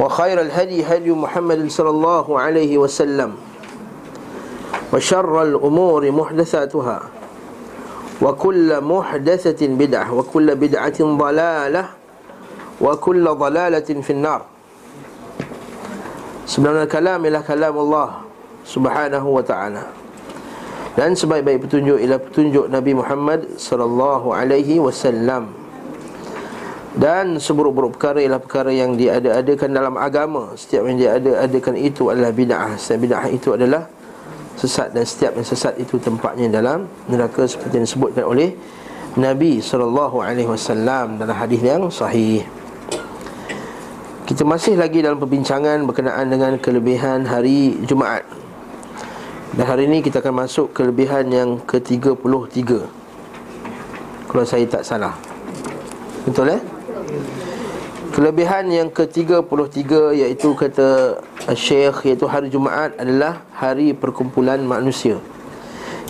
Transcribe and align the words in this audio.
وخير 0.00 0.40
الهدي 0.40 0.84
هدي 0.84 1.10
محمد 1.10 1.70
صلى 1.70 1.90
الله 1.90 2.26
عليه 2.40 2.78
وسلم 2.78 3.34
وشر 4.92 5.42
الأمور 5.42 6.10
محدثاتها 6.10 6.98
وكل 8.22 8.80
محدثة 8.80 9.60
بدعة 9.66 10.14
وكل 10.14 10.54
بدعة 10.54 10.98
ضلالة 11.02 11.84
وكل 12.80 13.24
ضلالة 13.28 13.88
في 14.02 14.10
النار. 14.10 14.42
سبحان 16.46 16.76
الكلام 16.76 17.26
إلى 17.26 17.40
كلام 17.42 17.76
الله 17.78 18.08
سبحانه 18.66 19.24
وتعالى 19.28 19.82
لأن 20.98 21.14
سبعي 21.14 21.42
بي 21.42 21.56
بتنجو 21.56 21.94
إلى 21.94 22.18
بتنجو 22.18 22.66
نبي 22.70 22.94
محمد 22.94 23.48
صلى 23.58 23.84
الله 23.84 24.22
عليه 24.34 24.80
وسلم 24.80 25.63
dan 26.94 27.42
seburuk-buruk 27.42 27.98
perkara 27.98 28.22
ialah 28.22 28.38
perkara 28.38 28.70
yang 28.70 28.94
diada-adakan 28.94 29.70
dalam 29.74 29.94
agama. 29.98 30.54
Setiap 30.54 30.86
yang 30.86 30.98
diada-adakan 31.02 31.74
itu 31.74 32.06
adalah 32.14 32.30
bid'ah. 32.30 32.78
Setiap 32.78 32.98
bid'ah 33.02 33.26
itu 33.34 33.50
adalah 33.50 33.82
sesat 34.54 34.94
Dan 34.94 35.02
setiap 35.02 35.34
yang 35.34 35.42
sesat 35.42 35.74
itu 35.82 35.98
tempatnya 35.98 36.46
dalam 36.46 36.86
neraka 37.10 37.42
Seperti 37.42 37.74
yang 37.74 37.86
disebutkan 37.90 38.22
oleh 38.22 38.54
Nabi 39.18 39.58
SAW 39.58 41.18
dalam 41.18 41.34
hadis 41.34 41.62
yang 41.62 41.86
sahih. 41.90 42.46
Kita 44.26 44.46
masih 44.46 44.78
lagi 44.78 45.02
dalam 45.02 45.18
perbincangan 45.18 45.86
berkenaan 45.86 46.30
dengan 46.30 46.58
kelebihan 46.62 47.22
hari 47.26 47.78
Jumaat. 47.86 48.26
Dan 49.54 49.66
hari 49.70 49.86
ini 49.86 50.02
kita 50.02 50.18
akan 50.18 50.46
masuk 50.46 50.74
kelebihan 50.74 51.30
yang 51.30 51.62
ke-33 51.62 52.70
Kalau 54.26 54.42
saya 54.42 54.66
tak 54.66 54.82
salah. 54.82 55.14
Betul 56.26 56.58
eh? 56.58 56.73
Kelebihan 58.14 58.70
yang 58.70 58.88
ke-33 58.94 60.14
iaitu 60.14 60.54
kata 60.54 61.18
Syekh 61.58 62.06
iaitu 62.06 62.30
hari 62.30 62.46
Jumaat 62.46 62.94
adalah 62.94 63.42
hari 63.50 63.90
perkumpulan 63.90 64.62
manusia. 64.62 65.18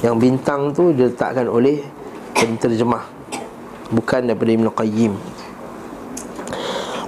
Yang 0.05 0.15
bintang 0.21 0.77
tu 0.77 0.93
diletakkan 0.93 1.49
oleh 1.49 1.81
penterjemah 2.37 3.09
bukan 3.89 4.29
daripada 4.29 4.53
Ibn 4.53 4.69
Qayyim. 4.69 5.13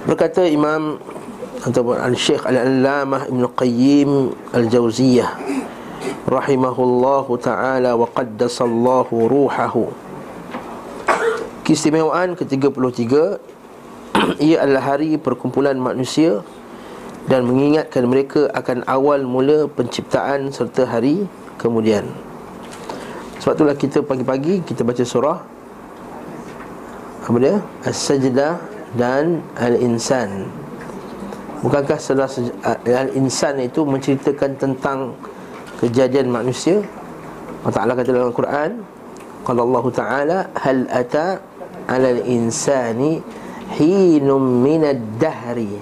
Berkata 0.09 0.49
Imam 0.49 0.97
ataupun 1.61 1.99
Al-Syekh 2.01 2.47
Al-Allamah 2.49 3.29
Ibn 3.29 3.43
Qayyim 3.53 4.33
Al-Jauziyah 4.55 5.29
rahimahullahu 6.25 7.37
taala 7.37 7.93
wa 7.93 8.09
qaddasallahu 8.09 9.29
ruhahu. 9.29 9.93
Keistimewaan 11.67 12.33
ke-33 12.33 13.13
ia 14.47 14.63
adalah 14.63 14.95
hari 14.95 15.15
perkumpulan 15.15 15.77
manusia 15.79 16.43
dan 17.27 17.43
mengingatkan 17.43 18.07
mereka 18.07 18.47
akan 18.55 18.87
awal 18.87 19.23
mula 19.27 19.67
penciptaan 19.67 20.51
serta 20.51 20.87
hari 20.87 21.27
kemudian. 21.59 22.07
Sebab 23.43 23.53
itulah 23.55 23.75
kita 23.75 23.99
pagi-pagi 24.03 24.63
kita 24.63 24.87
baca 24.87 25.03
surah 25.03 25.39
apa 27.27 27.37
dia? 27.43 27.59
As-Sajdah 27.83 28.55
dan 28.95 29.43
Al-Insan. 29.59 30.47
Bukankah 31.59 31.99
surah 31.99 32.31
Al-Insan 32.87 33.59
itu 33.59 33.83
menceritakan 33.83 34.55
tentang 34.55 35.11
kejadian 35.83 36.31
manusia? 36.31 36.79
Allah 37.67 37.75
Ta'ala 37.83 37.91
kata 37.99 38.09
dalam 38.15 38.29
Al-Quran 38.31 38.71
Qala 39.43 39.61
Allah 39.65 39.85
Ta'ala 39.91 40.37
Hal 40.55 40.87
ata 40.87 41.41
ala 41.87 42.07
al-insani 42.15 43.23
hinum 43.75 44.63
minad 44.63 45.19
dahri. 45.19 45.75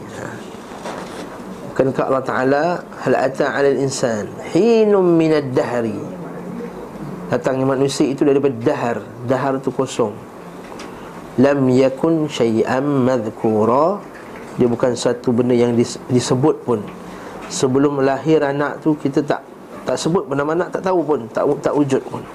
Bukankah 1.70 2.08
Allah 2.08 2.24
Ta'ala 2.24 2.64
Hal 3.06 3.14
ata 3.20 3.54
ala 3.54 3.70
insan. 3.70 4.26
Hinum 4.50 5.06
minad 5.06 5.54
dahri. 5.54 5.94
Datangnya 7.30 7.70
manusia 7.70 8.10
itu 8.10 8.26
daripada 8.26 8.54
dahar. 8.58 8.98
Dahar 9.30 9.62
itu 9.62 9.70
kosong. 9.70 10.14
Lam 11.38 11.70
yakun 11.70 12.26
syai'am 12.26 13.06
madhkura. 13.06 14.02
Dia 14.58 14.66
bukan 14.66 14.98
satu 14.98 15.36
benda 15.36 15.54
yang 15.54 15.78
disebut 16.10 16.66
pun. 16.66 16.80
Sebelum 17.46 18.02
lahir 18.02 18.42
anak 18.42 18.82
tu 18.82 18.98
Kita 18.98 19.22
tak 19.22 19.46
tak 19.86 20.02
sebut 20.02 20.26
benda-benda 20.26 20.66
tak 20.66 20.82
tahu 20.82 21.06
pun. 21.06 21.20
Tak 21.30 21.46
tak 21.62 21.74
wujud 21.78 22.02
pun? 22.10 22.26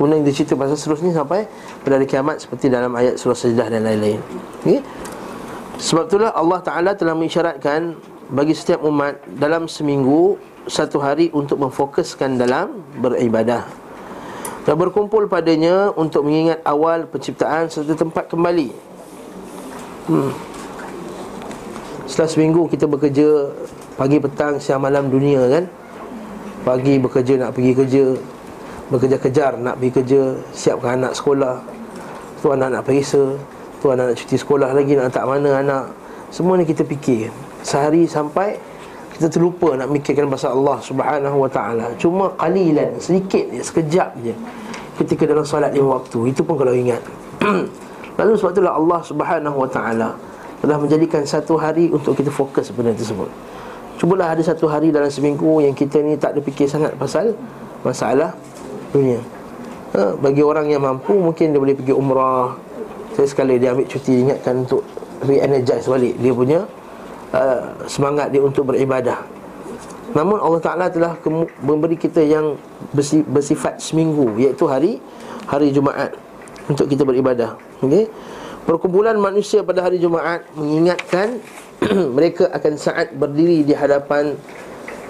Kemudian 0.00 0.24
dia 0.24 0.32
cerita 0.32 0.56
pasal 0.56 0.80
seterusnya 0.80 1.12
sampai 1.12 1.44
pada 1.84 2.00
hari 2.00 2.08
kiamat 2.08 2.40
seperti 2.40 2.72
dalam 2.72 2.96
ayat 2.96 3.20
surah 3.20 3.36
sajdah 3.36 3.68
dan 3.68 3.84
lain-lain. 3.84 4.16
Okay? 4.64 4.80
Sebab 5.76 6.08
itulah 6.08 6.32
Allah 6.32 6.64
Taala 6.64 6.96
telah 6.96 7.12
mengisyaratkan 7.12 8.00
bagi 8.32 8.56
setiap 8.56 8.80
umat 8.80 9.20
dalam 9.36 9.68
seminggu 9.68 10.40
satu 10.64 11.04
hari 11.04 11.28
untuk 11.36 11.60
memfokuskan 11.60 12.40
dalam 12.40 12.80
beribadah 12.96 13.68
dan 14.64 14.76
berkumpul 14.76 15.28
padanya 15.28 15.92
untuk 15.92 16.24
mengingat 16.24 16.64
awal 16.64 17.04
penciptaan 17.04 17.68
serta 17.68 17.92
tempat 17.92 18.28
kembali. 18.28 18.72
Hmm. 20.08 20.32
Setelah 22.08 22.30
seminggu 22.32 22.72
kita 22.72 22.88
bekerja 22.88 23.52
pagi 24.00 24.16
petang 24.16 24.56
siang 24.60 24.80
malam 24.80 25.12
dunia 25.12 25.44
kan. 25.44 25.64
Pagi 26.60 27.00
bekerja 27.00 27.40
nak 27.40 27.56
pergi 27.56 27.72
kerja, 27.72 28.04
bekerja-kejar 28.90 29.56
nak 29.62 29.78
pergi 29.78 29.90
kerja, 30.02 30.22
siapkan 30.50 30.98
anak 30.98 31.14
sekolah. 31.14 31.62
Tu 32.42 32.46
anak 32.50 32.68
nak 32.74 32.82
periksa, 32.82 33.38
tu 33.78 33.86
anak 33.88 34.12
nak 34.12 34.16
cuti 34.18 34.36
sekolah 34.36 34.70
lagi, 34.74 34.98
nak 34.98 35.14
letak 35.14 35.24
mana 35.24 35.50
anak. 35.62 35.84
Semua 36.34 36.58
ni 36.58 36.66
kita 36.66 36.82
fikir. 36.82 37.30
Sehari 37.62 38.04
sampai 38.10 38.58
kita 39.14 39.30
terlupa 39.30 39.76
nak 39.78 39.92
mikirkan 39.92 40.26
pasal 40.26 40.58
Allah 40.58 40.78
Subhanahu 40.82 41.36
Wa 41.46 41.50
Taala. 41.50 41.86
Cuma 42.00 42.34
qalilan, 42.34 42.98
sedikit 42.98 43.46
je, 43.54 43.60
sekejap 43.62 44.10
je. 44.24 44.34
Ketika 44.98 45.24
dalam 45.24 45.46
solat 45.46 45.72
lima 45.72 45.96
waktu, 45.96 46.34
itu 46.34 46.42
pun 46.42 46.58
kalau 46.58 46.74
ingat. 46.74 47.00
Lalu 48.18 48.32
sebab 48.36 48.52
itulah 48.52 48.74
Allah 48.76 49.00
Subhanahu 49.06 49.56
Wa 49.64 49.70
Taala 49.70 50.10
telah 50.60 50.76
menjadikan 50.76 51.24
satu 51.24 51.56
hari 51.56 51.88
untuk 51.88 52.12
kita 52.16 52.28
fokus 52.28 52.68
benda 52.68 52.92
tersebut. 52.92 53.28
Cubalah 54.00 54.32
ada 54.32 54.40
satu 54.44 54.64
hari 54.68 54.88
dalam 54.88 55.12
seminggu 55.12 55.60
yang 55.60 55.76
kita 55.76 56.00
ni 56.00 56.16
tak 56.16 56.36
ada 56.36 56.40
fikir 56.40 56.68
sangat 56.68 56.96
pasal 56.96 57.36
masalah 57.84 58.32
dunia. 58.90 59.20
Ha, 59.90 60.14
Bagi 60.18 60.42
orang 60.46 60.70
yang 60.70 60.86
mampu 60.86 61.18
Mungkin 61.18 61.50
dia 61.50 61.60
boleh 61.60 61.74
pergi 61.74 61.94
umrah. 61.94 62.54
Saya 63.18 63.26
sekali 63.26 63.58
dia 63.58 63.74
ambil 63.74 63.90
cuti 63.90 64.22
Ingatkan 64.22 64.62
untuk 64.62 64.86
Re-energize 65.26 65.90
balik 65.90 66.14
Dia 66.22 66.32
punya 66.32 66.60
uh, 67.34 67.74
Semangat 67.90 68.30
dia 68.30 68.42
untuk 68.42 68.70
beribadah. 68.70 69.18
Namun 70.14 70.38
Allah 70.38 70.62
Ta'ala 70.62 70.86
telah 70.90 71.18
Memberi 71.62 71.98
kita 71.98 72.22
yang 72.22 72.54
Bersifat 73.30 73.82
seminggu 73.82 74.38
Iaitu 74.38 74.66
hari 74.70 75.02
Hari 75.50 75.74
Jumaat 75.74 76.14
Untuk 76.70 76.86
kita 76.86 77.02
beribadah. 77.02 77.58
Okay? 77.82 78.06
Perkumpulan 78.62 79.18
manusia 79.18 79.66
pada 79.66 79.82
hari 79.82 79.98
Jumaat 79.98 80.46
Mengingatkan 80.54 81.42
Mereka 82.16 82.46
akan 82.54 82.72
saat 82.78 83.10
berdiri 83.10 83.66
di 83.66 83.74
hadapan 83.74 84.38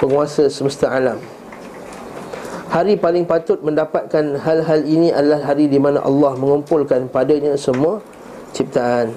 Penguasa 0.01 0.49
semesta 0.49 0.89
alam 0.89 1.40
Hari 2.71 2.95
paling 3.03 3.27
patut 3.27 3.59
mendapatkan 3.67 4.39
hal-hal 4.47 4.81
ini 4.87 5.11
adalah 5.11 5.43
hari 5.43 5.67
di 5.67 5.83
mana 5.83 6.07
Allah 6.07 6.39
mengumpulkan 6.39 7.11
padanya 7.11 7.59
semua 7.59 7.99
ciptaan. 8.55 9.11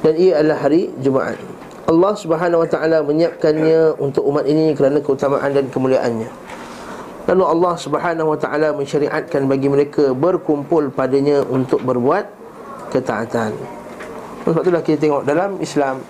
Dan 0.00 0.16
ia 0.16 0.40
adalah 0.40 0.64
hari 0.64 0.88
Jumaat. 0.96 1.36
Allah 1.84 2.16
Subhanahu 2.16 2.64
Wa 2.64 2.68
Taala 2.72 3.04
menyiapkannya 3.04 4.00
untuk 4.00 4.24
umat 4.32 4.48
ini 4.48 4.72
kerana 4.72 4.96
keutamaan 5.04 5.52
dan 5.52 5.68
kemuliaannya. 5.68 6.32
Lalu 7.28 7.44
Allah 7.44 7.74
Subhanahu 7.76 8.32
Wa 8.32 8.38
Taala 8.40 8.72
mensyariatkan 8.72 9.44
bagi 9.44 9.68
mereka 9.68 10.16
berkumpul 10.16 10.88
padanya 10.88 11.44
untuk 11.52 11.84
berbuat 11.84 12.32
ketaatan. 12.96 13.60
Sebab 14.48 14.64
itulah 14.64 14.80
kita 14.80 14.96
tengok 15.04 15.28
dalam 15.28 15.60
Islam 15.60 16.00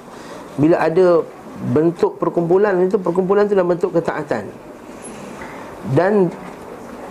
bila 0.55 0.79
ada 0.79 1.27
bentuk 1.75 2.15
perkumpulan 2.23 2.79
itu 2.79 2.95
perkumpulan 2.95 3.51
itu 3.51 3.59
dalam 3.59 3.75
bentuk 3.75 3.91
ketaatan. 3.91 4.47
Dan 5.99 6.31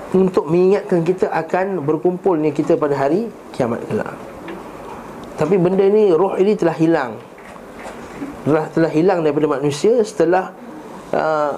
untuk 0.09 0.49
mengingatkan 0.49 1.05
kita 1.05 1.29
akan 1.29 1.85
berkumpulnya 1.85 2.49
kita 2.49 2.75
pada 2.75 2.97
hari 2.97 3.29
kiamat 3.53 3.81
kelak. 3.85 4.13
Tapi 5.37 5.55
benda 5.55 5.85
ni 5.85 6.11
roh 6.11 6.35
ini 6.35 6.57
telah 6.57 6.75
hilang. 6.75 7.11
Telah 8.43 8.65
telah 8.73 8.91
hilang 8.91 9.21
daripada 9.21 9.47
manusia 9.59 10.01
setelah 10.01 10.51
uh, 11.13 11.53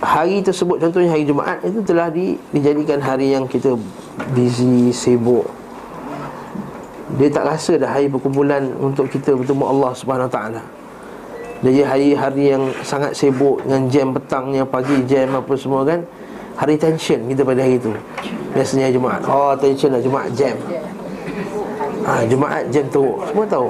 hari 0.00 0.40
tersebut 0.40 0.80
contohnya 0.80 1.12
hari 1.12 1.28
Jumaat 1.28 1.60
itu 1.60 1.84
telah 1.84 2.08
di, 2.08 2.40
dijadikan 2.50 2.98
hari 3.04 3.36
yang 3.36 3.44
kita 3.44 3.76
busy 4.32 4.90
sibuk 4.96 5.44
dia 7.20 7.28
tak 7.28 7.44
rasa 7.44 7.76
dah 7.76 7.90
hari 7.90 8.08
perkumpulan 8.08 8.72
untuk 8.80 9.12
kita 9.12 9.36
bertemu 9.36 9.60
Allah 9.60 9.92
Subhanahu 9.92 10.28
Wa 10.30 10.34
Taala 10.34 10.62
jadi 11.60 11.84
hari-hari 11.84 12.56
yang 12.56 12.72
sangat 12.80 13.12
sibuk 13.12 13.60
dengan 13.60 13.92
jam 13.92 14.16
petangnya 14.16 14.64
pagi 14.64 15.04
jam 15.04 15.36
apa 15.36 15.52
semua 15.60 15.84
kan 15.84 16.00
hari 16.56 16.74
tension 16.78 17.20
kita 17.28 17.42
pada 17.46 17.60
hari 17.62 17.76
itu 17.78 17.90
biasanya 18.54 18.90
Jumaat. 18.90 19.22
Oh 19.26 19.54
tension 19.58 19.90
lah. 19.94 20.02
Jumaat 20.02 20.30
jam. 20.34 20.56
Ha, 22.06 22.24
Jumaat 22.26 22.66
jam 22.74 22.84
tu. 22.90 23.18
Semua 23.30 23.46
tahu. 23.46 23.68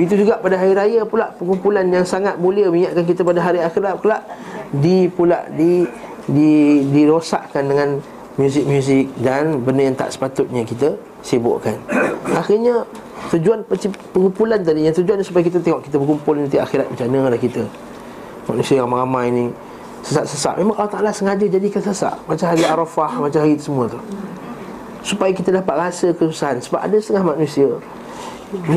Itu 0.00 0.14
juga 0.16 0.40
pada 0.40 0.56
hari 0.56 0.72
raya 0.72 1.02
pula. 1.04 1.34
Perkumpulan 1.36 1.84
yang 1.90 2.06
sangat 2.06 2.40
mulia 2.40 2.72
mengingatkan 2.72 3.04
kita 3.04 3.20
pada 3.26 3.40
hari 3.44 3.60
akhirat 3.60 4.00
pula. 4.00 4.24
Di 4.70 5.10
pula 5.12 5.44
di 5.52 5.84
di 6.30 6.84
dirosakkan 6.94 7.66
dengan 7.66 7.98
muzik-muzik 8.38 9.10
dan 9.20 9.60
benda 9.60 9.82
yang 9.90 9.96
tak 9.98 10.14
sepatutnya 10.14 10.62
kita 10.64 10.94
sibukkan. 11.20 11.76
Akhirnya 12.32 12.86
tujuan 13.34 13.66
perkumpulan 14.14 14.64
tadi 14.64 14.88
yang 14.88 14.96
tujuan 14.96 15.20
supaya 15.20 15.44
kita 15.44 15.60
tengok 15.60 15.84
kita 15.84 16.00
berkumpul 16.00 16.38
nanti 16.38 16.56
akhirat 16.56 16.88
macam 16.88 17.06
mana 17.10 17.34
lah 17.34 17.40
kita. 17.40 17.66
Manusia 18.48 18.80
yang 18.80 18.88
ramai-ramai 18.88 19.26
ni 19.28 19.44
sesak-sesak. 20.04 20.54
Memang 20.60 20.76
Allah 20.76 20.92
Taala 20.92 21.10
sengaja 21.12 21.44
jadikan 21.46 21.82
sesak. 21.82 22.16
Macam 22.24 22.46
hari 22.48 22.64
Arafah, 22.64 23.12
macam 23.20 23.40
hari 23.44 23.56
semua 23.60 23.86
tu. 23.88 24.00
Supaya 25.00 25.32
kita 25.32 25.52
dapat 25.52 25.90
rasa 25.90 26.12
kesusahan. 26.12 26.60
Sebab 26.60 26.80
ada 26.80 26.96
setengah 27.00 27.24
manusia 27.36 27.68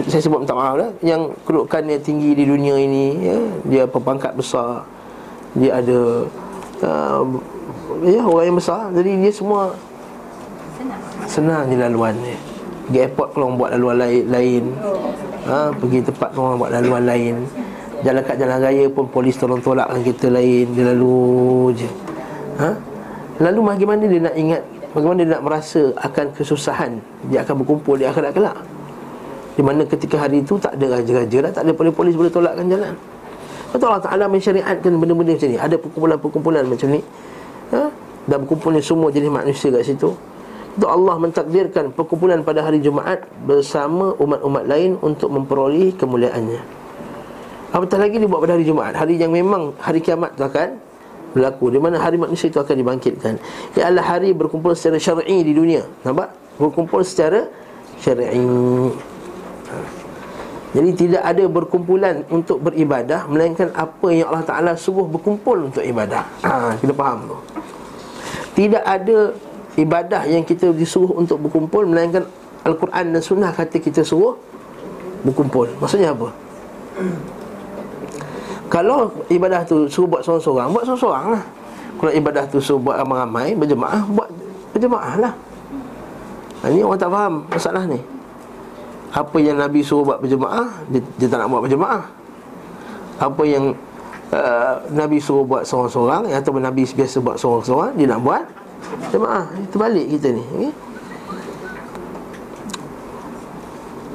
saya 0.06 0.22
sebut 0.22 0.46
minta 0.46 0.54
maaf 0.54 0.78
lah 0.78 0.94
Yang 1.02 1.34
kedudukannya 1.50 1.98
tinggi 1.98 2.38
di 2.38 2.46
dunia 2.46 2.78
ini 2.78 3.06
ya, 3.26 3.38
Dia 3.66 3.84
berpangkat 3.90 4.38
besar. 4.38 4.86
Dia 5.58 5.82
ada 5.82 6.30
uh, 6.86 7.24
ya 8.06 8.22
orang 8.26 8.54
yang 8.54 8.58
besar. 8.58 8.90
Jadi 8.94 9.12
dia 9.22 9.32
semua 9.34 9.74
senang 11.30 11.70
je 11.70 11.78
laluan 11.78 12.14
dia. 12.22 12.38
Pergi 12.84 13.00
airport 13.06 13.30
kalau 13.32 13.56
buat 13.56 13.72
laluan 13.74 13.98
lain, 14.02 14.24
lain. 14.28 14.64
Ha, 15.44 15.76
pergi 15.76 16.00
tempat 16.06 16.30
orang 16.40 16.56
buat 16.56 16.72
laluan 16.72 17.04
lain 17.04 17.36
jalan 18.04 18.22
kat 18.22 18.36
jalan 18.36 18.60
raya 18.60 18.86
pun 18.92 19.08
polis 19.08 19.40
tolong 19.40 19.64
tolakkan 19.64 20.04
kita 20.04 20.28
lain. 20.28 20.68
Dia 20.76 20.92
lalu 20.92 21.72
je. 21.74 21.90
Ha? 22.54 22.70
lalu 23.42 23.66
bagaimana 23.66 24.06
dia 24.06 24.22
nak 24.22 24.36
ingat 24.38 24.62
bagaimana 24.94 25.20
dia 25.26 25.32
nak 25.34 25.42
merasa 25.42 25.82
akan 25.98 26.26
kesusahan? 26.38 26.92
Dia 27.34 27.42
akan 27.42 27.64
berkumpul 27.64 27.98
di 27.98 28.06
akhirat 28.06 28.32
kelak. 28.36 28.58
Di 29.58 29.62
mana 29.66 29.82
ketika 29.90 30.22
hari 30.22 30.46
itu 30.46 30.62
tak 30.62 30.78
ada 30.78 31.00
raja-raja 31.00 31.38
dah 31.50 31.52
tak 31.54 31.64
ada 31.66 31.74
polis-polis 31.74 32.14
boleh 32.14 32.30
tolakkan 32.30 32.68
jalan. 32.70 32.94
Betul 33.74 33.90
Allah 33.90 34.06
Ta'ala 34.06 34.26
mensyariatkan 34.30 34.92
benda-benda 34.94 35.34
macam 35.34 35.50
ni. 35.50 35.58
Ada 35.58 35.76
perkumpulan-perkumpulan 35.82 36.64
macam 36.70 36.88
ni. 36.94 37.02
Ha? 37.74 37.82
Dan 38.30 38.38
berkumpulnya 38.46 38.82
semua 38.86 39.10
jenis 39.10 39.34
manusia 39.34 39.74
kat 39.74 39.82
situ. 39.82 40.14
Itu 40.74 40.86
Allah 40.90 41.18
mentakdirkan 41.18 41.94
perkumpulan 41.94 42.42
pada 42.42 42.66
hari 42.66 42.82
Jumaat 42.82 43.30
Bersama 43.46 44.18
umat-umat 44.18 44.66
lain 44.66 44.98
untuk 45.06 45.30
memperoleh 45.30 45.94
kemuliaannya 45.94 46.83
Apatah 47.74 47.98
lagi 47.98 48.22
dibuat 48.22 48.46
pada 48.46 48.54
hari 48.54 48.70
Jumaat? 48.70 48.94
Hari 48.94 49.18
yang 49.18 49.34
memang 49.34 49.74
hari 49.82 49.98
kiamat 49.98 50.38
tu 50.38 50.46
akan 50.46 50.78
berlaku. 51.34 51.74
Di 51.74 51.82
mana 51.82 51.98
hari 51.98 52.22
manusia 52.22 52.46
itu 52.46 52.62
akan 52.62 52.78
dibangkitkan. 52.78 53.42
Ia 53.74 53.90
adalah 53.90 54.14
hari 54.14 54.30
berkumpul 54.30 54.78
secara 54.78 55.02
syar'i 55.02 55.42
di 55.42 55.58
dunia. 55.58 55.82
Nampak? 56.06 56.30
Berkumpul 56.62 57.02
secara 57.02 57.50
syar'i. 57.98 58.46
Jadi 60.74 60.90
tidak 60.94 61.22
ada 61.26 61.46
berkumpulan 61.46 62.26
untuk 62.34 62.58
beribadah 62.66 63.30
Melainkan 63.30 63.70
apa 63.78 64.10
yang 64.10 64.34
Allah 64.34 64.46
Ta'ala 64.46 64.72
suruh 64.78 65.10
berkumpul 65.10 65.74
untuk 65.74 65.82
ibadah. 65.82 66.26
Ha, 66.46 66.78
Kita 66.78 66.94
faham 66.94 67.26
tu. 67.26 67.38
Tidak 68.54 68.82
ada 68.86 69.34
ibadah 69.82 70.30
yang 70.30 70.46
kita 70.46 70.70
disuruh 70.78 71.10
untuk 71.18 71.42
berkumpul 71.42 71.90
Melainkan 71.90 72.30
Al-Quran 72.66 73.18
dan 73.18 73.22
Sunnah 73.26 73.50
kata 73.50 73.82
kita 73.82 74.06
suruh 74.06 74.38
berkumpul. 75.26 75.74
Maksudnya 75.82 76.14
apa? 76.14 76.30
Kalau 78.74 79.14
ibadah 79.30 79.62
tu 79.62 79.86
suruh 79.86 80.10
buat 80.10 80.26
seorang-seorang 80.26 80.74
Buat 80.74 80.84
seorang-seorang 80.90 81.26
lah. 81.38 81.44
Kalau 82.02 82.12
ibadah 82.18 82.44
tu 82.50 82.58
suruh 82.58 82.82
buat 82.82 82.98
ramai-ramai 82.98 83.54
Berjemaah 83.54 84.02
Buat 84.10 84.30
berjemaah 84.74 85.14
lah. 85.22 85.34
Ini 86.66 86.82
orang 86.82 86.98
tak 86.98 87.12
faham 87.14 87.46
masalah 87.46 87.84
ni. 87.86 88.00
Apa 89.14 89.38
yang 89.38 89.62
Nabi 89.62 89.86
suruh 89.86 90.02
buat 90.02 90.18
berjemaah 90.18 90.66
dia, 90.90 91.04
dia 91.22 91.28
tak 91.30 91.44
nak 91.44 91.54
buat 91.54 91.62
berjemaah. 91.70 92.02
Apa 93.22 93.44
yang 93.46 93.78
uh, 94.34 94.74
Nabi 94.90 95.22
suruh 95.22 95.46
buat 95.46 95.64
seorang-seorang 95.70 96.34
Atau 96.34 96.58
Nabi 96.58 96.90
biasa 96.90 97.22
buat 97.22 97.38
seorang-seorang 97.38 97.94
Dia 97.94 98.08
nak 98.10 98.22
buat 98.26 98.44
jemaah 99.14 99.46
Itu 99.62 99.78
balik 99.78 100.10
kita 100.10 100.34
ni 100.34 100.42
okay? 100.42 100.72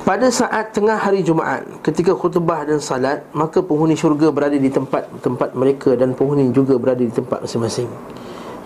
Pada 0.09 0.33
saat 0.33 0.73
tengah 0.73 0.97
hari 0.97 1.21
Jumaat 1.21 1.69
Ketika 1.85 2.17
khutbah 2.17 2.65
dan 2.65 2.81
salat 2.81 3.29
Maka 3.37 3.61
penghuni 3.61 3.93
syurga 3.93 4.33
berada 4.33 4.57
di 4.57 4.73
tempat 4.73 5.05
tempat 5.21 5.53
mereka 5.53 5.93
Dan 6.01 6.17
penghuni 6.17 6.49
juga 6.49 6.81
berada 6.81 7.05
di 7.05 7.13
tempat 7.13 7.45
masing-masing. 7.45 7.93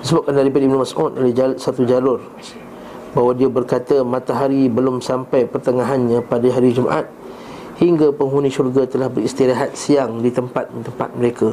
Disebutkan 0.06 0.39
daripada 0.39 0.62
Ibn 0.71 0.79
Mas'ud 0.79 1.11
Dari 1.19 1.35
satu 1.59 1.83
jalur 1.83 2.23
bahawa 3.11 3.35
dia 3.35 3.50
berkata 3.50 4.06
matahari 4.06 4.71
belum 4.71 5.03
sampai 5.03 5.44
pertengahannya 5.44 6.25
pada 6.25 6.47
hari 6.49 6.73
Jumaat 6.73 7.11
hingga 7.77 8.09
penghuni 8.15 8.49
syurga 8.49 8.89
telah 8.89 9.12
beristirahat 9.12 9.77
siang 9.77 10.25
di 10.25 10.33
tempat-tempat 10.33 11.11
mereka 11.21 11.53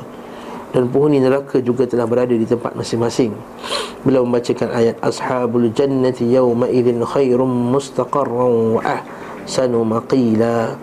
dan 0.71 0.87
penghuni 0.87 1.19
neraka 1.19 1.59
juga 1.59 1.83
telah 1.83 2.07
berada 2.07 2.31
di 2.31 2.47
tempat 2.47 2.79
masing-masing. 2.79 3.35
Beliau 4.07 4.23
membacakan 4.23 4.71
ayat 4.71 4.95
ashabul 5.03 5.67
jannati 5.75 6.31
yawma 6.31 6.71
idzin 6.71 7.03
khairum 7.03 7.75
mustaqarran 7.75 8.79
wa 8.79 8.81
ahsanu 9.49 9.81
maqila. 9.81 10.77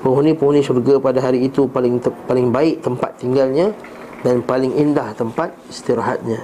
Penghuni-penghuni 0.00 0.64
syurga 0.64 0.96
pada 0.96 1.20
hari 1.20 1.44
itu 1.44 1.68
paling 1.68 2.00
paling 2.24 2.48
baik 2.48 2.80
tempat 2.80 3.20
tinggalnya 3.20 3.76
dan 4.24 4.40
paling 4.40 4.72
indah 4.72 5.12
tempat 5.12 5.52
istirahatnya. 5.68 6.40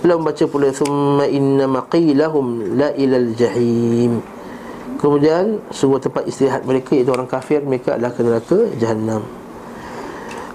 Beliau 0.00 0.18
membaca 0.18 0.44
pula 0.48 0.72
Thumma 0.72 1.28
inna 1.28 1.68
maqilahum 1.68 2.80
la 2.80 2.88
ilal 2.96 3.36
jahim. 3.36 4.24
Kemudian 4.98 5.58
Sebuah 5.74 5.98
tempat 5.98 6.30
istirahat 6.30 6.62
mereka 6.62 6.94
Iaitu 6.94 7.10
orang 7.10 7.26
kafir 7.26 7.58
Mereka 7.58 7.98
adalah 7.98 8.14
ke 8.14 8.22
neraka 8.22 8.58
Jahannam. 8.78 9.26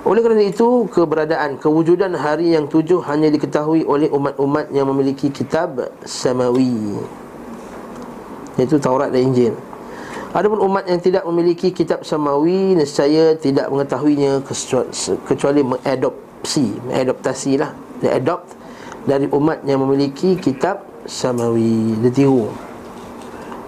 Oleh 0.07 0.23
kerana 0.23 0.39
itu, 0.39 0.87
keberadaan, 0.87 1.59
kewujudan 1.59 2.15
hari 2.15 2.55
yang 2.55 2.71
tujuh 2.71 3.03
hanya 3.11 3.27
diketahui 3.27 3.83
oleh 3.83 4.07
umat-umat 4.07 4.71
yang 4.71 4.87
memiliki 4.87 5.27
kitab 5.27 5.91
samawi 6.07 6.95
Iaitu 8.55 8.79
Taurat 8.79 9.11
dan 9.11 9.27
Injil 9.27 9.51
Adapun 10.35 10.59
umat 10.67 10.83
yang 10.87 10.99
tidak 10.99 11.23
memiliki 11.23 11.71
kitab 11.71 12.03
samawi 12.03 12.75
Nescaya 12.75 13.35
tidak 13.39 13.71
mengetahuinya 13.71 14.43
kecuali 15.23 15.63
mengadopsi 15.63 16.75
Mengadoptasi 16.83 17.55
lah 17.55 17.71
Dia 18.03 18.19
adopt 18.19 18.57
dari 19.07 19.25
umat 19.31 19.63
yang 19.63 19.87
memiliki 19.87 20.35
kitab 20.35 20.83
samawi. 21.07 21.95
Dia 22.03 22.11
tiru. 22.11 22.51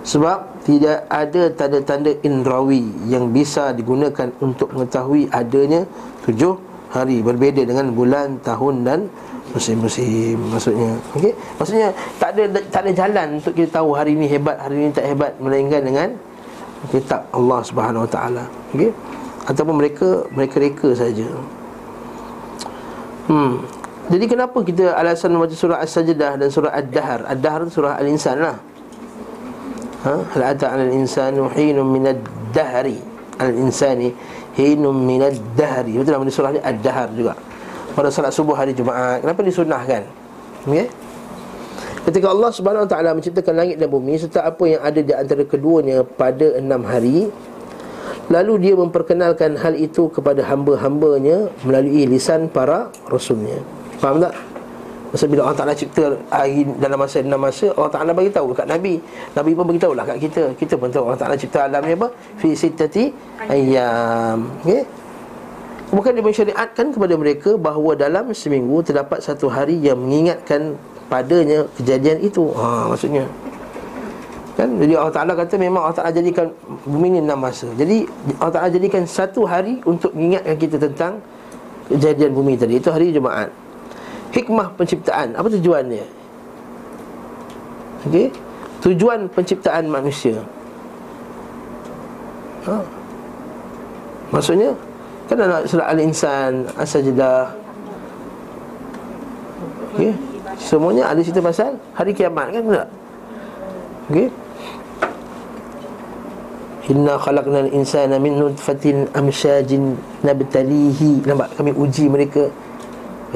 Sebab 0.04 0.68
tidak 0.68 1.08
ada 1.08 1.48
tanda-tanda 1.56 2.12
indrawi 2.22 2.84
yang 3.08 3.32
bisa 3.32 3.72
digunakan 3.72 4.28
untuk 4.44 4.76
mengetahui 4.76 5.32
adanya 5.32 5.88
tujuh 6.28 6.60
hari 6.92 7.24
berbeza 7.24 7.64
dengan 7.64 7.96
bulan 7.96 8.44
tahun 8.44 8.84
dan 8.84 9.00
musim-musim. 9.56 10.36
Maksudnya 10.52 11.00
okey? 11.16 11.34
Maksudnya 11.56 11.90
tak 12.20 12.36
ada 12.36 12.44
tak 12.68 12.82
ada 12.86 12.92
jalan 12.92 13.28
untuk 13.40 13.54
kita 13.56 13.80
tahu 13.80 13.96
hari 13.96 14.20
ini 14.20 14.28
hebat 14.28 14.60
hari 14.60 14.76
ini 14.76 14.90
tak 14.92 15.08
hebat 15.08 15.32
melainkan 15.40 15.82
dengan 15.88 16.08
kitab 16.88 17.28
Allah 17.36 17.60
Subhanahu 17.68 18.08
Wa 18.08 18.12
Taala 18.12 18.44
okey 18.72 18.92
ataupun 19.50 19.76
mereka 19.76 20.08
mereka 20.32 20.56
reka 20.64 20.90
saja 20.96 21.28
hmm 23.28 23.80
jadi 24.10 24.26
kenapa 24.26 24.66
kita 24.66 24.98
alasan 24.98 25.38
membaca 25.38 25.54
surah 25.54 25.86
As-Sajdah 25.86 26.42
dan 26.42 26.50
surah 26.50 26.74
Ad-Dahr? 26.74 27.30
Ad-Dahr 27.30 27.70
surah 27.70 27.94
Al-Insan 28.02 28.42
lah. 28.42 28.58
Ha? 30.02 30.14
Hal 30.34 30.44
ata 30.56 30.66
'ala 30.74 30.88
al-insani 30.90 31.38
hinun 31.54 31.88
min 31.94 32.10
ad-dahri. 32.10 32.98
Al-insani 33.38 34.10
hinun 34.58 34.98
min 35.06 35.22
ad-dahri. 35.22 35.94
Betul 36.00 36.18
nama 36.18 36.26
surah 36.26 36.52
ni 36.56 36.62
Ad-Dahr 36.64 37.10
juga. 37.14 37.38
Pada 37.94 38.10
salat 38.10 38.34
subuh 38.34 38.58
hari 38.58 38.74
Jumaat. 38.74 39.22
Kenapa 39.22 39.46
disunahkan? 39.46 40.08
Okey. 40.66 40.88
Ketika 42.10 42.34
Allah 42.34 42.50
Subhanahu 42.50 42.90
Wa 42.90 42.92
Taala 42.98 43.14
menciptakan 43.14 43.54
langit 43.54 43.78
dan 43.78 43.86
bumi 43.86 44.18
serta 44.18 44.42
apa 44.42 44.66
yang 44.66 44.82
ada 44.82 44.98
di 44.98 45.14
antara 45.14 45.46
keduanya 45.46 46.02
pada 46.02 46.58
enam 46.58 46.82
hari, 46.82 47.30
lalu 48.34 48.54
dia 48.66 48.74
memperkenalkan 48.74 49.54
hal 49.62 49.78
itu 49.78 50.10
kepada 50.10 50.42
hamba-hambanya 50.42 51.54
melalui 51.62 52.10
lisan 52.10 52.50
para 52.50 52.90
rasulnya. 53.14 53.62
Faham 54.02 54.26
tak? 54.26 54.34
Masa 55.14 55.30
bila 55.30 55.46
Allah 55.46 55.60
Ta'ala 55.62 55.74
cipta 55.78 56.18
hari 56.34 56.66
dalam 56.82 56.98
masa 56.98 57.22
enam 57.22 57.38
masa 57.38 57.70
Allah 57.78 57.94
Ta'ala 57.94 58.10
bagi 58.10 58.34
tahu 58.34 58.58
dekat 58.58 58.66
Nabi 58.66 58.94
Nabi 59.38 59.52
pun 59.58 59.66
beritahu 59.66 59.94
lah 59.98 60.06
kat 60.06 60.22
kita 60.22 60.54
Kita 60.54 60.78
pun 60.78 60.94
tahu 60.94 61.10
Allah 61.10 61.18
Ta'ala 61.18 61.34
cipta 61.38 61.66
alam 61.66 61.82
ni 61.82 61.98
apa? 61.98 62.14
Fi 62.38 62.54
sitati 62.54 63.10
ayam 63.50 64.50
okay? 64.62 64.82
Bukan 65.90 66.14
dia 66.14 66.22
mensyariatkan 66.22 66.94
kepada 66.94 67.14
mereka 67.18 67.58
bahawa 67.58 67.98
dalam 67.98 68.30
seminggu 68.38 68.86
terdapat 68.86 69.22
satu 69.26 69.50
hari 69.50 69.82
yang 69.82 69.98
mengingatkan 69.98 70.78
padanya 71.10 71.66
kejadian 71.76 72.22
itu. 72.22 72.54
Ha 72.54 72.88
maksudnya. 72.88 73.26
Kan? 74.56 74.76
Jadi 74.78 74.94
Allah 74.94 75.14
Taala 75.16 75.34
kata 75.34 75.56
memang 75.58 75.88
Allah 75.88 75.98
Taala 75.98 76.14
jadikan 76.14 76.54
bumi 76.86 77.18
ini 77.18 77.20
enam 77.26 77.40
masa. 77.42 77.68
Jadi 77.74 78.06
Allah 78.38 78.54
Taala 78.54 78.70
jadikan 78.70 79.04
satu 79.10 79.44
hari 79.50 79.82
untuk 79.84 80.14
mengingatkan 80.14 80.56
kita 80.56 80.78
tentang 80.78 81.20
kejadian 81.90 82.32
bumi 82.32 82.54
tadi. 82.56 82.78
Itu 82.78 82.94
hari 82.94 83.10
Jumaat. 83.10 83.50
Hikmah 84.30 84.78
penciptaan, 84.78 85.34
apa 85.34 85.48
tujuannya? 85.50 86.06
Okey. 88.06 88.30
Tujuan 88.86 89.26
penciptaan 89.34 89.90
manusia. 89.90 90.38
Ha. 92.70 92.78
Maksudnya 94.30 94.78
Kan 95.30 95.38
dalam 95.38 95.62
surah 95.70 95.94
Al-Insan 95.94 96.66
As-Sajdah 96.74 97.54
okay. 99.94 100.10
Semuanya 100.60 101.08
ada 101.08 101.24
cerita 101.24 101.40
pasal 101.40 101.80
Hari 101.96 102.12
kiamat 102.12 102.52
kan 102.52 102.64
tak? 102.68 102.88
Okay 104.12 104.28
Inna 106.90 107.22
khalaqnal 107.22 107.70
insana 107.70 108.18
min 108.18 108.42
nutfatin 108.42 109.06
amsyajin 109.14 109.94
nabtalihi. 110.26 111.22
Nampak? 111.22 111.54
Kami 111.54 111.70
uji 111.78 112.10
mereka. 112.10 112.50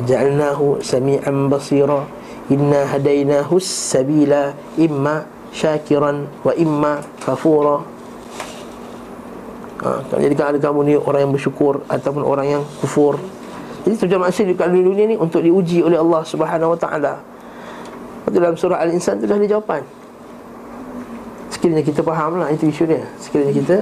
Ja'alnahu 0.01 0.81
sami'an 0.81 1.53
basira. 1.53 2.01
Inna 2.49 2.89
hadainahu 2.89 3.61
sabila. 3.61 4.57
Imma 4.73 5.29
syakiran 5.53 6.25
wa 6.41 6.49
imma 6.57 7.05
kafura. 7.21 7.85
Ha, 9.85 10.01
Jadikan 10.17 10.49
ada 10.49 10.57
kamu 10.57 10.79
ni 10.87 10.93
orang 10.95 11.27
yang 11.27 11.33
bersyukur 11.35 11.83
Ataupun 11.91 12.23
orang 12.23 12.47
yang 12.47 12.63
kufur 12.79 13.19
Jadi 13.83 13.95
tujuan 14.07 14.21
manusia 14.23 14.47
di 14.47 14.55
dunia 14.55 15.05
ni 15.11 15.15
Untuk 15.19 15.43
diuji 15.43 15.83
oleh 15.83 15.99
Allah 15.99 16.23
subhanahu 16.23 16.73
wa 16.75 16.79
ta'ala. 16.79 17.13
Dalam 18.31 18.55
surah 18.55 18.79
Al-Insan 18.79 19.19
tu 19.19 19.27
dah 19.27 19.35
ada 19.35 19.45
jawapan. 19.45 19.83
Sekiranya 21.51 21.83
kita 21.83 22.01
faham 22.01 22.39
lah 22.39 22.49
itu 22.49 22.71
isu 22.71 22.87
dia. 22.87 23.03
Sekiranya 23.19 23.53
kita 23.53 23.77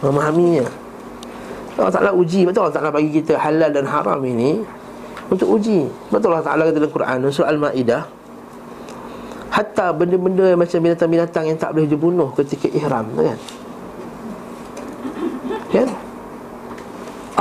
memahaminya. 0.00 0.66
Allah 1.78 1.92
Ta'ala 1.92 2.10
uji. 2.16 2.48
Betul 2.48 2.66
Allah 2.66 2.76
Ta'ala 2.80 2.90
bagi 2.90 3.10
kita 3.12 3.38
halal 3.38 3.70
dan 3.74 3.84
haram 3.86 4.18
ini 4.24 4.62
Untuk 5.28 5.60
uji. 5.60 5.86
Betul 6.08 6.34
Allah 6.34 6.46
Ta'ala 6.46 6.62
kata 6.70 6.78
dalam 6.80 6.92
Quran 6.94 7.18
Surah 7.30 7.50
Al-Ma'idah 7.52 8.02
Hatta 9.54 9.94
benda-benda 9.94 10.58
macam 10.58 10.78
binatang-binatang 10.82 11.46
yang 11.46 11.54
tak 11.54 11.70
boleh 11.78 11.86
dibunuh 11.86 12.34
ketika 12.34 12.66
ihram? 12.74 13.06
Kan? 13.14 13.38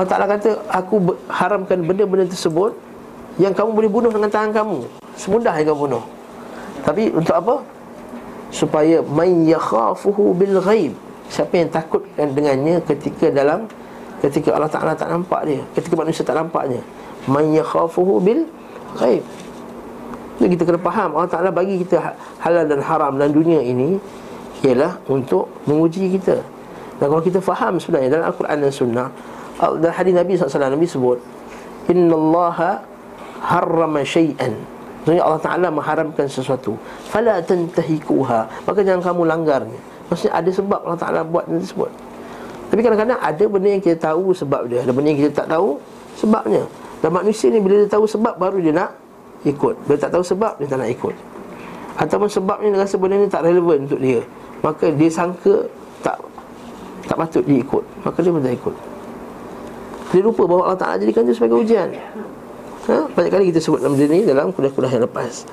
Allah 0.04 0.12
Ta'ala 0.12 0.28
kata 0.28 0.50
Aku 0.84 1.16
haramkan 1.32 1.80
benda-benda 1.88 2.28
tersebut 2.28 2.76
Yang 3.40 3.56
kamu 3.56 3.70
boleh 3.72 3.90
bunuh 3.90 4.12
dengan 4.12 4.30
tangan 4.30 4.52
kamu. 4.52 4.78
Semudah 5.16 5.56
yang 5.58 5.74
kamu 5.74 5.80
bunuh. 5.90 6.04
Tapi 6.84 7.10
untuk 7.16 7.34
apa? 7.34 7.56
Supaya 8.52 9.00
Man 9.02 9.48
yakhafuhu 9.48 10.36
bil 10.36 10.60
ghaib. 10.60 10.94
Siapa 11.32 11.56
yang 11.56 11.72
takut 11.72 12.04
dengannya 12.20 12.84
ketika 12.84 13.32
dalam 13.32 13.66
Ketika 14.20 14.54
Allah 14.54 14.70
Ta'ala 14.70 14.94
tak 14.94 15.10
nampak 15.10 15.48
dia 15.48 15.64
Ketika 15.74 15.98
manusia 15.98 16.22
tak 16.22 16.38
nampaknya 16.38 16.84
Man 17.26 17.56
yakhafuhu 17.56 18.20
bil 18.20 18.46
ghaib. 19.00 19.24
Itu 20.38 20.46
kita 20.52 20.64
kena 20.68 20.80
faham. 20.84 21.16
Allah 21.16 21.32
Ta'ala 21.32 21.50
bagi 21.50 21.80
kita 21.82 21.98
ha-, 22.04 22.16
halal 22.44 22.68
dan 22.68 22.84
haram 22.84 23.16
dalam 23.16 23.34
dunia 23.34 23.64
ini 23.64 23.98
Ialah 24.62 25.00
untuk 25.10 25.50
menguji 25.66 26.12
kita. 26.20 26.44
Dan 27.02 27.10
kalau 27.10 27.24
kita 27.26 27.42
faham 27.42 27.82
sebenarnya 27.82 28.20
dalam 28.20 28.30
Al-Quran 28.30 28.58
dan 28.62 28.70
Sunnah 28.70 29.08
Dalam 29.60 29.94
hadis 29.94 30.14
Nabi 30.18 30.32
SAW 30.34 30.74
Nabi 30.74 30.88
sebut 30.90 31.20
Inna 31.92 32.16
Allah 32.16 32.80
harrama 33.44 34.02
syai'an. 34.08 34.56
Maksudnya 35.04 35.24
Allah 35.28 35.42
Ta'ala 35.44 35.68
mengharamkan 35.68 36.32
sesuatu. 36.32 36.80
Fala 37.12 37.44
tantahikuha. 37.44 38.48
Maka 38.64 38.80
jangan 38.88 39.04
kamu 39.04 39.22
langgarnya. 39.28 39.80
Maksudnya 40.08 40.40
ada 40.40 40.48
sebab 40.48 40.80
Allah 40.88 41.00
Ta'ala 41.00 41.22
buat 41.28 41.44
dan 41.44 41.60
sebut 41.60 41.92
Tapi 42.72 42.80
kadang-kadang 42.80 43.20
ada 43.20 43.44
benda 43.52 43.68
yang 43.68 43.84
kita 43.84 44.00
tahu 44.00 44.32
sebab 44.32 44.72
dia. 44.72 44.80
Ada 44.88 44.96
benda 44.96 45.12
yang 45.12 45.20
kita 45.28 45.44
tak 45.44 45.48
tahu 45.52 45.76
sebabnya. 46.16 46.64
Dan 47.04 47.12
manusia 47.12 47.52
ni 47.52 47.60
bila 47.60 47.84
dia 47.84 47.90
tahu 47.92 48.08
sebab 48.08 48.40
baru 48.40 48.64
dia 48.64 48.72
nak 48.72 48.96
ikut. 49.44 49.76
Bila 49.84 49.98
tak 50.00 50.16
tahu 50.16 50.24
sebab 50.24 50.56
dia 50.64 50.72
tak 50.72 50.80
nak 50.80 50.88
ikut. 50.88 51.16
Ataupun 52.00 52.32
sebabnya 52.32 52.68
dia 52.72 52.80
rasa 52.80 52.96
benda 52.96 53.20
ni 53.20 53.28
tak 53.28 53.44
relevan 53.44 53.84
untuk 53.84 54.00
dia. 54.00 54.24
Maka 54.64 54.88
dia 54.96 55.12
sangka 55.12 55.68
tak 56.00 56.16
tak 57.04 57.20
patut 57.20 57.44
dia 57.44 57.60
ikut 57.60 57.84
Maka 58.08 58.24
dia 58.24 58.32
pun 58.32 58.40
tak 58.40 58.56
ikut 58.56 58.76
Dia 60.14 60.22
lupa 60.22 60.46
bahawa 60.46 60.72
Allah 60.72 60.80
Ta'ala 60.80 60.96
jadikan 61.02 61.26
itu 61.26 61.34
sebagai 61.34 61.58
ujian. 61.58 61.90
Ha? 62.86 62.98
Banyak 63.10 63.32
kali 63.34 63.44
kita 63.50 63.64
sebut 63.64 63.80
dalam 63.80 63.96
ini 63.96 64.28
Dalam 64.28 64.52
kuliah-kuliah 64.54 65.00
yang 65.00 65.06
lepas. 65.08 65.48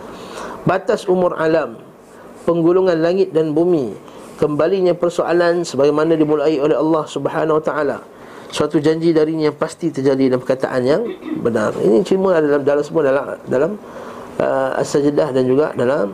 Batas 0.67 1.07
umur 1.07 1.39
alam 1.39 1.79
Penggulungan 2.43 2.99
langit 2.99 3.31
dan 3.31 3.55
bumi 3.55 3.95
Kembalinya 4.35 4.93
persoalan 4.99 5.63
Sebagaimana 5.63 6.19
dimulai 6.19 6.59
oleh 6.59 6.75
Allah 6.75 7.05
Subhanahu 7.07 7.63
Wa 7.63 7.65
Ta'ala. 7.65 7.99
Suatu 8.51 8.83
janji 8.83 9.15
darinya 9.15 9.47
yang 9.47 9.55
pasti 9.55 9.95
terjadi 9.95 10.27
dalam 10.27 10.43
perkataan 10.43 10.83
yang 10.83 11.03
benar. 11.39 11.71
Ini 11.79 12.03
cuma 12.03 12.35
dalam, 12.43 12.67
dalam 12.67 12.83
semua 12.83 13.07
dalam, 13.07 13.25
dalam 13.47 13.71
uh, 14.43 14.81
As-Sajdah 14.83 15.31
dan 15.31 15.47
juga 15.47 15.71
dalam 15.79 16.11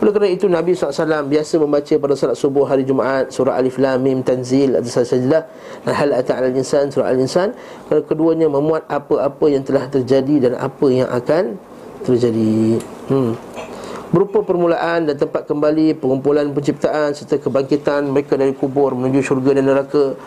oleh 0.00 0.12
kerana 0.16 0.32
itu 0.32 0.48
Nabi 0.48 0.72
SAW 0.72 1.28
biasa 1.28 1.60
membaca 1.60 1.94
pada 2.00 2.16
salat 2.16 2.36
subuh 2.40 2.64
hari 2.64 2.88
Jumaat 2.88 3.28
surah 3.28 3.60
Alif 3.60 3.76
Lam 3.76 4.00
Mim 4.00 4.24
Tanzil 4.24 4.72
atau 4.72 4.88
sajdah 4.88 5.44
dan 5.84 5.92
hal 5.92 6.16
ata 6.16 6.40
al 6.40 6.56
insan 6.56 6.88
surah 6.88 7.12
al 7.12 7.20
insan 7.20 7.52
kerana 7.84 8.02
keduanya 8.08 8.48
memuat 8.48 8.88
apa-apa 8.88 9.46
yang 9.52 9.60
telah 9.60 9.84
terjadi 9.92 10.48
dan 10.48 10.52
apa 10.56 10.86
yang 10.88 11.04
akan 11.12 11.60
terjadi. 12.00 12.80
Hmm. 13.12 13.36
Berupa 14.10 14.42
permulaan 14.42 15.06
dan 15.06 15.14
tempat 15.20 15.46
kembali 15.46 16.00
pengumpulan 16.00 16.50
penciptaan 16.50 17.14
serta 17.14 17.38
kebangkitan 17.38 18.10
mereka 18.10 18.34
dari 18.34 18.56
kubur 18.56 18.96
menuju 18.96 19.20
syurga 19.22 19.54
dan 19.60 19.68
neraka. 19.68 20.18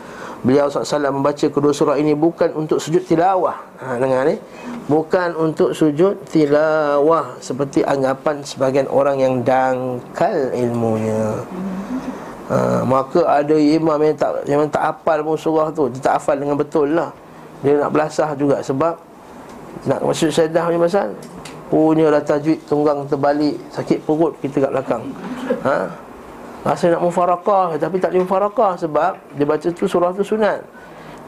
Beliau 0.44 0.68
SAW 0.68 1.08
membaca 1.08 1.48
kedua 1.48 1.72
surah 1.72 1.96
ini 1.96 2.12
bukan 2.12 2.52
untuk 2.52 2.76
sujud 2.76 3.08
tilawah. 3.08 3.64
Ha, 3.80 3.96
Dengar 3.96 4.28
ni. 4.28 4.36
Bukan 4.84 5.40
untuk 5.40 5.72
sujud 5.72 6.28
tilawah 6.28 7.40
Seperti 7.40 7.88
anggapan 7.88 8.44
sebagian 8.44 8.92
orang 8.92 9.24
yang 9.24 9.40
dangkal 9.40 10.52
ilmunya. 10.52 11.40
Ha, 12.52 12.84
Maka 12.84 13.24
ada 13.24 13.56
imam 13.56 13.96
yang 14.04 14.16
tak, 14.20 14.44
yang 14.44 14.68
tak 14.68 14.84
hafal 14.84 15.24
pun 15.24 15.40
surah 15.40 15.72
tu 15.72 15.88
Dia 15.88 16.12
tak 16.12 16.14
hafal 16.20 16.36
dengan 16.36 16.60
betul 16.60 16.92
lah. 16.92 17.16
Dia 17.64 17.80
nak 17.80 17.96
belasah 17.96 18.36
juga 18.36 18.60
sebab 18.60 19.00
Nak 19.88 20.04
masuk 20.04 20.28
sedah 20.28 20.68
punya 20.68 20.84
pasal? 20.84 21.08
Punya 21.72 22.12
lah 22.12 22.20
tajwid 22.20 22.60
tunggang 22.68 23.08
terbalik 23.08 23.56
Sakit 23.72 24.04
perut 24.04 24.36
kita 24.44 24.68
kat 24.68 24.72
belakang. 24.76 25.04
Haa 25.64 26.13
Rasa 26.64 26.96
nak 26.96 27.04
mufarakah 27.04 27.76
Tapi 27.76 28.00
tak 28.00 28.16
boleh 28.16 28.24
mufarakah 28.24 28.80
Sebab 28.80 29.12
dia 29.36 29.44
baca 29.44 29.68
tu 29.68 29.84
surah 29.84 30.16
tu 30.16 30.24
sunat. 30.24 30.64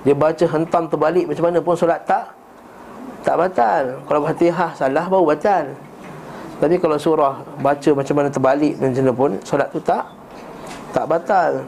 Dia 0.08 0.16
baca 0.16 0.46
hentam 0.48 0.88
terbalik 0.88 1.28
Macam 1.28 1.52
mana 1.52 1.60
pun 1.60 1.76
solat 1.76 2.00
tak 2.08 2.32
Tak 3.28 3.36
batal. 3.36 4.00
Kalau 4.08 4.20
fatihah 4.24 4.72
salah 4.72 5.06
baru 5.12 5.36
batal. 5.36 5.76
Tapi 6.64 6.76
kalau 6.80 6.96
surah 6.96 7.36
Baca 7.60 7.90
macam 7.92 8.16
mana 8.16 8.30
terbalik 8.32 8.74
Macam 8.80 9.04
mana 9.04 9.12
pun 9.12 9.32
Solat 9.44 9.68
tu 9.76 9.80
tak 9.84 10.08
Tak 10.96 11.04
batal. 11.04 11.68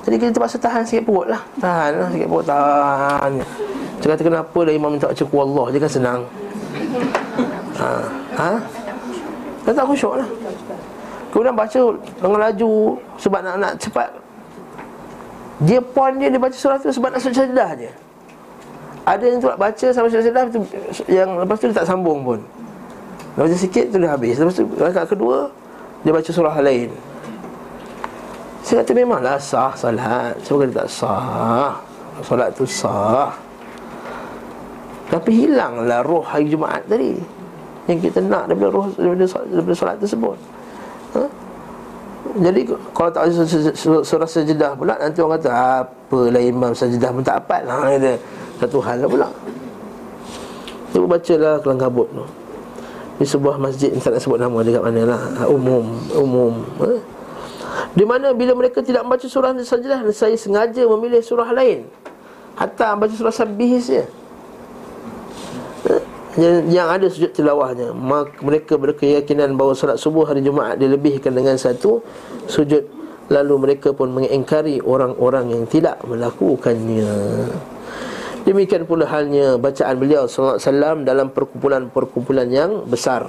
Jadi 0.00 0.16
kita 0.16 0.32
terpaksa 0.32 0.56
tahan 0.56 0.82
sikit 0.82 1.06
perut 1.06 1.28
lah. 1.28 1.44
Tahan 1.60 1.92
lah 1.92 2.08
sikit 2.08 2.26
perut 2.26 2.44
Tahan. 2.48 3.32
Dia 4.00 4.16
kata 4.16 4.22
kenapa 4.24 4.58
dah 4.64 4.72
imam 4.72 4.96
minta 4.96 5.12
baca 5.12 5.24
Allah? 5.44 5.66
Dia 5.68 5.78
kan 5.84 5.92
senang. 5.92 6.20
Ha? 7.76 7.90
Ha? 8.40 8.50
Dia 9.60 9.76
tak 9.76 9.84
khusyuk 9.84 10.18
lah 10.18 10.28
Kemudian 11.30 11.54
baca 11.54 11.80
dengan 12.18 12.40
laju 12.42 12.98
Sebab 13.18 13.40
nak, 13.46 13.56
nak 13.62 13.72
cepat. 13.78 14.10
Dia 15.62 15.78
point 15.78 16.18
dia 16.18 16.28
Dia 16.28 16.42
baca 16.42 16.56
surah 16.56 16.78
tu 16.82 16.90
Sebab 16.90 17.14
nak 17.14 17.22
sedah 17.22 17.70
je 17.78 17.90
Ada 19.06 19.24
yang 19.24 19.38
tu 19.38 19.46
nak 19.46 19.60
baca 19.60 19.86
Sampai 19.94 20.10
sedah 20.10 20.44
Yang 21.06 21.28
lepas 21.46 21.56
tu 21.62 21.66
dia 21.70 21.76
tak 21.78 21.88
sambung 21.88 22.26
pun. 22.26 22.40
Dia 23.38 23.46
baca 23.46 23.56
sikit 23.56 23.84
tu 23.94 23.96
dah 24.02 24.10
habis. 24.18 24.34
Lepas 24.42 24.54
tu 24.58 24.66
rakaat 24.74 25.06
kedua 25.06 25.46
Dia 26.02 26.10
baca 26.10 26.30
surah 26.30 26.56
lain. 26.58 26.90
Saya 28.66 28.82
kata 28.82 28.92
memanglah 28.92 29.38
sah 29.38 29.72
salat. 29.78 30.34
Sebab 30.42 30.66
dia 30.66 30.82
tak 30.82 30.90
sah. 30.90 31.78
Salat 32.26 32.50
tu 32.58 32.66
sah. 32.66 33.30
Tapi 35.10 35.46
hilanglah 35.46 36.02
roh 36.06 36.22
hari 36.22 36.50
Jumaat 36.50 36.86
tadi. 36.90 37.18
Yang 37.86 38.10
kita 38.10 38.18
nak 38.22 38.46
daripada 38.46 38.70
roh 38.70 38.86
daripada, 38.94 39.26
daripada 39.26 39.74
solat 39.74 39.96
tersebut 39.98 40.38
ha? 41.16 41.24
Jadi 42.30 42.60
kalau 42.94 43.10
tak 43.10 43.26
ada 43.26 43.32
surah 44.04 44.28
sajadah 44.28 44.76
pula 44.78 44.94
Nanti 45.00 45.18
orang 45.18 45.40
kata 45.40 45.50
Apalah 45.82 46.42
imam 46.42 46.70
sajadah 46.70 47.10
pun 47.10 47.22
tak 47.24 47.42
apat 47.42 47.62
lah 47.66 47.90
kata, 47.90 48.12
Satu 48.60 48.78
hal 48.84 49.02
lah 49.02 49.08
pula. 49.08 49.28
Cuba 50.90 51.06
baca 51.16 51.34
lah 51.38 51.54
kelang 51.62 51.80
kabut 51.80 52.08
tu. 52.12 52.24
Di 53.18 53.26
sebuah 53.26 53.56
masjid 53.58 53.90
Tak 53.98 54.14
nak 54.14 54.22
sebut 54.22 54.38
nama 54.38 54.58
dia 54.62 54.78
kat 54.78 54.84
mana 54.84 55.02
lah. 55.16 55.22
Umum 55.48 55.84
Umum 56.14 56.54
ha? 56.78 56.90
Di 57.90 58.04
mana 58.06 58.30
bila 58.30 58.54
mereka 58.54 58.78
tidak 58.84 59.02
membaca 59.02 59.26
surah 59.26 59.56
sajadah 59.56 60.06
Saya 60.14 60.36
sengaja 60.38 60.86
memilih 60.86 61.24
surah 61.24 61.50
lain. 61.50 61.88
Hatta 62.54 62.94
baca 62.94 63.14
surah 63.16 63.34
Sabih 63.34 63.80
saja 63.80 64.04
yang, 66.38 66.70
yang 66.70 66.86
ada 66.86 67.10
sujud 67.10 67.34
tilawahnya. 67.34 67.90
Mereka 68.38 68.78
berkeyakinan 68.78 69.58
bahawa 69.58 69.74
salat 69.74 69.98
subuh 69.98 70.28
hari 70.28 70.46
Jumaat 70.46 70.78
Dilebihkan 70.78 71.34
dengan 71.34 71.58
satu 71.58 72.04
sujud. 72.46 72.86
Lalu 73.30 73.54
mereka 73.58 73.94
pun 73.94 74.10
mengingkari 74.10 74.82
orang-orang 74.82 75.54
yang 75.54 75.64
tidak 75.66 76.02
melakukannya. 76.02 77.10
Demikian 78.42 78.88
pula 78.88 79.06
halnya 79.06 79.54
bacaan 79.54 79.94
beliau 80.00 80.26
SAW 80.26 81.06
dalam 81.06 81.30
perkumpulan-perkumpulan 81.30 82.50
yang 82.50 82.70
besar. 82.90 83.26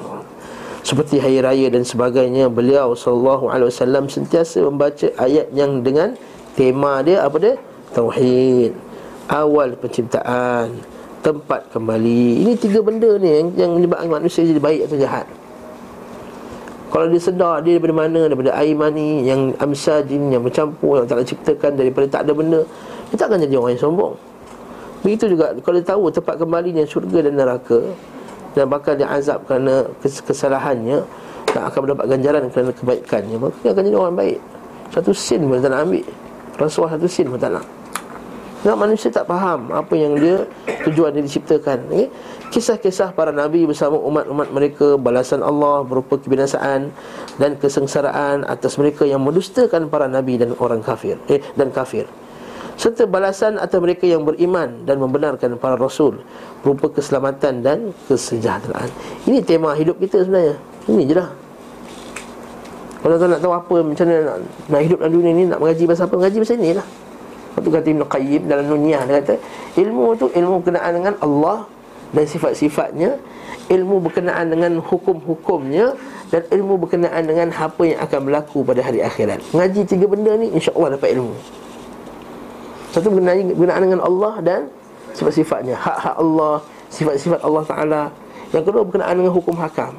Seperti 0.82 1.22
Hari 1.22 1.46
Raya 1.46 1.68
dan 1.70 1.86
sebagainya 1.86 2.50
Beliau 2.50 2.98
SAW 2.98 3.46
sentiasa 4.10 4.66
membaca 4.66 5.14
ayat 5.22 5.54
yang 5.54 5.86
dengan 5.86 6.18
tema 6.58 7.06
dia 7.06 7.22
apa 7.22 7.38
dia? 7.38 7.56
Tauhid. 7.94 8.74
Awal 9.30 9.78
penciptaan 9.78 10.91
tempat 11.22 11.70
kembali. 11.70 12.44
Ini 12.44 12.54
tiga 12.58 12.82
benda 12.82 13.16
ni 13.22 13.30
yang, 13.30 13.48
yang 13.56 13.72
menyebabkan 13.78 14.10
manusia 14.10 14.42
jadi 14.42 14.58
baik 14.58 14.90
atau 14.90 14.98
jahat. 14.98 15.26
Kalau 16.92 17.08
dia 17.08 17.22
sedar 17.24 17.64
dia 17.64 17.80
daripada 17.80 17.96
mana? 17.96 18.28
Daripada 18.28 18.52
air 18.60 18.76
mani 18.76 19.24
yang 19.24 19.56
amsajin 19.64 20.28
Yang 20.28 20.52
bercampur 20.52 21.00
yang 21.00 21.08
tak 21.08 21.24
ciptakan 21.24 21.80
Daripada 21.80 22.06
tak 22.12 22.22
ada 22.28 22.36
benda 22.36 22.62
Dia 23.08 23.16
tak 23.16 23.32
akan 23.32 23.48
jadi 23.48 23.56
orang 23.56 23.72
yang 23.80 23.84
sombong. 23.88 24.14
Begitu 25.02 25.34
juga 25.34 25.56
kalau 25.64 25.80
dia 25.80 25.88
tahu 25.88 26.04
tempat 26.12 26.36
kembali 26.36 26.70
yang 26.76 26.88
syurga 26.92 27.24
dan 27.24 27.40
neraka 27.40 27.80
Dan 28.52 28.68
bakal 28.68 29.00
dia 29.00 29.08
azab 29.08 29.40
kerana 29.48 29.88
kesalahannya 30.04 31.00
Dan 31.56 31.62
akan 31.64 31.80
mendapat 31.80 32.06
ganjaran 32.12 32.44
kerana 32.52 32.72
kebaikannya 32.76 33.36
Maka 33.40 33.56
dia 33.64 33.70
akan 33.72 33.84
jadi 33.88 33.96
orang 33.98 34.16
baik. 34.20 34.40
Satu 34.92 35.16
sin 35.16 35.48
pun 35.48 35.64
tak 35.64 35.72
nak 35.72 35.88
ambil. 35.88 36.06
Rasuah 36.60 36.90
satu 37.00 37.08
sin 37.08 37.32
pun 37.32 37.40
tak 37.40 37.56
nak 37.56 37.81
Sebab 38.62 38.78
manusia 38.78 39.10
tak 39.10 39.26
faham 39.26 39.74
apa 39.74 39.90
yang 39.98 40.14
dia 40.22 40.46
tujuan 40.86 41.18
dia 41.18 41.26
diciptakan 41.26 41.82
okay? 41.90 42.14
Kisah-kisah 42.54 43.10
para 43.18 43.34
Nabi 43.34 43.66
bersama 43.66 43.98
umat-umat 43.98 44.54
mereka 44.54 45.02
Balasan 45.02 45.42
Allah 45.42 45.82
berupa 45.82 46.22
kebinasaan 46.22 46.94
Dan 47.42 47.58
kesengsaraan 47.58 48.46
atas 48.46 48.78
mereka 48.78 49.02
yang 49.10 49.26
mendustakan 49.26 49.90
para 49.90 50.06
Nabi 50.06 50.38
dan 50.38 50.54
orang 50.62 50.86
kafir 50.86 51.18
eh, 51.26 51.42
Dan 51.58 51.74
kafir. 51.74 52.06
Serta 52.78 53.10
balasan 53.10 53.58
atas 53.58 53.82
mereka 53.82 54.06
yang 54.06 54.30
beriman 54.30 54.86
Dan 54.86 55.02
membenarkan 55.02 55.58
para 55.58 55.74
Rasul 55.74 56.22
Berupa 56.62 56.94
keselamatan 56.94 57.66
dan 57.66 57.98
kesejahteraan. 58.06 58.94
Ini 59.26 59.42
tema 59.42 59.74
hidup 59.74 59.98
kita 59.98 60.22
sebenarnya. 60.22 60.54
Ini 60.86 61.04
je 61.10 61.18
lah 61.18 61.30
kalau 63.02 63.18
tuan 63.18 63.34
nak 63.34 63.42
tahu 63.42 63.50
apa 63.50 63.76
macam 63.82 64.06
mana 64.06 64.20
nak, 64.22 64.38
nak 64.70 64.82
hidup 64.86 65.02
dalam 65.02 65.14
dunia 65.18 65.32
ni 65.34 65.44
Nak 65.50 65.58
mengaji 65.58 65.90
pasal 65.90 66.06
apa, 66.06 66.22
mengaji 66.22 66.38
pasal 66.38 66.62
ni 66.62 66.78
lah 66.78 66.86
Lepas 67.52 67.60
tu 67.62 67.70
kata 67.70 67.88
Ibn 67.92 68.04
Qayyim 68.08 68.42
dalam 68.48 68.66
Nunyah 68.72 69.04
Dia 69.04 69.20
kata 69.20 69.36
ilmu 69.76 70.16
tu 70.16 70.26
ilmu 70.32 70.64
berkenaan 70.64 70.92
dengan 70.96 71.14
Allah 71.20 71.68
Dan 72.16 72.24
sifat-sifatnya 72.24 73.20
Ilmu 73.68 74.00
berkenaan 74.08 74.48
dengan 74.48 74.80
hukum-hukumnya 74.80 76.00
Dan 76.32 76.42
ilmu 76.48 76.80
berkenaan 76.80 77.28
dengan 77.28 77.52
apa 77.52 77.84
yang 77.84 78.00
akan 78.00 78.20
berlaku 78.24 78.64
pada 78.64 78.80
hari 78.80 79.04
akhirat. 79.04 79.44
Mengaji 79.52 79.84
tiga 79.84 80.08
benda 80.08 80.32
ni 80.40 80.48
insya 80.56 80.72
Allah 80.80 80.96
dapat 80.96 81.12
ilmu. 81.20 81.36
Satu 82.96 83.12
berkenaan, 83.12 83.52
berkenaan 83.52 83.84
dengan 83.84 84.00
Allah 84.00 84.34
dan 84.40 84.62
sifat-sifatnya. 85.12 85.76
Hak-hak 85.76 86.16
Allah, 86.16 86.64
sifat-sifat 86.88 87.44
Allah 87.44 87.64
Ta'ala. 87.68 88.02
Yang 88.56 88.64
kedua 88.64 88.82
berkenaan 88.88 89.16
dengan 89.20 89.36
hukum 89.36 89.60
hakam. 89.60 89.92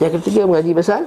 Yang 0.00 0.12
ketiga 0.18 0.48
mengaji 0.48 0.72
pasal 0.72 1.04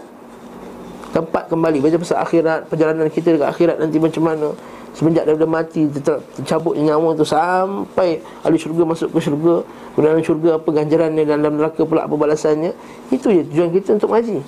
Tempat 1.13 1.49
kembali 1.49 1.81
Baca 1.81 1.97
pasal 1.97 2.17
akhirat 2.21 2.69
Perjalanan 2.69 3.09
kita 3.09 3.33
dekat 3.35 3.49
akhirat 3.49 3.75
nanti 3.81 3.97
macam 3.97 4.23
mana 4.23 4.47
Semenjak 4.93 5.25
daripada 5.25 5.49
mati 5.49 5.89
Tercabut 6.37 6.77
nyawa 6.77 7.17
tu 7.17 7.25
Sampai 7.25 8.21
ahli 8.45 8.57
syurga 8.57 8.85
masuk 8.85 9.09
ke 9.13 9.19
syurga. 9.21 9.65
Kemudian 9.93 10.25
syurga 10.25 10.49
apa 10.61 10.69
ganjarannya 10.69 11.23
dalam 11.25 11.53
neraka 11.57 11.81
pula 11.85 12.05
apa 12.05 12.15
balasannya? 12.17 12.73
Itu 13.09 13.29
je 13.29 13.45
tujuan 13.53 13.69
kita 13.73 13.97
untuk 13.97 14.13
mengaji 14.13 14.41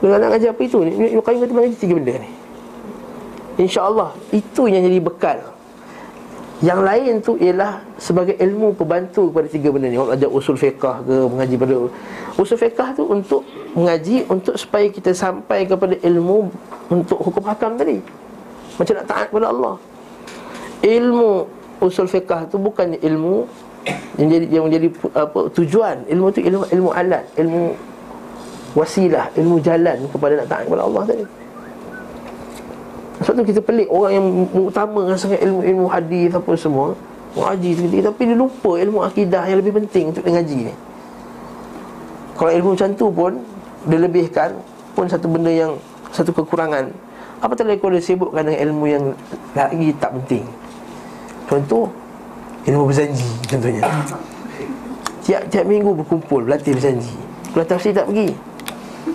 Dengan 0.00 0.16
nak 0.20 0.28
ngaji 0.36 0.46
apa 0.52 0.60
itu? 0.64 0.76
Ibn 0.84 1.22
Qayyim 1.24 1.40
kata 1.44 1.52
mengaji 1.56 1.76
tiga 1.80 1.94
benda 1.96 2.14
ni. 2.20 2.30
InsyaAllah 3.56 4.12
Itu 4.36 4.68
yang 4.68 4.84
jadi 4.84 5.00
bekal 5.00 5.55
Yang 6.64 6.80
lain 6.80 7.14
tu 7.20 7.32
ialah 7.36 7.84
Sebagai 8.00 8.36
ilmu 8.40 8.72
pembantu 8.72 9.28
kepada 9.28 9.46
tiga 9.48 9.68
benda 9.68 9.92
ni. 9.92 10.00
Orang 10.00 10.16
ajar 10.16 10.30
usul 10.32 10.56
fiqah 10.56 11.04
ke 11.04 11.14
Mengaji 11.28 11.54
pada 11.60 11.76
Usul 12.36 12.58
fiqah 12.60 12.88
tu 12.96 13.04
untuk 13.04 13.44
Mengaji 13.76 14.24
untuk 14.32 14.56
supaya 14.56 14.88
kita 14.88 15.12
sampai 15.12 15.68
kepada 15.68 15.96
ilmu 16.00 16.48
untuk 16.88 17.20
hukum 17.20 17.44
hakam 17.44 17.76
tadi. 17.76 18.00
Macam 18.80 18.94
nak 18.96 19.06
taat 19.08 19.26
kepada 19.28 19.52
Allah. 19.52 19.74
Ilmu 20.80 21.30
usul 21.84 22.08
fiqah 22.08 22.48
tu 22.48 22.56
bukan 22.56 22.96
ilmu 22.96 23.44
yang 24.16 24.28
jadi 24.32 24.46
yang 24.48 24.64
menjadi 24.64 24.88
apa 25.12 25.40
tujuan. 25.52 26.08
Ilmu 26.08 26.26
tu 26.32 26.40
ilmu 26.40 26.64
ilmu 26.72 26.90
alat 26.96 27.24
ilmu 27.36 27.76
wasilah 28.76 29.32
ilmu 29.36 29.56
jalan 29.64 30.04
kepada 30.08 30.32
nak 30.40 30.48
taat 30.52 30.62
kepada 30.68 30.82
Allah 30.84 31.02
tadi 31.08 31.24
sebab 33.20 33.32
tu 33.40 33.42
kita 33.48 33.60
pelik 33.64 33.88
orang 33.88 34.12
yang 34.12 34.26
utama 34.52 35.08
dengan 35.08 35.18
sangat 35.18 35.40
ilmu-ilmu 35.40 35.86
hadis 35.88 36.30
apa 36.36 36.52
semua 36.58 36.92
mengaji 37.36 37.70
tinggi 37.76 37.98
tapi 38.00 38.20
dia 38.28 38.36
lupa 38.36 38.80
ilmu 38.80 38.98
akidah 39.04 39.44
yang 39.44 39.58
lebih 39.60 39.76
penting 39.80 40.12
untuk 40.12 40.24
mengaji 40.24 40.72
ni. 40.72 40.74
Kalau 42.36 42.52
ilmu 42.52 42.68
macam 42.76 42.90
tu 42.92 43.06
pun 43.08 43.32
dilebihkan 43.88 44.50
pun 44.92 45.08
satu 45.08 45.28
benda 45.28 45.52
yang 45.52 45.72
satu 46.12 46.32
kekurangan. 46.32 46.92
Apatah 47.40 47.68
lagi 47.68 47.80
kalau 47.80 47.96
dia 47.96 48.04
sibukkan 48.04 48.48
dengan 48.48 48.60
ilmu 48.68 48.84
yang 48.88 49.04
lagi 49.52 49.92
tak 50.00 50.12
penting? 50.16 50.44
Contoh 51.48 51.88
Ilmu 52.66 52.90
berjanji 52.90 53.30
contohnya. 53.46 53.86
Tiap-tiap 55.22 55.64
minggu 55.70 55.94
berkumpul 56.02 56.42
berlatih 56.42 56.74
berjanji. 56.74 57.14
Kalau 57.54 57.64
tafsir 57.64 57.96
tak 57.96 58.04
pergi 58.04 58.36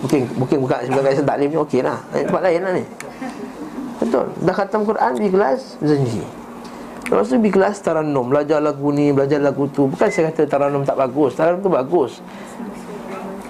Mungkin 0.02 0.20
mungkin 0.34 0.56
buka 0.66 0.82
sebagai 0.82 1.14
kaisar 1.14 1.22
taklim 1.22 1.54
ni 1.54 1.58
okey 1.62 1.78
lah 1.78 1.94
Tempat 2.10 2.42
lain 2.42 2.60
lah 2.66 2.72
ni 2.74 2.84
Betul 4.02 4.26
Dah 4.42 4.54
khatam 4.54 4.82
Quran 4.82 5.10
pergi 5.14 5.30
kelas 5.30 5.60
berjanji 5.78 6.22
Lepas 7.06 7.28
tu 7.28 7.34
pergi 7.38 7.52
kelas 7.54 7.76
taranum 7.82 8.26
Belajar 8.26 8.58
lagu 8.58 8.88
ni, 8.90 9.14
belajar 9.14 9.38
lagu 9.38 9.70
tu 9.70 9.86
Bukan 9.86 10.08
saya 10.10 10.34
kata 10.34 10.42
taranum 10.50 10.82
tak 10.82 10.98
bagus 10.98 11.38
Taranum 11.38 11.60
tu 11.62 11.70
bagus 11.70 12.18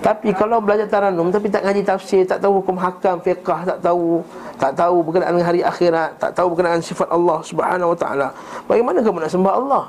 tapi 0.02 0.34
kalau 0.34 0.58
belajar 0.58 0.90
taranum 0.90 1.30
tapi 1.30 1.46
tak 1.46 1.62
ngaji 1.62 1.86
tafsir, 1.86 2.26
tak 2.26 2.42
tahu 2.42 2.58
hukum 2.58 2.74
hakam, 2.74 3.22
fiqah, 3.22 3.62
tak 3.62 3.78
tahu, 3.78 4.18
tak 4.58 4.74
tahu 4.74 4.98
berkenaan 4.98 5.38
hari 5.38 5.62
akhirat, 5.62 6.18
tak 6.18 6.34
tahu 6.34 6.50
berkenaan 6.50 6.82
sifat 6.82 7.06
Allah 7.06 7.38
Subhanahu 7.46 7.94
wa 7.94 7.98
taala, 8.02 8.34
bagaimana 8.66 8.98
kamu 8.98 9.22
nak 9.22 9.30
sembah 9.30 9.54
Allah? 9.54 9.84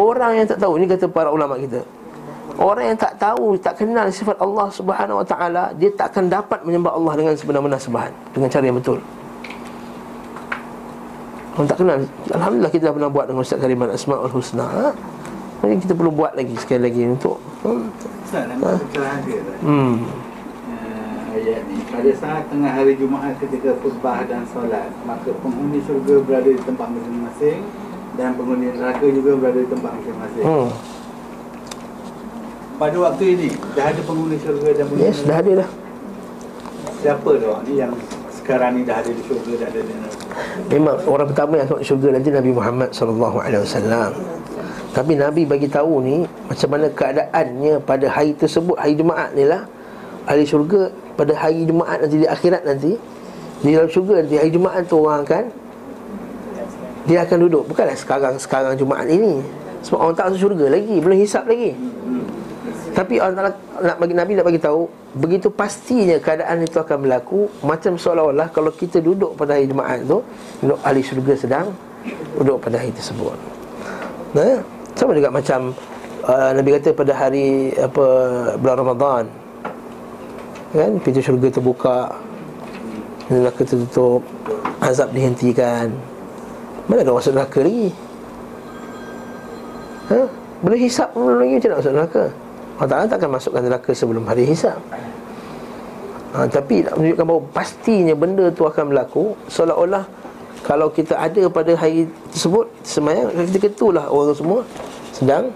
Orang 0.00 0.32
yang 0.40 0.48
tak 0.48 0.56
tahu, 0.56 0.80
ini 0.80 0.88
kata 0.88 1.04
para 1.06 1.28
ulama 1.28 1.60
kita. 1.60 1.84
Orang 2.56 2.96
yang 2.96 2.98
tak 2.98 3.20
tahu, 3.20 3.60
tak 3.60 3.76
kenal 3.76 4.08
sifat 4.08 4.40
Allah 4.40 4.72
Subhanahu 4.72 5.20
wa 5.20 5.26
taala, 5.28 5.76
dia 5.76 5.92
tak 5.92 6.16
akan 6.16 6.24
dapat 6.32 6.64
menyembah 6.64 6.96
Allah 6.96 7.12
dengan 7.20 7.34
sebenar-benar 7.36 7.80
sembahan, 7.84 8.12
dengan 8.32 8.48
cara 8.48 8.64
yang 8.64 8.80
betul. 8.80 8.98
Orang 11.54 11.70
tak 11.70 11.78
kenal 11.78 12.02
Alhamdulillah 12.34 12.72
kita 12.74 12.90
dah 12.90 12.94
pernah 12.98 13.10
buat 13.14 13.30
dengan 13.30 13.46
Ustaz 13.46 13.62
Kariman 13.62 13.94
Asma'ul 13.94 14.32
Husna. 14.34 14.66
Ha? 14.66 14.86
Mungkin 15.62 15.78
kita 15.86 15.94
perlu 15.94 16.10
buat 16.10 16.34
lagi 16.34 16.50
sekali 16.58 16.90
lagi 16.90 17.06
untuk 17.06 17.38
hmm, 17.62 17.86
Ustaz, 18.26 18.50
nama 18.50 18.74
kecerahan 18.74 19.20
dia 19.22 19.40
hmm. 19.62 19.94
Uh, 20.64 21.34
ayat 21.38 21.62
ni. 21.70 21.78
Pada 21.86 22.10
saat 22.18 22.50
tengah 22.50 22.72
hari 22.74 22.98
Jumaat 22.98 23.38
ketika 23.38 23.70
khutbah 23.78 24.26
dan 24.26 24.42
solat 24.50 24.90
Maka 25.06 25.30
penghuni 25.38 25.78
syurga 25.86 26.18
berada 26.26 26.50
di 26.50 26.58
tempat 26.58 26.90
masing-masing 26.90 27.62
Dan 28.18 28.34
penghuni 28.34 28.74
neraka 28.74 29.06
juga 29.06 29.30
berada 29.38 29.58
di 29.62 29.68
tempat 29.70 29.90
masing-masing. 30.02 30.46
Hmm. 30.46 30.70
Pada 32.74 32.96
waktu 32.98 33.24
ini, 33.38 33.48
dah 33.78 33.86
ada 33.94 34.02
penghuni 34.02 34.36
syurga 34.42 34.70
dan 34.74 34.84
penghuni 34.90 35.06
Yes, 35.06 35.22
dah 35.22 35.38
ada 35.38 35.52
dah. 35.62 35.70
Siapa 36.98 37.30
dah 37.38 37.62
ni 37.62 37.78
yang 37.78 37.94
sekarang 38.44 38.76
ni 38.76 38.82
dah 38.84 39.00
ada 39.00 39.08
di 39.08 39.22
syurga 39.24 39.52
dan 39.56 39.66
ada 39.72 39.80
di 39.80 39.92
neraka. 39.96 40.24
Memang 40.68 40.96
orang 41.08 41.26
pertama 41.32 41.52
yang 41.56 41.66
masuk 41.72 41.80
syurga 41.80 42.08
nanti 42.12 42.28
Nabi 42.28 42.50
Muhammad 42.52 42.88
SAW 42.92 44.12
tapi 44.94 45.18
Nabi 45.18 45.42
bagi 45.42 45.66
tahu 45.66 46.04
ni 46.06 46.22
macam 46.46 46.68
mana 46.70 46.86
keadaannya 46.86 47.82
pada 47.82 48.06
hari 48.06 48.30
tersebut 48.38 48.78
hari 48.78 48.94
Jumaat 48.94 49.34
ni 49.34 49.42
lah. 49.42 49.66
Ahli 50.28 50.46
syurga 50.46 50.92
pada 51.18 51.34
hari 51.34 51.66
Jumaat 51.66 52.04
nanti 52.04 52.22
di 52.22 52.28
akhirat 52.30 52.62
nanti 52.62 52.94
di 53.64 53.70
dalam 53.74 53.90
syurga 53.90 54.22
nanti 54.22 54.38
hari 54.38 54.54
Jumaat 54.54 54.86
tu 54.86 55.02
orang 55.02 55.26
akan 55.26 55.44
dia 57.10 57.26
akan 57.26 57.38
duduk. 57.48 57.64
Bukanlah 57.74 57.98
sekarang 57.98 58.38
sekarang 58.38 58.78
Jumaat 58.78 59.10
ini. 59.10 59.42
Sebab 59.82 59.98
orang 59.98 60.14
tak 60.14 60.24
masuk 60.30 60.40
syurga 60.52 60.66
lagi 60.68 60.96
belum 60.96 61.18
hisap 61.18 61.44
lagi 61.44 61.76
tapi 62.94 63.18
orang 63.18 63.34
tak 63.34 63.44
nak 63.82 63.96
bagi 63.98 64.14
Nabi 64.14 64.32
nak 64.38 64.46
bagi 64.46 64.62
tahu 64.62 64.86
begitu 65.18 65.50
pastinya 65.50 66.14
keadaan 66.22 66.62
itu 66.62 66.78
akan 66.78 67.02
berlaku 67.02 67.50
macam 67.66 67.98
seolah-olah 67.98 68.54
kalau 68.54 68.70
kita 68.70 69.02
duduk 69.02 69.34
pada 69.34 69.58
hari 69.58 69.66
Jumaat 69.66 70.06
tu 70.06 70.22
duduk 70.62 70.78
ahli 70.86 71.02
syurga 71.02 71.34
sedang 71.34 71.66
duduk 72.38 72.62
pada 72.62 72.78
hari 72.78 72.94
tersebut. 72.94 73.34
Nah, 74.38 74.62
sama 74.94 75.10
juga 75.18 75.34
macam 75.34 75.74
uh, 76.22 76.50
Nabi 76.54 76.70
kata 76.78 76.94
pada 76.94 77.12
hari 77.18 77.74
apa 77.74 78.06
bulan 78.62 78.76
Ramadan. 78.78 79.24
Kan 80.70 80.92
pintu 81.02 81.18
syurga 81.18 81.50
terbuka 81.50 82.14
neraka 83.26 83.62
tertutup 83.66 84.22
azab 84.78 85.10
dihentikan. 85.10 85.90
Mana 86.86 87.02
nak 87.02 87.18
masuk 87.18 87.34
neraka 87.34 87.58
lagi? 87.58 87.90
Ha? 90.14 90.20
Boleh 90.62 90.78
hisap 90.78 91.10
lagi 91.14 91.58
macam 91.58 91.68
nak 91.74 91.80
masuk 91.82 91.94
neraka 91.98 92.24
Allah 92.74 92.90
Ta'ala 92.90 93.06
takkan 93.06 93.30
masukkan 93.30 93.62
neraka 93.62 93.90
sebelum 93.94 94.26
hari 94.26 94.50
hisap 94.50 94.78
ha, 96.34 96.46
Tapi 96.50 96.82
nak 96.82 96.98
menunjukkan 96.98 97.24
bahawa 97.24 97.42
pastinya 97.54 98.14
benda 98.18 98.50
tu 98.50 98.66
akan 98.66 98.90
berlaku 98.90 99.38
Seolah-olah 99.46 100.04
kalau 100.64 100.88
kita 100.88 101.14
ada 101.20 101.44
pada 101.52 101.76
hari 101.78 102.10
tersebut 102.34 102.66
Semayang 102.82 103.30
ketika 103.52 103.70
itulah 103.70 104.10
orang 104.10 104.34
semua 104.34 104.60
sedang 105.14 105.54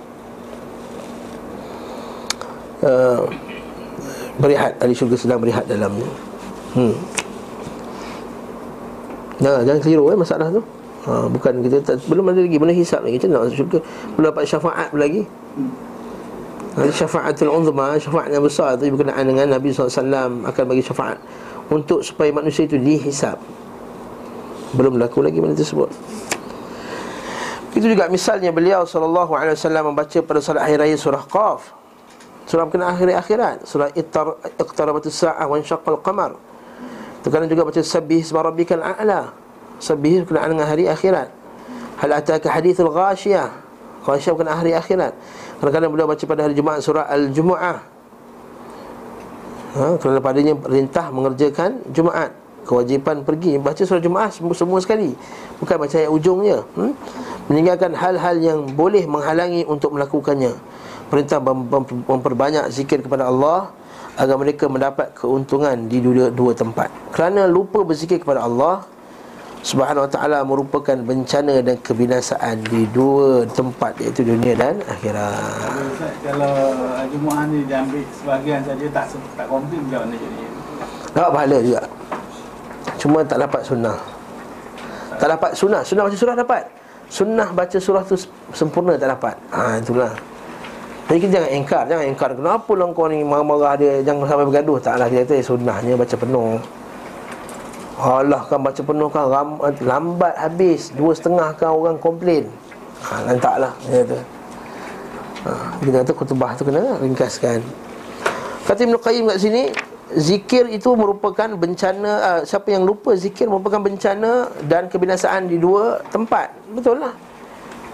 uh, 2.87 3.27
Berehat 4.39 4.79
Ahli 4.79 4.95
syurga 4.95 5.19
sedang 5.19 5.43
berehat 5.43 5.67
dalamnya. 5.67 6.07
Hmm. 6.79 6.95
Jangan, 9.43 9.63
jangan 9.67 9.81
keliru 9.83 10.05
eh, 10.15 10.19
masalah 10.19 10.47
tu. 10.55 10.63
Ha, 11.11 11.27
Bukan 11.27 11.59
kita 11.67 11.83
tak, 11.83 11.99
Belum 12.07 12.23
ada 12.31 12.39
lagi 12.39 12.55
Belum 12.55 12.71
hisap 12.71 13.03
lagi. 13.03 13.19
Macam 13.19 13.51
masuk 13.51 13.57
syurga? 13.59 13.79
Belum 14.15 14.27
dapat 14.31 14.45
syafaat 14.47 14.95
lagi 14.95 15.27
Nanti 16.79 16.95
syafaatul 16.95 17.51
uzma 17.51 17.99
Syafaat 17.99 18.31
yang 18.31 18.47
besar 18.47 18.79
tu 18.79 18.87
Berkenaan 18.95 19.27
dengan 19.27 19.59
Nabi 19.59 19.75
SAW 19.75 20.47
Akan 20.47 20.65
bagi 20.71 20.83
syafaat 20.87 21.19
Untuk 21.75 22.07
supaya 22.07 22.31
manusia 22.31 22.71
itu 22.71 22.79
dihisap 22.79 23.35
Belum 24.79 24.95
berlaku 24.95 25.27
lagi 25.27 25.43
benda 25.43 25.59
tersebut 25.59 25.91
Itu 27.79 27.87
juga 27.95 28.11
misalnya 28.11 28.51
beliau 28.51 28.89
wasallam 28.89 29.93
membaca 29.93 30.19
pada 30.25 30.41
salat 30.43 30.67
akhir 30.67 30.83
raya 30.83 30.97
surah 30.99 31.25
Qaf. 31.31 31.77
Surah 32.49 32.65
kena 32.73 32.97
akhir 32.97 33.13
akhirat, 33.13 33.69
surah 33.69 33.93
iqtarabatus 34.57 35.13
saah 35.13 35.45
wa 35.45 35.55
insyaqqal 35.61 36.01
qamar. 36.01 36.33
Terkadang 37.21 37.47
juga 37.47 37.69
baca 37.69 37.79
sabbih 37.85 38.25
isma 38.25 38.41
rabbikal 38.41 38.81
a'la. 38.81 39.37
Sabbih 39.79 40.25
kena 40.25 40.49
dengan 40.49 40.65
hari 40.65 40.89
akhirat. 40.89 41.29
Hal 42.01 42.11
ataka 42.19 42.49
hadithul 42.49 42.89
ghashiyah. 42.89 43.68
Ghashiyah 44.07 44.35
kena 44.39 44.53
hari 44.55 44.73
akhirat. 44.75 45.13
Kadang-kadang 45.59 45.91
beliau 45.91 46.09
baca 46.09 46.25
pada 46.25 46.41
hari 46.47 46.55
Jumaat 46.55 46.81
surah 46.81 47.07
Al-Jumu'ah. 47.11 47.79
Ha, 49.69 49.83
kerana 50.01 50.19
padanya 50.19 50.55
perintah 50.57 51.13
mengerjakan 51.13 51.85
Jumaat 51.93 52.33
kewajipan 52.69 53.25
pergi 53.25 53.57
baca 53.57 53.81
surah 53.81 54.03
Jumaat 54.05 54.37
semua, 54.37 54.53
semua 54.53 54.79
sekali 54.85 55.17
bukan 55.57 55.77
baca 55.81 55.97
ayat 55.97 56.13
ujungnya 56.13 56.61
hmm? 56.77 56.93
meninggalkan 57.49 57.97
hal-hal 57.97 58.37
yang 58.37 58.69
boleh 58.77 59.09
menghalangi 59.09 59.65
untuk 59.65 59.97
melakukannya 59.97 60.53
perintah 61.09 61.41
memperbanyak 61.41 62.69
zikir 62.69 63.01
kepada 63.01 63.33
Allah 63.33 63.73
agar 64.21 64.37
mereka 64.37 64.69
mendapat 64.69 65.17
keuntungan 65.17 65.89
di 65.89 66.05
dua, 66.05 66.29
dua 66.29 66.53
tempat 66.53 66.93
kerana 67.17 67.49
lupa 67.49 67.81
berzikir 67.81 68.21
kepada 68.21 68.45
Allah 68.45 68.85
Subhanahu 69.59 70.07
wa 70.07 70.11
ta'ala 70.11 70.39
merupakan 70.47 70.95
bencana 70.95 71.59
dan 71.59 71.75
kebinasaan 71.83 72.63
di 72.71 72.87
dua 72.95 73.43
tempat 73.51 73.91
iaitu 73.99 74.23
dunia 74.23 74.55
dan 74.55 74.79
akhirat. 74.87 75.75
Kalau 76.23 76.55
Jumaat 77.11 77.51
ni 77.51 77.67
diambil 77.67 78.07
sebahagian 78.15 78.63
saja 78.63 78.87
tak 78.95 79.07
tak 79.35 79.47
komplit 79.51 79.83
macam 79.83 80.07
mana 80.07 80.15
jadi? 80.15 80.45
Dapat 81.11 81.31
pahala 81.35 81.59
juga. 81.59 81.83
Cuma 83.03 83.19
tak 83.27 83.39
dapat 83.43 83.61
sunnah. 83.67 83.99
Tak 85.19 85.29
dapat 85.35 85.51
sunnah. 85.59 85.83
Sunnah 85.83 86.03
baca 86.07 86.17
surah 86.19 86.37
dapat. 86.39 86.63
Sunnah 87.11 87.49
baca 87.51 87.79
surah 87.83 88.03
tu 88.07 88.15
sempurna 88.55 88.95
tak 88.95 89.11
dapat. 89.11 89.35
Ha 89.51 89.83
itulah. 89.83 90.15
Jadi 91.09 91.19
kita 91.25 91.41
jangan 91.41 91.51
engkar 91.57 91.83
Jangan 91.89 92.05
engkar 92.05 92.31
Kenapa 92.37 92.69
lah 92.77 92.87
kau 92.93 93.09
ni 93.09 93.25
marah-marah 93.25 93.81
dia? 93.81 94.05
Jangan 94.05 94.29
sampai 94.29 94.45
bergaduh. 94.45 94.77
Taklah 94.77 95.09
kita 95.09 95.25
kata 95.25 95.35
eh, 95.41 95.43
sunnahnya 95.43 95.93
baca 95.97 96.15
penuh 96.15 96.61
Allah 97.99 98.47
kan 98.47 98.63
baca 98.63 98.79
penuh 98.79 99.11
kan 99.11 99.27
ram, 99.27 99.49
Lambat 99.83 100.35
habis. 100.39 100.95
Dua 100.95 101.11
setengah 101.11 101.51
kan 101.59 101.75
orang 101.75 101.99
komplain. 101.99 102.47
Ha 102.99 103.27
lantaklah 103.27 103.75
Dia 103.91 104.03
kata. 104.07 104.19
Ha, 105.47 105.51
Kita 105.83 105.97
kata 106.03 106.13
kutubah 106.15 106.51
tu 106.55 106.63
kena 106.67 106.99
ringkaskan. 107.03 107.59
Kata 108.67 108.81
Ibn 108.87 108.95
Qayyim 109.03 109.25
kat 109.35 109.39
sini 109.43 109.63
zikir 110.15 110.71
itu 110.71 110.95
merupakan 110.95 111.49
bencana 111.59 112.11
uh, 112.23 112.41
siapa 112.47 112.71
yang 112.71 112.87
lupa 112.87 113.19
zikir 113.19 113.51
merupakan 113.51 113.83
bencana 113.83 114.47
dan 114.71 114.87
kebinasaan 114.87 115.51
di 115.51 115.59
dua 115.59 115.99
tempat. 116.15 116.55
Betul 116.71 117.03
lah. 117.03 117.15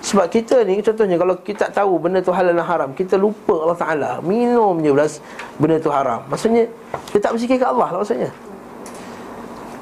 Sebab 0.04 0.28
kita 0.28 0.68
ni 0.68 0.84
contohnya 0.84 1.16
kalau 1.16 1.32
kita 1.40 1.72
tak 1.72 1.80
tahu 1.80 1.96
benda 1.96 2.20
tu 2.20 2.28
halal 2.28 2.52
dan 2.52 2.60
haram 2.60 2.92
kita 2.92 3.16
lupa 3.16 3.56
Allah 3.56 3.78
Taala. 3.80 4.10
Minum 4.20 4.76
je 4.84 4.92
belas 4.92 5.16
benda 5.56 5.80
tu 5.80 5.88
haram. 5.88 6.20
Maksudnya 6.28 6.68
kita 7.08 7.30
tak 7.30 7.32
berzikir 7.40 7.56
ke 7.56 7.64
Allah 7.64 7.88
lah 7.88 8.00
maksudnya 8.04 8.28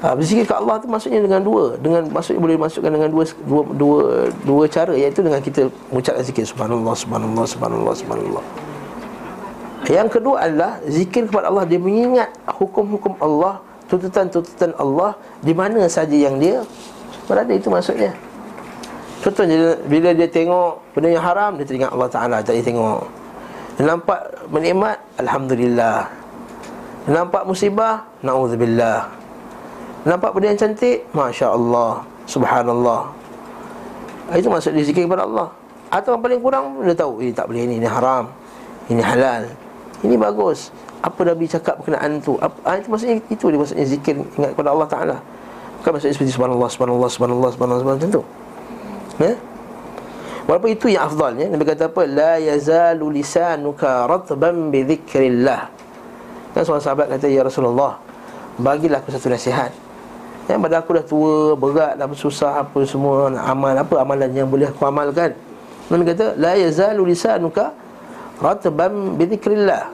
ha, 0.03 0.11
berzikir 0.13 0.43
ke 0.43 0.53
Allah 0.53 0.75
tu 0.83 0.91
maksudnya 0.91 1.23
dengan 1.23 1.39
dua. 1.39 1.79
Dengan 1.79 2.03
maksudnya 2.11 2.43
boleh 2.43 2.59
masukkan 2.59 2.91
dengan 2.91 3.07
dua 3.07 3.23
dua 3.47 3.63
dua, 3.73 4.01
dua 4.43 4.63
cara 4.67 4.93
iaitu 4.93 5.23
dengan 5.23 5.39
kita 5.39 5.71
mengucapkan 5.87 6.23
zikir. 6.27 6.43
Subhanallah 6.43 6.93
subhanallah 6.93 7.45
subhanallah 7.47 7.93
subhanallah. 7.95 8.45
Yang 9.87 10.19
kedua 10.19 10.35
adalah 10.47 10.79
zikir 10.87 11.27
kepada 11.27 11.51
Allah. 11.51 11.67
Dia 11.67 11.79
mengingat 11.79 12.31
hukum-hukum 12.47 13.19
Allah 13.19 13.59
Tuntutan-tuntutan 13.91 14.71
Allah 14.79 15.11
Di 15.43 15.51
mana 15.51 15.91
saja 15.91 16.15
yang 16.15 16.39
dia 16.39 16.63
berada. 17.27 17.51
Itu 17.51 17.67
maksudnya. 17.67 18.15
Contohnya 19.19 19.75
bila 19.87 20.15
dia 20.15 20.27
tengok 20.27 20.79
benda 20.95 21.11
yang 21.11 21.23
haram 21.23 21.59
Dia 21.59 21.67
teringat 21.67 21.91
Allah 21.91 22.07
Ta'ala. 22.07 22.37
Tak 22.39 22.55
dia 22.55 22.63
tengok. 22.63 23.03
Dia 23.75 23.83
nampak 23.91 24.19
menikmat 24.47 24.97
Alhamdulillah. 25.19 26.07
Dia 27.03 27.11
nampak 27.11 27.43
musibah 27.43 28.07
Na'udzubillah 28.23 29.22
nampak 30.03 30.35
benda 30.35 30.51
yang 30.51 30.59
cantik? 30.59 31.07
Masya 31.15 31.55
Allah 31.55 32.03
Subhanallah 32.27 33.11
Itu 34.35 34.47
maksud 34.47 34.71
dia 34.75 34.83
zikir 34.87 35.03
kepada 35.07 35.27
Allah. 35.27 35.51
Atau 35.91 36.15
yang 36.15 36.23
paling 36.23 36.39
kurang 36.39 36.79
Dia 36.83 36.95
tahu 36.95 37.19
Ini 37.19 37.31
tak 37.35 37.51
boleh 37.51 37.61
ini 37.67 37.75
Ini 37.83 37.87
haram. 37.87 38.31
Ini 38.87 39.01
halal. 39.03 39.43
Ini 40.03 40.15
bagus. 40.19 40.71
Apa 41.03 41.23
Nabi 41.27 41.47
cakap 41.47 41.79
berkenaan 41.79 42.19
tu? 42.23 42.35
Apa, 42.39 42.55
ah, 42.63 42.75
Itu 42.79 42.91
maksudnya 42.91 43.15
Itu 43.27 43.51
dia 43.51 43.59
maksudnya 43.59 43.85
zikir 43.87 44.15
Ingat 44.39 44.51
kepada 44.55 44.69
Allah 44.71 44.87
Ta'ala. 44.87 45.17
Bukan 45.83 45.91
maksudnya 45.99 46.15
seperti 46.15 46.31
Subhanallah 46.35 46.69
Subhanallah 46.71 47.09
Subhanallah 47.11 47.49
Subhanallah 47.51 47.81
Subhanallah 47.83 47.99
Macam 48.03 48.11
tu. 48.11 48.23
Ya? 49.19 49.33
Walaupun 50.43 50.69
itu 50.75 50.91
yang 50.91 51.07
afdalnya 51.07 51.47
Nabi 51.47 51.63
kata 51.63 51.87
apa? 51.87 52.03
La 52.03 52.35
yazalu 52.35 53.15
lisanuka 53.15 54.03
ratban 54.11 54.71
bidhikrillah 54.71 55.71
Dan 56.51 56.61
seorang 56.67 56.83
sahabat 56.83 57.07
kata 57.15 57.31
Ya 57.31 57.47
Rasulullah 57.47 57.95
Bagilah 58.59 58.99
aku 58.99 59.15
satu 59.15 59.31
nasihat 59.31 59.82
Yang 60.43 60.59
pada 60.59 60.75
aku 60.83 60.89
dah 60.91 61.05
tua 61.07 61.35
Berat 61.55 61.95
Apa 61.95 62.15
susah 62.19 62.67
Apa 62.67 62.83
semua 62.83 63.31
Amal 63.31 63.79
Apa 63.79 64.03
amalan 64.03 64.27
yang 64.35 64.51
boleh 64.51 64.67
aku 64.67 64.83
amalkan. 64.83 65.31
Nabi 65.91 66.03
kata 66.09 66.35
La 66.39 66.55
yazalu 66.55 67.11
lisanuka 67.11 67.75
ratban 68.39 69.15
bidzikrillah. 69.19 69.91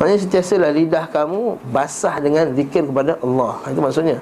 Maksudnya 0.00 0.18
sentiasalah 0.24 0.70
lidah 0.72 1.04
kamu 1.12 1.60
basah 1.68 2.16
dengan 2.24 2.56
zikir 2.56 2.88
kepada 2.88 3.20
Allah. 3.20 3.60
Itu 3.68 3.80
maksudnya. 3.84 4.16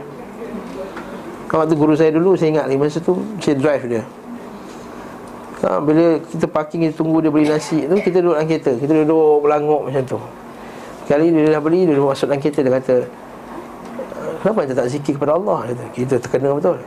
Kalau 1.47 1.65
waktu 1.65 1.75
guru 1.79 1.95
saya 1.95 2.13
dulu 2.13 2.37
saya 2.37 2.61
ingat 2.61 2.69
lagi 2.69 2.77
Masa 2.77 3.01
tu 3.01 3.17
saya 3.41 3.57
drive 3.57 3.85
dia. 3.89 4.03
Ha, 5.65 5.81
Bila 5.81 6.21
kita 6.23 6.47
parking 6.51 6.87
kita 6.87 6.95
tunggu 7.01 7.19
dia 7.19 7.33
beli 7.35 7.51
nasi 7.51 7.83
tu 7.89 7.99
Kita 7.99 8.21
duduk 8.21 8.37
dalam 8.37 8.47
kereta. 8.47 8.73
Kita 8.79 8.93
duduk 9.03 9.47
melanguk 9.47 9.81
macam 9.87 10.03
tu. 10.05 10.19
Kali 11.09 11.33
dia 11.33 11.57
dah 11.57 11.63
beli 11.63 11.89
dia 11.89 11.97
dah 11.97 12.05
masuk 12.05 12.27
dalam 12.29 12.41
kereta 12.43 12.61
Dia 12.61 12.73
kata 12.79 12.97
Kenapa 14.39 14.59
kita 14.67 14.75
tak 14.79 14.89
zikir 14.91 15.13
kepada 15.19 15.35
Allah? 15.35 15.59
Kita, 15.67 15.85
kita 15.95 16.15
terkena 16.23 16.49
betul? 16.55 16.79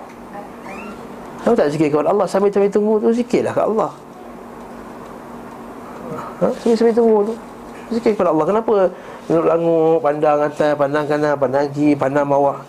Kenapa 1.41 1.55
tak 1.57 1.69
zikir 1.73 1.87
kepada 1.91 2.09
Allah? 2.13 2.25
Sambil 2.29 2.49
sambil 2.53 2.71
tunggu 2.71 2.93
tu 3.01 3.09
zikirlah 3.11 3.51
kepada 3.51 3.67
Allah. 3.67 3.91
Ha? 6.41 6.47
Sambil-sambil 6.63 6.95
tunggu 6.95 7.17
tu. 7.27 7.33
Zikir 7.91 8.15
kepada 8.15 8.31
Allah. 8.31 8.45
Kenapa 8.47 8.73
Duduk 9.29 9.45
languk 9.45 9.99
Pandang 10.03 10.39
atas 10.43 10.71
Pandang 10.75 11.05
kanan 11.05 11.35
Pandang 11.35 11.65
kiri 11.71 11.93
Pandang 11.93 12.25
bawah? 12.27 12.59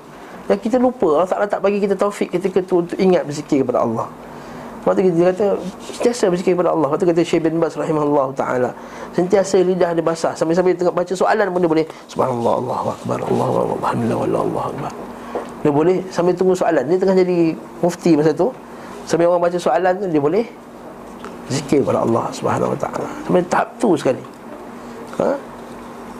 Yang 0.50 0.60
kita 0.68 0.76
lupa 0.82 1.22
Allah 1.22 1.30
Ta'ala 1.30 1.46
tak 1.46 1.62
bagi 1.62 1.78
kita 1.78 1.94
taufik 1.94 2.34
Ketika 2.34 2.58
tu 2.62 2.82
Untuk 2.82 2.98
ingat 2.98 3.22
berzikir 3.26 3.62
kepada 3.62 3.86
Allah 3.86 4.10
Waktu 4.82 5.00
kita 5.10 5.30
kata 5.30 5.46
Sentiasa 5.78 6.24
berzikir 6.28 6.52
kepada 6.58 6.74
Allah 6.74 6.88
Waktu 6.90 7.06
kata 7.06 7.20
Syekh 7.22 7.46
bin 7.46 7.62
Bas 7.62 7.74
Rahimahullah 7.78 8.34
Ta'ala 8.34 8.70
Sentiasa 9.14 9.62
lidah 9.62 9.94
dia 9.94 10.02
basah 10.02 10.34
Sambil-sambil 10.34 10.74
tengah 10.74 10.94
baca 10.94 11.12
soalan 11.14 11.46
pun 11.54 11.60
dia 11.62 11.70
boleh 11.70 11.86
Subhanallah 12.10 12.54
Allah 12.58 12.78
Akbar 12.98 13.18
Allah 13.22 13.46
Alhamdulillah 13.78 14.18
Allah 14.26 14.42
Allah 14.42 14.64
Akbar 14.74 14.92
Dia 15.62 15.70
boleh 15.70 15.96
Sambil 16.10 16.34
tunggu 16.34 16.54
soalan 16.58 16.82
Dia 16.90 16.98
tengah 16.98 17.16
jadi 17.16 17.38
mufti 17.78 18.18
masa 18.18 18.34
tu 18.34 18.50
Sambil 19.06 19.30
orang 19.30 19.46
baca 19.46 19.58
soalan 19.58 19.94
tu 20.02 20.06
Dia 20.10 20.22
boleh 20.22 20.44
zikir 21.52 21.84
kepada 21.84 22.00
Allah 22.04 22.24
Subhanahu 22.32 22.72
Wa 22.72 22.78
Taala. 22.80 23.08
Sampai 23.28 23.42
tahap 23.52 23.68
tu 23.76 23.90
sekali. 23.98 24.24
Ha? 25.20 25.30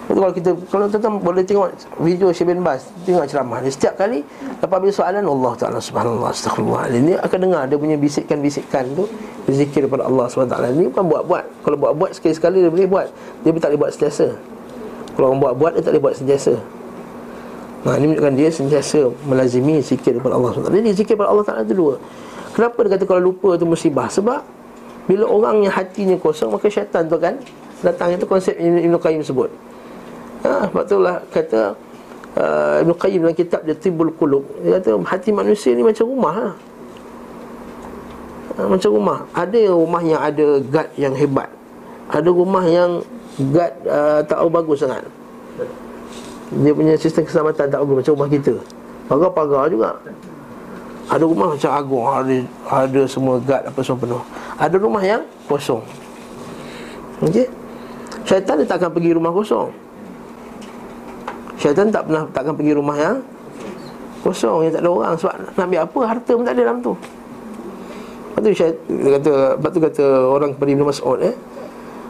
Kalau 0.03 0.35
kita 0.35 0.51
kalau 0.67 0.91
tuan 0.91 1.23
boleh 1.23 1.47
tengok 1.47 1.71
video 2.03 2.35
Syekh 2.35 2.51
bin 2.51 2.67
Bas, 2.67 2.91
tengok 3.07 3.23
ceramah 3.31 3.63
dia 3.63 3.71
setiap 3.71 3.95
kali 3.95 4.27
lepas 4.59 4.77
habis 4.83 4.99
soalan 4.99 5.23
Allah 5.23 5.53
Taala 5.55 5.79
Subhanallah 5.79 6.35
astagfirullah. 6.35 6.91
Ini 6.91 7.23
akan 7.23 7.39
dengar 7.39 7.63
dia 7.71 7.79
punya 7.79 7.95
bisikan-bisikan 7.95 8.83
tu 8.99 9.07
berzikir 9.47 9.87
kepada 9.87 10.11
Allah 10.11 10.27
Taala. 10.27 10.75
Ini 10.75 10.91
bukan 10.91 11.07
buat-buat. 11.07 11.45
Kalau 11.63 11.77
buat-buat 11.79 12.11
sekali-sekali 12.19 12.67
dia 12.67 12.71
boleh 12.75 12.89
buat. 12.91 13.07
Dia 13.47 13.51
tak 13.63 13.71
boleh 13.71 13.81
buat 13.87 13.93
sentiasa. 13.95 14.27
Kalau 15.15 15.27
orang 15.31 15.41
buat-buat 15.41 15.71
dia 15.79 15.83
tak 15.87 15.93
boleh 15.95 16.03
buat 16.03 16.17
sentiasa. 16.19 16.55
Nah, 17.83 17.99
ini 17.99 18.15
menunjukkan 18.15 18.35
dia 18.39 18.49
sentiasa 18.51 18.99
melazimi 19.27 19.83
zikir 19.83 20.23
kepada 20.23 20.39
Allah 20.39 20.55
SWT 20.55 20.71
Jadi 20.71 20.91
zikir 20.95 21.19
kepada 21.19 21.35
Allah 21.35 21.43
Taala 21.43 21.67
itu 21.67 21.75
dua 21.75 21.95
Kenapa 22.55 22.79
dia 22.87 22.95
kata 22.95 23.05
kalau 23.11 23.23
lupa 23.35 23.59
itu 23.59 23.67
musibah? 23.67 24.07
Sebab 24.07 24.39
bila 25.11 25.27
orang 25.27 25.67
yang 25.67 25.75
hatinya 25.75 26.15
kosong 26.15 26.55
Maka 26.55 26.71
syaitan 26.71 27.11
tu 27.11 27.19
kan 27.19 27.43
datang 27.83 28.15
Itu 28.15 28.31
konsep 28.31 28.55
Ibn 28.55 28.95
Qayyim 29.03 29.27
sebut 29.27 29.51
ha, 30.45 30.69
Sebab 30.69 30.85
itulah 30.85 31.17
kata 31.31 31.61
uh, 32.37 32.83
Ibn 32.83 32.93
Qayyim 32.99 33.21
dalam 33.25 33.37
kitab 33.37 33.61
dia 33.65 33.77
Tibul 33.77 34.13
Qulub. 34.15 34.45
Dia 34.63 34.79
kata 34.79 34.99
hati 35.07 35.31
manusia 35.31 35.73
ni 35.73 35.83
macam 35.87 36.05
rumah 36.07 36.35
ha? 36.35 36.49
Ha, 38.59 38.61
Macam 38.69 38.91
rumah. 38.93 39.19
Ada 39.33 39.73
rumah 39.73 40.03
yang 40.05 40.21
ada 40.21 40.47
guard 40.61 40.91
yang 40.99 41.15
hebat. 41.17 41.49
Ada 42.13 42.29
rumah 42.29 42.65
yang 42.69 43.01
guard 43.51 43.75
uh, 43.89 44.21
tak 44.27 44.39
bagus 44.53 44.85
sangat. 44.85 45.05
Dia 46.53 46.73
punya 46.77 46.95
sistem 47.01 47.25
keselamatan 47.25 47.65
tak 47.73 47.81
bagus 47.81 47.97
macam 48.05 48.13
rumah 48.21 48.31
kita. 48.31 48.55
Pagar-pagar 49.09 49.73
juga. 49.73 49.97
Ada 51.11 51.25
rumah 51.29 51.53
macam 51.53 51.71
agung 51.75 52.05
Ada, 52.07 52.37
ada 52.71 53.01
semua 53.05 53.37
guard 53.41 53.65
apa 53.69 53.81
semua 53.81 54.01
penuh. 54.01 54.23
Ada 54.61 54.77
rumah 54.79 55.03
yang 55.03 55.23
kosong. 55.49 55.83
Okey? 57.25 57.49
Syaitan 58.23 58.55
dia 58.61 58.67
tak 58.69 58.79
akan 58.83 58.91
pergi 58.95 59.11
rumah 59.17 59.33
kosong 59.35 59.73
Syaitan 61.61 61.93
tak 61.93 62.09
pernah 62.09 62.23
tak 62.33 62.41
akan 62.49 62.55
pergi 62.57 62.73
rumah 62.77 62.97
yang 62.97 63.17
Kosong 64.23 64.71
yang 64.71 64.73
tak 64.73 64.87
ada 64.87 64.91
orang. 64.91 65.15
Sebab 65.19 65.35
nak 65.35 65.65
ambil 65.67 65.81
apa 65.83 65.99
harta 66.07 66.31
pun 66.31 66.45
tak 66.47 66.55
ada 66.55 66.63
dalam 66.63 66.79
tu. 66.79 66.95
Lepas 66.95 68.41
tu 68.41 68.51
syaitan, 68.55 69.11
kata 69.19 69.33
Lepas 69.59 69.71
tu 69.75 69.81
kata 69.83 70.05
orang 70.31 70.51
kepada 70.55 70.71
Ibn 70.73 70.83
Mas'ud 70.87 71.19
eh? 71.21 71.35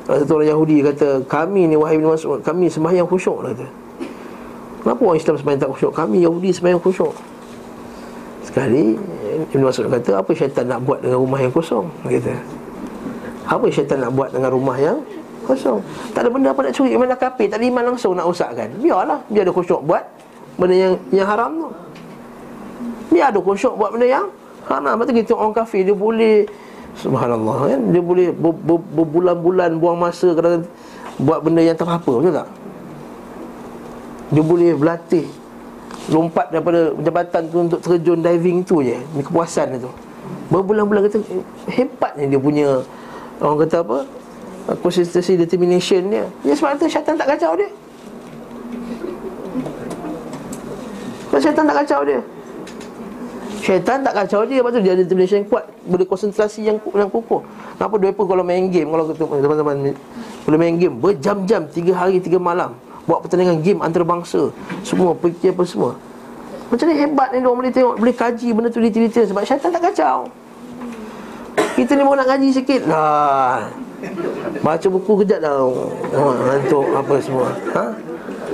Satu 0.02 0.32
orang 0.34 0.50
Yahudi 0.50 0.76
kata 0.82 1.08
Kami 1.30 1.70
ni 1.70 1.74
wahai 1.78 1.94
Ibn 1.94 2.14
Mas'ud 2.14 2.38
Kami 2.42 2.66
sembahyang 2.68 3.08
khusyuk 3.08 3.42
kata. 3.42 3.66
Kenapa 4.82 5.00
orang 5.02 5.18
Islam 5.18 5.34
sembahyang 5.38 5.62
tak 5.62 5.70
khusyuk? 5.74 5.92
Kami 5.94 6.16
Yahudi 6.26 6.50
sembahyang 6.50 6.82
khusyuk. 6.82 7.14
Sekali 8.42 8.98
Ibn 9.54 9.62
Masud 9.62 9.86
kata 9.88 10.10
Apa 10.18 10.30
syaitan 10.34 10.66
nak 10.68 10.82
buat 10.84 11.00
dengan 11.00 11.18
rumah 11.22 11.38
yang 11.40 11.54
kosong? 11.54 11.86
Kata 12.04 12.34
Apa 13.46 13.66
syaitan 13.70 13.98
nak 14.02 14.12
buat 14.12 14.34
dengan 14.34 14.50
rumah 14.52 14.76
yang 14.76 14.98
kosong? 15.44 15.78
Tak 16.14 16.26
ada 16.26 16.28
benda 16.30 16.48
apa 16.54 16.60
nak 16.64 16.72
curi. 16.74 16.94
Mana 16.94 17.14
kapir? 17.18 17.46
Tak 17.50 17.58
ada 17.58 17.66
iman 17.66 17.82
langsung 17.92 18.12
nak 18.14 18.26
usahkan 18.30 18.68
Biarlah. 18.78 19.20
Biar 19.28 19.42
ada 19.46 19.52
khusyuk 19.52 19.82
buat 19.84 20.04
Benda 20.52 20.76
yang 20.76 20.92
yang 21.08 21.24
haram 21.24 21.50
tu. 21.56 21.68
Biar 23.12 23.32
ada 23.32 23.40
khusyuk 23.40 23.74
buat 23.76 23.90
benda 23.92 24.06
yang 24.06 24.26
haram. 24.68 24.96
Lepas 24.96 25.04
tu 25.08 25.14
kita 25.16 25.32
orang 25.34 25.54
kafir 25.56 25.82
Dia 25.84 25.96
boleh 25.96 26.46
Subhanallah 26.92 27.72
kan? 27.72 27.80
Dia 27.88 28.02
boleh 28.04 28.28
berbulan-bulan 28.92 29.80
buang 29.80 29.96
masa 29.96 30.36
kadang 30.36 30.68
Buat 31.16 31.40
benda 31.40 31.60
yang 31.64 31.76
tak 31.76 31.88
apa 31.88 32.12
Betul 32.20 32.34
tak? 32.36 32.48
Dia 34.32 34.42
boleh 34.44 34.70
berlatih 34.76 35.26
Lompat 36.10 36.50
daripada 36.50 36.90
jabatan 36.98 37.42
tu 37.46 37.56
untuk 37.62 37.78
terjun 37.78 38.18
diving 38.18 38.66
tu 38.66 38.82
je. 38.82 38.98
Ini 38.98 39.22
kepuasan 39.22 39.78
tu. 39.78 39.86
Berbulan-bulan 40.50 41.06
kata 41.06 41.22
Hebatnya 41.70 42.26
dia 42.26 42.40
punya 42.42 42.82
Orang 43.38 43.62
kata 43.62 43.86
apa 43.86 43.98
Consistency 44.62 45.34
determination 45.34 46.06
dia. 46.06 46.24
Ya 46.46 46.54
sebab 46.54 46.78
tu 46.78 46.86
syaitan 46.86 47.18
tak 47.18 47.34
kacau 47.34 47.58
dia. 47.58 47.68
Sebab 51.28 51.40
syaitan 51.42 51.64
tak 51.66 51.76
kacau 51.82 52.00
dia. 52.06 52.20
Syaitan 53.62 54.02
tak 54.02 54.14
kacau 54.18 54.42
dia 54.42 54.58
Lepas 54.58 54.74
tu 54.74 54.82
dia 54.82 54.90
ada 54.90 55.06
determination 55.06 55.38
yang 55.42 55.46
kuat. 55.46 55.64
Boleh 55.86 56.02
konsentrasi 56.02 56.66
yang, 56.66 56.82
yang 56.82 57.06
kukuh. 57.06 57.46
Kenapa 57.78 57.94
mereka 57.94 58.22
kalau 58.26 58.42
main 58.42 58.66
game 58.74 58.90
Kalau 58.90 59.06
teman-teman 59.14 59.94
Kalau 60.42 60.56
main 60.58 60.74
game 60.74 60.98
Berjam-jam 60.98 61.70
Tiga 61.70 61.94
hari, 61.94 62.18
tiga 62.18 62.42
malam 62.42 62.74
Buat 63.06 63.22
pertandingan 63.22 63.62
game 63.62 63.78
antarabangsa 63.78 64.50
Semua 64.82 65.14
pergi 65.14 65.54
apa 65.54 65.62
semua. 65.62 65.94
Macam 66.74 66.90
ni 66.90 66.94
hebat 66.98 67.30
ni 67.30 67.38
Diorang 67.38 67.58
boleh 67.62 67.70
tengok 67.70 67.94
Boleh 68.02 68.14
kaji 68.18 68.48
benda 68.50 68.66
tu 68.66 68.82
detail-detail. 68.82 69.30
Sebab 69.30 69.42
syaitan 69.46 69.70
tak 69.70 69.82
kacau. 69.94 70.26
Kita 71.78 71.94
ni 71.94 72.02
mau 72.02 72.18
nak 72.18 72.26
kaji 72.26 72.50
sikit. 72.50 72.82
Lah 72.90 73.70
Baca 74.62 74.86
buku 74.86 75.12
kejap 75.22 75.38
dah 75.42 75.56
Ngantuk 76.12 76.86
apa 76.94 77.14
semua 77.22 77.48
ha? 77.74 77.84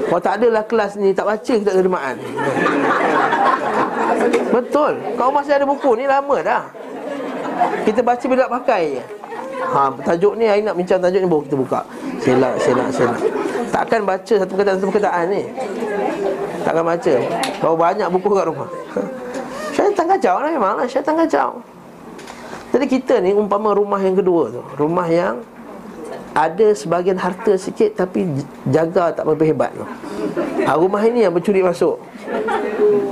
Kalau 0.09 0.21
tak 0.23 0.35
adalah 0.41 0.65
kelas 0.65 0.97
ni 0.97 1.13
Tak 1.13 1.27
baca 1.27 1.53
kita 1.59 1.71
terjemahan 1.75 2.17
Betul 4.53 4.93
Kau 5.17 5.31
masih 5.33 5.53
ada 5.57 5.65
buku 5.69 5.91
ni 5.99 6.05
lama 6.09 6.37
dah 6.41 6.63
Kita 7.85 8.01
baca 8.01 8.25
bila 8.25 8.47
nak 8.47 8.53
pakai 8.61 8.83
je 8.97 9.03
Ha, 9.59 9.91
tajuk 10.01 10.39
ni 10.39 10.49
hari 10.49 10.63
nak 10.65 10.79
bincang 10.79 11.03
tajuk 11.03 11.21
ni 11.21 11.29
baru 11.29 11.43
kita 11.45 11.57
buka. 11.59 11.81
Selak, 12.23 12.55
selak, 12.63 12.89
selak. 12.95 13.21
Takkan 13.69 14.01
baca 14.07 14.35
satu 14.39 14.53
perkataan 14.55 14.77
satu 14.81 14.89
perkataan 14.89 15.25
ni. 15.29 15.43
Takkan 16.65 16.85
baca. 16.87 17.15
Kau 17.61 17.75
banyak 17.77 18.09
buku 18.09 18.29
kat 18.33 18.47
rumah. 18.49 18.69
Syaitan 19.77 20.07
kacau 20.09 20.35
lah 20.41 20.51
memang 20.51 20.75
lah. 20.81 20.87
Syaitan 20.89 21.15
kacau. 21.19 21.49
Jadi 22.79 22.95
kita 22.95 23.19
ni 23.19 23.35
umpama 23.35 23.75
rumah 23.75 23.99
yang 23.99 24.15
kedua 24.15 24.55
tu. 24.55 24.63
Rumah 24.79 25.11
yang 25.11 25.43
ada 26.31 26.71
sebagian 26.79 27.19
harta 27.19 27.59
sikit 27.59 27.99
tapi 27.99 28.23
jaga 28.71 29.11
tak 29.11 29.27
berapa 29.27 29.43
hebat 29.43 29.75
tu. 29.75 29.83
Ha, 30.63 30.79
rumah 30.79 31.03
ini 31.03 31.27
yang 31.27 31.35
bercuri 31.35 31.59
masuk. 31.59 31.99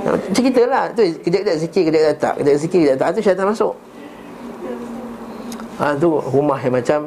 Macam 0.07 0.39
kita 0.47 0.63
lah. 0.71 0.87
Tu, 0.95 1.19
kejap-kejap 1.19 1.57
sikit, 1.59 1.83
kejap-kejap 1.83 2.15
tak. 2.15 2.33
Kejap-kejap 2.39 2.61
sikit, 2.63 2.79
kejap 2.79 2.95
tak. 2.95 3.07
Itu 3.11 3.19
syaitan 3.27 3.45
masuk. 3.51 3.73
Ha, 5.83 5.99
tu 5.99 6.15
rumah 6.15 6.59
yang 6.63 6.71
macam 6.79 6.99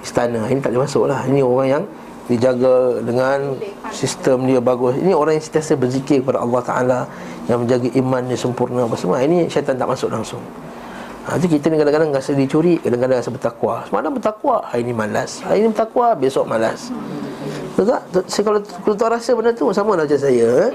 istana. 0.00 0.40
Ini 0.48 0.64
tak 0.64 0.72
boleh 0.72 0.88
masuk 0.88 1.04
lah. 1.12 1.20
Ini 1.28 1.44
orang 1.44 1.68
yang 1.68 1.84
dijaga 2.32 3.04
dengan 3.04 3.52
sistem 3.92 4.48
dia 4.48 4.62
bagus 4.62 4.94
ini 4.94 5.12
orang 5.12 5.36
yang 5.36 5.44
sentiasa 5.44 5.74
berzikir 5.74 6.22
kepada 6.22 6.38
Allah 6.38 6.62
Ta'ala 6.62 7.00
yang 7.50 7.66
menjaga 7.66 7.90
iman 7.98 8.22
dia 8.24 8.38
sempurna 8.38 8.86
apa 8.86 8.94
semua 8.94 9.18
ini 9.20 9.50
syaitan 9.50 9.74
tak 9.74 9.90
masuk 9.90 10.06
langsung 10.06 10.38
ha, 11.32 11.40
jadi 11.40 11.56
kita 11.56 11.72
ni 11.72 11.80
kadang-kadang 11.80 12.12
rasa 12.12 12.36
dicuri 12.36 12.76
kadang-kadang 12.84 13.24
rasa 13.24 13.32
bertakwa 13.32 13.88
semalam 13.88 14.12
bertakwa 14.12 14.56
hari 14.68 14.84
ni 14.84 14.92
malas 14.92 15.40
hari 15.40 15.64
ni 15.64 15.72
bertakwa 15.72 16.12
besok 16.12 16.44
malas 16.44 16.92
Betul 17.72 17.88
tak? 17.88 18.28
Saya 18.28 18.42
kalau, 18.44 18.60
kalau 18.60 18.96
tuan 19.00 19.10
rasa 19.16 19.30
benda 19.32 19.50
tu 19.56 19.72
sama 19.72 19.96
lah 19.96 20.04
macam 20.04 20.20
saya 20.20 20.68
eh? 20.68 20.70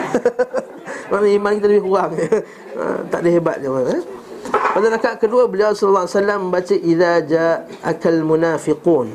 Mana 1.12 1.28
iman 1.36 1.52
kita 1.52 1.66
lebih 1.68 1.84
kurang 1.84 2.16
ha, 2.16 2.84
Tak 3.12 3.20
ada 3.20 3.28
hebat 3.28 3.60
eh? 3.60 4.00
Pada 4.48 4.86
rakaat 4.88 5.20
kedua 5.20 5.44
beliau 5.52 5.76
wasallam 5.76 6.48
membaca 6.48 6.72
idza 6.72 7.12
ja'akal 7.28 8.24
munafiqun 8.24 9.12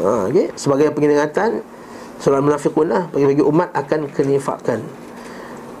ha, 0.00 0.32
okay? 0.32 0.48
Sebagai 0.56 0.96
pengingatan 0.96 1.60
Surah 2.20 2.40
Munafiqun 2.40 2.88
lah 2.88 3.12
Bagi-bagi 3.12 3.44
umat 3.44 3.68
akan 3.76 4.08
kenifakan 4.16 4.80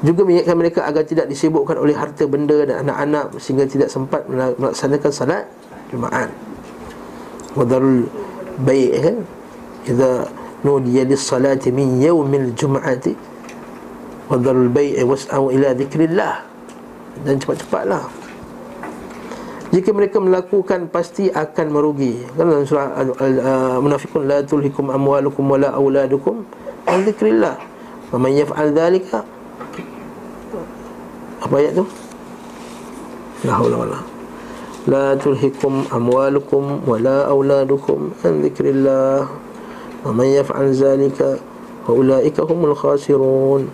Juga 0.00 0.24
mengingatkan 0.24 0.56
mereka 0.56 0.80
agar 0.88 1.04
tidak 1.04 1.28
disibukkan 1.28 1.76
oleh 1.76 1.92
harta 1.92 2.24
benda 2.24 2.56
dan 2.64 2.88
anak-anak 2.88 3.36
Sehingga 3.36 3.68
tidak 3.68 3.92
sempat 3.92 4.24
melaksanakan 4.30 5.10
salat 5.12 5.44
Jumaat 5.92 6.32
Wadarul 7.52 8.08
baik 8.64 8.92
kan 8.96 9.16
Iza 9.84 10.24
nudiya 10.64 11.04
salati 11.16 11.68
min 11.68 12.00
yawmil 12.00 12.56
jum'ati 12.56 13.12
Wadarul 14.32 14.72
baik 14.72 15.04
was'au 15.04 15.52
ila 15.52 15.76
zikrillah 15.76 16.48
Dan 17.20 17.36
cepat-cepatlah 17.36 18.30
jika 19.70 19.94
mereka 19.94 20.18
melakukan 20.18 20.90
pasti 20.90 21.30
akan 21.30 21.66
merugi. 21.70 22.26
Kan 22.34 22.50
dalam 22.50 22.66
surah 22.66 22.90
Al-Munafiqun 22.98 24.26
la 24.26 24.42
tulhikum 24.42 24.90
amwalukum 24.90 25.46
wala 25.46 25.70
auladukum 25.70 26.42
an 26.90 27.06
dzikrillah. 27.06 27.54
Wa 28.10 28.18
man 28.18 28.34
yaf'al 28.34 28.74
Apa 31.50 31.66
ayat 31.66 31.82
tu? 31.82 31.84
La 33.42 33.58
haula 33.58 33.82
wala. 33.82 33.98
La 34.86 35.18
tulhikum 35.18 35.82
amwalukum 35.90 36.86
wala 36.86 37.26
auladukum 37.26 38.14
an 38.22 38.38
dzikrillah. 38.38 39.26
Wa 40.06 40.14
man 40.14 40.30
yaf'al 40.30 40.70
dhalika 40.70 41.42
fa 41.82 41.90
ulaika 41.90 42.46
humul 42.46 42.70
khasirun. 42.78 43.66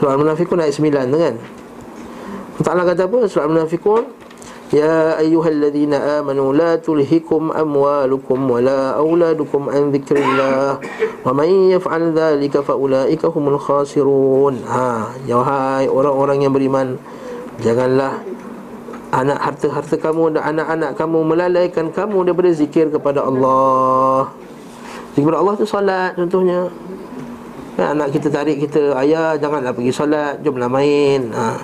Surah 0.00 0.16
Al-Munafikun 0.16 0.64
ayat 0.64 0.80
9 0.80 1.12
tu 2.56 2.64
kan 2.64 2.72
Allah 2.72 2.88
kata 2.88 3.04
apa? 3.04 3.28
Surah 3.28 3.44
Al-Munafikun 3.44 4.08
Amanu 4.70 6.54
la 6.54 6.78
tulhikum 6.78 7.50
amwalukum 7.50 8.38
wa 8.46 8.62
la 8.62 8.94
awladukum 8.94 9.66
an 9.66 9.90
dhikrillah 9.90 10.78
wa 11.26 11.30
man 11.34 11.74
yaf'al 11.74 12.14
dhalika 12.14 12.62
fa 12.62 12.78
ulaika 12.78 13.26
humul 13.34 13.58
khasirun. 13.58 14.62
Ha, 14.70 15.10
ya 15.26 15.42
wahai 15.42 15.90
orang-orang 15.90 16.46
yang 16.46 16.54
beriman, 16.54 16.94
janganlah 17.58 18.22
anak 19.10 19.42
harta-harta 19.42 19.98
kamu 19.98 20.38
dan 20.38 20.54
anak-anak 20.54 20.94
kamu 20.94 21.18
melalaikan 21.26 21.90
kamu 21.90 22.30
daripada 22.30 22.50
zikir 22.54 22.94
kepada 22.94 23.26
Allah. 23.26 24.30
Zikir 25.18 25.26
kepada 25.26 25.42
Allah 25.42 25.54
tu 25.58 25.66
solat 25.66 26.14
contohnya. 26.14 26.70
Kan 27.74 27.98
anak 27.98 28.14
kita 28.14 28.30
tarik 28.30 28.58
kita 28.62 28.98
Ayah 28.98 29.38
janganlah 29.38 29.70
pergi 29.70 29.94
solat 29.94 30.42
Jomlah 30.42 30.66
main 30.66 31.30
ha. 31.30 31.54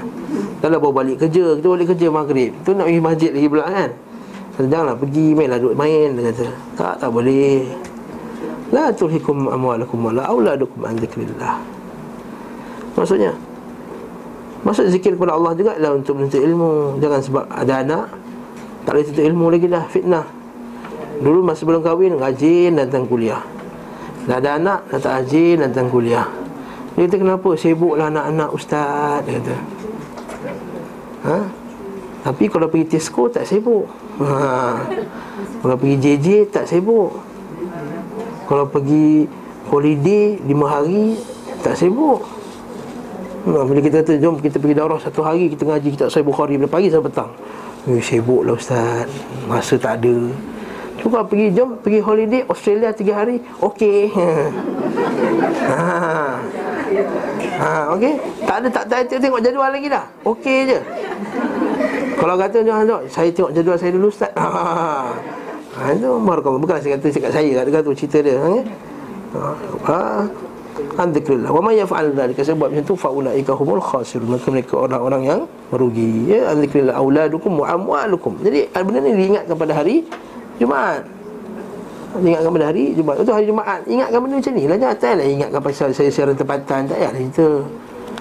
Kalau 0.60 0.80
bawa 0.80 1.04
balik 1.04 1.20
kerja 1.20 1.56
Kita 1.60 1.66
balik 1.68 1.86
kerja 1.92 2.06
maghrib. 2.08 2.50
Tu 2.64 2.70
nak 2.72 2.88
pergi 2.88 3.02
masjid 3.02 3.30
lagi 3.32 3.48
pula 3.48 3.64
kan? 3.68 3.90
Janganlah 4.56 4.96
pergi 4.96 5.26
Mainlah 5.36 5.58
duduk 5.60 5.76
main 5.76 6.08
Dia 6.16 6.22
kata 6.32 6.46
Tak 6.76 6.94
tak 7.04 7.10
boleh. 7.12 7.68
La 8.72 8.88
tulhikum 8.90 9.46
amwalakum 9.52 9.98
Wala 10.10 10.26
awladukum 10.26 10.80
an 10.88 10.96
zikrillah. 10.96 11.60
Maksudnya? 12.96 13.32
Maksud 14.64 14.90
zikir 14.90 15.14
kepada 15.14 15.36
Allah 15.36 15.54
juga 15.54 15.78
adalah 15.78 15.94
untuk 15.94 16.18
menuntut 16.18 16.42
ilmu. 16.42 16.98
Jangan 16.98 17.20
sebab 17.22 17.44
ada 17.52 17.74
anak 17.84 18.06
Tak 18.88 18.92
boleh 18.96 19.04
tuntut 19.06 19.24
ilmu 19.28 19.46
lagi 19.52 19.66
dah 19.68 19.84
Fitnah. 19.92 20.26
Dulu 21.20 21.44
masa 21.44 21.62
sebelum 21.62 21.84
kahwin 21.84 22.16
Rajin 22.16 22.80
datang 22.80 23.04
kuliah. 23.04 23.44
Dah 24.24 24.40
ada 24.40 24.56
anak 24.56 24.88
Dah 24.88 24.98
tak 24.98 25.12
rajin 25.22 25.60
datang 25.60 25.92
kuliah. 25.92 26.26
Dia 26.96 27.04
kata 27.06 27.16
kenapa? 27.20 27.48
Sibuklah 27.60 28.08
anak-anak 28.08 28.50
ustaz 28.56 29.20
Dia 29.28 29.36
kata 29.36 29.75
Ha? 31.26 31.38
Tapi 32.22 32.46
kalau 32.46 32.70
pergi 32.70 32.86
Tesco 32.98 33.26
tak 33.26 33.46
sibuk 33.46 33.86
ha. 34.22 34.78
Kalau 35.62 35.74
pergi 35.74 35.96
JJ 35.98 36.54
tak 36.54 36.70
sibuk 36.70 37.18
Kalau 38.46 38.70
pergi 38.70 39.26
holiday 39.66 40.38
lima 40.46 40.70
hari 40.70 41.18
tak 41.66 41.74
sibuk 41.74 42.22
ha. 43.50 43.66
Bila 43.66 43.78
kita 43.82 44.06
kata 44.06 44.22
jom 44.22 44.38
kita 44.38 44.62
pergi 44.62 44.74
daurah 44.78 45.02
satu 45.02 45.26
hari 45.26 45.50
Kita 45.50 45.66
ngaji 45.66 45.88
kita 45.98 46.06
Sahih 46.10 46.26
Bukhari 46.26 46.58
dari 46.58 46.70
pagi 46.70 46.94
sampai 46.94 47.10
petang 47.10 47.30
eh, 47.90 47.98
Sibuk 47.98 48.46
lah 48.46 48.54
Ustaz 48.54 49.10
Masa 49.50 49.74
tak 49.82 50.02
ada 50.02 50.30
Cuba 51.02 51.26
pergi 51.26 51.54
jom 51.58 51.74
pergi 51.78 51.98
holiday 52.02 52.42
Australia 52.46 52.94
tiga 52.94 53.22
hari 53.22 53.42
Okey 53.58 54.14
ha. 55.70 56.38
Ha, 57.56 57.92
okey. 57.96 58.14
Tak 58.46 58.56
ada 58.62 58.68
tak 58.70 58.84
tak 58.86 59.18
tengok 59.18 59.40
jadual 59.42 59.70
lagi 59.72 59.88
dah. 59.90 60.04
Okey 60.22 60.58
je. 60.70 60.78
Kalau 62.16 62.34
kata 62.38 62.56
tengok, 62.64 63.00
saya 63.12 63.28
tengok 63.32 63.52
jadual 63.52 63.76
saya 63.76 63.90
dulu 63.94 64.08
ustaz. 64.10 64.32
Ha. 64.36 64.46
Ha 65.76 65.92
itu 65.92 66.08
barakallah. 66.24 66.56
Bukan 66.56 66.80
saya 66.80 66.96
kata 66.96 67.12
cakap 67.12 67.30
saya 67.36 67.52
kata 67.52 67.68
kata 67.68 67.88
cerita 67.92 68.18
dia. 68.24 68.40
Ha. 68.40 68.48
Ha. 69.84 70.00
Andikrillah 70.96 71.52
Wa 71.52 71.60
man 71.64 71.72
yaf'al 71.72 72.12
dhalika 72.12 72.44
Sebab 72.44 72.68
macam 72.68 72.84
tu 72.84 72.96
Fa'ulaika 72.96 73.56
humul 73.56 73.80
khasirun 73.80 74.36
Maka 74.36 74.48
mereka 74.52 74.76
orang-orang 74.76 75.22
yang 75.24 75.40
merugi 75.72 76.28
Ya 76.28 76.52
Andikrillah 76.52 77.00
Auladukum 77.00 77.64
wa 77.64 77.66
amwalukum 77.72 78.36
Jadi 78.44 78.68
benda 78.76 79.00
ni 79.00 79.12
diingatkan 79.16 79.56
pada 79.56 79.72
hari 79.72 80.04
Jumaat 80.60 81.15
Ingatkan 82.22 82.50
pada 82.52 82.66
hari 82.72 82.84
Jumaat. 82.96 83.16
Itu 83.20 83.32
hari 83.32 83.46
Jumaat. 83.48 83.80
Ingatkan 83.84 84.18
benda 84.22 84.36
macam 84.40 84.52
ni. 84.56 84.64
Lah 84.64 84.76
Jangan 84.80 84.96
tak 84.96 85.14
lah 85.20 85.26
ingatkan 85.26 85.60
pasal 85.60 85.88
saya 85.92 86.10
siaran 86.10 86.36
tempatan. 86.36 86.80
Tak 86.88 86.96
payah 86.96 87.12
cerita. 87.12 87.48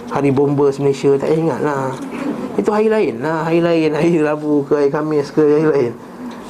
Hari 0.06 0.30
bomba 0.30 0.70
Malaysia 0.70 1.12
Tak 1.18 1.28
payah 1.32 1.40
ingat 1.40 1.60
lah. 1.64 1.90
Itu 2.56 2.70
hari 2.72 2.88
lain 2.92 3.24
lah. 3.24 3.48
Hari 3.48 3.60
lain 3.64 3.90
Hari 3.96 4.12
Rabu 4.22 4.64
ke 4.68 4.74
Hari 4.76 4.90
Khamis 4.92 5.32
ke 5.32 5.44
Hari 5.44 5.68
lain. 5.72 5.92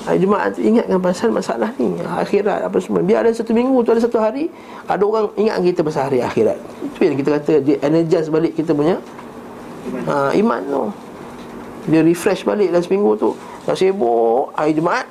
Hari 0.05 0.17
Jumaat 0.21 0.53
tu 0.53 0.61
ingatkan 0.61 0.99
pasal 1.01 1.29
masalah 1.33 1.69
ni. 1.77 1.97
Akhirat 2.01 2.65
apa 2.65 2.77
semua. 2.81 3.01
Biar 3.01 3.25
ada 3.25 3.31
satu 3.33 3.53
minggu 3.53 3.81
tu 3.81 3.89
ada 3.89 4.01
satu 4.01 4.21
hari 4.21 4.53
Ada 4.85 5.01
orang 5.01 5.33
ingat 5.37 5.55
kita 5.65 5.81
pasal 5.81 6.13
hari 6.13 6.21
akhirat. 6.21 6.57
Itu 6.85 6.99
yang 7.01 7.17
kita 7.17 7.29
kata 7.41 7.53
Dia 7.61 7.75
energize 7.81 8.29
balik 8.29 8.53
kita 8.53 8.73
punya 8.73 9.01
ha, 10.05 10.29
Iman 10.33 10.61
tu. 10.65 10.83
Dia 11.89 12.01
refresh 12.01 12.45
balik 12.45 12.73
dalam 12.73 12.85
seminggu 12.85 13.17
tu. 13.17 13.29
Dah 13.65 13.73
sibuk 13.73 14.53
Hari 14.53 14.77
Jumaat 14.77 15.09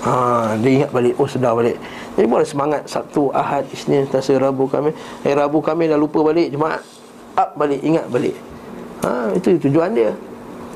Ha, 0.00 0.56
dia 0.56 0.70
ingat 0.80 0.90
balik 0.96 1.20
Oh 1.20 1.28
sedar 1.28 1.52
balik. 1.52 1.76
Jadi 2.16 2.24
boleh 2.24 2.48
semangat 2.48 2.88
Sabtu, 2.88 3.28
Ahad, 3.36 3.68
Isnin, 3.68 4.08
Selasa, 4.08 4.32
Rabu 4.40 4.64
kami 4.64 4.96
Eh 5.20 5.36
Rabu 5.36 5.60
kami 5.60 5.92
dah 5.92 6.00
lupa 6.00 6.24
balik 6.24 6.48
Jumaat 6.48 6.80
Up 7.36 7.52
balik 7.60 7.84
Ingat 7.84 8.08
balik. 8.08 8.32
Ha, 9.04 9.36
Itu 9.36 9.60
tujuan 9.60 9.92
dia. 9.92 10.16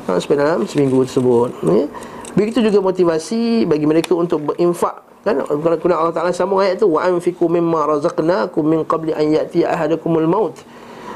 Ha, 0.09 0.21
Supaya 0.21 0.45
dalam 0.45 0.69
seminggu 0.69 1.09
tersebut 1.09 1.57
ya. 1.65 1.89
Begitu 2.37 2.69
juga 2.69 2.85
motivasi 2.85 3.65
Bagi 3.65 3.89
mereka 3.89 4.13
untuk 4.13 4.53
berinfak. 4.53 5.01
Kan 5.25 5.41
kalau 5.41 5.97
Allah 5.97 6.13
Ta'ala 6.13 6.37
sambung 6.37 6.61
ayat 6.61 6.85
tu 6.85 6.93
Wa 6.93 7.09
anfiku 7.09 7.49
mimma 7.49 7.97
razaqnakum 7.97 8.61
min 8.61 8.85
qabli 8.85 9.17
an 9.17 9.25
ya'ti 9.33 9.65
ahadakumul 9.65 10.29
maut. 10.29 10.61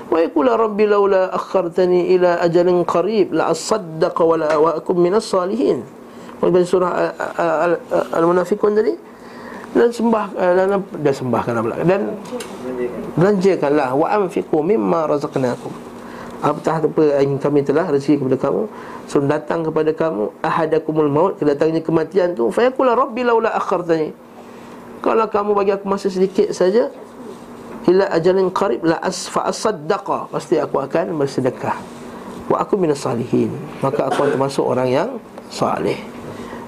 Wa 0.09 0.25
yakula 0.25 0.57
rabbi 0.57 0.89
lawla 0.89 1.29
akhartani 1.29 2.17
ila 2.17 2.41
ajalin 2.41 2.81
qarib 2.89 3.37
La 3.37 3.53
asaddaqa 3.53 4.25
wa 4.25 4.41
la 4.41 4.57
wa 4.57 4.81
akum 4.81 4.97
minas 4.97 5.29
salihin 5.29 5.85
Baca 6.39 6.63
surah 6.63 6.93
Al-Munafikun 8.15 8.79
tadi 8.79 8.95
dan 9.75 9.91
sembah 9.93 10.27
dan 10.39 10.81
dan 10.81 11.15
sembahkan 11.15 11.53
pula. 11.61 11.77
Dan 11.83 12.15
belanjakanlah. 13.19 13.91
Wa 13.99 14.07
anfiqu 14.17 14.59
mimma 14.63 15.11
razaqnakum. 15.11 15.91
Apatah 16.39 16.79
apa 16.79 17.03
yang 17.19 17.35
kami 17.43 17.67
telah 17.67 17.91
rezeki 17.91 18.23
kepada 18.23 18.39
kamu 18.39 18.63
so 19.11 19.19
datang 19.19 19.67
kepada 19.67 19.91
kamu 19.91 20.31
ahadakumul 20.39 21.11
maut 21.11 21.33
kedatangnya 21.35 21.83
kematian 21.83 22.39
tu 22.39 22.55
fa 22.55 22.71
rabbi 22.71 23.27
laula 23.27 23.51
akhartani. 23.59 24.15
Kalau 25.03 25.27
kamu 25.27 25.51
bagi 25.59 25.75
aku 25.75 25.91
masa 25.91 26.07
sedikit 26.07 26.55
saja 26.55 26.95
ila 27.91 28.07
ajalin 28.15 28.55
qarib 28.55 28.87
la 28.87 29.03
asfa 29.03 29.51
asaddaqa. 29.51 30.31
Pasti 30.31 30.63
aku 30.63 30.79
akan 30.79 31.19
bersedekah. 31.19 31.75
Wa 32.47 32.63
aku 32.63 32.79
minas 32.79 33.03
salihin. 33.03 33.51
Maka 33.83 34.07
aku 34.07 34.31
termasuk 34.31 34.63
orang 34.63 34.89
yang 34.95 35.11
saleh 35.51 35.99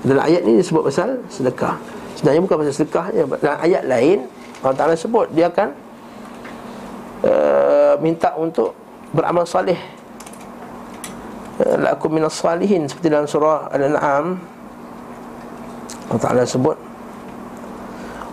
dalam 0.00 0.22
ayat 0.24 0.40
ni 0.48 0.56
disebut 0.56 0.88
pasal 0.88 1.20
sedekah. 1.28 1.76
Sebenarnya 2.20 2.44
bukan 2.44 2.56
pasal 2.60 2.74
sedekah 2.76 3.06
je 3.16 3.24
Dalam 3.40 3.58
ayat 3.64 3.82
lain 3.88 4.18
Allah 4.60 4.76
Ta'ala 4.76 4.92
sebut 4.92 5.32
Dia 5.32 5.48
akan 5.48 5.68
uh, 7.24 7.94
Minta 8.04 8.36
untuk 8.36 8.76
beramal 9.16 9.48
salih. 9.48 9.80
Uh, 11.64 11.80
La'akum 11.80 12.12
minas 12.12 12.36
salihin 12.36 12.84
Seperti 12.84 13.08
dalam 13.08 13.24
surah 13.24 13.72
Al-An'am 13.72 14.36
Allah 16.12 16.20
Ta'ala 16.20 16.44
sebut 16.44 16.76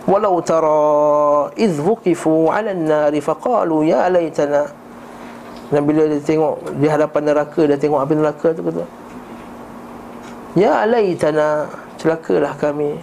Walau 0.04 0.36
tara 0.44 1.48
idh 1.56 1.80
wukifu 1.80 2.52
ala 2.52 2.72
nari 2.72 3.20
faqalu 3.20 3.92
ya 3.92 4.08
laytana. 4.08 4.68
Dan 5.68 5.84
bila 5.84 6.08
dia 6.08 6.20
tengok 6.20 6.80
di 6.80 6.88
hadapan 6.88 7.28
neraka 7.28 7.60
Dia 7.64 7.76
tengok 7.80 8.04
api 8.04 8.12
neraka 8.16 8.52
tu 8.52 8.60
kata 8.64 8.84
Ya 10.53 10.85
laitana 10.85 11.65
celakalah 11.97 12.53
kami. 12.57 12.97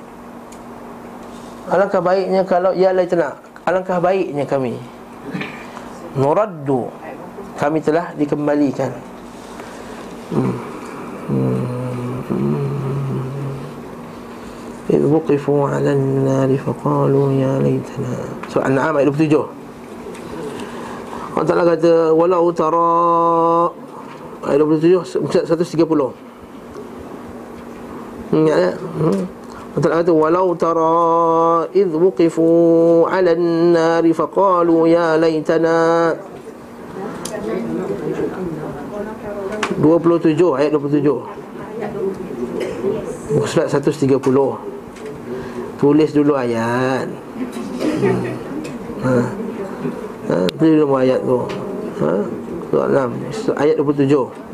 Alangkah 1.71 2.03
baiknya 2.03 2.43
kalau 2.47 2.75
ya 2.75 2.95
laitana 2.95 3.39
alangkah 3.67 3.99
baiknya 3.99 4.47
kami. 4.47 4.79
Nuraddu 6.19 6.91
kami 7.59 7.79
telah 7.83 8.15
dikembalikan. 8.17 8.93
Hmm. 10.31 10.71
إذ 14.91 15.07
وقفوا 15.07 15.69
على 15.69 15.93
النار 15.93 16.51
فقالوا 16.67 17.33
يا 17.33 17.63
ليتنا 17.63 18.15
سورة 18.51 18.67
النعام 18.67 18.99
ayat 18.99 19.07
27 19.07 19.39
Allah 21.31 21.47
Ta'ala 21.47 21.63
kata 21.63 22.11
Walau 22.11 22.51
tara 22.51 23.71
Ayat 24.51 24.67
27 24.67 25.31
130 25.31 26.24
Ingat 28.36 28.58
ya? 28.60 28.72
Hmm. 28.76 29.24
Allah 29.76 29.90
kata 30.04 30.12
walau 30.12 30.56
tara 30.56 31.68
id 31.72 31.92
wuqifu 31.92 32.48
'ala 33.08 33.32
an-nari 33.36 34.12
faqalu 34.12 34.92
ya 34.92 35.16
laitana. 35.20 36.12
27 39.80 40.40
ayat 40.56 40.72
27 40.72 41.04
Surat 43.46 43.68
130 43.68 44.16
Tulis 45.76 46.10
dulu 46.16 46.34
ayat. 46.40 47.08
Hmm. 47.08 48.24
Ha. 49.04 49.16
Ha, 50.32 50.36
tulis 50.56 50.74
dulu 50.80 50.96
ayat 50.96 51.20
tu. 51.20 51.40
Ha? 52.00 52.14
6 52.72 53.52
Ayat 53.56 53.76
27 53.80 54.45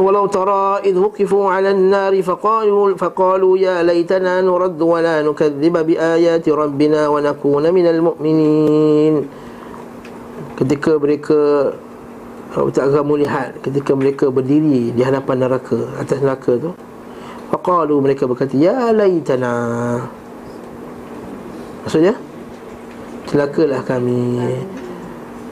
Wuqifu 0.00 1.38
'ala 1.46 1.70
an-nar 1.70 2.12
faqalu 2.24 2.96
faqalu 2.96 3.60
ya 3.60 3.84
laitana 3.84 4.40
nurad 4.40 4.80
wa 4.80 4.98
la 5.00 5.20
nukadziba 5.20 5.84
bi 5.84 5.94
ayati 6.00 6.48
rabbina 6.48 7.12
wa 7.12 7.20
nakuna 7.20 7.68
minal 7.70 8.00
mu'minin. 8.00 9.28
Ketika 10.56 10.96
mereka 11.00 11.72
tak 12.74 12.90
kamu 12.90 13.22
lihat 13.22 13.62
ketika 13.62 13.94
mereka 13.94 14.26
berdiri 14.26 14.90
di 14.90 15.00
hadapan 15.06 15.46
neraka 15.46 15.86
atas 16.02 16.18
neraka 16.18 16.58
tu 16.58 16.74
faqalu 17.54 17.94
mereka 18.02 18.26
berkata 18.26 18.58
ya 18.58 18.90
laitana 18.90 19.54
maksudnya 21.86 22.18
celakalah 23.30 23.80
kami. 23.86 24.50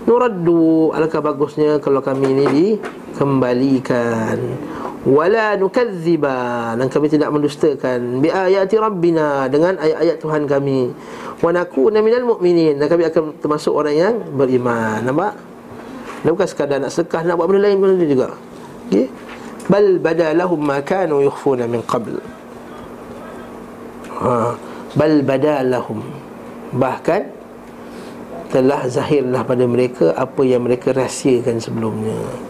Nuraddu 0.09 0.89
alangkah 0.97 1.21
bagusnya 1.21 1.79
kalau 1.85 2.01
kami 2.01 2.33
ini 2.33 2.81
dikembalikan. 3.19 4.39
Wala 5.03 5.59
nukadziba 5.59 6.79
dan 6.79 6.87
kami 6.87 7.11
tidak 7.11 7.35
mendustakan. 7.35 8.23
Bi 8.23 8.31
ayati 8.31 8.79
rabbina. 8.79 9.51
Dengan 9.51 9.75
ayat-ayat 9.75 10.23
Tuhan 10.23 10.47
kami. 10.47 10.95
Wa 11.43 11.51
nakuna 11.51 11.99
minal 11.99 12.23
mu'minin. 12.23 12.79
Dan 12.79 12.87
kami 12.87 13.11
akan 13.11 13.43
termasuk 13.43 13.75
orang 13.75 13.95
yang 13.99 14.15
beriman. 14.39 15.03
Nampak? 15.03 15.35
Dan 16.23 16.31
bukan 16.35 16.47
sekadar 16.47 16.79
nak 16.79 16.95
sekah 16.95 17.27
nak 17.27 17.35
buat 17.35 17.51
benda 17.51 17.67
lain 17.67 17.79
pun 17.83 17.99
juga. 17.99 18.29
Okey? 18.91 19.07
Bal 19.67 19.99
badalahum 19.99 20.61
ma 20.63 20.79
kanu 20.83 21.23
yukhfuna 21.27 21.67
min 21.67 21.83
qabl. 21.83 22.15
Ha. 24.19 24.55
Bal 24.95 25.15
badalahum. 25.27 26.03
Bahkan 26.75 27.23
telah 28.51 28.83
zahirlah 28.89 29.45
pada 29.45 29.65
mereka 29.69 30.17
apa 30.17 30.43
yang 30.43 30.65
mereka 30.65 30.91
rahsiakan 30.97 31.61
sebelumnya 31.61 32.48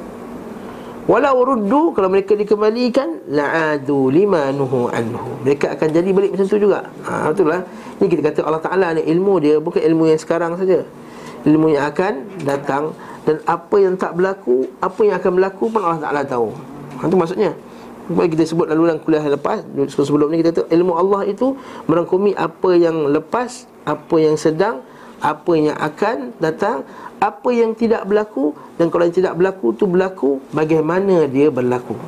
Walau 1.08 1.40
ruddu 1.40 1.96
kalau 1.96 2.12
mereka 2.12 2.36
dikembalikan 2.36 3.24
la'adu 3.32 4.12
lima 4.12 4.52
nuhu 4.52 4.92
anhu. 4.92 5.40
Mereka 5.40 5.72
akan 5.72 5.88
jadi 5.88 6.08
balik 6.12 6.36
macam 6.36 6.46
tu 6.52 6.60
juga. 6.60 6.84
Ha 7.08 7.32
betul 7.32 7.48
lah. 7.48 7.64
Ini 7.96 8.06
kita 8.12 8.22
kata 8.28 8.40
Allah 8.44 8.60
Taala 8.60 8.86
ni 8.92 9.08
ilmu 9.08 9.40
dia 9.40 9.56
bukan 9.56 9.80
ilmu 9.80 10.12
yang 10.12 10.20
sekarang 10.20 10.60
saja. 10.60 10.84
Ilmu 11.48 11.72
yang 11.72 11.88
akan 11.88 12.44
datang 12.44 12.92
dan 13.24 13.40
apa 13.48 13.76
yang 13.80 13.96
tak 13.96 14.20
berlaku, 14.20 14.68
apa 14.84 15.00
yang 15.00 15.16
akan 15.16 15.30
berlaku 15.32 15.64
pun 15.72 15.80
Allah 15.80 15.96
Taala 15.96 16.20
tahu. 16.28 16.52
Ha 17.00 17.08
tu 17.08 17.16
maksudnya. 17.16 17.56
Baik 18.12 18.36
kita 18.36 18.44
sebut 18.44 18.68
lalu 18.68 18.92
dalam 18.92 19.00
kuliah 19.00 19.24
lepas 19.24 19.64
sebelum 19.88 20.28
ni 20.32 20.44
kita 20.44 20.60
kata 20.60 20.62
ilmu 20.72 20.92
Allah 20.92 21.24
itu 21.24 21.56
merangkumi 21.88 22.36
apa 22.36 22.76
yang 22.76 23.08
lepas, 23.08 23.64
apa 23.88 24.16
yang 24.20 24.36
sedang, 24.36 24.84
apa 25.24 25.52
yang 25.56 25.76
akan 25.76 26.36
datang, 26.36 26.84
apa 27.18 27.50
yang 27.50 27.74
tidak 27.74 28.06
berlaku 28.06 28.54
dan 28.78 28.90
kalau 28.90 29.06
yang 29.06 29.14
tidak 29.14 29.34
berlaku 29.34 29.74
tu 29.74 29.84
berlaku 29.90 30.30
bagaimana 30.54 31.26
dia 31.26 31.50
berlaku. 31.50 31.98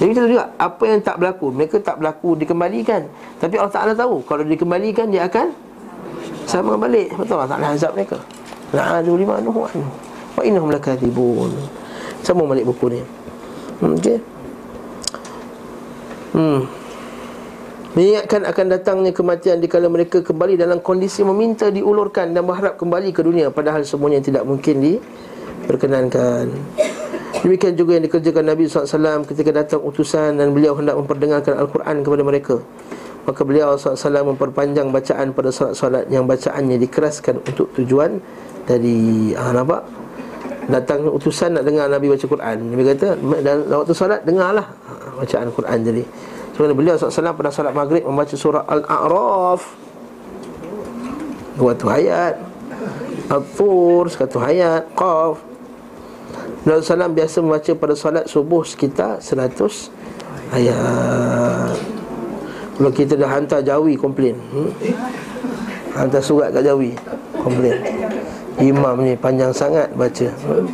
Jadi 0.00 0.08
kita 0.16 0.24
juga 0.24 0.44
apa 0.56 0.82
yang 0.88 1.00
tak 1.04 1.20
berlaku 1.20 1.46
mereka 1.52 1.76
tak 1.82 2.00
berlaku 2.00 2.38
dikembalikan. 2.38 3.10
Tapi 3.42 3.54
Allah 3.60 3.74
Taala 3.74 3.92
tahu 3.92 4.22
kalau 4.24 4.46
dikembalikan 4.46 5.10
dia 5.10 5.26
akan 5.28 5.52
sama 6.46 6.78
balik. 6.78 7.12
Betul 7.18 7.42
Allah 7.42 7.50
Taala 7.58 7.74
azab 7.74 7.92
mereka. 7.92 8.16
La'adu 8.72 9.18
lima 9.18 9.42
nuhu 9.42 9.66
anhu. 9.66 9.90
Wa 10.38 10.42
innahum 10.46 10.70
lakadzibun 10.70 11.52
sama 12.22 12.46
balik 12.46 12.64
buku 12.70 12.96
ni. 12.96 13.00
Okey. 13.82 14.18
Hmm 16.32 16.85
Mengingatkan 17.96 18.44
akan 18.44 18.66
datangnya 18.68 19.08
kematian 19.08 19.56
di 19.56 19.72
kala 19.72 19.88
mereka 19.88 20.20
kembali 20.20 20.60
dalam 20.60 20.84
kondisi 20.84 21.24
meminta 21.24 21.72
diulurkan 21.72 22.28
dan 22.36 22.44
berharap 22.44 22.76
kembali 22.76 23.08
ke 23.08 23.24
dunia 23.24 23.48
padahal 23.48 23.88
semuanya 23.88 24.20
tidak 24.20 24.44
mungkin 24.44 24.84
diperkenankan. 24.84 26.52
Demikian 27.40 27.72
juga 27.72 27.96
yang 27.96 28.04
dikerjakan 28.04 28.52
Nabi 28.52 28.68
SAW 28.68 29.24
ketika 29.24 29.48
datang 29.48 29.80
utusan 29.80 30.36
dan 30.36 30.52
beliau 30.52 30.76
hendak 30.76 30.92
memperdengarkan 30.92 31.56
Al-Quran 31.56 31.96
kepada 32.04 32.20
mereka. 32.20 32.56
Maka 33.24 33.40
beliau 33.48 33.80
SAW 33.80 34.28
memperpanjang 34.28 34.92
bacaan 34.92 35.32
pada 35.32 35.48
salat-salat 35.48 36.04
yang 36.12 36.28
bacaannya 36.28 36.76
dikeraskan 36.76 37.40
untuk 37.48 37.72
tujuan 37.80 38.20
dari 38.68 39.32
ah, 39.40 39.56
nampak? 39.56 39.88
Datang 40.68 41.08
utusan 41.08 41.56
nak 41.56 41.64
dengar 41.64 41.88
Nabi 41.88 42.12
baca 42.12 42.26
Quran. 42.28 42.56
Nabi 42.60 42.82
kata, 42.92 43.08
dalam 43.40 43.64
waktu 43.72 43.96
salat 43.96 44.20
dengarlah 44.20 44.68
ah, 44.84 45.16
bacaan 45.16 45.48
Quran 45.48 45.78
jadi. 45.80 46.04
Sebab 46.56 46.72
beliau 46.72 46.96
SAW 46.96 47.36
pada 47.36 47.52
salat 47.52 47.76
maghrib 47.76 48.00
membaca 48.00 48.32
surah 48.32 48.64
Al-A'raf. 48.64 49.76
Dua 51.60 51.76
tu 51.76 51.92
ayat. 51.92 52.40
Al-Tur 53.28 54.08
Sekatu 54.08 54.40
ayat. 54.40 54.88
Qaf. 54.96 55.36
Nabi 56.64 56.80
SAW 56.80 57.12
biasa 57.12 57.36
membaca 57.44 57.72
pada 57.76 57.94
salat 57.94 58.24
subuh 58.24 58.64
sekitar 58.64 59.20
seratus 59.20 59.92
ayat. 60.56 61.76
Kalau 62.76 62.92
kita 62.92 63.20
dah 63.20 63.28
hantar 63.28 63.60
jawi 63.60 63.92
komplain. 64.00 64.40
Hmm? 64.48 64.72
Hantar 65.92 66.24
surat 66.24 66.56
kat 66.56 66.64
jawi 66.64 66.96
komplain. 67.36 67.84
Imam 68.60 68.96
ni 69.04 69.12
panjang 69.12 69.52
sangat 69.52 69.92
baca. 69.92 70.28
Hmm? 70.48 70.66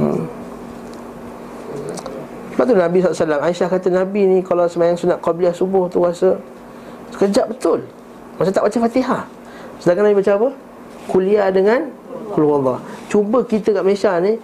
Hmm. 0.00 0.20
Lepas 2.60 2.76
tu 2.76 2.76
Nabi 2.76 3.00
SAW 3.00 3.40
Aisyah 3.40 3.72
kata 3.72 3.88
Nabi 3.88 4.28
ni 4.28 4.38
Kalau 4.44 4.68
semayang 4.68 4.92
sunat 4.92 5.16
Qabliyah 5.24 5.56
subuh 5.56 5.88
tu 5.88 6.04
rasa 6.04 6.36
Sekejap 7.08 7.56
betul. 7.56 7.80
Masa 8.36 8.52
tak 8.52 8.68
baca 8.68 8.76
fatihah. 8.84 9.24
Sedangkan 9.80 10.12
Nabi 10.12 10.20
baca 10.20 10.32
apa? 10.36 10.48
Kuliah 11.08 11.48
dengan 11.48 11.88
Kulu 12.36 12.60
Allah. 12.60 12.84
Cuba 13.08 13.40
kita 13.48 13.72
kat 13.72 13.80
Malaysia 13.80 14.12
ni 14.20 14.36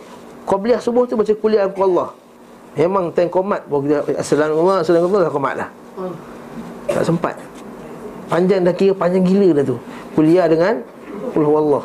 Qabliyah 0.48 0.80
subuh 0.80 1.04
tu 1.04 1.20
baca 1.20 1.28
kuliah 1.36 1.68
dengan 1.68 1.92
Allah. 1.92 2.08
Memang 2.80 3.12
time 3.12 3.28
komat 3.28 3.68
kita 3.68 4.16
Assalamualaikum 4.16 4.80
Assalamualaikum 4.80 5.20
Dah 5.20 5.32
komat 5.36 5.54
lah 5.60 5.68
Tak 6.88 7.04
sempat. 7.04 7.36
Panjang 8.32 8.64
dah 8.64 8.72
kira 8.72 8.96
panjang 8.96 9.28
gila 9.28 9.60
dah 9.60 9.64
tu. 9.76 9.76
Kuliah 10.16 10.48
dengan 10.48 10.80
Kulu 11.36 11.52
Allah. 11.52 11.84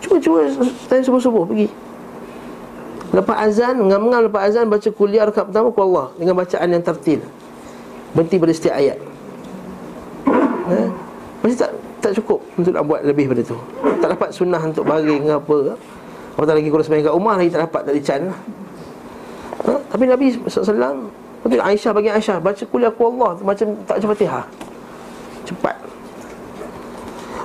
Cuba-cuba 0.00 0.48
Time 0.88 1.04
subuh-subuh 1.04 1.44
pergi 1.44 1.84
Lepas 3.14 3.36
azan, 3.46 3.78
ngam-ngam 3.78 4.26
lepas 4.26 4.50
azan 4.50 4.66
baca 4.66 4.88
kuliah 4.90 5.22
rakaat 5.30 5.46
pertama 5.46 5.70
ku 5.70 5.80
Allah 5.86 6.10
dengan 6.18 6.34
bacaan 6.34 6.66
yang 6.66 6.82
tertil. 6.82 7.22
Berhenti 8.10 8.36
pada 8.42 8.52
setiap 8.52 8.74
ayat. 8.74 8.98
Eh? 10.74 10.88
Masih 11.46 11.58
tak 11.62 11.70
tak 12.02 12.12
cukup 12.18 12.42
untuk 12.58 12.74
nak 12.74 12.84
buat 12.84 13.00
lebih 13.06 13.30
pada 13.30 13.42
tu. 13.46 13.58
Tak 14.02 14.18
dapat 14.18 14.28
sunnah 14.34 14.58
untuk 14.58 14.82
baring 14.82 15.30
apa 15.30 15.56
ke. 15.70 15.74
Apatah 16.34 16.54
lagi 16.58 16.68
kalau 16.68 16.82
sembahyang 16.82 17.06
kat 17.06 17.14
rumah 17.14 17.34
lagi 17.38 17.50
tak 17.54 17.62
dapat 17.70 17.82
dari 17.86 18.00
can. 18.02 18.22
Ha? 19.64 19.72
Tapi 19.94 20.04
Nabi 20.10 20.26
SAW 20.50 21.06
Aisyah 21.44 21.92
bagi 21.92 22.08
Aisyah 22.08 22.36
Baca 22.40 22.62
kuliah 22.68 22.92
ku 22.92 23.08
Allah 23.12 23.36
Macam 23.40 23.76
tak 23.84 24.00
baca 24.00 24.06
fatihah 24.16 24.44
Cepat 25.44 25.76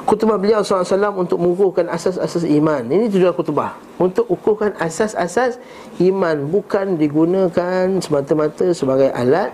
Kutubah 0.09 0.41
beliau 0.41 0.65
SAW 0.65 1.21
untuk 1.21 1.37
mengukuhkan 1.37 1.85
asas-asas 1.85 2.41
iman. 2.41 2.81
Ini 2.81 3.13
tujuan 3.13 3.29
kutubah 3.29 3.77
Untuk 4.01 4.25
ukurkan 4.25 4.73
asas-asas 4.81 5.61
iman. 6.01 6.49
Bukan 6.49 6.97
digunakan 6.97 7.85
semata-mata 8.01 8.73
sebagai 8.73 9.13
alat 9.13 9.53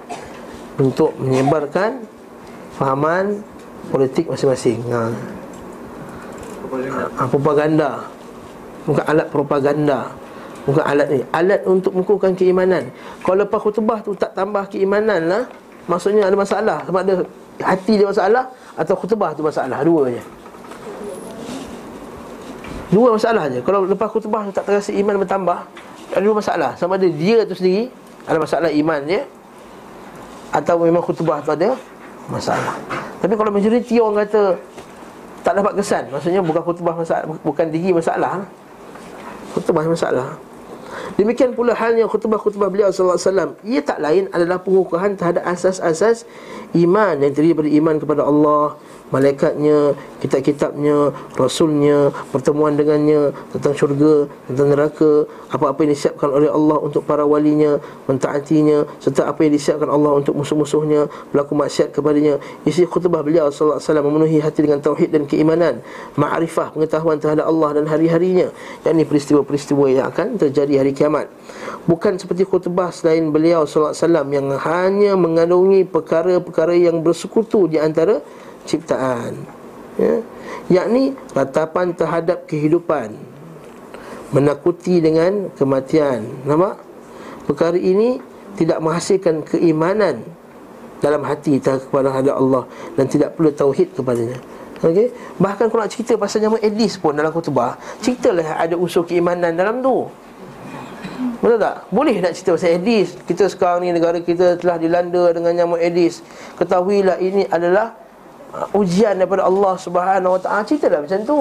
Untuk 0.80 1.12
menyebarkan 1.20 2.08
fahaman 2.80 3.44
politik 3.92 4.32
masing-masing. 4.32 4.80
Ha. 4.96 5.12
ha, 7.20 7.24
Propaganda. 7.28 8.08
Bukan 8.88 9.04
alat 9.12 9.28
propaganda. 9.28 10.00
Bukan 10.64 10.84
alat 10.88 11.08
ni. 11.12 11.20
Alat 11.36 11.68
untuk 11.68 11.92
mengukuhkan 12.00 12.32
keimanan. 12.32 12.96
Kalau 13.28 13.44
lepas 13.44 13.60
khutbah 13.60 14.00
tu 14.00 14.16
tak 14.16 14.32
tambah 14.32 14.72
keimanan 14.72 15.20
lah 15.28 15.44
Maksudnya 15.92 16.32
ada 16.32 16.38
masalah. 16.40 16.80
Sama 16.88 17.04
ada 17.04 17.28
hati 17.60 18.00
dia 18.00 18.08
masalah 18.08 18.48
Atau 18.80 18.96
khutbah 18.96 19.36
tu 19.36 19.44
masalah. 19.44 19.84
Dua 19.84 20.08
je 20.08 20.45
Dua 22.96 23.12
masalah 23.12 23.52
je 23.52 23.60
Kalau 23.60 23.84
lepas 23.84 24.08
khutbah 24.08 24.48
tak 24.56 24.72
terasa 24.72 24.96
iman 24.96 25.20
bertambah 25.20 25.60
Ada 26.16 26.24
dua 26.24 26.36
masalah. 26.40 26.72
Sama 26.80 26.96
ada 26.96 27.12
dia 27.12 27.44
tu 27.44 27.52
sendiri 27.52 27.92
Ada 28.24 28.40
masalah 28.40 28.72
iman 28.72 29.00
dia 29.04 29.28
Atau 30.56 30.80
memang 30.80 31.04
khutbah 31.04 31.44
tu 31.44 31.52
ada 31.52 31.76
Masalah. 32.32 32.80
Tapi 33.20 33.36
kalau 33.36 33.52
majoriti 33.52 34.00
orang 34.00 34.24
kata 34.24 34.56
Tak 35.44 35.60
dapat 35.60 35.76
kesan 35.76 36.08
Maksudnya 36.08 36.40
bukan 36.40 36.64
khutbah 36.64 36.96
masalah 36.96 37.28
Bukan 37.44 37.68
tinggi 37.68 37.92
masalah 37.92 38.48
Khutbah 39.52 39.84
masalah. 39.88 40.36
Demikian 41.16 41.56
pula 41.56 41.72
halnya 41.72 42.12
khutbah-khutbah 42.12 42.68
beliau 42.68 42.92
wasallam. 42.92 43.56
Ia 43.64 43.80
tak 43.80 44.04
lain 44.04 44.28
adalah 44.36 44.60
pengukuhan 44.60 45.16
terhadap 45.16 45.48
asas-asas 45.48 46.28
iman 46.76 47.16
yang 47.24 47.32
terdiri 47.32 47.56
daripada 47.56 47.70
iman 47.72 47.96
kepada 47.96 48.22
Allah, 48.28 48.76
malaikatnya, 49.14 49.94
kitab-kitabnya, 50.22 51.14
rasulnya, 51.38 52.10
pertemuan 52.34 52.74
dengannya, 52.74 53.30
tentang 53.54 53.74
syurga, 53.78 54.26
tentang 54.50 54.74
neraka, 54.74 55.30
apa-apa 55.54 55.86
yang 55.86 55.92
disiapkan 55.94 56.30
oleh 56.34 56.50
Allah 56.50 56.78
untuk 56.82 57.06
para 57.06 57.22
walinya, 57.22 57.78
mentaatinya, 58.10 58.90
serta 58.98 59.30
apa 59.30 59.46
yang 59.46 59.54
disiapkan 59.54 59.90
Allah 59.90 60.18
untuk 60.18 60.34
musuh-musuhnya, 60.34 61.06
berlaku 61.30 61.54
maksiat 61.54 61.94
kepadanya. 61.94 62.42
Isi 62.66 62.90
khutbah 62.90 63.22
beliau 63.22 63.54
sallallahu 63.54 63.78
alaihi 63.78 63.90
wasallam 63.90 64.06
memenuhi 64.10 64.38
hati 64.42 64.60
dengan 64.66 64.82
tauhid 64.82 65.10
dan 65.14 65.24
keimanan, 65.30 65.86
ma'rifah, 66.18 66.74
pengetahuan 66.74 67.22
terhadap 67.22 67.46
Allah 67.46 67.82
dan 67.82 67.86
hari-harinya, 67.86 68.50
yakni 68.82 69.06
peristiwa-peristiwa 69.06 69.86
yang 69.94 70.06
akan 70.10 70.42
terjadi 70.42 70.82
hari 70.82 70.92
kiamat. 70.98 71.30
Bukan 71.86 72.18
seperti 72.18 72.42
khutbah 72.50 72.90
selain 72.90 73.30
beliau 73.30 73.70
sallallahu 73.70 73.94
alaihi 73.94 74.02
wasallam 74.02 74.28
yang 74.34 74.48
hanya 74.58 75.12
mengandungi 75.14 75.86
perkara-perkara 75.86 76.74
yang 76.74 77.06
bersekutu 77.06 77.70
di 77.70 77.78
antara 77.78 78.20
ciptaan. 78.66 79.34
Ya. 79.96 80.16
Yakni 80.68 81.16
ratapan 81.32 81.96
terhadap 81.96 82.50
kehidupan. 82.50 83.16
Menakuti 84.34 85.00
dengan 85.00 85.54
kematian. 85.56 86.26
Nampak? 86.44 86.82
Perkara 87.46 87.78
ini 87.78 88.20
tidak 88.58 88.82
menghasilkan 88.82 89.46
keimanan 89.46 90.26
dalam 91.00 91.22
hati 91.22 91.62
kepada 91.62 92.10
Allah 92.34 92.66
dan 92.98 93.06
tidak 93.06 93.38
perlu 93.38 93.54
tauhid 93.54 93.94
kepadanya. 93.94 94.42
Okey? 94.84 95.14
Bahkan 95.40 95.72
kalau 95.72 95.82
nak 95.86 95.92
cerita 95.94 96.20
pasal 96.20 96.44
nama 96.44 96.60
Edis 96.60 97.00
pun 97.00 97.16
dalam 97.16 97.32
khutbah 97.32 97.80
ceritalah 98.04 98.60
ada 98.60 98.76
unsur 98.76 99.08
keimanan 99.08 99.56
dalam 99.56 99.80
tu. 99.80 100.10
Betul 101.40 101.62
tak? 101.62 101.88
Boleh 101.94 102.20
nak 102.20 102.36
cerita 102.36 102.60
pasal 102.60 102.76
Aedes 102.76 103.16
Kita 103.24 103.48
sekarang 103.48 103.88
ni 103.88 103.96
negara 103.96 104.20
kita 104.20 104.60
telah 104.60 104.76
dilanda 104.76 105.32
dengan 105.32 105.52
nyamuk 105.56 105.80
Aedes 105.80 106.20
Ketahuilah 106.60 107.22
ini 107.24 107.48
adalah 107.48 107.96
uh, 108.56 108.80
ujian 108.80 109.20
daripada 109.20 109.44
Allah 109.44 109.76
Subhanahu 109.76 110.40
Wa 110.40 110.42
Taala. 110.42 110.62
Ceritalah 110.64 111.04
macam 111.04 111.20
tu. 111.28 111.40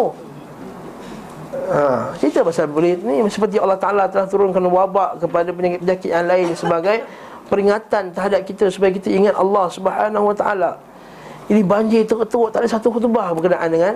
Ha, 1.54 2.10
cerita 2.18 2.42
pasal 2.42 2.66
boleh 2.66 2.98
ni 2.98 3.22
seperti 3.30 3.62
Allah 3.62 3.78
Taala 3.78 4.10
telah 4.10 4.26
turunkan 4.26 4.60
wabak 4.66 5.22
kepada 5.22 5.54
penyakit-penyakit 5.54 6.10
yang 6.10 6.26
lain 6.26 6.50
sebagai 6.58 7.06
peringatan 7.46 8.10
terhadap 8.10 8.42
kita 8.42 8.68
supaya 8.68 8.90
kita 8.90 9.08
ingat 9.08 9.38
Allah 9.38 9.70
Subhanahu 9.70 10.34
Wa 10.34 10.36
Taala. 10.36 10.72
Ini 11.46 11.62
banjir 11.62 12.02
teruk-teruk 12.10 12.50
tak 12.50 12.66
ada 12.66 12.68
satu 12.68 12.90
khutbah 12.90 13.30
berkenaan 13.32 13.70
dengan 13.70 13.94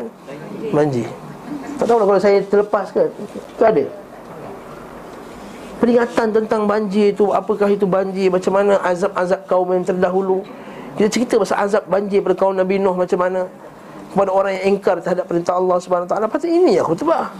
banjir. 0.70 1.10
Tak 1.82 1.90
tahu 1.90 1.98
lah 1.98 2.06
kalau 2.06 2.20
saya 2.22 2.38
terlepas 2.46 2.86
ke? 2.94 3.10
Tak 3.58 3.68
ada 3.74 3.84
peringatan 5.78 6.34
tentang 6.34 6.66
banjir 6.66 7.14
itu 7.14 7.30
apakah 7.30 7.70
itu 7.70 7.86
banjir 7.86 8.28
macam 8.28 8.52
mana 8.54 8.82
azab-azab 8.82 9.46
kaum 9.46 9.70
yang 9.70 9.86
terdahulu 9.86 10.42
kita 10.98 11.08
cerita 11.14 11.34
pasal 11.38 11.56
azab 11.62 11.86
banjir 11.86 12.18
pada 12.26 12.34
kaum 12.34 12.58
Nabi 12.58 12.82
Nuh 12.82 12.98
macam 12.98 13.22
mana? 13.22 13.46
Kepada 14.10 14.30
orang 14.34 14.52
yang 14.58 14.74
ingkar 14.74 14.98
terhadap 14.98 15.30
perintah 15.30 15.54
Allah 15.54 15.78
Subhanahu 15.78 16.10
taala. 16.10 16.26
Patut 16.26 16.50
ini 16.50 16.74
ya 16.74 16.82
khutbah. 16.82 17.30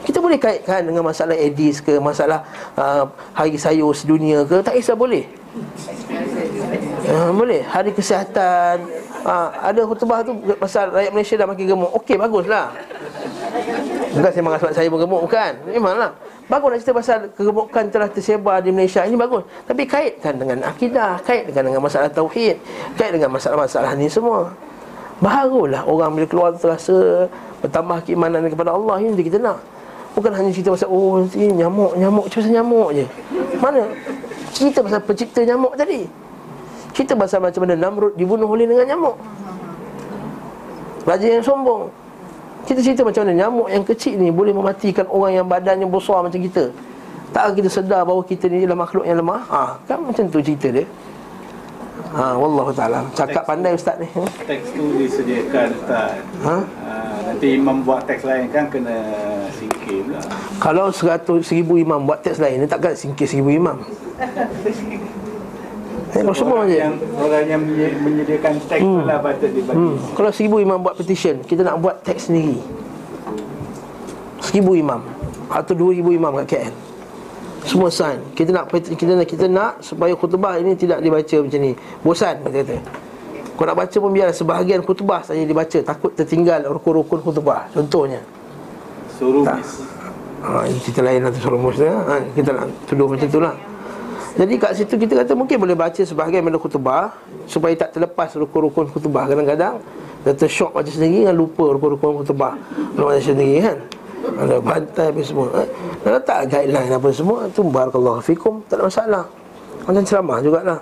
Kita 0.00 0.16
boleh 0.16 0.40
kaitkan 0.40 0.88
dengan 0.88 1.04
masalah 1.04 1.36
edis 1.36 1.84
ke 1.84 2.00
masalah 2.00 2.40
uh, 2.80 3.04
hari 3.36 3.60
sayur 3.60 3.92
sedunia 3.92 4.48
ke? 4.48 4.64
Tak 4.64 4.80
kisah 4.80 4.96
boleh. 4.96 5.28
Uh, 7.04 7.36
boleh. 7.36 7.60
Hari 7.68 7.92
kesihatan. 7.92 8.80
Uh, 9.28 9.52
ada 9.60 9.84
khutbah 9.84 10.24
tu 10.24 10.40
pasal 10.56 10.88
rakyat 10.88 11.12
Malaysia 11.12 11.36
dah 11.36 11.44
makin 11.44 11.64
gemuk. 11.68 11.90
Okey 12.00 12.16
baguslah. 12.16 12.72
Bukan 14.16 14.30
saya 14.32 14.56
sebab 14.56 14.72
saya 14.72 14.88
pun 14.88 15.04
gemuk. 15.04 15.20
Bukan. 15.28 15.52
Memanglah 15.68 16.16
Bagus 16.50 16.66
nak 16.66 16.78
cerita 16.82 16.94
pasal 16.98 17.18
kegemukan 17.30 17.84
telah 17.94 18.10
tersebar 18.10 18.58
di 18.58 18.74
Malaysia. 18.74 19.06
Ini 19.06 19.14
bagus. 19.14 19.46
Tapi 19.70 19.86
kaitkan 19.86 20.34
dengan 20.34 20.66
akidah 20.66 21.22
Kaitkan 21.22 21.62
dengan 21.62 21.78
masalah 21.78 22.10
tauhid 22.10 22.58
Kait 22.98 23.14
dengan 23.14 23.30
masalah-masalah 23.30 23.94
ni 23.94 24.10
semua. 24.10 24.50
Barulah 25.22 25.86
orang 25.86 26.10
bila 26.18 26.26
keluar 26.26 26.50
terasa 26.58 27.30
Bertambah 27.62 28.02
keimanan 28.02 28.50
kepada 28.50 28.74
Allah. 28.74 28.98
Ini 28.98 29.14
kita 29.22 29.38
nak. 29.38 29.62
Bukan 30.18 30.34
hanya 30.34 30.50
cerita 30.50 30.74
pasal 30.74 30.90
Oh 30.90 31.22
ini 31.38 31.54
nyamuk, 31.54 31.94
nyamuk. 31.94 32.26
Pasal 32.26 32.50
nyamuk 32.50 32.98
je. 32.98 33.06
Mana? 33.62 33.86
Cerita 34.50 34.82
pasal 34.82 35.00
pencipta 35.06 35.46
nyamuk 35.46 35.78
tadi. 35.78 36.02
Cerita 36.90 37.14
pasal 37.14 37.38
macam 37.38 37.62
mana 37.62 37.78
Namrud 37.78 38.18
dibunuh 38.18 38.50
oleh 38.50 38.66
dengan 38.66 38.90
nyamuk. 38.90 39.14
Raja 41.06 41.26
yang 41.30 41.46
sombong 41.46 41.99
kita 42.70 42.86
cerita 42.86 43.02
macam 43.02 43.26
mana 43.26 43.34
nyamuk 43.34 43.66
yang 43.66 43.82
kecil 43.82 44.14
ni 44.14 44.30
boleh 44.30 44.54
mematikan 44.54 45.02
orang 45.10 45.42
yang 45.42 45.46
badannya 45.50 45.90
besar 45.90 46.22
macam 46.22 46.38
kita. 46.38 46.70
Tak 47.34 47.58
kita 47.58 47.66
sedar 47.66 48.06
bahawa 48.06 48.22
kita 48.22 48.46
ni 48.46 48.62
adalah 48.62 48.86
makhluk 48.86 49.02
yang 49.02 49.18
lemah. 49.18 49.42
Ha, 49.50 49.62
kan 49.90 49.98
macam 49.98 50.30
tu 50.30 50.38
cerita 50.38 50.70
dia. 50.70 50.86
Ha, 52.14 52.38
wallahu 52.38 52.70
taala. 52.70 53.10
Cakap 53.10 53.42
pandai 53.42 53.74
ustaz 53.74 53.98
ni. 53.98 54.06
Ha? 54.14 54.22
Teks 54.46 54.70
tu 54.70 54.86
disediakan 55.02 55.66
ustaz. 55.82 56.14
Ha? 56.46 56.56
ha? 56.86 56.94
nanti 57.26 57.58
imam 57.58 57.82
buat 57.82 58.06
teks 58.06 58.22
lain 58.22 58.46
kan 58.54 58.70
kena 58.70 58.94
singkir 59.50 60.06
pula. 60.06 60.22
Kalau 60.62 60.94
seratus 60.94 61.50
seribu 61.50 61.74
imam 61.74 62.06
buat 62.06 62.22
teks 62.22 62.38
lain, 62.38 62.70
takkan 62.70 62.94
singkir 62.94 63.26
seribu 63.26 63.50
imam. 63.50 63.82
Tengok 66.10 66.34
semua 66.34 66.66
je. 66.66 66.78
Yang 66.82 66.94
orang 67.14 67.44
yang 67.46 67.62
menyediakan 68.02 68.52
teks 68.66 68.82
hmm. 68.82 69.06
lah 69.06 69.18
patut 69.22 69.50
dibagi. 69.54 69.78
Hmm. 69.78 69.94
Kalau 70.18 70.30
seribu 70.34 70.56
imam 70.58 70.78
buat 70.82 70.98
petition, 70.98 71.38
kita 71.46 71.62
nak 71.62 71.78
buat 71.78 72.02
teks 72.02 72.26
sendiri. 72.26 72.58
Seribu 74.42 74.74
imam 74.74 74.98
atau 75.50 75.74
dua 75.74 75.94
ribu 75.94 76.10
imam 76.10 76.34
kat 76.42 76.46
KL. 76.50 76.74
Semua 77.62 77.92
sign. 77.92 78.18
Kita 78.34 78.50
nak 78.50 78.72
kita 78.72 79.12
nak 79.14 79.28
kita 79.28 79.46
nak 79.46 79.84
supaya 79.84 80.16
khutbah 80.16 80.58
ini 80.58 80.74
tidak 80.74 80.98
dibaca 80.98 81.36
macam 81.46 81.60
ni. 81.62 81.72
Bosan 82.02 82.34
kata 82.42 82.56
kata. 82.66 82.76
Kau 83.54 83.68
nak 83.68 83.76
baca 83.76 83.96
pun 84.00 84.10
biar 84.10 84.32
sebahagian 84.32 84.80
khutbah 84.80 85.20
saja 85.20 85.44
dibaca, 85.44 85.78
takut 85.84 86.16
tertinggal 86.16 86.64
rukun-rukun 86.64 87.20
khutbah. 87.20 87.68
Contohnya. 87.70 88.18
Suruh 89.14 89.44
Ha, 90.40 90.64
ini 90.64 90.80
cerita 90.80 91.04
lain 91.04 91.20
nanti 91.20 91.36
suruh 91.36 91.60
mus 91.60 91.76
ha, 91.84 92.16
Kita 92.32 92.56
nak 92.56 92.64
tuduh 92.88 93.12
macam 93.12 93.28
tu 93.28 93.44
lah 93.44 93.52
jadi 94.38 94.54
kat 94.62 94.72
situ 94.78 94.94
kita 94.94 95.24
kata 95.24 95.32
mungkin 95.34 95.58
boleh 95.58 95.74
baca 95.74 95.98
sebahagian 95.98 96.46
benda 96.46 96.58
khutbah 96.60 97.10
supaya 97.50 97.74
tak 97.74 97.98
terlepas 97.98 98.30
rukun-rukun 98.38 98.86
khutbah. 98.94 99.26
Kadang-kadang 99.26 99.82
kita 100.22 100.32
tersyok 100.46 100.70
baca 100.76 100.90
sendiri 100.90 101.26
dan 101.26 101.34
lupa 101.34 101.66
rukun-rukun 101.74 102.22
khutbah. 102.22 102.54
Kalau 102.94 103.06
baca 103.10 103.22
sendiri 103.22 103.58
kan? 103.58 103.78
Ada 104.20 104.56
bantai 104.60 105.06
apa 105.10 105.20
semua 105.24 105.48
eh? 105.64 105.68
dan 106.04 106.10
letak 106.20 106.38
guideline 106.52 106.92
apa 106.92 107.08
semua 107.08 107.48
tu 107.56 107.64
barakallahu 107.64 108.20
fikum 108.20 108.62
tak 108.68 108.78
ada 108.78 108.84
masalah. 108.86 109.24
Macam 109.88 110.02
ceramah 110.04 110.38
jugalah. 110.44 110.80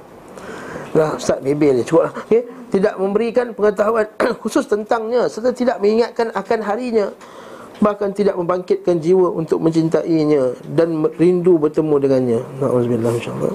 Lah 0.92 1.10
ustaz 1.14 1.38
bebel 1.40 1.80
je 1.80 1.84
cukup 1.86 2.10
lah. 2.10 2.12
Okay? 2.26 2.42
tidak 2.68 2.94
memberikan 3.00 3.56
pengetahuan 3.56 4.06
khusus 4.44 4.68
tentangnya 4.68 5.26
serta 5.26 5.52
tidak 5.52 5.80
mengingatkan 5.80 6.28
akan 6.36 6.58
harinya 6.60 7.06
bahkan 7.78 8.10
tidak 8.10 8.34
membangkitkan 8.34 8.98
jiwa 8.98 9.30
untuk 9.30 9.62
mencintainya 9.62 10.54
dan 10.74 11.06
rindu 11.18 11.58
bertemu 11.58 11.94
dengannya. 12.02 12.40
Nauzubillah 12.58 13.12
insyaallah. 13.14 13.54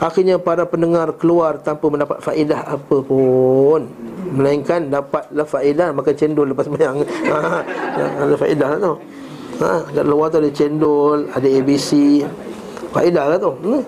Akhirnya 0.00 0.40
para 0.40 0.64
pendengar 0.64 1.12
keluar 1.20 1.60
tanpa 1.60 1.92
mendapat 1.92 2.24
faedah 2.24 2.80
apa 2.80 2.96
pun 3.04 3.84
melainkan 4.32 4.88
dapatlah 4.88 5.44
faedah 5.44 5.92
maka 5.92 6.16
cendol 6.16 6.48
lepas 6.48 6.64
sembahyang. 6.64 6.96
Ha, 7.90 8.06
ada 8.24 8.34
faedah 8.38 8.68
lah 8.76 8.78
tu. 8.80 8.94
Ha, 9.60 9.70
kat 9.92 10.06
luar 10.08 10.32
tu 10.32 10.38
ada 10.40 10.50
cendol, 10.54 11.28
ada 11.36 11.44
ABC. 11.44 12.22
Faedah 12.96 13.24
lah 13.28 13.38
tu. 13.38 13.52
Hmm. 13.60 13.82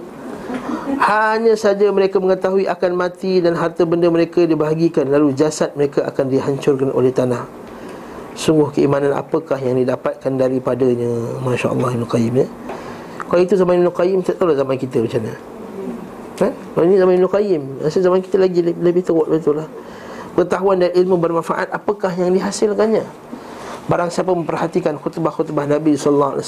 Hanya 1.01 1.57
saja 1.57 1.89
mereka 1.89 2.21
mengetahui 2.21 2.69
akan 2.69 2.93
mati 2.93 3.41
dan 3.41 3.57
harta 3.57 3.89
benda 3.89 4.13
mereka 4.13 4.45
dibahagikan 4.45 5.09
lalu 5.09 5.33
jasad 5.33 5.73
mereka 5.73 6.05
akan 6.05 6.29
dihancurkan 6.29 6.93
oleh 6.93 7.09
tanah. 7.09 7.62
Sungguh 8.33 8.73
keimanan 8.73 9.13
apakah 9.13 9.61
yang 9.61 9.77
didapatkan 9.77 10.33
daripadanya? 10.41 11.37
Masya 11.45 11.77
Allah 11.77 11.93
Ibn 11.93 12.05
Qayyim 12.09 12.35
ya? 12.41 12.47
Kalau 13.29 13.41
itu 13.45 13.55
zaman 13.57 13.85
Ibn 13.85 13.89
Qayyim 13.93 14.19
Tak 14.25 14.41
tahu 14.41 14.57
zaman 14.57 14.77
kita 14.81 15.05
macam 15.05 15.21
mana. 15.21 15.37
Ha? 16.41 16.49
Kalau 16.49 16.85
ini 16.89 16.97
zaman 16.97 17.15
Ibn 17.21 17.29
Qayyim 17.29 17.63
Rasa 17.85 17.99
zaman 18.01 18.21
kita 18.25 18.37
lagi 18.41 18.61
lebih, 18.65 19.05
teruk 19.05 19.29
betul 19.29 19.61
lah. 19.61 19.69
Pengetahuan 20.33 20.81
dan 20.81 20.91
ilmu 20.97 21.21
bermanfaat 21.21 21.69
Apakah 21.77 22.13
yang 22.17 22.33
dihasilkannya? 22.33 23.05
Barang 23.83 24.09
siapa 24.09 24.33
memperhatikan 24.33 24.97
khutbah-khutbah 24.97 25.69
Nabi 25.69 25.93
SAW 25.99 26.41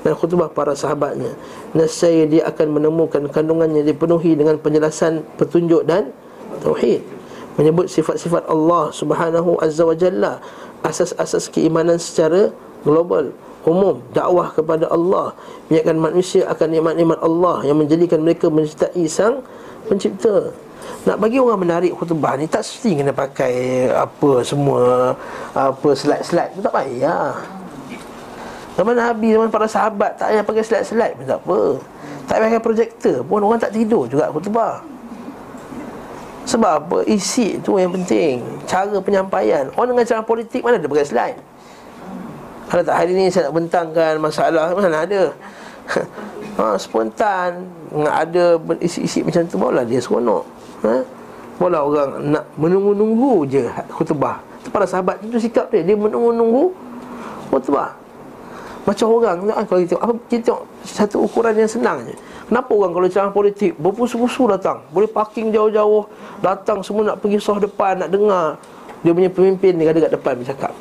Dan 0.00 0.12
khutbah 0.16 0.48
para 0.48 0.72
sahabatnya 0.72 1.36
Nasaya 1.76 2.24
dia 2.24 2.48
akan 2.48 2.80
menemukan 2.80 3.28
kandungannya 3.28 3.84
Dipenuhi 3.84 4.40
dengan 4.40 4.56
penjelasan 4.56 5.20
petunjuk 5.36 5.84
dan 5.84 6.14
Tauhid 6.64 7.23
Menyebut 7.54 7.86
sifat-sifat 7.86 8.50
Allah 8.50 8.90
Subhanahu 8.90 9.62
Azza 9.62 9.86
wa 9.86 9.94
Jalla 9.94 10.42
asas-asas 10.82 11.46
keimanan 11.48 12.02
secara 12.02 12.50
global 12.82 13.30
umum 13.64 14.02
dakwah 14.10 14.50
kepada 14.50 14.90
Allah. 14.90 15.32
Mengingatkan 15.70 15.96
manusia 15.96 16.42
akan 16.50 16.68
nikmat-nikmat 16.68 17.18
Allah 17.22 17.62
yang 17.62 17.78
menjadikan 17.78 18.20
mereka 18.20 18.50
mencintai 18.50 19.06
sang 19.06 19.40
pencipta. 19.86 20.50
Nak 21.08 21.16
bagi 21.16 21.40
orang 21.40 21.64
menarik 21.64 21.96
khutbah 21.96 22.36
ni 22.36 22.44
tak 22.44 22.60
mesti 22.60 22.90
kena 23.00 23.12
pakai 23.14 23.88
apa 23.88 24.44
semua 24.44 25.14
apa 25.56 25.88
slide-slide 25.94 26.60
tak 26.60 26.74
payah. 26.74 27.38
Zaman 28.74 28.98
Nabi, 28.98 29.30
zaman 29.30 29.54
para 29.54 29.70
sahabat 29.70 30.18
Tak 30.18 30.34
payah 30.34 30.42
pakai 30.42 30.64
slide-slide 30.66 31.14
pun 31.14 31.24
tak 31.30 31.40
apa. 31.40 31.60
Tak 32.26 32.34
payah 32.36 32.50
pakai 32.50 32.62
projektor 32.66 33.16
pun 33.24 33.40
orang 33.46 33.62
tak 33.62 33.72
tidur 33.72 34.10
juga 34.10 34.28
khutbah 34.28 34.93
sebab 36.44 36.72
apa? 36.86 36.98
Isi 37.08 37.56
tu 37.64 37.80
yang 37.80 37.92
penting. 37.92 38.44
Cara 38.68 39.00
penyampaian. 39.00 39.72
Orang 39.74 39.96
dengan 39.96 40.04
cara 40.04 40.20
politik 40.20 40.60
mana 40.60 40.76
ada 40.76 40.84
pakai 40.84 41.08
slide? 41.08 41.38
Kalau 42.68 42.82
tak 42.84 42.96
hari 42.96 43.12
ni 43.16 43.32
saya 43.32 43.48
nak 43.48 43.54
bentangkan 43.56 44.12
masalah. 44.20 44.72
Mana 44.76 45.04
ada? 45.04 45.22
Ha, 46.54 46.78
Spontan. 46.78 47.66
Ada 47.90 48.62
isi-isi 48.78 49.26
macam 49.26 49.42
tu 49.50 49.58
Barulah 49.58 49.82
dia 49.82 49.98
seronok. 49.98 50.46
Ha? 50.86 51.02
Barulah 51.58 51.82
orang 51.82 52.10
nak 52.30 52.44
menunggu-nunggu 52.54 53.42
je 53.50 53.66
khutbah. 53.90 54.38
Para 54.70 54.86
sahabat 54.86 55.18
itu 55.26 55.34
sikap 55.42 55.66
dia. 55.74 55.82
Dia 55.82 55.98
menunggu-nunggu 55.98 56.70
khutbah 57.50 58.03
Macam 58.84 59.06
orang 59.16 59.36
Kalau 59.64 59.80
kita 59.80 59.94
apa, 59.96 60.12
kita 60.28 60.42
tengok 60.52 60.62
Satu 60.84 61.16
ukuran 61.24 61.56
yang 61.56 61.68
senang 61.68 62.04
je. 62.04 62.14
Kenapa 62.48 62.70
orang 62.76 62.92
kalau 62.92 63.08
ceramah 63.08 63.34
politik 63.34 63.72
Berpusu-pusu 63.80 64.48
datang? 64.52 64.84
Boleh 64.92 65.08
parking 65.08 65.48
jauh-jauh 65.50 66.04
Datang 66.44 66.84
semua 66.84 67.12
nak 67.12 67.24
pergi 67.24 67.40
soh 67.40 67.56
depan 67.56 68.04
Nak 68.04 68.10
dengar. 68.12 68.60
Dia 69.00 69.12
punya 69.12 69.30
pemimpin 69.32 69.72
ni 69.76 69.84
ada 69.88 69.98
kat 70.04 70.12
depan 70.12 70.32
bercakap 70.36 70.72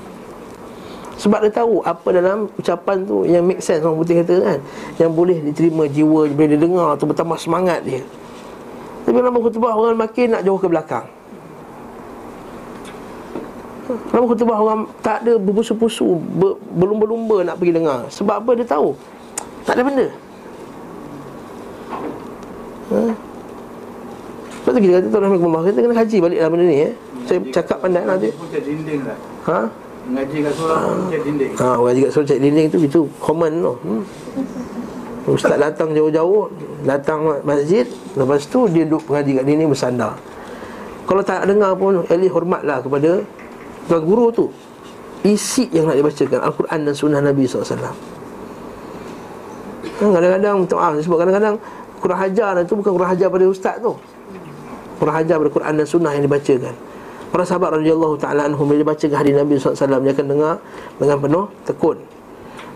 Sebab 1.15 1.39
dia 1.47 1.51
tahu 1.55 1.79
Apa 1.87 2.07
dalam 2.11 2.51
ucapan 2.59 2.97
tu 3.07 3.23
Yang 3.23 3.43
make 3.47 3.61
sense 3.63 3.81
orang 3.83 3.97
putih 3.99 4.15
kata 4.19 4.35
kan. 4.43 4.59
Yang 4.99 5.11
boleh 5.15 5.37
diterima 5.39 5.83
jiwa 5.87 6.27
Boleh 6.27 6.49
didengar 6.59 6.99
tu 6.99 7.07
Bertambah 7.07 7.39
semangat 7.39 7.87
dia. 7.87 8.03
Tapi 9.07 9.15
dalam 9.15 9.39
khutbah 9.39 9.73
Orang 9.79 9.95
makin 9.95 10.35
nak 10.35 10.43
jauh 10.43 10.59
ke 10.59 10.67
belakang 10.67 11.07
Dalam 13.83 14.23
khutbah 14.31 14.57
orang 14.59 14.81
Tak 15.03 15.27
ada 15.27 15.35
berpusu-pusu 15.35 16.15
Berlumba-lumba 16.71 17.43
nak 17.43 17.59
pergi 17.59 17.73
dengar? 17.75 18.07
Sebab 18.07 18.35
apa? 18.39 18.51
Dia 18.55 18.67
tahu. 18.67 18.95
Tak 19.67 19.79
ada 19.79 19.83
benda. 19.83 20.07
Ha? 22.93 23.01
Sebab 24.63 24.71
tu 24.71 24.79
kita 24.79 24.93
kata 24.99 25.07
Tuan 25.11 25.21
Rahmatullah 25.27 25.61
Kita 25.67 25.79
kena 25.83 25.95
kaji 25.99 26.17
balik 26.23 26.37
dalam 26.39 26.51
benda 26.55 26.65
ni 26.67 26.77
eh. 26.79 26.93
Saya 27.27 27.39
cakap 27.51 27.77
pandai 27.79 28.03
nanti 28.03 28.27
cek 28.31 28.63
dinding 28.67 29.01
lah. 29.07 29.17
Ha? 29.47 29.59
Ngaji 30.03 30.37
kat 30.43 30.53
seorang 30.59 30.83
pun 30.83 30.99
cek 31.07 31.21
dinding. 31.23 31.51
Ha, 31.55 31.67
orang 31.79 31.95
juga 31.95 32.07
suruh 32.11 32.27
cek 32.27 32.39
dinding 32.39 32.65
tu 32.67 32.77
Itu 32.83 32.99
common 33.19 33.51
tu 33.59 33.73
hmm. 33.83 34.01
Ustaz 35.31 35.55
datang 35.55 35.95
jauh-jauh 35.95 36.51
Datang 36.83 37.43
masjid 37.47 37.87
Lepas 38.15 38.43
tu 38.47 38.67
dia 38.71 38.83
duduk 38.83 39.07
mengaji 39.07 39.31
kat 39.39 39.43
dinding 39.47 39.69
bersandar. 39.71 40.13
Kalau 41.07 41.23
tak 41.23 41.47
dengar 41.47 41.75
pun 41.75 42.03
At 42.07 42.19
least 42.19 42.35
hormatlah 42.35 42.83
kepada 42.83 43.23
Tuan 43.87 44.01
guru 44.03 44.31
tu 44.31 44.45
Isi 45.23 45.71
yang 45.71 45.87
nak 45.87 45.95
dibacakan 45.95 46.39
Al-Quran 46.43 46.79
dan 46.83 46.93
Sunnah 46.93 47.21
Nabi 47.23 47.47
SAW 47.47 47.63
ha, 47.79 47.91
Kadang-kadang 49.99 50.55
Minta 50.63 50.75
maaf 50.75 50.99
Sebab 50.99 51.17
kadang-kadang 51.23 51.55
Kurang 52.03 52.19
hajar 52.19 52.59
tu 52.67 52.75
bukan 52.75 52.91
kurang 52.99 53.09
hajar 53.15 53.27
pada 53.31 53.45
ustaz 53.47 53.79
tu 53.79 53.95
Kurang 54.99 55.15
hajar 55.15 55.39
pada 55.39 55.49
Quran 55.51 55.73
dan 55.79 55.85
Sunnah 55.87 56.11
yang 56.11 56.27
dibacakan 56.27 56.75
Para 57.33 57.49
sahabat 57.49 57.81
radhiyallahu 57.81 58.13
taala 58.21 58.45
anhum 58.45 58.69
bila 58.69 58.85
dibacakan 58.85 59.17
hadis 59.17 59.33
Nabi 59.33 59.57
SAW 59.57 60.05
dia 60.05 60.13
akan 60.13 60.25
dengar 60.29 60.53
dengan 61.01 61.17
penuh 61.17 61.45
tekun. 61.65 61.97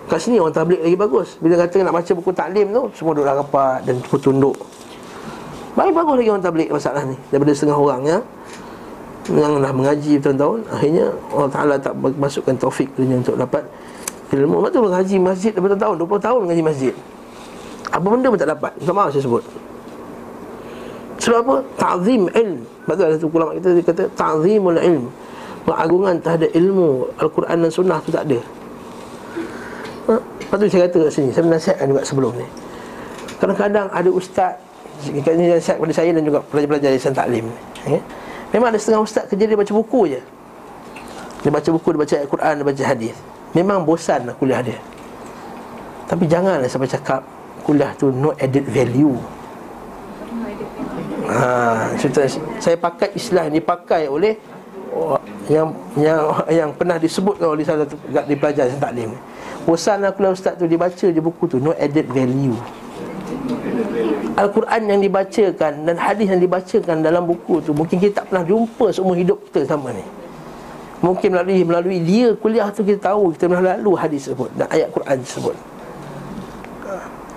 Kat 0.09 0.17
sini 0.17 0.41
orang 0.41 0.49
tablik 0.49 0.81
lagi 0.81 0.97
bagus. 0.97 1.37
Bila 1.37 1.61
kata 1.61 1.85
nak 1.85 1.93
baca 1.93 2.11
buku 2.17 2.33
taklim 2.33 2.73
tu 2.73 2.89
semua 2.97 3.13
duduk 3.13 3.29
rapat 3.29 3.85
dan 3.85 4.01
tunduk. 4.01 4.57
Baik 5.77 5.93
bagus 5.93 6.15
lagi 6.17 6.29
orang 6.33 6.41
tablik 6.41 6.73
masalah 6.73 7.05
ni 7.05 7.13
daripada 7.29 7.53
setengah 7.53 7.77
orang 7.77 8.01
ya. 8.01 8.17
Yang 9.27 9.59
dah 9.59 9.73
mengaji 9.75 10.13
tahun-tahun 10.23 10.59
Akhirnya 10.71 11.05
Allah 11.35 11.51
Ta'ala 11.51 11.75
tak 11.75 11.93
masukkan 11.99 12.55
taufik 12.55 12.87
dia 12.95 13.11
untuk 13.11 13.35
dapat 13.35 13.63
ilmu. 14.31 14.63
Lepas 14.63 14.71
tu 14.71 14.79
mengaji 14.83 15.15
masjid 15.19 15.51
bertahun-tahun 15.55 15.95
20 16.03 16.25
tahun 16.27 16.39
mengaji 16.47 16.63
masjid. 16.63 16.93
Apa 17.91 18.05
benda 18.07 18.27
pun 18.27 18.39
tak 18.39 18.51
dapat 18.51 18.71
Tak 18.83 18.93
maaf 18.95 19.09
saya 19.11 19.23
sebut. 19.23 19.43
Sebab 21.17 21.39
apa? 21.43 21.55
Ta'zim 21.75 22.23
ilm. 22.31 22.63
Sebab 22.63 22.93
ada 23.03 23.15
satu 23.19 23.27
ulama 23.31 23.51
kita 23.55 23.69
dia 23.75 23.83
kata 23.83 24.03
Ta'zimul 24.15 24.79
ilm. 24.79 25.11
Pengagungan 25.67 26.15
terhadap 26.23 26.51
ilmu 26.55 27.11
Al-Quran 27.19 27.57
dan 27.67 27.71
Sunnah 27.71 27.99
tu 27.99 28.11
tak 28.15 28.23
ada. 28.31 28.39
Ha? 30.07 30.13
Lepas 30.15 30.55
tu 30.55 30.65
saya 30.71 30.87
kata 30.87 30.97
kat 31.03 31.11
sini 31.11 31.29
Saya 31.35 31.43
menasihatkan 31.43 31.85
juga 31.91 32.01
sebelum 32.07 32.31
ni. 32.39 32.47
Kadang-kadang 33.43 33.87
ada 33.91 34.07
ustaz 34.07 34.55
Ini 35.03 35.59
nasihat 35.59 35.75
kepada 35.75 35.93
saya 35.93 36.15
dan 36.15 36.23
juga 36.23 36.39
pelajar-pelajar 36.47 36.89
Yayasan 36.95 37.11
Taklim 37.11 37.45
ya? 37.83 37.99
Memang 38.55 38.71
ada 38.71 38.79
setengah 38.79 39.03
ustaz 39.03 39.27
kerja 39.27 39.43
dia 39.43 39.57
baca 39.59 39.73
buku 39.73 40.01
je. 40.15 40.21
Dia 41.43 41.51
baca 41.53 41.69
buku, 41.69 41.87
dia 41.93 41.99
baca 41.99 42.15
Al-Quran, 42.23 42.53
dia 42.59 42.65
baca 42.65 42.83
hadis. 42.83 43.15
Memang 43.55 43.83
bosan 43.83 44.27
lah 44.27 44.35
kuliah 44.35 44.61
dia. 44.63 44.79
Tapi 46.07 46.23
janganlah 46.25 46.71
sampai 46.71 46.87
cakap 46.87 47.21
Kuliah 47.67 47.91
tu 47.99 48.07
no 48.15 48.31
added 48.39 48.63
value. 48.63 49.19
Ha, 51.27 51.91
cerita 51.99 52.23
saya 52.63 52.79
pakai 52.79 53.11
istilah 53.11 53.51
yang 53.51 53.59
dipakai 53.59 54.07
oleh 54.07 54.39
yang 55.51 55.75
yang 55.99 56.23
yang 56.47 56.69
pernah 56.71 56.95
disebutkan 56.95 57.51
oleh 57.51 57.67
salah 57.67 57.83
satu 57.83 57.99
di 58.23 58.35
pelajar 58.39 58.71
saya 58.71 58.79
taklim. 58.79 59.11
Bosan 59.67 59.99
lah 59.99 60.15
ustaz 60.31 60.55
tu 60.55 60.63
dibaca 60.63 60.95
je 60.95 61.19
buku 61.19 61.43
tu 61.51 61.59
no 61.59 61.75
added 61.75 62.07
value. 62.07 62.55
Al-Quran 64.37 64.81
yang 64.85 64.99
dibacakan 65.01 65.73
dan 65.85 65.95
hadis 65.97 66.29
yang 66.29 66.41
dibacakan 66.41 67.01
dalam 67.01 67.25
buku 67.25 67.57
tu 67.61 67.73
mungkin 67.73 67.97
kita 67.97 68.21
tak 68.21 68.25
pernah 68.29 68.45
jumpa 68.45 68.85
seumur 68.93 69.17
hidup 69.17 69.37
kita 69.49 69.65
sama 69.65 69.89
ni. 69.93 70.05
Mungkin 70.97 71.29
melalui 71.29 71.61
melalui 71.61 71.97
dia 72.01 72.33
kuliah 72.37 72.69
tu 72.73 72.81
kita 72.81 73.13
tahu 73.13 73.33
kita 73.33 73.49
pernah 73.49 73.77
lalu 73.77 73.91
hadis 73.97 74.29
tersebut 74.29 74.49
dan 74.57 74.65
ayat 74.69 74.89
Quran 74.93 75.17
tersebut. 75.21 75.55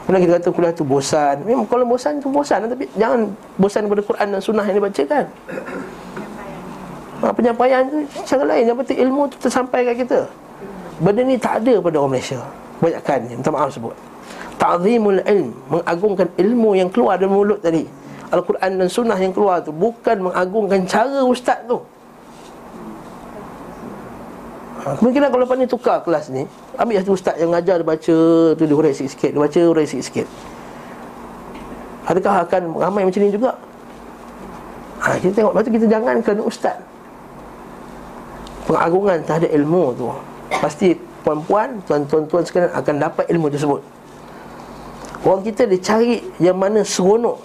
Kemudian 0.05 0.21
kita 0.27 0.33
kata 0.43 0.49
kuliah 0.51 0.73
tu 0.75 0.85
bosan. 0.85 1.37
Memang 1.47 1.65
kalau 1.71 1.87
bosan 1.87 2.19
tu 2.19 2.29
bosan 2.35 2.67
Tapi 2.67 2.85
jangan 2.99 3.31
bosan 3.61 3.87
daripada 3.87 4.03
Quran 4.03 4.27
dan 4.35 4.41
sunnah 4.43 4.65
yang 4.67 4.77
dibacakan. 4.83 5.25
Ha, 7.21 7.25
Penyampaian 7.31 7.81
tu 7.87 7.97
cara 8.27 8.43
lain. 8.49 8.65
Yang 8.65 8.77
penting 8.83 8.99
ilmu 9.07 9.23
tu 9.31 9.37
tersampai 9.39 9.87
kat 9.87 9.97
kita. 10.03 10.21
Benda 10.99 11.21
ni 11.23 11.39
tak 11.39 11.63
ada 11.63 11.79
pada 11.79 11.97
orang 12.01 12.19
Malaysia. 12.19 12.41
Banyakkan 12.81 13.19
minta 13.29 13.53
maaf 13.53 13.71
sebut 13.71 14.10
Ta'zimul 14.61 15.25
ilm 15.25 15.57
Mengagungkan 15.73 16.29
ilmu 16.37 16.77
yang 16.77 16.93
keluar 16.93 17.17
dari 17.17 17.33
mulut 17.33 17.65
tadi 17.65 17.89
Al-Quran 18.31 18.77
dan 18.77 18.89
sunnah 18.93 19.17
yang 19.17 19.33
keluar 19.33 19.65
tu 19.65 19.73
Bukan 19.73 20.29
mengagungkan 20.29 20.85
cara 20.85 21.25
ustaz 21.25 21.65
tu 21.65 21.81
Kemungkinan 24.81 25.29
kalau 25.29 25.45
lepas 25.45 25.57
ni 25.61 25.69
tukar 25.69 26.01
kelas 26.05 26.29
ni 26.33 26.45
Ambil 26.81 26.97
satu 27.05 27.13
ustaz 27.13 27.37
yang 27.37 27.53
ngajar 27.53 27.77
dia 27.77 27.85
baca 27.85 28.17
tu 28.57 28.63
dia 28.65 28.73
hurai 28.73 28.97
sikit-sikit, 28.97 29.37
dia 29.37 29.41
baca 29.45 29.61
hurai 29.61 29.85
sikit-sikit. 29.85 30.25
Adakah 32.09 32.49
akan 32.49 32.63
ramai 32.81 33.05
macam 33.05 33.21
ni 33.21 33.29
juga? 33.29 33.53
Ha, 35.05 35.21
kita 35.21 35.33
tengok, 35.37 35.53
lepas 35.53 35.65
tu 35.69 35.73
kita 35.77 35.87
jangan 35.93 36.17
kena 36.25 36.41
ustaz. 36.41 36.81
Pengagungan 38.65 39.21
terhadap 39.29 39.53
ilmu 39.53 39.85
tu. 39.93 40.09
Pasti 40.57 40.97
puan-puan, 41.21 41.85
tuan-tuan 41.85 42.49
sekalian 42.49 42.73
akan 42.73 42.95
dapat 42.97 43.29
ilmu 43.29 43.53
tersebut. 43.53 43.85
Orang 45.21 45.45
kita 45.45 45.69
dia 45.69 45.79
cari 45.81 46.25
yang 46.41 46.57
mana 46.57 46.81
seronok. 46.81 47.39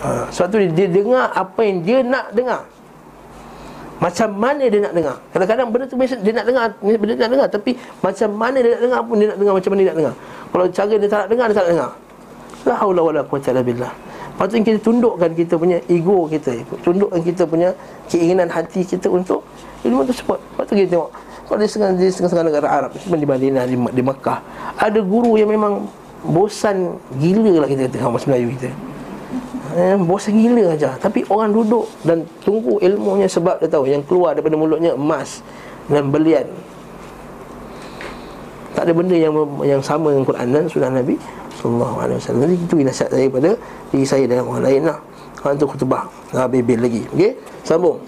Ha, 0.00 0.32
sebab 0.32 0.48
tu 0.48 0.56
dia, 0.56 0.72
dia 0.72 0.88
dengar 0.88 1.28
apa 1.36 1.60
yang 1.60 1.78
dia 1.84 1.98
nak 2.00 2.32
dengar. 2.32 2.64
Macam 4.00 4.32
mana 4.32 4.64
dia 4.64 4.80
nak 4.80 4.96
dengar. 4.96 5.16
Kadang-kadang 5.28 5.68
benda 5.68 5.84
tu 5.84 5.96
dia 6.00 6.32
nak 6.32 6.46
dengar 6.48 6.64
Benda 6.80 7.12
dia 7.12 7.24
nak 7.28 7.32
dengar. 7.36 7.48
Tapi 7.52 7.70
macam 8.00 8.28
mana 8.32 8.56
dia 8.64 8.70
nak 8.72 8.80
dengar 8.80 9.00
pun 9.04 9.14
Dia 9.20 9.28
nak 9.28 9.36
dengar 9.36 9.52
macam 9.60 9.70
mana 9.76 9.80
dia 9.80 9.90
nak 9.92 9.98
dengar. 10.00 10.14
Kalau 10.48 10.64
cara 10.72 10.94
dia 10.96 11.08
tak 11.12 11.18
nak 11.20 11.28
dengar 11.28 11.44
Dia 11.44 11.56
tak 11.56 11.64
nak 11.64 11.72
dengar. 11.76 11.90
La 12.64 12.74
hawla 12.80 13.00
wa 13.04 13.12
la 13.12 13.22
quwata 13.28 13.48
illa 13.52 13.60
billah. 13.60 13.92
Tu 14.40 14.56
kita 14.64 14.80
tundukkan 14.80 15.30
kita 15.36 15.54
punya 15.60 15.76
ego 15.84 16.24
kita 16.32 16.64
Tundukkan 16.80 17.20
kita 17.20 17.44
punya 17.44 17.76
keinginan 18.08 18.48
hati 18.48 18.88
kita 18.88 19.12
untuk 19.12 19.44
ilmu 19.84 20.00
tersebut. 20.08 20.40
Tu 20.64 20.74
kita 20.80 20.96
tengok 20.96 21.10
Kalau 21.50 21.58
di 21.58 21.66
setengah, 21.66 21.98
setengah 21.98 22.46
negara 22.46 22.68
Arab 22.70 22.94
di 22.94 23.26
Madinah, 23.26 23.66
di, 23.66 23.74
di 23.74 24.02
Makkah 24.06 24.38
Ada 24.78 25.02
guru 25.02 25.34
yang 25.34 25.50
memang 25.50 25.90
bosan 26.22 26.94
gila 27.18 27.66
lah 27.66 27.68
kita 27.68 27.90
tengok 27.90 28.14
Bahasa 28.14 28.30
Melayu 28.30 28.54
kita. 28.54 28.70
Eh, 29.74 29.98
Bosan 29.98 30.38
gila 30.38 30.78
aja. 30.78 30.94
Tapi 30.94 31.26
orang 31.26 31.50
duduk 31.50 31.90
dan 32.06 32.22
tunggu 32.46 32.78
ilmunya 32.78 33.26
sebab 33.26 33.58
dia 33.58 33.66
tahu 33.66 33.90
Yang 33.90 34.06
keluar 34.06 34.38
daripada 34.38 34.54
mulutnya 34.54 34.94
emas 34.94 35.42
dan 35.90 36.06
belian. 36.06 36.46
Tak 38.78 38.86
ada 38.86 38.92
benda 38.94 39.18
yang 39.18 39.34
yang 39.66 39.82
sama 39.82 40.14
dengan 40.14 40.22
Quran 40.30 40.46
dan 40.54 40.64
Sunnah 40.70 40.94
Nabi 40.94 41.18
Sallallahu 41.58 41.96
Alaihi 41.98 42.18
Wasallam. 42.22 42.40
Jadi 42.46 42.54
itu 42.62 42.74
nasihat 42.86 43.10
saya 43.10 43.26
pada 43.26 43.50
diri 43.90 44.06
saya 44.06 44.24
dan 44.30 44.46
orang 44.46 44.62
lain 44.62 44.82
lah. 44.86 44.98
Orang 45.42 45.58
tu 45.58 45.66
khutbah 45.66 46.06
Bebel 46.46 46.78
lagi. 46.78 47.02
Okey, 47.10 47.34
sambung 47.66 47.98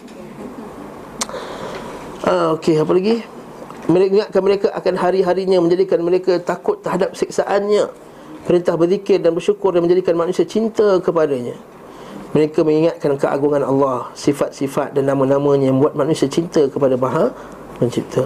ah, 2.26 2.54
Okey, 2.54 2.78
apa 2.78 2.92
lagi? 2.94 3.22
Mereka 3.90 4.10
ingatkan 4.14 4.42
mereka 4.46 4.66
akan 4.70 4.94
hari-harinya 4.94 5.58
menjadikan 5.58 5.98
mereka 6.06 6.38
takut 6.38 6.78
terhadap 6.78 7.18
siksaannya. 7.18 7.90
Perintah 8.46 8.74
berzikir 8.74 9.22
dan 9.22 9.34
bersyukur 9.34 9.74
dan 9.74 9.82
menjadikan 9.82 10.14
manusia 10.14 10.46
cinta 10.46 10.98
kepadanya. 11.02 11.54
Mereka 12.32 12.64
mengingatkan 12.64 13.20
keagungan 13.20 13.60
Allah 13.60 14.08
Sifat-sifat 14.16 14.96
dan 14.96 15.04
nama-namanya 15.04 15.68
yang 15.68 15.76
membuat 15.76 15.94
manusia 16.00 16.24
cinta 16.32 16.64
kepada 16.64 16.96
Maha 16.96 17.28
Pencipta. 17.76 18.24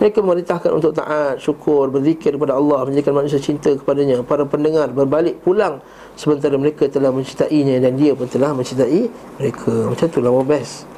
Mereka 0.00 0.24
memerintahkan 0.24 0.72
untuk 0.72 0.96
taat, 0.96 1.36
syukur, 1.36 1.92
berzikir 1.92 2.32
kepada 2.32 2.56
Allah 2.56 2.88
Menjadikan 2.88 3.12
manusia 3.12 3.36
cinta 3.36 3.68
kepadanya. 3.76 4.24
Para 4.24 4.48
pendengar 4.48 4.88
berbalik 4.88 5.44
pulang 5.44 5.84
Sementara 6.16 6.56
mereka 6.56 6.88
telah 6.88 7.12
mencintainya 7.12 7.76
Dan 7.76 8.00
dia 8.00 8.16
pun 8.16 8.24
telah 8.24 8.56
mencintai 8.56 9.12
mereka. 9.36 9.72
Macam 9.92 10.06
itulah 10.08 10.32
best 10.42 10.88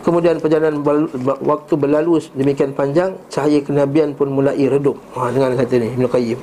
Kemudian 0.00 0.40
perjalanan 0.40 0.80
waktu 1.44 1.76
berlalu 1.76 2.24
demikian 2.32 2.72
panjang 2.72 3.20
Cahaya 3.28 3.60
kenabian 3.60 4.16
pun 4.16 4.32
mulai 4.32 4.56
redup 4.64 4.96
ha, 5.12 5.28
Dengan 5.28 5.52
kata 5.52 5.76
ni 5.76 5.92
Ibn 5.92 6.08
Qayyim 6.08 6.40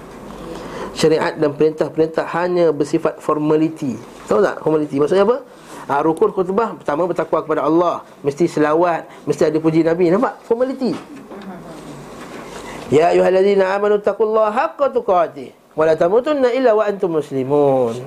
syariat 0.97 1.37
dan 1.37 1.53
perintah-perintah 1.53 2.25
hanya 2.33 2.73
bersifat 2.73 3.21
formality. 3.21 3.93
Tahu 4.25 4.41
tak 4.41 4.65
formality 4.65 4.97
maksudnya 4.97 5.29
apa? 5.29 5.45
Ha, 5.87 6.01
rukun 6.01 6.33
khutbah 6.33 6.73
pertama 6.73 7.05
bertakwa 7.05 7.45
kepada 7.45 7.61
Allah, 7.63 8.01
mesti 8.25 8.49
selawat, 8.49 9.05
mesti 9.29 9.47
ada 9.47 9.61
puji 9.61 9.85
Nabi. 9.85 10.09
Nampak? 10.09 10.41
Formality. 10.49 10.97
Ya 12.89 13.13
ayyuhallazina 13.13 13.77
amanu 13.77 14.01
taqullaha 14.01 14.51
haqqa 14.51 14.89
tuqatih 14.91 15.53
wa 15.77 15.83
la 15.85 15.93
tamutunna 15.93 16.49
illa 16.51 16.73
wa 16.73 16.83
antum 16.83 17.13
muslimun. 17.21 18.01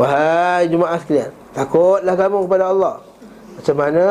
Wahai 0.00 0.72
jemaah 0.72 0.96
sekalian, 0.96 1.30
takutlah 1.52 2.16
kamu 2.16 2.48
kepada 2.48 2.72
Allah. 2.72 3.04
Macam 3.58 3.76
mana? 3.76 4.06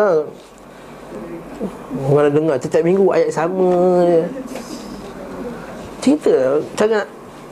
Orang 2.10 2.34
dengar 2.34 2.56
setiap 2.58 2.82
minggu 2.82 3.06
ayat 3.14 3.30
sama 3.30 3.70
Cerita 6.02 6.58
Jangan 6.74 7.06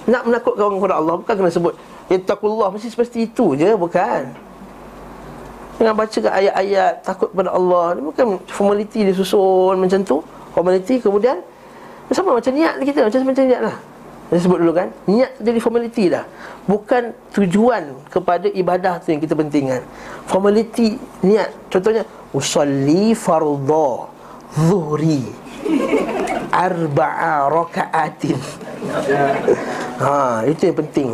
nak 0.09 0.23
menakutkan 0.25 0.63
orang 0.65 0.79
kepada 0.81 0.95
Allah 0.97 1.15
Bukan 1.21 1.33
kena 1.37 1.51
sebut 1.53 1.73
Ittaqullah 2.09 2.73
Mesti 2.73 2.89
seperti 2.89 3.29
itu 3.29 3.53
je 3.53 3.69
Bukan. 3.77 4.21
Jangan 5.77 5.93
baca 5.95 6.17
ke 6.17 6.29
ayat-ayat 6.29 6.93
Takut 7.05 7.29
kepada 7.29 7.53
Allah. 7.53 7.95
Ini 7.95 8.01
bukan 8.01 8.27
formality 8.49 9.05
dia 9.05 9.13
susun 9.13 9.77
macam 9.77 10.01
tu. 10.01 10.17
Formality 10.57 10.97
kemudian 10.97 11.37
Sama 12.09 12.33
macam 12.33 12.51
niat 12.51 12.81
kita 12.81 13.05
Macam 13.05 13.19
macam 13.29 13.45
niat 13.45 13.61
lah 13.61 13.77
Saya 14.29 14.39
sebut 14.45 14.61
dulu 14.61 14.77
kan 14.77 14.93
Niat 15.09 15.41
jadi 15.41 15.57
formality 15.57 16.13
dah. 16.13 16.25
Bukan 16.69 17.17
tujuan 17.33 17.97
kepada 18.13 18.45
ibadah 18.45 19.01
tu 19.01 19.09
yang 19.09 19.21
kita 19.21 19.33
pentingkan. 19.33 19.81
Formality 20.29 21.01
niat. 21.25 21.49
Contohnya 21.73 22.05
Usalli 22.29 23.17
fardha 23.17 24.05
Zuhri 24.53 25.25
Arba'a 26.49 27.49
raka'atin. 27.49 28.37
Ha, 29.99 30.47
itu 30.47 30.71
yang 30.71 30.79
penting. 30.79 31.09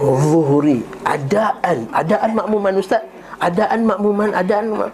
Zuhri. 0.00 0.80
Adaan. 1.04 1.84
Adaan 1.92 2.30
makmuman 2.32 2.80
Ustaz. 2.80 3.04
Adaan 3.36 3.84
makmuman 3.84 4.32
Adaan 4.32 4.72
mak... 4.72 4.88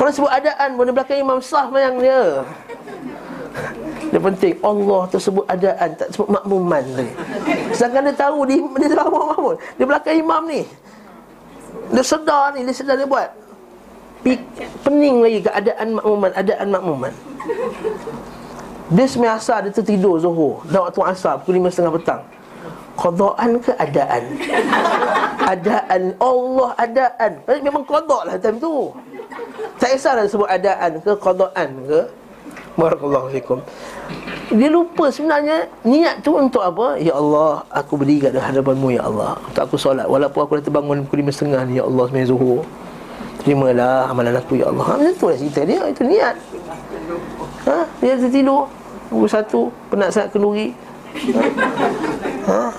Kalau 0.00 0.08
sebut 0.08 0.32
adaan 0.32 0.80
Boleh 0.80 0.96
belakang 0.96 1.20
imam 1.20 1.44
sah 1.44 1.68
mayang 1.68 2.00
dia 2.00 2.40
dia 4.10 4.18
penting 4.18 4.54
Allah 4.66 5.06
tersebut 5.06 5.46
adaan 5.46 5.94
Tak 5.94 6.08
sebut 6.10 6.28
makmuman 6.34 6.82
tadi 6.98 7.12
Sedangkan 7.70 8.10
dia 8.10 8.14
tahu 8.18 8.38
Dia, 8.42 8.58
dia 8.58 8.88
tahu 8.98 9.10
makmum 9.14 9.54
Dia 9.78 9.84
belakang 9.86 10.16
imam 10.18 10.42
ni 10.50 10.60
Dia 11.94 12.02
sedar 12.02 12.50
ni 12.58 12.66
Dia 12.66 12.74
sedar 12.74 12.98
dia 12.98 13.06
buat. 13.06 13.30
Pening 14.82 15.22
lagi 15.22 15.38
keadaan 15.46 15.86
makmuman 15.96 16.30
Adaan 16.34 16.68
makmuman. 16.74 17.12
Dia 18.90 19.06
semai 19.06 19.30
asar 19.30 19.62
Dia 19.62 19.70
tertidur 19.70 20.18
zuhur. 20.18 20.66
Dah 20.66 20.90
waktu 20.90 21.00
asar 21.06 21.38
Pukul 21.40 21.62
lima 21.62 21.70
setengah 21.70 21.94
petang. 21.94 22.22
Qadaan 22.98 23.56
ke 23.62 23.72
adaan? 23.78 24.22
Allah 26.20 26.70
adaan 26.76 27.32
Memang 27.62 27.86
qada 27.86 28.18
lah 28.26 28.34
time 28.36 28.58
tu. 28.60 28.90
Tak 29.80 29.96
kisahlah 29.96 30.28
sebut 30.28 30.50
adaan 30.50 31.00
ke 31.00 31.14
qadaan 31.16 31.68
ke. 31.88 32.00
Barakallahu 32.76 33.32
fikum. 33.32 33.58
Dia 34.50 34.66
lupa 34.66 35.14
sebenarnya 35.14 35.70
niat 35.86 36.26
tu 36.26 36.34
untuk 36.34 36.58
apa? 36.58 36.98
Ya 36.98 37.14
Allah, 37.14 37.62
aku 37.70 37.94
berdiri 37.94 38.34
di 38.34 38.40
hadapanmu 38.42 38.90
ya 38.90 39.06
Allah. 39.06 39.38
Untuk 39.46 39.62
aku 39.62 39.78
solat 39.78 40.10
walaupun 40.10 40.42
aku 40.42 40.58
dah 40.58 40.64
terbangun 40.66 41.06
pukul 41.06 41.22
5.30 41.22 41.70
ni 41.70 41.78
ya 41.78 41.86
Allah 41.86 42.04
sembahyang 42.10 42.30
zuhur. 42.34 42.66
Terimalah 43.40 44.10
amalan 44.10 44.42
aku 44.42 44.58
ya 44.58 44.74
Allah. 44.74 44.84
Ha, 44.90 44.98
macam 44.98 45.14
tu 45.14 45.30
lah 45.30 45.38
cerita 45.38 45.62
dia, 45.62 45.86
itu 45.86 46.02
niat. 46.02 46.34
Ha, 47.70 47.86
dia 48.02 48.18
tertidur 48.18 48.66
pukul 49.06 49.30
1 49.30 49.46
penat 49.94 50.10
sangat 50.10 50.34
kenduri. 50.34 50.74
Ha? 52.50 52.74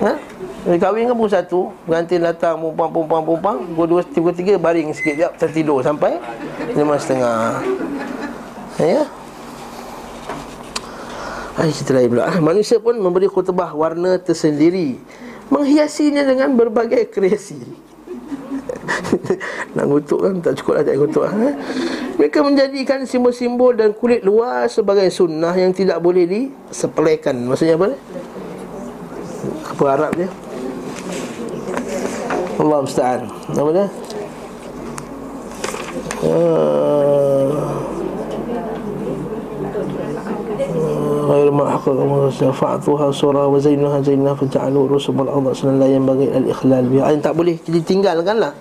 Ha? 0.00 0.12
Dia 0.60 0.76
kahwin 0.80 1.08
kan 1.08 1.16
pukul 1.16 1.32
1 1.32 1.48
Pengantin 1.88 2.20
datang 2.20 2.60
Pumpang, 2.60 2.92
pumpang, 2.92 3.24
pumpang 3.24 3.64
Pukul 3.72 4.04
2, 4.04 4.12
pukul 4.12 4.36
3 4.36 4.60
Baring 4.60 4.92
sikit 4.92 5.16
jap 5.16 5.32
Tertidur 5.40 5.80
sampai 5.80 6.20
5.30 6.76 8.84
Ya 8.84 9.08
Ay, 11.60 11.76
cerita 11.76 11.92
lain 11.92 12.08
pula 12.08 12.40
Manusia 12.40 12.80
pun 12.80 12.96
memberi 12.96 13.28
khutbah 13.28 13.76
warna 13.76 14.16
tersendiri 14.16 14.96
Menghiasinya 15.52 16.24
dengan 16.24 16.56
berbagai 16.56 17.12
kreasi 17.12 17.60
Nak 19.76 19.84
kutuk 19.84 20.24
kan 20.24 20.40
tak 20.40 20.56
cukup 20.56 20.80
lah 20.80 20.84
tak 20.88 20.96
kutuk 20.96 21.28
ha? 21.28 21.52
Mereka 22.16 22.40
menjadikan 22.40 23.04
simbol-simbol 23.04 23.76
dan 23.76 23.92
kulit 23.92 24.24
luar 24.24 24.72
sebagai 24.72 25.12
sunnah 25.12 25.52
yang 25.52 25.76
tidak 25.76 26.00
boleh 26.00 26.24
disepelekan 26.24 27.36
Maksudnya 27.44 27.76
apa? 27.76 27.92
Apa 29.76 29.84
Arab 29.84 30.12
dia? 30.16 30.28
Allah 32.56 32.78
musta'an 32.88 33.20
Apa 33.52 33.70
dia? 33.76 33.86
Uh, 36.24 37.79
غير 41.29 41.47
ما 41.51 41.69
حقق 41.69 41.97
فأعطوها 42.51 43.11
صورة 43.11 43.47
وزينها 43.47 44.01
زينها 44.01 44.33
فجعلوا 44.33 44.83
رسم 44.97 45.21
الأرض 45.21 45.45
أصلا 45.47 45.77
لا 45.77 45.87
ينبغي 45.87 46.37
الإخلال 46.37 46.83
بها 46.89 47.13
yang 47.13 47.21
tak 47.21 47.33
boleh 47.37 47.55
ditinggalkan 47.65 48.37
lah 48.41 48.53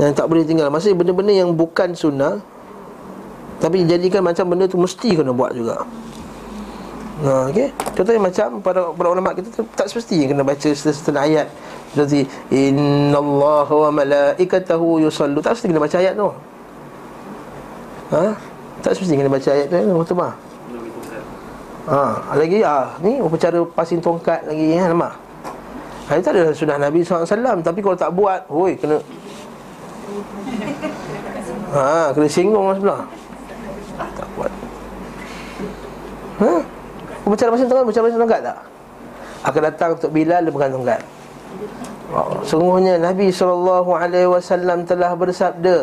yang 0.00 0.12
tak 0.16 0.26
boleh 0.28 0.42
tinggal 0.42 0.72
Maksudnya 0.72 0.96
benda-benda 0.96 1.32
yang 1.36 1.50
bukan 1.52 1.92
sunnah 1.92 2.40
Tapi 3.60 3.84
jadikan 3.84 4.24
macam 4.24 4.48
benda 4.48 4.64
tu 4.66 4.80
mesti 4.80 5.12
kena 5.12 5.30
buat 5.34 5.52
juga 5.52 5.84
Nah, 7.22 7.46
okay. 7.46 7.70
Contohnya 7.94 8.18
macam 8.18 8.58
para, 8.64 8.90
para 8.90 9.08
ulama 9.12 9.30
kita 9.36 9.62
tak 9.78 9.86
semesti 9.86 10.26
kena 10.26 10.42
baca 10.42 10.68
setengah 10.74 11.22
ayat 11.22 11.46
Seperti 11.94 12.26
Inna 12.50 13.14
Allah 13.14 13.68
wa 13.68 13.90
malaikatahu 13.94 14.98
yusallu 15.06 15.38
Tak 15.38 15.54
semesti 15.54 15.70
kena 15.70 15.82
baca 15.86 15.96
ayat 16.02 16.18
tu 16.18 16.28
ha? 18.10 18.34
Tak 18.82 18.92
semesti 18.98 19.14
kena 19.14 19.30
baca 19.30 19.48
ayat 19.54 19.66
tu 19.70 19.76
ya, 19.76 19.92
Mutubah 19.94 20.45
Ha, 21.87 22.35
lagi 22.35 22.59
ah 22.67 22.99
ni 22.99 23.23
upacara 23.23 23.63
pasing 23.63 24.03
tongkat 24.03 24.43
lagi 24.43 24.75
ya 24.75 24.91
nama. 24.91 25.07
Ha, 26.11 26.19
itu 26.19 26.27
adalah 26.27 26.51
sudah 26.51 26.75
Nabi 26.75 26.99
SAW 27.03 27.63
Tapi 27.63 27.79
kalau 27.83 27.95
tak 27.95 28.11
buat 28.15 28.47
Hoi 28.47 28.79
kena 28.79 28.99
Ha 31.71 32.11
kena 32.11 32.27
singgung 32.27 32.67
orang 32.67 32.79
sebelah. 32.79 33.01
Tak 34.19 34.27
buat. 34.35 34.51
Ha? 36.43 36.53
Upacara 37.23 37.49
pasing 37.55 37.67
tongkat 37.71 37.83
Upacara 37.87 38.03
pasing 38.03 38.19
tongkat 38.19 38.41
tak? 38.43 38.57
Akan 39.47 39.61
datang 39.63 39.89
untuk 39.95 40.11
Bilal 40.11 40.43
Dia 40.43 40.51
pegang 40.51 40.71
tongkat. 40.75 41.01
Oh, 42.11 42.43
Sungguhnya 42.43 42.99
Nabi 42.99 43.31
SAW 43.31 44.83
telah 44.83 45.11
bersabda. 45.15 45.77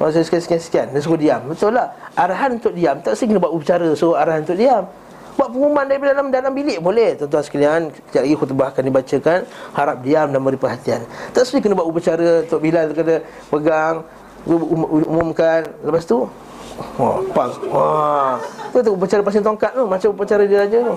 Masa 0.00 0.24
sekian-sekian 0.24 0.96
Dia 0.96 1.00
suruh 1.04 1.20
diam. 1.20 1.44
Betul 1.44 1.76
lah 1.76 1.92
Arahan 2.16 2.56
untuk 2.56 2.72
diam. 2.72 2.96
Tak 3.04 3.20
sehingga 3.20 3.36
buat 3.36 3.52
upacara 3.52 3.92
Suruh 3.92 4.16
arahan 4.16 4.40
untuk 4.40 4.56
diam 4.56 4.88
Buat 5.36 5.48
pengumuman 5.52 5.84
dari 5.84 6.00
dalam 6.00 6.32
dalam 6.32 6.52
bilik 6.56 6.80
boleh 6.80 7.14
Tuan-tuan 7.20 7.44
sekalian 7.44 7.80
Sekejap 7.92 8.22
lagi 8.24 8.36
khutbah 8.36 8.66
akan 8.72 8.82
dibacakan 8.88 9.38
Harap 9.76 9.96
diam 10.00 10.28
dan 10.32 10.40
beri 10.40 10.56
perhatian 10.56 11.04
Tak 11.36 11.44
semestinya 11.44 11.62
kena 11.62 11.74
buat 11.76 11.88
upacara 11.92 12.28
Tok 12.48 12.60
Bilal 12.64 12.96
kena 12.96 13.16
pegang 13.52 14.02
um, 14.48 14.84
Umumkan 15.04 15.68
Lepas 15.84 16.08
tu 16.08 16.24
Wah, 17.00 17.24
pas. 17.32 17.52
Wah. 17.72 18.36
Tu 18.68 18.84
tu 18.84 18.92
upacara 18.92 19.24
pasang 19.24 19.44
tongkat 19.44 19.72
tu 19.72 19.84
macam 19.88 20.08
upacara 20.12 20.44
dia 20.44 20.68
raja 20.68 20.78
tu. 20.84 20.94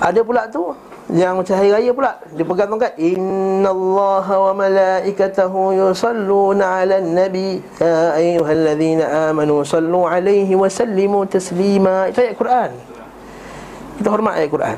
Ada 0.00 0.20
pula 0.24 0.48
tu 0.48 0.72
yang 1.10 1.34
macam 1.34 1.54
hari 1.58 1.74
raya 1.74 1.90
pula 1.90 2.22
Dia 2.30 2.46
pegang 2.46 2.70
tongkat. 2.70 2.94
Innallaha 3.00 4.34
wa 4.38 4.52
malaikatahu 4.62 5.74
yusalluna 5.74 6.86
ala 6.86 7.02
nabi. 7.02 7.58
Ya 7.82 8.14
ayuhalladzina 8.14 9.32
amanu 9.34 9.66
Sallu 9.66 10.06
alaihi 10.06 10.54
wa 10.54 10.70
sallimu 10.70 11.26
taslima. 11.26 12.06
Itu 12.12 12.22
ayat 12.22 12.36
Quran. 12.38 12.70
Kita 13.98 14.08
hormat 14.08 14.38
ayat 14.38 14.50
Quran. 14.50 14.76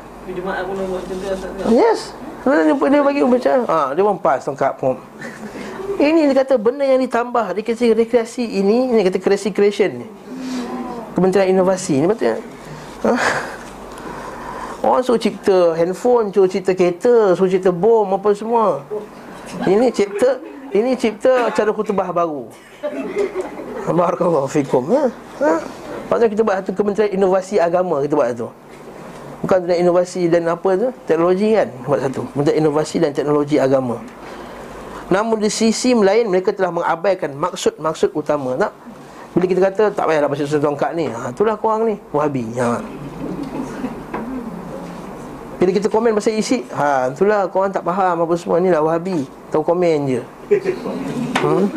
Yes. 1.69 2.17
Dia, 2.45 2.77
dia 2.77 3.01
bagi 3.01 3.25
baca 3.25 3.53
ha, 3.65 3.79
Dia 3.97 4.05
pun 4.05 4.21
pas 4.21 4.41
tongkat 4.45 4.73
pun. 4.77 5.01
Ini 5.97 6.29
dia 6.29 6.45
kata 6.45 6.61
benda 6.61 6.85
yang 6.85 7.01
ditambah 7.01 7.57
Rekreasi, 7.57 7.97
rekreasi 7.97 8.45
ini 8.61 8.93
Ini 8.93 9.01
kata 9.01 9.17
kreasi 9.17 9.49
creation 9.49 10.05
ni. 10.05 10.07
Kementerian 11.17 11.57
Inovasi 11.57 12.05
Ini 12.05 12.07
betul 12.09 12.37
ha? 13.05 13.13
Orang 14.85 15.01
suruh 15.01 15.17
cipta 15.17 15.73
handphone, 15.81 16.29
suruh 16.29 16.45
cipta 16.45 16.77
kereta, 16.77 17.33
suruh 17.33 17.49
cipta 17.49 17.73
bom 17.73 18.05
apa 18.13 18.37
semua. 18.37 18.85
Ini 19.65 19.89
cipta 19.89 20.37
ini 20.77 20.93
cipta 20.93 21.49
cara 21.57 21.73
khutbah 21.73 22.13
baru. 22.13 22.53
Barakallahu 23.89 24.45
fikum. 24.45 24.93
Ha? 24.93 25.09
Ha? 25.41 25.55
Maksudnya 26.13 26.29
kita 26.29 26.43
buat 26.45 26.57
satu 26.61 26.73
kementerian 26.77 27.17
inovasi 27.17 27.57
agama 27.57 28.05
kita 28.05 28.13
buat 28.13 28.29
satu. 28.37 28.53
Bukan 29.41 29.57
kementerian 29.65 29.89
inovasi 29.89 30.29
dan 30.29 30.53
apa 30.53 30.71
tu? 30.77 30.89
Teknologi 31.09 31.49
kan? 31.57 31.69
Buat 31.89 32.01
satu. 32.05 32.21
Kementerian 32.37 32.59
inovasi 32.69 32.97
dan 33.01 33.11
teknologi 33.17 33.57
agama. 33.57 33.97
Namun 35.09 35.41
di 35.41 35.49
sisi 35.49 35.97
lain 35.97 36.29
mereka 36.29 36.53
telah 36.53 36.73
mengabaikan 36.73 37.33
maksud-maksud 37.33 38.13
utama. 38.13 38.53
Tak? 38.61 38.73
Bila 39.33 39.45
kita 39.49 39.61
kata 39.73 39.83
tak 39.97 40.05
payahlah 40.05 40.29
surat 40.37 40.61
tongkat 40.61 40.91
ni. 40.93 41.09
Ha, 41.09 41.33
itulah 41.33 41.57
korang 41.57 41.89
ni. 41.89 41.97
Wahabi. 42.13 42.45
Ha. 42.61 42.85
Bila 45.65 45.81
kita 45.81 45.89
komen 45.89 46.13
pasal 46.13 46.37
isi. 46.37 46.61
Ha 46.77 47.09
itulah 47.09 47.49
korang 47.49 47.73
tak 47.73 47.89
faham 47.89 48.29
apa 48.29 48.37
semua 48.37 48.61
Ni 48.61 48.69
lah 48.69 48.85
wahabi. 48.85 49.25
Tahu 49.49 49.65
komen 49.65 49.99
je. 50.05 50.21
Hmm? 51.41 51.73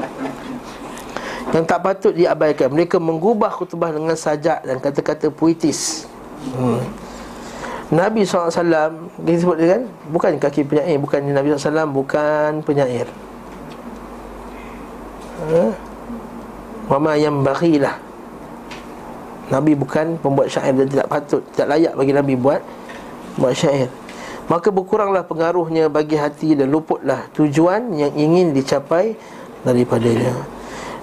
Yang 1.55 1.65
tak 1.71 1.79
patut 1.79 2.11
diabaikan. 2.11 2.67
Mereka 2.67 2.99
mengubah 2.99 3.47
khutbah 3.47 3.95
dengan 3.95 4.19
sajak 4.19 4.59
Dan 4.67 4.83
kata-kata 4.83 5.31
puitis. 5.31 6.03
Hmm. 6.51 6.83
Nabi 7.87 8.27
SAW 8.27 8.51
Kita 9.23 9.39
sebut 9.39 9.55
dia 9.55 9.79
kan 9.79 9.83
Bukan 10.11 10.31
kaki 10.37 10.67
penyair 10.67 10.99
Bukan 10.99 11.23
Nabi 11.23 11.55
SAW 11.55 11.87
Bukan 11.87 12.59
penyair. 12.67 13.07
Ha? 15.47 15.63
Wama 16.91 17.15
yang 17.15 17.39
bagilah 17.39 17.95
Nabi 19.47 19.79
bukan 19.79 20.19
pembuat 20.19 20.51
syair 20.51 20.75
dan 20.75 20.91
tidak 20.91 21.07
patut 21.07 21.39
Tidak 21.55 21.67
layak 21.71 21.95
bagi 21.95 22.11
Nabi 22.11 22.35
buat 22.35 22.59
buat 23.37 23.53
syair. 23.53 23.87
Maka 24.47 24.71
berkuranglah 24.71 25.27
pengaruhnya 25.27 25.91
bagi 25.91 26.15
hati 26.15 26.55
dan 26.55 26.71
luputlah 26.71 27.27
tujuan 27.35 27.91
yang 27.93 28.11
ingin 28.15 28.55
dicapai 28.55 29.15
daripadanya. 29.63 30.33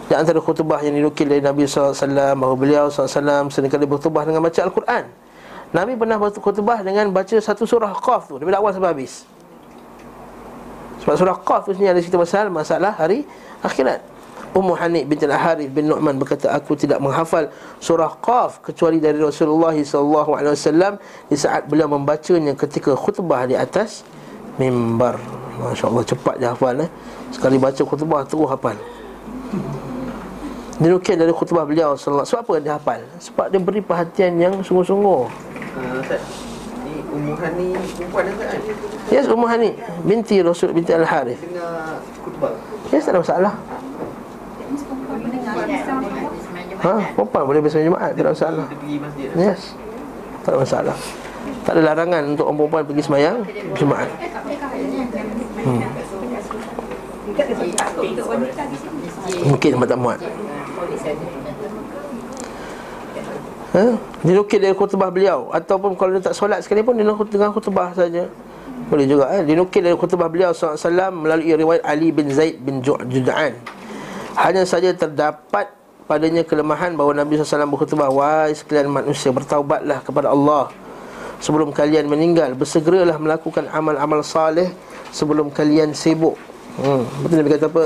Di 0.04 0.12
antara 0.12 0.36
khutbah 0.40 0.84
yang 0.84 1.00
dinukil 1.00 1.24
dari 1.24 1.40
Nabi 1.40 1.64
SAW 1.64 1.96
Bahawa 2.36 2.56
beliau 2.60 2.92
SAW 2.92 3.48
seringkali 3.48 3.88
berkhutbah 3.88 4.28
dengan 4.28 4.44
baca 4.44 4.60
Al-Quran. 4.60 5.04
Nabi 5.72 5.92
pernah 5.96 6.20
khutbah 6.20 6.84
dengan 6.84 7.08
baca 7.08 7.36
satu 7.40 7.64
surah 7.64 7.90
Qaf 7.98 8.28
tu 8.28 8.36
Daripada 8.36 8.60
awal 8.60 8.76
sampai 8.76 8.92
habis. 8.92 9.24
Sebab 11.04 11.14
surah 11.16 11.36
Qaf 11.40 11.68
tu 11.68 11.70
sebenarnya 11.72 11.96
ada 11.96 12.00
cerita 12.04 12.20
pasal 12.20 12.52
Masalah 12.52 12.92
hari 12.96 13.24
akhirat 13.64 14.13
Ummu 14.54 14.78
Hanif 14.78 15.10
binti 15.10 15.26
Al-Harith 15.26 15.66
bin 15.74 15.90
Nu'man 15.90 16.14
berkata 16.14 16.54
aku 16.54 16.78
tidak 16.78 17.02
menghafal 17.02 17.50
surah 17.82 18.14
Qaf 18.22 18.62
kecuali 18.62 19.02
dari 19.02 19.18
Rasulullah 19.18 19.74
SAW 19.74 20.94
di 21.26 21.34
saat 21.34 21.66
beliau 21.66 21.90
membacanya 21.90 22.54
ketika 22.54 22.94
khutbah 22.94 23.50
di 23.50 23.58
atas 23.58 24.06
mimbar. 24.62 25.18
Masya-Allah 25.58 26.06
cepat 26.06 26.34
dia 26.38 26.54
hafal 26.54 26.86
eh. 26.86 26.90
Sekali 27.34 27.58
baca 27.58 27.82
khutbah 27.82 28.22
terus 28.22 28.46
hafal. 28.46 28.78
Dinukil 30.78 31.18
dari 31.18 31.34
khutbah 31.34 31.66
beliau 31.66 31.98
sallallahu 31.98 32.26
Sebab 32.26 32.42
apa 32.46 32.54
dia 32.62 32.72
hafal? 32.78 33.00
Sebab 33.18 33.46
dia 33.50 33.58
beri 33.58 33.82
perhatian 33.82 34.38
yang 34.38 34.54
sungguh-sungguh. 34.62 35.22
Uh, 35.74 36.02
Ummu 37.14 37.34
Hani 37.38 37.74
perempuan 37.94 38.26
kan? 38.38 38.58
Yes, 39.10 39.26
Ummu 39.30 39.46
Hani 39.46 39.74
binti 40.02 40.42
Rasul 40.42 40.74
binti 40.74 40.90
Al-Harith. 40.90 41.38
Tengah 41.42 41.98
khutbah. 42.22 42.54
Yes, 42.90 43.06
tak 43.06 43.14
ada 43.14 43.20
masalah. 43.22 43.54
Ha, 46.84 46.92
perempuan 47.16 47.44
boleh 47.48 47.60
bersama 47.64 47.82
Jumaat 47.88 48.10
ada 48.12 48.30
masalah. 48.36 48.66
Yes. 49.32 49.72
Tak 50.44 50.52
ada 50.52 50.58
masalah. 50.60 50.96
Tak 51.64 51.72
ada 51.76 51.80
larangan 51.80 52.22
untuk 52.36 52.44
orang 52.44 52.58
perempuan 52.60 52.82
pergi 52.84 53.02
semayang 53.08 53.36
Jumaat. 53.72 54.08
Hmm. 55.64 55.80
Mungkin 59.48 59.68
tempat 59.80 59.88
tak 59.88 60.00
muat. 60.00 60.20
Ha? 63.74 63.84
Dinukil 64.22 64.60
dari 64.60 64.76
khutbah 64.76 65.08
beliau. 65.08 65.48
Ataupun 65.50 65.96
kalau 65.96 66.14
dia 66.14 66.22
tak 66.22 66.36
solat 66.36 66.62
sekalipun 66.62 66.94
Dia 66.94 67.08
dengan 67.08 67.50
khutbah 67.50 67.90
saja. 67.96 68.28
Boleh 68.92 69.08
juga 69.08 69.32
eh? 69.34 69.42
Dinukil 69.42 69.80
dari 69.80 69.96
khutbah 69.96 70.28
beliau 70.28 70.52
SAW 70.52 70.84
Melalui 71.14 71.56
riwayat 71.56 71.82
Ali 71.88 72.12
bin 72.12 72.28
Zaid 72.28 72.60
bin 72.60 72.84
Jud'an 72.84 73.56
Hanya 74.34 74.66
saja 74.66 74.90
terdapat 74.90 75.70
padanya 76.10 76.42
kelemahan 76.42 76.98
bahawa 76.98 77.22
Nabi 77.22 77.38
SAW 77.38 77.70
berkhutbah 77.70 78.10
Wahai 78.10 78.50
sekalian 78.50 78.90
manusia 78.90 79.30
bertaubatlah 79.30 80.02
kepada 80.02 80.34
Allah. 80.34 80.74
Sebelum 81.38 81.70
kalian 81.74 82.10
meninggal 82.10 82.54
Bersegeralah 82.54 83.18
melakukan 83.18 83.70
amal-amal 83.70 84.26
salih 84.26 84.70
Sebelum 85.14 85.54
kalian 85.54 85.94
sibuk. 85.94 86.34
Hmm. 86.82 87.06
Betul 87.22 87.46
Nabi 87.46 87.50
kata 87.54 87.66
apa? 87.70 87.84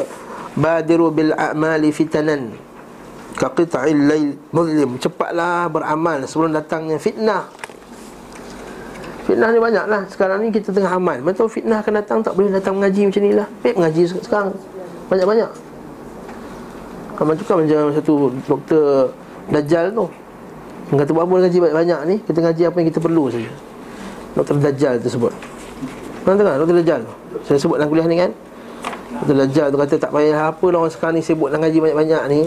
Badiru 0.57 1.13
bil 1.13 1.37
a'mali 1.37 1.93
fitanan 1.93 2.57
Kaqita'il 3.37 4.01
layl 4.09 4.29
muzlim. 4.51 4.97
Cepatlah 4.97 5.69
beramal 5.69 6.25
sebelum 6.25 6.57
datangnya 6.57 6.97
fitnah. 6.97 7.45
Fitnah 9.29 9.53
ni 9.53 9.61
banyak 9.61 9.85
lah 9.85 10.09
Sekarang 10.09 10.41
ni 10.41 10.49
kita 10.49 10.73
tengah 10.73 10.97
amal 10.97 11.21
Betul 11.21 11.53
fitnah 11.53 11.85
akan 11.85 12.01
datang 12.01 12.19
Tak 12.25 12.33
boleh 12.33 12.49
datang 12.49 12.81
mengaji 12.81 13.13
macam 13.13 13.21
ni 13.21 13.33
lah. 13.37 13.47
Baik 13.61 13.77
mengaji 13.77 14.03
sekarang. 14.25 14.57
Banyak-banyak 15.13 15.68
Kamu 17.19 17.35
tu 17.35 17.43
kan 17.43 17.59
macam 17.59 17.91
satu 17.91 18.31
doktor 18.47 19.11
Dajjal 19.51 19.91
tu. 19.91 20.07
Dia 20.95 21.03
kata 21.03 21.11
apa 21.19 21.35
ngaji 21.35 21.59
banyak-banyak 21.59 22.01
ni? 22.07 22.17
Kita 22.23 22.39
ngaji 22.47 22.63
apa 22.71 22.77
yang 22.79 22.89
kita 22.95 23.01
perlu 23.03 23.27
saja. 23.27 23.51
Doktor 24.39 24.55
Dajjal 24.63 25.03
tu 25.03 25.11
sebut 25.11 25.35
Mana 26.23 26.39
tengah 26.39 26.55
doktor 26.63 26.79
Dajjal 26.79 27.01
tu? 27.03 27.13
Saya 27.43 27.59
sebut 27.59 27.83
dalam 27.83 27.91
kuliah 27.91 28.07
ni 28.07 28.23
kan? 28.23 28.31
Doktor 29.19 29.35
Dajjal 29.35 29.67
tu 29.75 29.77
kata 29.83 29.95
tak 29.99 30.11
payah 30.15 30.55
apa 30.55 30.67
lah 30.71 30.79
orang 30.87 30.93
sekarang 30.95 31.19
ni 31.19 31.23
sibuk 31.27 31.51
nak 31.51 31.67
ngaji 31.67 31.79
banyak-banyak 31.83 32.23
ni. 32.31 32.41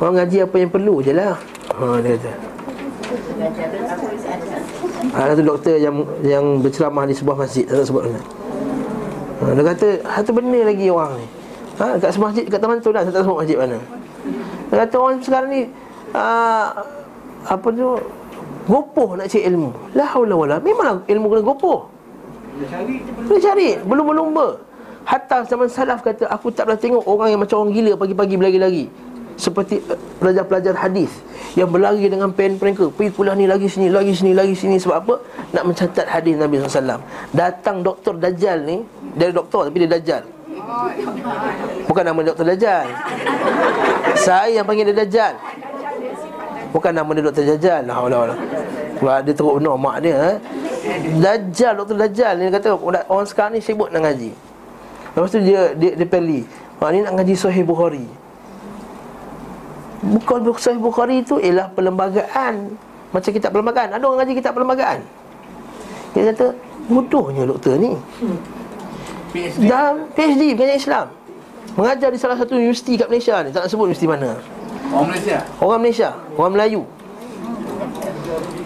Orang 0.00 0.14
ngaji 0.16 0.36
apa 0.48 0.56
yang 0.56 0.70
perlu 0.72 0.94
je 1.04 1.12
lah. 1.12 1.36
Ha 1.76 1.84
dia 2.00 2.10
kata. 2.16 2.32
Ada 5.12 5.36
satu 5.36 5.44
doktor 5.44 5.76
yang 5.76 5.96
yang 6.24 6.44
berceramah 6.64 7.04
di 7.04 7.12
sebuah 7.12 7.36
masjid 7.36 7.68
Tak 7.68 7.84
sebut 7.84 8.08
mana. 8.08 8.22
Ha, 9.44 9.52
Dia 9.52 9.62
kata 9.76 9.88
satu 10.08 10.30
benda 10.32 10.60
lagi 10.64 10.88
orang 10.88 11.20
ni 11.20 11.41
Ha, 11.82 11.98
kat 11.98 12.14
masjid 12.14 12.46
kat 12.46 12.62
taman 12.62 12.78
tu 12.78 12.94
dah 12.94 13.02
saya 13.02 13.10
tak 13.10 13.26
sebut 13.26 13.38
masjid 13.42 13.58
mana. 13.58 13.78
Dia 14.70 14.86
kata 14.86 14.94
orang 15.02 15.18
sekarang 15.18 15.50
ni 15.50 15.62
uh, 16.14 16.66
apa 17.42 17.66
tu 17.74 17.98
gopoh 18.70 19.18
nak 19.18 19.26
cari 19.26 19.42
ilmu. 19.50 19.74
La 19.98 20.06
haula 20.14 20.34
wala. 20.38 20.56
Memanglah 20.62 21.02
ilmu 21.10 21.26
kena 21.26 21.42
gopoh. 21.42 21.78
Kena 23.26 23.38
cari, 23.42 23.74
belum 23.82 24.04
berlumba. 24.14 24.62
Hatta 25.02 25.42
zaman 25.42 25.66
salaf 25.66 26.06
kata 26.06 26.30
aku 26.30 26.54
tak 26.54 26.70
pernah 26.70 26.78
tengok 26.78 27.02
orang 27.02 27.34
yang 27.34 27.40
macam 27.42 27.66
orang 27.66 27.74
gila 27.74 27.92
pagi-pagi 27.98 28.34
berlari-lari. 28.38 28.86
Seperti 29.34 29.82
eh, 29.82 29.98
pelajar-pelajar 30.22 30.78
hadis 30.78 31.10
yang 31.58 31.66
berlari 31.66 32.06
dengan 32.06 32.30
pen 32.30 32.62
mereka 32.62 32.94
pergi 32.94 33.10
kuliah 33.10 33.34
ni 33.34 33.50
lagi 33.50 33.66
sini 33.66 33.90
lagi 33.90 34.14
sini 34.14 34.32
lagi 34.32 34.54
sini 34.54 34.78
sebab 34.78 34.96
apa 35.02 35.14
nak 35.50 35.64
mencatat 35.68 36.06
hadis 36.08 36.38
Nabi 36.38 36.62
SAW 36.64 37.00
datang 37.34 37.84
doktor 37.84 38.16
Dajjal 38.16 38.64
ni 38.64 38.80
dari 39.12 39.32
doktor 39.36 39.68
tapi 39.68 39.84
dia 39.84 39.90
Dajjal 39.90 40.24
Bukan 41.90 42.04
nama 42.06 42.20
Dr. 42.22 42.44
Dajjal 42.54 42.86
Saya 44.14 44.62
yang 44.62 44.66
panggil 44.66 44.90
dia 44.90 44.96
Dajjal 45.02 45.34
Bukan 46.70 46.92
nama 46.94 47.10
dia 47.12 47.22
Dr. 47.26 47.44
Dajjal 47.54 47.80
Nah, 47.84 47.98
nah, 48.06 48.22
nah. 48.30 48.38
Wah, 49.02 49.18
dia 49.18 49.34
teruk 49.34 49.58
benar 49.58 49.74
mak 49.74 49.96
dia 49.98 50.14
eh? 50.14 50.36
Dajjal, 51.18 51.72
Dr. 51.82 51.96
Dajjal 51.98 52.34
Dia 52.38 52.50
kata 52.54 52.68
orang 53.10 53.26
sekarang 53.26 53.58
ni 53.58 53.60
sibuk 53.62 53.90
nak 53.90 54.06
ngaji 54.06 54.30
Lepas 55.12 55.28
tu 55.34 55.40
dia 55.42 55.74
dia, 55.74 55.92
dia 55.98 56.06
peli 56.06 56.46
Mak 56.78 56.88
ni 56.94 56.98
nak 57.02 57.14
ngaji 57.18 57.34
Sahih 57.34 57.66
Bukhari 57.66 58.06
Bukan 60.02 60.38
Sahih 60.58 60.78
Bukhari 60.78 61.26
tu 61.26 61.42
Ialah 61.42 61.70
perlembagaan 61.74 62.78
Macam 63.10 63.30
kitab 63.34 63.50
perlembagaan 63.50 63.98
Ada 63.98 64.02
orang 64.06 64.18
ngaji 64.22 64.32
kitab 64.38 64.52
perlembagaan 64.54 64.98
Dia 66.14 66.30
kata 66.30 66.46
Bodohnya 66.86 67.46
doktor 67.46 67.78
ni 67.78 67.94
PhD. 69.32 69.64
Dan 69.64 69.92
PhD 70.12 70.42
Pengajian 70.54 70.78
Islam 70.78 71.06
Mengajar 71.72 72.08
di 72.12 72.18
salah 72.20 72.36
satu 72.36 72.52
universiti 72.52 73.00
kat 73.00 73.08
Malaysia 73.08 73.40
ni 73.40 73.48
Tak 73.50 73.64
nak 73.64 73.70
sebut 73.72 73.88
universiti 73.88 74.08
mana 74.08 74.36
Orang 74.92 75.08
Malaysia? 75.08 75.38
Orang 75.56 75.80
Malaysia 75.80 76.08
Orang 76.36 76.52
Melayu 76.52 76.82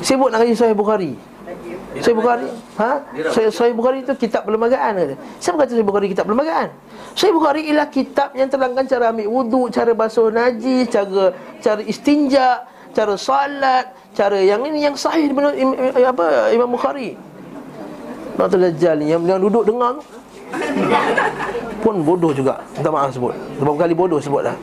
Sibuk 0.03 0.29
nak 0.35 0.43
kaji 0.43 0.55
Sahih 0.59 0.75
Bukhari 0.75 1.13
Sahih 2.03 2.17
Bukhari 2.19 2.51
ha? 2.77 3.07
Sahih, 3.31 3.51
Sahih 3.55 3.75
Bukhari 3.79 4.05
itu 4.05 4.13
kitab 4.19 4.45
perlembagaan 4.45 4.99
kata. 4.99 5.15
Siapa 5.39 5.57
kata 5.65 5.73
Sahih 5.79 5.87
Bukhari 5.87 6.07
kitab 6.11 6.27
perlembagaan? 6.27 6.69
Sahih 7.15 7.33
Bukhari 7.33 7.71
ialah 7.71 7.89
kitab 7.89 8.35
yang 8.35 8.51
terangkan 8.51 8.85
cara 8.91 9.15
ambil 9.15 9.31
wuduk 9.31 9.71
Cara 9.71 9.95
basuh 9.95 10.35
najis 10.35 10.91
Cara 10.91 11.33
cara 11.63 11.81
istinja 11.87 12.67
Cara 12.91 13.15
salat 13.15 13.95
Cara 14.13 14.43
yang 14.43 14.67
ini 14.67 14.83
yang 14.83 14.97
sahih 14.99 15.31
menurut 15.31 15.57
apa, 16.03 16.51
Imam 16.53 16.69
Bukhari 16.75 17.15
Dr. 18.37 18.59
Dajjal 18.69 19.01
ni 19.01 19.09
yang, 19.09 19.25
yang 19.25 19.41
duduk 19.41 19.65
dengar 19.65 19.97
tu 19.97 20.05
pun 21.85 22.03
bodoh 22.03 22.33
juga. 22.35 22.59
Minta 22.75 22.91
maaf 22.91 23.11
sebut. 23.15 23.35
Berapa 23.63 23.87
kali 23.87 23.95
bodoh 23.95 24.19
sebut 24.19 24.43
dah. 24.43 24.57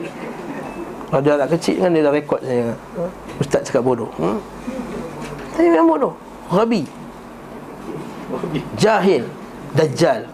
Kalau 1.08 1.20
dia 1.22 1.32
anak 1.38 1.48
kecil 1.56 1.78
kan 1.78 1.90
dia 1.94 2.02
dah 2.04 2.12
rekod 2.12 2.40
saya. 2.42 2.74
Ustaz 3.40 3.60
cakap 3.64 3.82
bodoh. 3.86 4.10
Hmm? 4.18 4.38
Tapi 5.54 5.68
memang 5.70 5.88
bodoh. 5.88 6.12
Rabi. 6.50 6.82
Jahil. 8.76 9.24
Dajjal. 9.74 10.26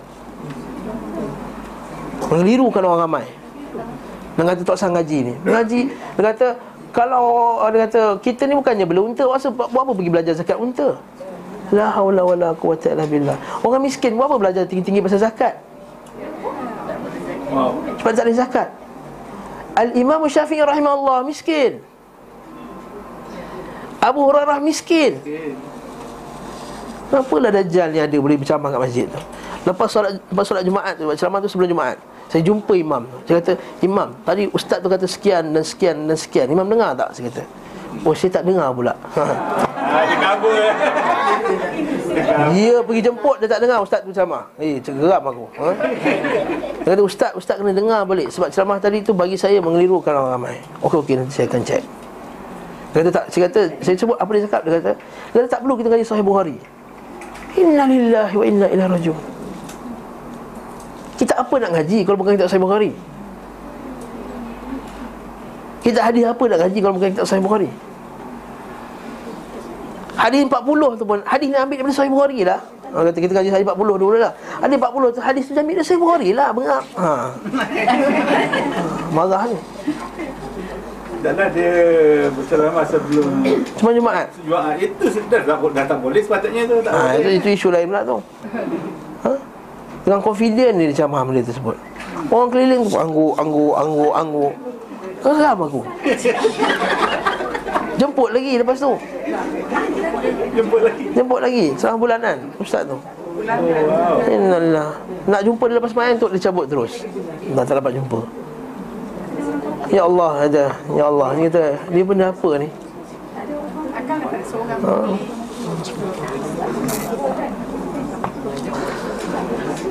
Mengelirukan 2.31 2.83
orang 2.87 3.01
ramai. 3.07 3.27
Dia 4.39 4.43
kata 4.47 4.63
tak 4.65 4.77
usah 4.79 4.89
ngaji 4.95 5.19
ni. 5.27 5.35
Ngaji 5.45 5.81
Dia 6.17 6.23
kata 6.33 6.49
Kalau 6.97 7.61
Dia 7.69 7.85
kata 7.85 8.01
Kita 8.25 8.49
ni 8.49 8.57
bukannya 8.57 8.89
bela 8.89 9.05
unta 9.05 9.29
Buat 9.29 9.69
apa 9.69 9.93
pergi 9.93 10.09
belajar 10.09 10.33
zakat 10.33 10.57
unta 10.57 10.97
La 11.71 11.87
haula 11.95 12.27
wala 12.27 12.51
quwata 12.59 12.93
illa 12.95 13.07
billah. 13.07 13.39
Orang 13.63 13.87
miskin 13.87 14.19
buat 14.19 14.27
apa 14.27 14.37
belajar 14.39 14.63
tinggi-tinggi 14.67 15.01
pasal 15.03 15.23
zakat? 15.23 15.55
Sebab 18.03 18.13
tak 18.15 18.25
ada 18.27 18.35
zakat. 18.35 18.69
Al-Imam 19.79 20.23
Syafi'i 20.27 20.63
rahimahullah 20.63 21.23
miskin. 21.27 21.79
Abu 24.01 24.21
Hurairah 24.27 24.59
miskin. 24.59 25.21
Kenapalah 27.11 27.51
Dajjal 27.51 27.91
ni 27.91 27.99
ada 27.99 28.17
boleh 28.17 28.39
berceramah 28.39 28.71
kat 28.71 28.81
masjid 28.81 29.07
tu? 29.11 29.21
Lepas 29.67 29.89
solat, 29.93 30.17
lepas 30.17 30.45
solat 30.47 30.63
Jumaat 30.65 30.95
tu, 30.97 31.05
ceramah 31.19 31.39
tu 31.43 31.51
sebelum 31.51 31.69
Jumaat. 31.75 31.99
Saya 32.31 32.47
jumpa 32.47 32.79
imam. 32.79 33.11
Saya 33.27 33.43
kata, 33.43 33.53
"Imam, 33.83 34.15
tadi 34.23 34.47
ustaz 34.55 34.79
tu 34.79 34.87
kata 34.87 35.03
sekian 35.11 35.51
dan 35.51 35.67
sekian 35.67 36.07
dan 36.07 36.15
sekian. 36.15 36.47
Imam 36.47 36.63
dengar 36.71 36.95
tak?" 36.95 37.11
Saya 37.19 37.27
kata. 37.27 37.43
Oh, 38.07 38.15
saya 38.17 38.31
tak 38.33 38.45
dengar 38.49 38.73
pula. 38.73 38.95
Ah, 39.91 40.03
dia 40.07 40.17
kabur. 40.23 40.55
Dia 42.55 42.75
pergi 42.81 43.01
jemput 43.03 43.37
dia 43.43 43.49
tak 43.51 43.61
dengar 43.61 43.83
ustaz 43.83 44.01
tu 44.07 44.15
ceramah. 44.15 44.47
Eh, 44.57 44.79
cegeram 44.81 45.23
aku. 45.23 45.45
Ha? 45.59 45.69
Dia 46.87 46.89
kata 46.95 47.03
ustaz, 47.03 47.31
ustaz 47.35 47.59
kena 47.59 47.75
dengar 47.75 48.07
balik 48.07 48.31
sebab 48.31 48.49
ceramah 48.49 48.79
tadi 48.79 49.03
tu 49.03 49.13
bagi 49.13 49.35
saya 49.35 49.59
mengelirukan 49.59 50.15
orang 50.15 50.33
ramai. 50.39 50.57
Okey 50.87 50.99
okey 51.03 51.15
nanti 51.19 51.33
saya 51.35 51.47
akan 51.51 51.63
cek. 51.67 51.83
Dia 52.91 52.99
kata 53.03 53.11
tak, 53.15 53.25
saya 53.31 53.43
kata 53.47 53.61
saya 53.83 53.95
sebut 53.99 54.17
apa 54.19 54.31
dia 54.35 54.43
cakap 54.47 54.61
dia 54.67 54.73
kata, 54.79 54.93
dia 54.99 55.39
kata 55.43 55.49
tak 55.51 55.61
perlu 55.63 55.75
kita 55.79 55.89
ngaji 55.91 56.05
sahih 56.07 56.27
Bukhari. 56.27 56.57
Inna 57.59 57.85
lillahi 57.87 58.35
wa 58.35 58.45
inna 58.47 58.67
ilaihi 58.71 58.91
rajiun. 58.95 59.19
Kita 61.19 61.33
apa 61.37 61.55
nak 61.61 61.71
ngaji 61.77 61.99
kalau 62.07 62.17
bukan 62.19 62.33
kita 62.39 62.47
sahih 62.47 62.63
Bukhari? 62.63 62.91
Kita 65.81 65.99
hadis 66.05 66.29
apa 66.29 66.43
nak 66.45 66.59
ngaji 66.61 66.79
kalau 66.85 66.95
bukan 67.01 67.09
kita 67.17 67.25
sahih 67.25 67.41
Bukhari? 67.45 67.71
Hadis 70.21 70.45
40 70.45 71.01
tu 71.01 71.05
pun 71.09 71.19
Hadis 71.25 71.49
ni 71.49 71.57
ambil 71.57 71.77
daripada 71.81 71.97
Sahih 71.97 72.13
Bukhari 72.13 72.45
lah. 72.45 72.61
Orang 72.91 73.09
kata 73.09 73.19
kita 73.23 73.33
kaji 73.41 73.49
hadis 73.49 73.65
40 73.65 74.03
dulu 74.03 74.17
lah. 74.21 74.33
Hadis 74.61 74.77
40 74.77 75.17
tu 75.17 75.21
hadis 75.25 75.43
tu 75.49 75.53
ambil 75.57 75.75
dari 75.81 75.87
Sahih 75.89 76.01
Bukhari 76.01 76.29
lah 76.37 76.49
Bengap. 76.53 76.85
Ha. 77.01 77.13
Marah 79.17 79.43
ni. 79.49 79.59
Dan 81.21 81.37
dia 81.53 81.73
berceramah 82.33 82.85
sebelum 82.89 83.45
Cuma 83.77 83.91
Jumaat? 83.93 84.29
Jumaat. 84.45 84.77
Itu 84.81 85.05
sudah 85.09 85.41
dah, 85.45 85.57
dah 85.57 85.85
tak 85.89 85.99
boleh 86.01 86.21
sepatutnya 86.21 86.65
tu 86.65 86.81
tak 86.81 86.93
ha, 86.93 87.01
boleh. 87.13 87.21
itu, 87.21 87.29
itu 87.41 87.49
isu 87.57 87.69
lain 87.73 87.89
pula 87.89 88.01
tu. 88.05 88.17
Ha? 89.25 89.33
Dengan 90.05 90.21
confident 90.21 90.75
dia 90.81 90.93
ceramah 90.93 91.25
benda 91.25 91.45
tersebut. 91.45 91.77
Orang 92.29 92.49
keliling 92.53 92.85
tu 92.89 92.97
Anggu, 92.97 93.33
anggu, 93.41 93.67
anggu, 93.77 94.09
anggu 94.13 94.49
Geram 95.21 95.59
aku. 95.61 95.81
Jemput 98.01 98.33
lagi 98.33 98.53
lepas 98.57 98.77
tu. 98.81 98.93
Jemput 100.57 100.81
lagi. 100.81 101.05
Jemput 101.13 101.41
lagi. 101.45 101.65
Setengah 101.77 101.99
bulanan 102.01 102.37
Ustaz 102.57 102.89
tu. 102.89 102.97
Oh, 102.97 103.45
wow. 103.45 104.21
Innalillah. 104.25 104.91
Nak 105.29 105.41
jumpa 105.45 105.65
dia 105.69 105.77
lepas 105.81 105.93
main 105.97 106.17
tu 106.17 106.29
Dia 106.29 106.51
cabut 106.51 106.67
terus. 106.69 107.05
Dah 107.57 107.65
tak 107.65 107.81
dapat 107.81 107.97
jumpa. 107.97 108.21
Ya 109.93 110.05
Allah 110.05 110.45
kata 110.45 110.67
Ya 110.97 111.05
Allah. 111.09 111.29
Ni 111.37 111.49
kata 111.49 111.65
Ni 111.93 112.01
benda 112.05 112.33
apa 112.33 112.51
ni? 112.61 112.69
Ha. 114.81 114.95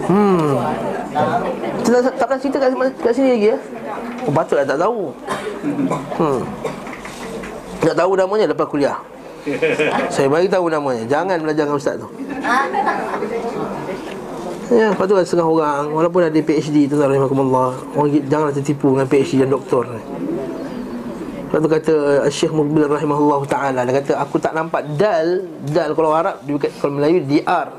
Hmm 0.10 0.99
tak, 1.10 2.02
tak, 2.06 2.14
tak 2.16 2.26
pernah 2.30 2.42
cerita 2.42 2.58
kat, 2.62 2.70
kat 3.02 3.14
sini 3.18 3.30
lagi 3.34 3.48
ya? 3.50 3.58
Oh, 4.28 4.32
Patutlah 4.34 4.66
tak 4.66 4.78
tahu. 4.78 5.02
Hmm. 6.22 6.42
Nak 7.80 7.96
tahu 7.96 8.12
namanya 8.14 8.46
lepas 8.52 8.68
kuliah. 8.70 8.98
Saya 10.14 10.28
bagi 10.30 10.52
tahu 10.52 10.70
namanya. 10.70 11.04
Jangan 11.10 11.42
belajar 11.42 11.64
dengan 11.66 11.80
ustaz 11.80 11.96
tu. 11.98 12.08
Ya, 14.70 14.94
lepas 14.94 15.06
tu 15.10 15.18
setengah 15.18 15.50
orang. 15.50 15.84
Walaupun 15.90 16.22
ada 16.30 16.40
PhD 16.46 16.86
tu 16.86 17.02
tak 17.02 17.10
rahimahkumullah 17.10 17.74
Orang 17.98 18.14
janganlah 18.30 18.54
tertipu 18.54 18.94
dengan 18.94 19.10
PhD 19.10 19.42
dan 19.42 19.50
doktor. 19.50 19.90
Lepas 21.50 21.60
tu 21.66 21.70
kata 21.74 21.96
Syekh 22.30 22.54
Mukbil 22.54 22.86
rahimahullah 22.86 23.42
ta'ala 23.50 23.82
Dia 23.82 24.06
kata 24.06 24.22
aku 24.22 24.38
tak 24.38 24.54
nampak 24.54 24.86
dal 25.02 25.50
Dal 25.66 25.98
kalau 25.98 26.14
Arab 26.14 26.46
Kalau 26.46 26.94
Melayu 26.94 27.26
DR 27.26 27.74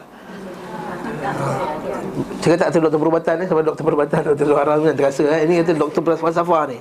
Saya 2.40 2.56
kata 2.56 2.72
tu 2.72 2.80
doktor 2.80 3.00
perubatan 3.00 3.34
ni? 3.36 3.44
Sama 3.44 3.60
doktor 3.60 3.84
perubatan 3.84 4.20
Doktor 4.32 4.46
Zuhara 4.48 4.80
ni 4.80 4.96
terasa 4.96 5.22
eh. 5.28 5.44
Ini 5.44 5.60
kata 5.60 5.72
doktor 5.76 6.00
falsafah 6.16 6.72
ni. 6.72 6.80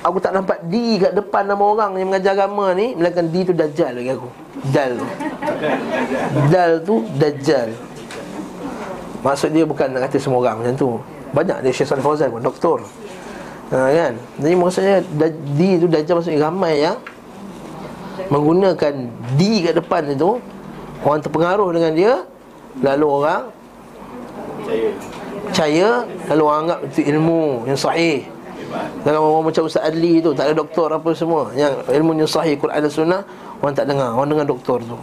Aku 0.00 0.16
tak 0.20 0.32
nampak 0.32 0.64
D 0.68 0.96
kat 1.00 1.12
depan 1.12 1.44
nama 1.44 1.60
orang 1.60 1.96
yang 2.00 2.08
mengajar 2.08 2.32
agama 2.32 2.72
ni 2.72 2.96
Melainkan 2.96 3.28
D 3.28 3.44
tu 3.48 3.52
Dajjal 3.56 3.96
bagi 3.96 4.12
aku. 4.12 4.28
Dal 4.72 4.90
tu. 4.96 5.06
Dal 6.52 6.72
tu 6.84 6.94
Dajjal. 7.16 7.68
Maksud 9.20 9.52
dia 9.52 9.64
bukan 9.64 9.88
nak 9.92 10.08
kata 10.08 10.16
semua 10.20 10.40
orang 10.44 10.64
macam 10.64 10.74
tu. 10.76 10.90
Banyak 11.32 11.64
dia 11.64 11.72
Syekh 11.72 11.88
Salih 11.88 12.04
Fauzan 12.04 12.28
pun 12.32 12.44
doktor. 12.44 12.84
Ha, 13.70 13.86
kan? 13.92 14.12
Jadi 14.36 14.54
maksudnya 14.56 14.96
D 15.56 15.60
tu 15.80 15.86
Dajjal 15.88 16.14
maksudnya 16.20 16.40
ramai 16.44 16.84
yang 16.84 16.98
Menggunakan 18.28 18.92
D 19.38 19.40
kat 19.64 19.74
depan 19.80 20.10
itu 20.12 20.42
Orang 21.06 21.22
terpengaruh 21.22 21.70
dengan 21.70 21.92
dia 21.94 22.12
Lalu 22.82 23.06
orang 23.06 23.59
Percaya 25.50 26.04
Lalu 26.30 26.42
orang 26.42 26.60
anggap 26.66 26.78
itu 26.86 27.00
ilmu 27.10 27.66
yang 27.66 27.78
sahih. 27.78 28.24
Dalam 29.02 29.18
orang 29.18 29.50
macam 29.50 29.66
Ustaz 29.66 29.82
Adli 29.82 30.22
tu 30.22 30.30
Tak 30.30 30.46
ada 30.46 30.54
doktor 30.54 30.94
apa 30.94 31.10
semua 31.10 31.50
Yang 31.58 31.82
ilmu 31.90 32.14
yang 32.14 32.30
sahih 32.30 32.54
Quran 32.54 32.78
dan 32.78 32.92
Sunnah 32.92 33.20
Orang 33.58 33.74
tak 33.74 33.90
dengar 33.90 34.14
Orang 34.14 34.30
dengar 34.30 34.46
doktor 34.46 34.78
tu. 34.78 34.94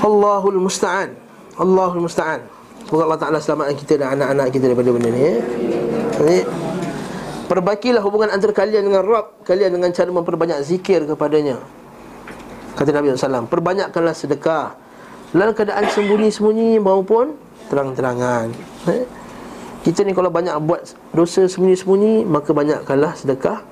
Allahul 0.00 0.60
Musta'an. 0.64 1.12
Allahul 1.60 2.08
Musta'an. 2.08 2.40
Semoga 2.88 3.02
Allah 3.06 3.20
Ta'ala 3.20 3.38
selamatkan 3.38 3.76
kita 3.76 4.00
dan 4.00 4.18
anak-anak 4.18 4.46
kita 4.50 4.64
daripada 4.72 4.90
benda 4.90 5.08
ni 5.12 5.20
ya. 5.20 5.34
Jadi 6.16 6.38
Perbaikilah 7.50 8.02
hubungan 8.06 8.30
antara 8.30 8.54
kalian 8.54 8.86
dengan 8.86 9.02
Rabb 9.02 9.42
Kalian 9.42 9.74
dengan 9.74 9.90
cara 9.90 10.10
memperbanyak 10.10 10.58
zikir 10.62 11.04
kepadanya. 11.04 11.58
Kata 12.78 12.90
Nabi 12.94 13.12
SAW 13.12 13.50
Perbanyakkanlah 13.50 14.14
sedekah 14.16 14.74
Dalam 15.30 15.54
keadaan 15.54 15.86
sembunyi-sembunyi 15.86 16.82
maupun 16.82 17.38
terang-terangan 17.70 18.50
eh? 18.90 19.06
Kita 19.86 20.02
ni 20.02 20.10
kalau 20.10 20.26
banyak 20.26 20.58
buat 20.66 20.90
dosa 21.14 21.46
sembunyi-sembunyi 21.46 22.26
Maka 22.26 22.50
banyakkanlah 22.50 23.14
sedekah 23.14 23.62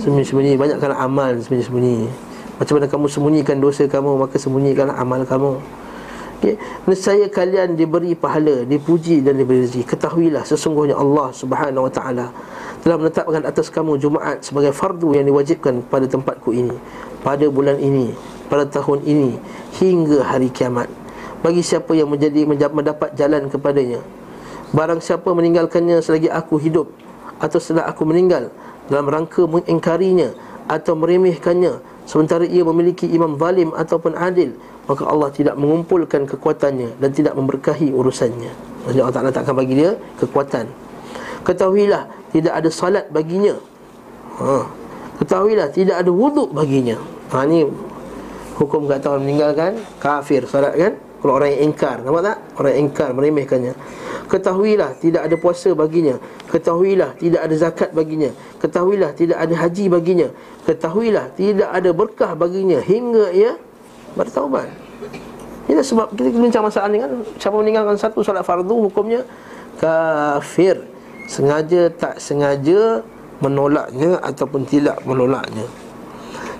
Sembunyi-sembunyi 0.00 0.56
Banyakkanlah 0.56 0.96
amal 0.96 1.36
sembunyi-sembunyi 1.44 2.08
Macam 2.56 2.72
mana 2.80 2.86
kamu 2.88 3.06
sembunyikan 3.12 3.60
dosa 3.60 3.84
kamu 3.84 4.24
Maka 4.24 4.40
sembunyikanlah 4.40 4.96
amal 4.96 5.20
kamu 5.28 5.60
okay. 6.40 6.56
Nescaya 6.88 7.28
kalian 7.28 7.76
diberi 7.76 8.16
pahala 8.16 8.64
Dipuji 8.64 9.20
dan 9.20 9.36
diberi 9.36 9.68
rezeki 9.68 9.84
Ketahuilah 9.84 10.48
sesungguhnya 10.48 10.96
Allah 10.96 11.28
subhanahu 11.36 11.86
wa 11.86 11.92
ta'ala 11.92 12.32
Telah 12.80 12.96
menetapkan 12.96 13.44
atas 13.44 13.68
kamu 13.68 14.00
Jumaat 14.00 14.48
Sebagai 14.48 14.72
fardu 14.72 15.12
yang 15.12 15.28
diwajibkan 15.28 15.84
pada 15.92 16.08
tempatku 16.08 16.56
ini 16.56 16.72
Pada 17.20 17.44
bulan 17.52 17.76
ini 17.76 18.35
Pada 18.46 18.64
tahun 18.66 19.02
ini 19.02 19.38
Hingga 19.78 20.22
hari 20.22 20.48
kiamat. 20.50 20.86
Bagi 21.42 21.60
siapa 21.62 21.92
yang 21.94 22.10
menjadi 22.10 22.46
mendapat 22.48 23.14
jalan 23.14 23.46
kepadanya. 23.50 24.00
Barang 24.74 24.98
siapa 24.98 25.30
meninggalkannya 25.30 26.02
selagi 26.02 26.26
aku 26.26 26.58
hidup 26.58 26.90
Atau 27.38 27.62
setelah 27.62 27.86
aku 27.86 28.02
meninggal 28.02 28.50
Dalam 28.90 29.06
rangka 29.06 29.46
mengingkarinya 29.46 30.34
Atau 30.66 30.98
meremehkannya 30.98 31.78
Sementara 32.06 32.42
ia 32.46 32.66
memiliki 32.66 33.06
imam 33.06 33.38
zalim 33.38 33.70
ataupun 33.74 34.18
adil 34.18 34.58
Maka 34.90 35.06
Allah 35.06 35.30
tidak 35.30 35.54
mengumpulkan 35.54 36.26
kekuatannya 36.26 36.98
Dan 36.98 37.10
tidak 37.14 37.38
memberkahi 37.38 37.94
urusannya. 37.94 38.50
Maksudnya 38.86 39.02
Allah 39.02 39.16
Ta'ala 39.18 39.30
tak 39.34 39.42
akan 39.46 39.54
bagi 39.58 39.74
dia 39.78 39.94
kekuatan. 40.18 40.66
Ketahuilah 41.46 42.10
Tidak 42.34 42.50
ada 42.50 42.70
salat 42.70 43.06
baginya. 43.14 43.54
Ha. 44.42 44.66
Ketahuilah 45.22 45.70
Tidak 45.70 45.94
ada 45.94 46.10
wuduk 46.10 46.50
baginya. 46.50 46.98
Ha, 47.30 47.46
Ini 47.46 47.66
Hukum 48.56 48.88
kata 48.88 49.12
orang 49.12 49.28
meninggalkan 49.28 49.76
Kafir 50.00 50.48
salat 50.48 50.72
kan? 50.80 50.96
Kalau 51.20 51.32
orang 51.36 51.52
yang 51.52 51.72
ingkar 51.72 52.00
Nampak 52.00 52.22
tak? 52.24 52.36
Orang 52.56 52.70
yang 52.72 52.82
ingkar 52.88 53.08
meremehkannya. 53.12 53.72
Ketahuilah 54.26 54.90
tidak 54.96 55.28
ada 55.28 55.36
puasa 55.38 55.70
baginya. 55.76 56.16
Ketahuilah 56.48 57.14
tidak 57.20 57.40
ada 57.46 57.54
zakat 57.54 57.90
baginya. 57.92 58.32
Ketahuilah 58.58 59.12
tidak 59.12 59.38
ada 59.38 59.54
haji 59.54 59.84
baginya. 59.92 60.28
Ketahuilah 60.64 61.26
tidak 61.36 61.68
ada 61.70 61.90
berkah 61.92 62.32
baginya. 62.34 62.80
Hingga 62.80 63.30
ia 63.36 63.54
bertaubat. 64.16 64.72
Ini 65.66 65.82
sebab 65.82 66.14
kita 66.16 66.30
bincang 66.34 66.64
masalah 66.64 66.88
ni 66.90 66.98
kan? 66.98 67.12
Siapa 67.38 67.54
meninggalkan 67.54 67.98
satu 67.98 68.24
solat 68.24 68.42
fardu 68.42 68.88
hukumnya 68.88 69.22
Kafir. 69.78 70.80
Sengaja 71.26 71.90
tak 71.90 72.22
sengaja 72.22 73.02
menolaknya 73.42 74.22
Ataupun 74.22 74.62
tidak 74.62 75.02
menolaknya 75.02 75.66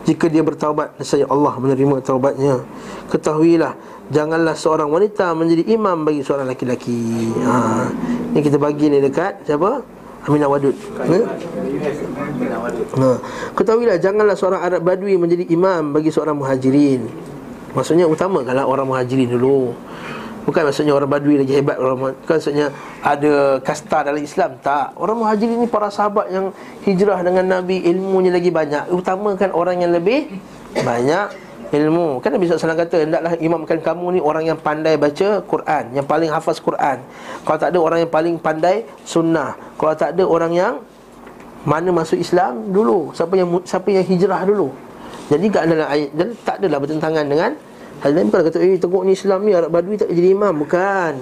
jika 0.07 0.31
dia 0.31 0.47
bertaubat 0.47 0.95
Nescaya 0.97 1.27
Allah 1.27 1.59
menerima 1.59 1.99
taubatnya 2.01 2.63
Ketahuilah 3.11 3.75
Janganlah 4.07 4.55
seorang 4.55 4.87
wanita 4.87 5.35
menjadi 5.35 5.67
imam 5.67 6.07
bagi 6.07 6.23
seorang 6.23 6.47
laki-laki 6.47 7.35
ha. 7.43 7.91
Ini 8.31 8.39
kita 8.39 8.57
bagi 8.57 8.87
ni 8.87 9.03
dekat 9.03 9.43
Siapa? 9.43 9.83
Aminah 10.31 10.47
Wadud 10.47 10.79
ha? 11.03 11.19
ha. 13.03 13.11
Ketahuilah 13.59 13.99
Janganlah 13.99 14.39
seorang 14.39 14.63
Arab 14.63 14.87
Badui 14.87 15.19
menjadi 15.19 15.43
imam 15.51 15.91
bagi 15.91 16.15
seorang 16.15 16.39
muhajirin 16.39 17.03
Maksudnya 17.75 18.07
utamakanlah 18.07 18.63
orang 18.63 18.87
muhajirin 18.87 19.27
dulu 19.27 19.75
Bukan 20.47 20.63
maksudnya 20.63 20.95
orang 20.95 21.11
badui 21.11 21.43
lagi 21.43 21.59
hebat 21.59 21.75
orang 21.75 22.15
Bukan 22.23 22.35
maksudnya 22.39 22.71
ada 23.03 23.59
kasta 23.67 24.07
dalam 24.07 24.23
Islam. 24.23 24.55
Tak. 24.63 24.95
Orang 24.95 25.19
muhajirin 25.19 25.59
ni 25.59 25.67
para 25.67 25.91
sahabat 25.91 26.31
yang 26.31 26.55
hijrah 26.87 27.19
dengan 27.27 27.59
Nabi 27.59 27.83
Ilmunya 27.83 28.31
lagi 28.31 28.55
banyak. 28.55 28.95
Utamakan 28.95 29.51
orang 29.51 29.83
yang 29.83 29.91
lebih 29.91 30.39
banyak 30.87 31.35
ilmu. 31.75 32.23
Kan 32.23 32.39
Nabi 32.39 32.47
SAW 32.47 32.79
kata 32.79 33.03
Hendaklah 33.03 33.35
imamkan 33.43 33.83
kamu 33.83 34.07
ni 34.15 34.21
orang 34.23 34.47
yang 34.47 34.59
pandai 34.61 34.95
baca 34.95 35.43
Quran 35.43 35.85
Yang 35.99 36.07
paling 36.07 36.31
hafaz 36.31 36.63
Quran. 36.63 37.03
Kalau 37.43 37.59
tak 37.59 37.75
ada 37.75 37.79
orang 37.83 37.99
yang 38.07 38.13
paling 38.15 38.35
pandai 38.39 38.87
sunnah. 39.03 39.59
Kalau 39.75 39.99
tak 39.99 40.15
ada 40.15 40.23
orang 40.23 40.55
yang 40.55 40.75
Mana 41.67 41.91
masuk 41.91 42.23
Islam 42.23 42.71
dulu. 42.71 43.11
Siapa 43.11 43.35
yang 43.35 43.51
siapa 43.67 43.91
yang 43.91 44.07
hijrah 44.07 44.47
dulu? 44.47 44.71
Jadi 45.27 45.51
kat 45.51 45.67
dalam 45.67 45.91
ayat 45.91 46.15
Tak 46.47 46.63
adalah 46.63 46.79
bertentangan 46.79 47.27
dengan 47.27 47.51
Hal 48.05 48.13
lain 48.13 48.29
bukan 48.29 48.43
kata 48.49 48.59
Eh 48.61 48.77
tengok 48.77 49.03
ni 49.09 49.17
Islam 49.17 49.41
ni 49.47 49.53
Arab 49.57 49.73
Badui 49.73 49.97
tak 49.97 50.13
jadi 50.13 50.37
imam. 50.37 50.53
Bukan. 50.53 51.15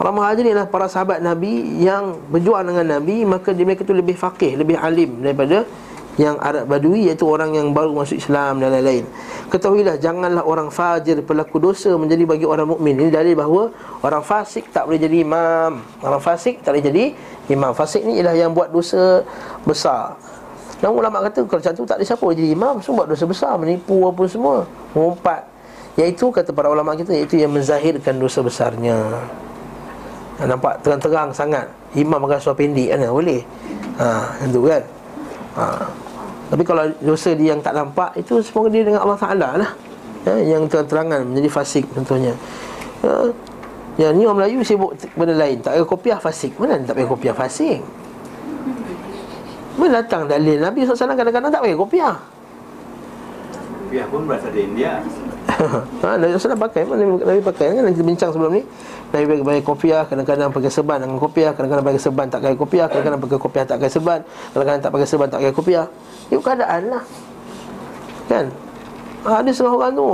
Orang 0.00 0.16
muhajirin 0.16 0.56
adalah 0.56 0.72
para 0.72 0.88
sahabat 0.88 1.20
Nabi 1.20 1.76
Yang 1.76 2.24
berjuang 2.32 2.72
dengan 2.72 2.96
Nabi 2.96 3.28
Maka 3.28 3.52
dia 3.52 3.68
mereka 3.68 3.84
tu 3.84 3.92
lebih 3.92 4.16
faqih 4.16 4.56
Lebih 4.56 4.80
alim 4.80 5.20
daripada 5.20 5.68
Yang 6.16 6.40
Arab 6.40 6.64
Badui 6.72 7.04
Iaitu 7.04 7.28
orang 7.28 7.52
yang 7.52 7.76
baru 7.76 7.92
masuk 7.92 8.16
Islam 8.16 8.64
dan 8.64 8.72
lain-lain. 8.72 9.04
Ketahuilah 9.52 10.00
Janganlah 10.00 10.40
orang 10.48 10.72
fajir 10.72 11.20
Pelaku 11.20 11.60
dosa 11.60 11.92
menjadi 12.00 12.24
bagi 12.24 12.48
orang 12.48 12.72
mukmin. 12.72 12.96
Ini 12.96 13.12
dalil 13.12 13.36
bahawa 13.36 13.68
Orang 14.00 14.24
fasik 14.24 14.72
tak 14.72 14.88
boleh 14.88 14.96
jadi 14.96 15.20
imam. 15.20 15.84
Orang 16.00 16.24
fasik 16.24 16.64
tak 16.64 16.72
boleh 16.72 16.84
jadi 16.88 17.04
imam. 17.52 17.76
Fasik 17.76 18.00
ni 18.08 18.16
ialah 18.16 18.32
yang 18.32 18.56
buat 18.56 18.72
dosa 18.72 19.20
besar 19.68 20.16
Dan 20.80 20.96
ulama 20.96 21.20
kata 21.28 21.44
kalau 21.44 21.60
macam 21.60 21.72
tu 21.76 21.84
tak 21.84 22.00
ada 22.00 22.04
siapa 22.08 22.24
jadi 22.32 22.56
imam 22.56 22.80
buat 22.80 23.04
dosa 23.04 23.28
besar 23.28 23.52
Menipu 23.60 24.08
apa 24.08 24.24
semua 24.24 24.64
Mengumpat. 24.96 25.44
Iaitu 26.00 26.32
kata 26.32 26.56
para 26.56 26.72
ulama 26.72 26.96
kita 26.96 27.12
Iaitu 27.12 27.36
yang 27.36 27.52
menzahirkan 27.52 28.16
dosa 28.16 28.40
besarnya. 28.40 28.96
Ha, 30.40 30.48
Nampak 30.48 30.80
terang-terang 30.80 31.36
sangat. 31.36 31.68
Imam 31.92 32.16
makan 32.16 32.40
suara 32.40 32.56
pendek 32.56 32.96
kan 32.96 33.12
Boleh. 33.12 33.44
Ha, 34.00 34.24
Macam 34.24 34.48
tu 34.48 34.60
kan. 34.64 34.82
Ha. 35.60 35.64
Tapi 36.50 36.62
kalau 36.64 36.84
dosa 37.04 37.30
dia 37.36 37.52
yang 37.52 37.60
tak 37.60 37.76
nampak 37.76 38.16
Itu 38.16 38.40
semoga 38.40 38.72
dia 38.72 38.80
dengan 38.80 39.04
Allah 39.04 39.20
Ta'ala 39.20 39.48
lah. 39.60 39.70
Ya, 40.24 40.56
Yang 40.56 40.72
terang-terangan 40.72 41.28
menjadi 41.28 41.48
fasik 41.52 41.84
contohnya. 41.92 42.32
Ya, 43.04 43.12
Ya 44.00 44.08
ni 44.16 44.24
orang 44.24 44.48
Melayu 44.48 44.64
sibuk 44.64 44.96
benda 45.12 45.36
lain 45.36 45.60
Tak 45.60 45.76
payah 45.76 45.84
kopiah 45.84 46.16
fasik. 46.16 46.56
Mana 46.56 46.80
tak 46.80 46.96
payah 46.96 47.10
kopiah 47.10 47.36
fasik 47.36 47.84
mana 49.80 50.04
datang 50.04 50.28
dalil? 50.28 50.60
Nabi 50.60 50.84
SAW 50.84 51.16
kadang-kadang 51.16 51.48
tak 51.48 51.64
pakai 51.64 51.78
kopiah. 51.78 52.14
Kopiah 53.88 54.06
pun 54.12 54.28
berasal 54.28 54.52
dari 54.52 54.68
India. 54.68 55.00
Ha, 56.00 56.16
Nabi 56.16 56.36
SAW 56.36 56.56
pakai. 56.56 56.86
Nabi, 56.86 57.20
Nabi 57.20 57.40
pakai? 57.42 57.74
Kan 57.74 57.84
Kita 57.90 58.04
bincang 58.06 58.30
sebelum 58.32 58.52
ni. 58.54 58.62
Nabi 59.10 59.24
pakai, 59.26 59.44
pakai 59.44 59.62
kopiah 59.66 60.02
Kadang-kadang 60.06 60.48
pakai 60.54 60.70
serban 60.70 60.98
dengan 61.02 61.18
kopiah 61.18 61.50
Kadang-kadang 61.50 61.84
pakai 61.84 62.00
serban 62.00 62.26
tak 62.30 62.40
pakai 62.40 62.56
kopiah 62.56 62.86
Kadang-kadang 62.86 63.20
pakai 63.20 63.38
kopiah 63.42 63.64
tak 63.66 63.76
pakai 63.82 63.90
serban 63.90 64.20
Kadang-kadang 64.54 64.80
tak 64.80 64.92
pakai 64.94 65.08
serban 65.10 65.26
tak 65.28 65.38
pakai 65.42 65.54
kopiah. 65.56 65.86
Itu 66.30 66.40
keadaan 66.40 66.82
lah. 66.88 67.02
Kan? 68.30 68.44
Ha, 69.26 69.30
Ada 69.42 69.50
setengah 69.50 69.74
orang 69.74 69.92
tu. 69.92 70.08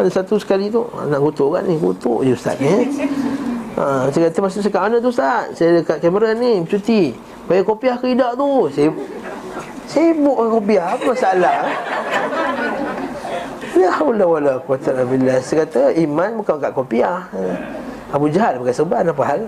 Ada 0.00 0.10
satu 0.10 0.34
sekali 0.40 0.66
tu. 0.72 0.82
Nak 0.88 1.20
kutuk 1.20 1.48
kan? 1.54 1.62
Ni 1.68 1.76
Kutuk 1.76 2.18
je 2.24 2.32
ustaz 2.32 2.56
ni 2.58 2.66
eh? 2.66 2.84
ha, 3.78 4.08
Saya 4.08 4.32
kata 4.32 4.38
masa 4.42 4.58
cakap 4.64 4.80
mana 4.88 4.96
tu 4.98 5.10
ustaz? 5.12 5.54
Saya 5.54 5.84
dekat 5.84 5.98
kamera 6.00 6.32
ni 6.34 6.64
Cuti 6.64 7.29
Pakai 7.50 7.66
kopiah 7.66 7.98
ke 7.98 8.14
tidak 8.14 8.38
tu 8.38 8.70
Saya 8.70 8.94
Sibuk 9.90 10.38
pakai 10.38 10.52
kopiah 10.54 10.86
Apa 10.94 11.02
masalah 11.10 11.58
Ya 13.80 13.90
Allah 13.96 14.26
wala 14.28 14.52
quwata 14.60 14.92
illa 14.92 15.04
billah. 15.08 15.38
Saya 15.40 15.64
kata 15.64 15.96
iman 16.04 16.42
bukan 16.42 16.56
kat 16.60 16.72
kopiah. 16.76 17.24
Abu 18.12 18.26
Jahal 18.28 18.60
pakai 18.60 18.74
serban 18.74 19.08
apa 19.08 19.22
hal? 19.24 19.40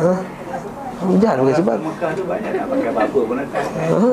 Ha? 0.00 0.12
Abu 1.02 1.14
Jahal 1.20 1.36
pakai 1.44 1.56
serban. 1.60 1.78
Mekah 1.82 2.10
tu 2.16 2.22
banyak 2.24 2.52
nak 2.56 2.66
pakai 2.72 2.88
apa 2.88 3.18
pun 3.20 3.36
Ha? 3.36 4.10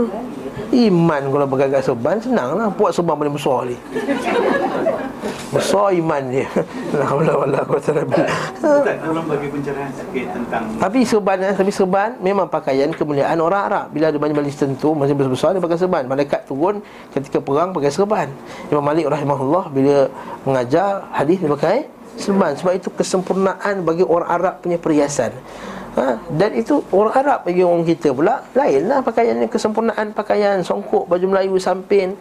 Iman 0.67 1.21
kalau 1.31 1.47
pakai 1.47 1.67
kat 1.71 1.83
serban 1.83 2.19
senanglah. 2.19 2.67
Puak 2.75 2.91
serban 2.91 3.15
paling 3.15 3.35
besar 3.35 3.63
ni. 3.67 3.75
Besar 5.47 5.95
iman 5.95 6.23
dia. 6.27 6.47
La 6.99 7.07
haula 7.07 7.33
wala 7.39 7.59
quwata 7.63 7.95
illa 7.95 8.03
billah. 8.03 8.27
Ustaz, 8.59 8.97
tolong 8.99 9.25
bagi 9.31 9.47
pencerahan 9.47 9.91
sikit 9.95 10.27
tentang 10.35 10.63
Tapi 10.75 10.99
serban 11.07 11.37
eh, 11.39 11.55
tapi 11.55 11.71
serban 11.71 12.09
memang 12.19 12.51
pakaian 12.51 12.91
kemuliaan 12.91 13.39
orang 13.39 13.61
Arab. 13.71 13.85
Bila 13.95 14.11
ada 14.11 14.19
banyak 14.19 14.35
majlis 14.35 14.59
tertentu, 14.59 14.91
masih 14.91 15.15
besar-besar 15.15 15.55
dia 15.55 15.63
pakai 15.63 15.79
serban. 15.79 16.03
Malaikat 16.03 16.41
turun 16.51 16.83
ketika 17.15 17.39
perang 17.39 17.71
pakai 17.71 17.91
serban. 17.91 18.27
Imam 18.67 18.83
Malik 18.83 19.07
rahimahullah 19.07 19.71
bila 19.71 20.11
mengajar 20.43 21.07
hadis 21.15 21.39
dia 21.39 21.47
pakai 21.47 21.77
serban. 22.19 22.51
Sebab 22.59 22.73
itu 22.75 22.89
kesempurnaan 22.91 23.87
bagi 23.87 24.03
orang 24.03 24.27
Arab 24.27 24.53
punya 24.59 24.75
perhiasan. 24.75 25.31
Ha? 25.97 26.13
Dan 26.37 26.53
itu 26.53 26.77
orang 26.93 27.13
Arab 27.17 27.39
bagi 27.41 27.65
orang 27.65 27.81
kita 27.81 28.13
pula 28.13 28.45
Lainlah 28.53 29.01
pakaiannya 29.01 29.49
kesempurnaan 29.49 30.13
pakaian 30.13 30.61
Songkok, 30.61 31.09
baju 31.09 31.25
Melayu, 31.25 31.57
sampin 31.57 32.13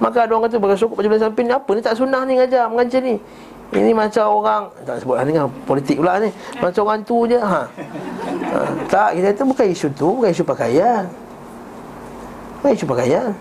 Maka 0.00 0.24
ada 0.24 0.32
orang 0.32 0.48
kata 0.48 0.56
pakai 0.56 0.80
songkok, 0.80 1.04
baju 1.04 1.08
Melayu, 1.12 1.24
sampin 1.28 1.44
ni 1.44 1.52
Apa 1.52 1.70
ni 1.76 1.80
tak 1.84 2.00
sunnah 2.00 2.24
ni 2.24 2.40
ngajar, 2.40 2.72
mengajar 2.72 3.04
ni 3.04 3.20
Ini 3.76 3.92
macam 3.92 4.24
orang 4.24 4.72
Tak 4.88 5.04
sebut 5.04 5.20
lah 5.20 5.24
ni 5.28 5.36
kan 5.36 5.52
politik 5.68 6.00
pula 6.00 6.16
ni 6.16 6.32
Macam 6.64 6.80
orang 6.88 7.00
tu 7.04 7.28
je 7.28 7.36
ha. 7.36 7.60
ha. 7.60 8.60
Tak, 8.88 9.08
kita 9.12 9.26
kata 9.36 9.42
bukan 9.44 9.66
isu 9.68 9.86
tu 9.92 10.08
Bukan 10.16 10.30
isu 10.32 10.44
pakaian 10.48 11.04
Bukan 12.64 12.72
isu 12.72 12.86
pakaian 12.88 13.36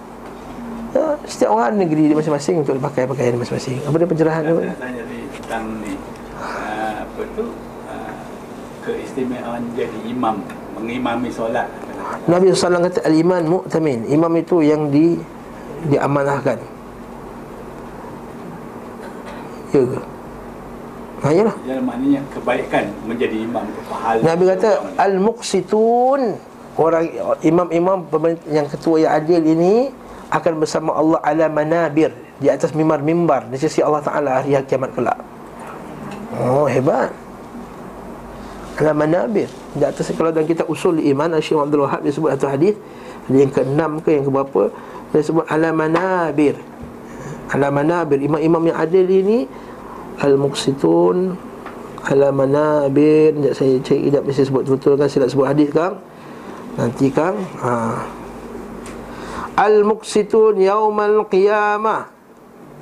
ya, 0.92 1.04
Setiap 1.24 1.56
orang 1.56 1.80
negeri 1.80 2.12
dia 2.12 2.20
masing-masing 2.20 2.68
Untuk 2.68 2.76
pakai 2.84 3.08
pakaian 3.08 3.32
masing-masing 3.40 3.80
Apa 3.88 3.96
dia 3.96 4.08
pencerahan 4.12 4.44
tu? 4.44 4.60
Tanya 4.60 5.02
ni 5.08 5.18
tentang 5.40 5.64
ni 5.80 5.96
uh, 6.36 6.94
Apa 7.08 7.24
tu 7.40 7.48
Keistimewaan 9.20 9.64
jadi 9.76 10.00
imam 10.08 10.36
Mengimami 10.80 11.28
solat 11.28 11.68
Nabi 12.24 12.56
SAW 12.56 12.80
kata 12.88 13.04
Al-Iman 13.04 13.44
Mu'tamin 13.44 14.08
Imam 14.08 14.32
itu 14.40 14.64
yang 14.64 14.88
di 14.88 15.20
Diamanahkan 15.92 16.56
Ya 19.76 19.82
ke? 19.84 20.00
Ha, 21.20 21.28
yalah 21.36 21.56
Jadi 21.68 21.82
maknanya 21.84 22.22
kebaikan 22.32 22.86
menjadi 23.04 23.38
imam 23.44 23.68
pahala 23.92 24.24
Nabi 24.24 24.44
kata 24.56 24.70
Al-Muqsitun 24.96 26.22
Orang 26.80 27.12
imam-imam 27.44 28.08
yang 28.48 28.72
ketua 28.72 29.04
yang 29.04 29.20
adil 29.20 29.44
ini 29.44 29.92
akan 30.32 30.64
bersama 30.64 30.96
Allah 30.96 31.20
ala 31.28 31.46
manabir 31.52 32.16
di 32.40 32.48
atas 32.48 32.72
mimbar-mimbar 32.72 33.52
di 33.52 33.60
sisi 33.60 33.84
Allah 33.84 34.00
Taala 34.00 34.40
hari 34.40 34.56
kiamat 34.64 34.96
kelak. 34.96 35.20
Oh 36.40 36.72
hebat. 36.72 37.12
Ala 38.80 38.96
manabir 38.96 39.52
di 39.76 39.84
atas 39.84 40.08
kalau 40.16 40.32
dalam 40.32 40.48
kita 40.48 40.64
usul 40.72 41.04
iman 41.04 41.36
Syekh 41.44 41.60
Abdul 41.60 41.84
Wahab 41.84 42.00
dia 42.00 42.16
sebut 42.16 42.32
satu 42.32 42.48
hadis. 42.48 42.80
Yang 43.28 43.62
ke-6 43.62 43.82
ke 44.02 44.10
yang 44.16 44.24
ke 44.24 44.32
berapa 44.32 44.64
dia 45.12 45.20
sebut 45.20 45.44
ala 45.52 45.76
manabir. 45.76 46.56
Ala 47.52 47.68
manabir 47.76 48.24
imam-imam 48.24 48.72
yang 48.72 48.78
adil 48.80 49.04
ini 49.04 49.44
al-muqsitun 50.22 51.34
ala 52.08 52.30
manabir 52.32 53.36
Sekejap 53.36 53.54
saya 53.58 53.76
cek 53.82 54.00
sekejap 54.06 54.24
Saya 54.32 54.46
sebut 54.48 54.64
betul 54.70 54.94
kan 54.96 55.08
Saya 55.10 55.20
nak 55.26 55.32
sebut 55.36 55.48
hadis 55.50 55.70
kang. 55.76 55.96
Nanti 56.80 57.08
kang 57.12 57.36
ha. 57.60 57.72
Al-muqsitun 59.60 60.56
yaumal 60.64 61.28
qiyamah. 61.28 62.16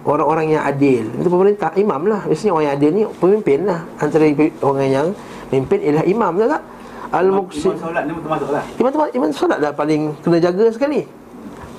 Orang-orang 0.06 0.54
yang 0.54 0.62
adil. 0.62 1.10
Itu 1.10 1.26
pemerintah 1.28 1.74
Imam 1.74 2.06
lah. 2.06 2.22
Biasanya 2.30 2.54
orang 2.54 2.66
yang 2.70 2.76
adil 2.78 2.92
ni 2.94 3.04
Pemimpin 3.18 3.60
lah. 3.66 3.82
Antara 3.98 4.30
orang 4.62 4.88
yang 4.88 5.08
Pemimpin 5.48 5.80
ialah 5.80 6.04
imam 6.04 6.32
tak 6.36 6.48
tak? 6.60 6.64
Al-muqsit 7.08 7.72
Imam 7.72 7.80
solat 7.80 8.04
ni 8.04 8.12
termasuk 8.20 8.50
lah. 8.52 8.64
Imam, 8.76 8.92
imam, 9.16 9.30
solat 9.32 9.58
dah 9.64 9.72
paling 9.72 10.12
Kena 10.20 10.38
jaga 10.44 10.68
sekali. 10.76 11.08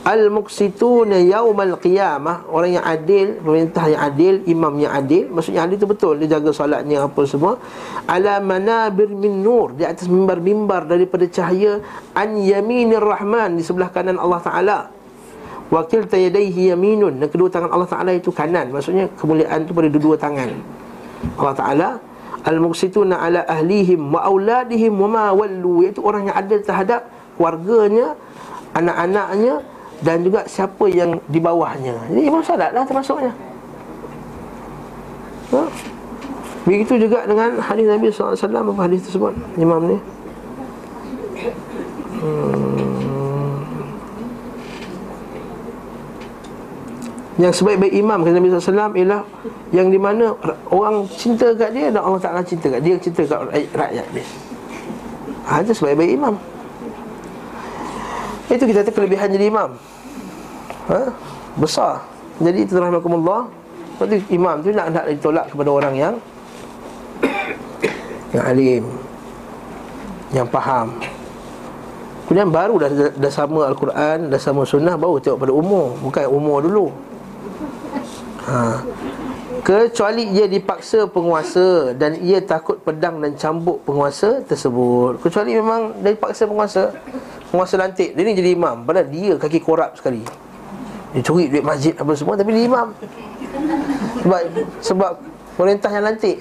Al-muqsituna 0.09 1.21
yaumal 1.21 1.77
qiyamah. 1.77 2.49
Orang 2.49 2.81
yang 2.81 2.85
adil 2.87 3.37
Pemerintah 3.45 3.85
yang 3.93 4.03
adil 4.09 4.35
Imam 4.49 4.73
yang 4.81 4.97
adil. 4.97 5.29
Maksudnya 5.29 5.69
adil 5.69 5.77
itu 5.77 5.85
betul 5.85 6.17
Dia 6.17 6.41
jaga 6.41 6.49
solatnya 6.57 7.05
apa 7.05 7.21
semua. 7.29 7.61
Ala 8.09 8.41
manabir 8.41 9.13
min 9.13 9.45
nur 9.45 9.77
Di 9.77 9.85
atas 9.85 10.09
mimbar-mimbar 10.09 10.89
Daripada 10.89 11.29
cahaya. 11.29 11.85
An 12.17 12.41
yaminir 12.41 13.05
rahman 13.05 13.61
Di 13.61 13.63
sebelah 13.67 13.93
kanan 13.93 14.17
Allah 14.17 14.41
Ta'ala. 14.41 14.79
Wakil 15.69 16.09
tayadaihi 16.09 16.73
yaminun. 16.73 17.21
Dan 17.21 17.29
kedua 17.29 17.53
tangan 17.53 17.69
Allah 17.69 17.89
Ta'ala 17.91 18.17
itu 18.17 18.33
kanan. 18.33 18.73
Maksudnya 18.73 19.13
kemuliaan 19.21 19.69
itu 19.69 19.77
pada 19.77 19.89
dua-dua 19.93 20.17
tangan. 20.17 20.57
Allah 21.37 21.57
Ta'ala 21.59 21.89
Al-muqsituna 22.49 23.21
ala 23.21 23.45
ahlihim 23.45 24.09
Wa 24.09 24.25
auladihim 24.25 24.97
Wa 24.97 25.09
ma 25.09 25.25
wallu 25.37 25.85
Iaitu 25.85 26.01
orang 26.01 26.33
yang 26.33 26.37
adil 26.41 26.65
terhadap 26.65 27.05
Keluarganya 27.37 28.17
Anak-anaknya 28.73 29.61
dan 29.99 30.23
juga 30.23 30.47
siapa 30.47 30.87
yang 30.87 31.19
di 31.27 31.43
bawahnya. 31.43 31.95
Jadi 32.11 32.23
imam 32.23 32.43
salat 32.43 32.71
lah 32.71 32.87
termasuknya. 32.87 33.35
Ha? 35.51 35.63
Begitu 36.69 37.09
juga 37.09 37.25
dengan 37.25 37.59
hadis 37.59 37.87
Nabi 37.89 38.13
SAW 38.13 38.37
apa 38.37 38.83
hadis 38.85 39.01
tersebut 39.09 39.33
imam 39.59 39.81
ni. 39.89 39.99
Hmm. 42.19 42.98
Yang 47.39 47.63
sebaik-baik 47.63 47.95
imam 47.95 48.19
kata 48.27 48.35
Nabi 48.35 48.51
SAW 48.51 48.99
ialah 48.99 49.23
Yang 49.71 49.89
di 49.95 49.99
mana 50.03 50.35
orang 50.75 51.07
cinta 51.15 51.55
kat 51.55 51.71
dia 51.71 51.87
Dan 51.87 52.03
Allah 52.03 52.19
Ta'ala 52.19 52.43
cinta 52.43 52.67
kat 52.67 52.83
dia. 52.83 52.99
Cinta 52.99 53.23
kat 53.23 53.39
rakyat 53.55 54.07
dia. 54.11 54.27
Ha, 55.47 55.63
Itu 55.63 55.73
sebaik-baik 55.73 56.19
imam. 56.19 56.35
Itu 58.51 58.65
kita 58.67 58.83
kata 58.83 58.91
kelebihan 58.91 59.31
jadi 59.31 59.55
imam. 59.55 59.71
Ha? 60.91 61.01
Besar. 61.63 62.03
Jadi 62.43 62.67
itu 62.67 62.75
rahmatullah 62.75 63.51
Lepas 63.99 64.07
tu 64.15 64.19
imam 64.31 64.63
tu 64.63 64.71
nak, 64.71 64.95
nak 64.95 65.05
ditolak 65.11 65.47
kepada 65.51 65.71
orang 65.75 65.95
yang 65.95 66.15
Yang 68.35 68.45
alim 68.47 68.85
Yang 70.35 70.47
faham. 70.51 70.87
Kemudian 72.27 72.51
baru 72.51 72.75
dah, 72.83 72.91
dah 73.15 73.33
sama 73.33 73.67
Al-Quran 73.71 74.31
Dah 74.31 74.39
sama 74.43 74.63
sunnah 74.63 74.95
Baru 74.99 75.23
tengok 75.23 75.39
pada 75.39 75.53
umur. 75.55 75.99
Bukan 76.03 76.27
umur 76.31 76.63
dulu 76.67 77.08
ha. 78.49 78.81
Kecuali 79.59 80.33
ia 80.33 80.49
dipaksa 80.49 81.05
penguasa 81.11 81.93
Dan 81.93 82.17
ia 82.25 82.41
takut 82.41 82.81
pedang 82.81 83.21
dan 83.21 83.37
cambuk 83.37 83.85
penguasa 83.85 84.41
tersebut. 84.49 85.21
Kecuali 85.21 85.53
memang 85.53 86.01
dia 86.01 86.17
dipaksa 86.17 86.49
penguasa 86.49 86.95
Penguasa 87.53 87.75
lantik. 87.81 88.17
Dia 88.17 88.23
ni 88.25 88.33
jadi 88.37 88.57
imam. 88.57 88.85
Padahal 88.85 89.09
dia 89.09 89.33
kaki 89.37 89.61
korap 89.61 89.97
sekali. 89.97 90.25
Dia 91.17 91.21
curi 91.25 91.49
duit 91.49 91.65
masjid 91.65 91.97
apa 91.97 92.13
semua 92.17 92.37
Tapi 92.37 92.51
dia 92.53 92.65
imam. 92.69 92.89
Sebab 94.25 94.41
Sebab 94.81 95.13
Pemerintah 95.59 95.91
yang 95.93 96.05
lantik. 96.07 96.39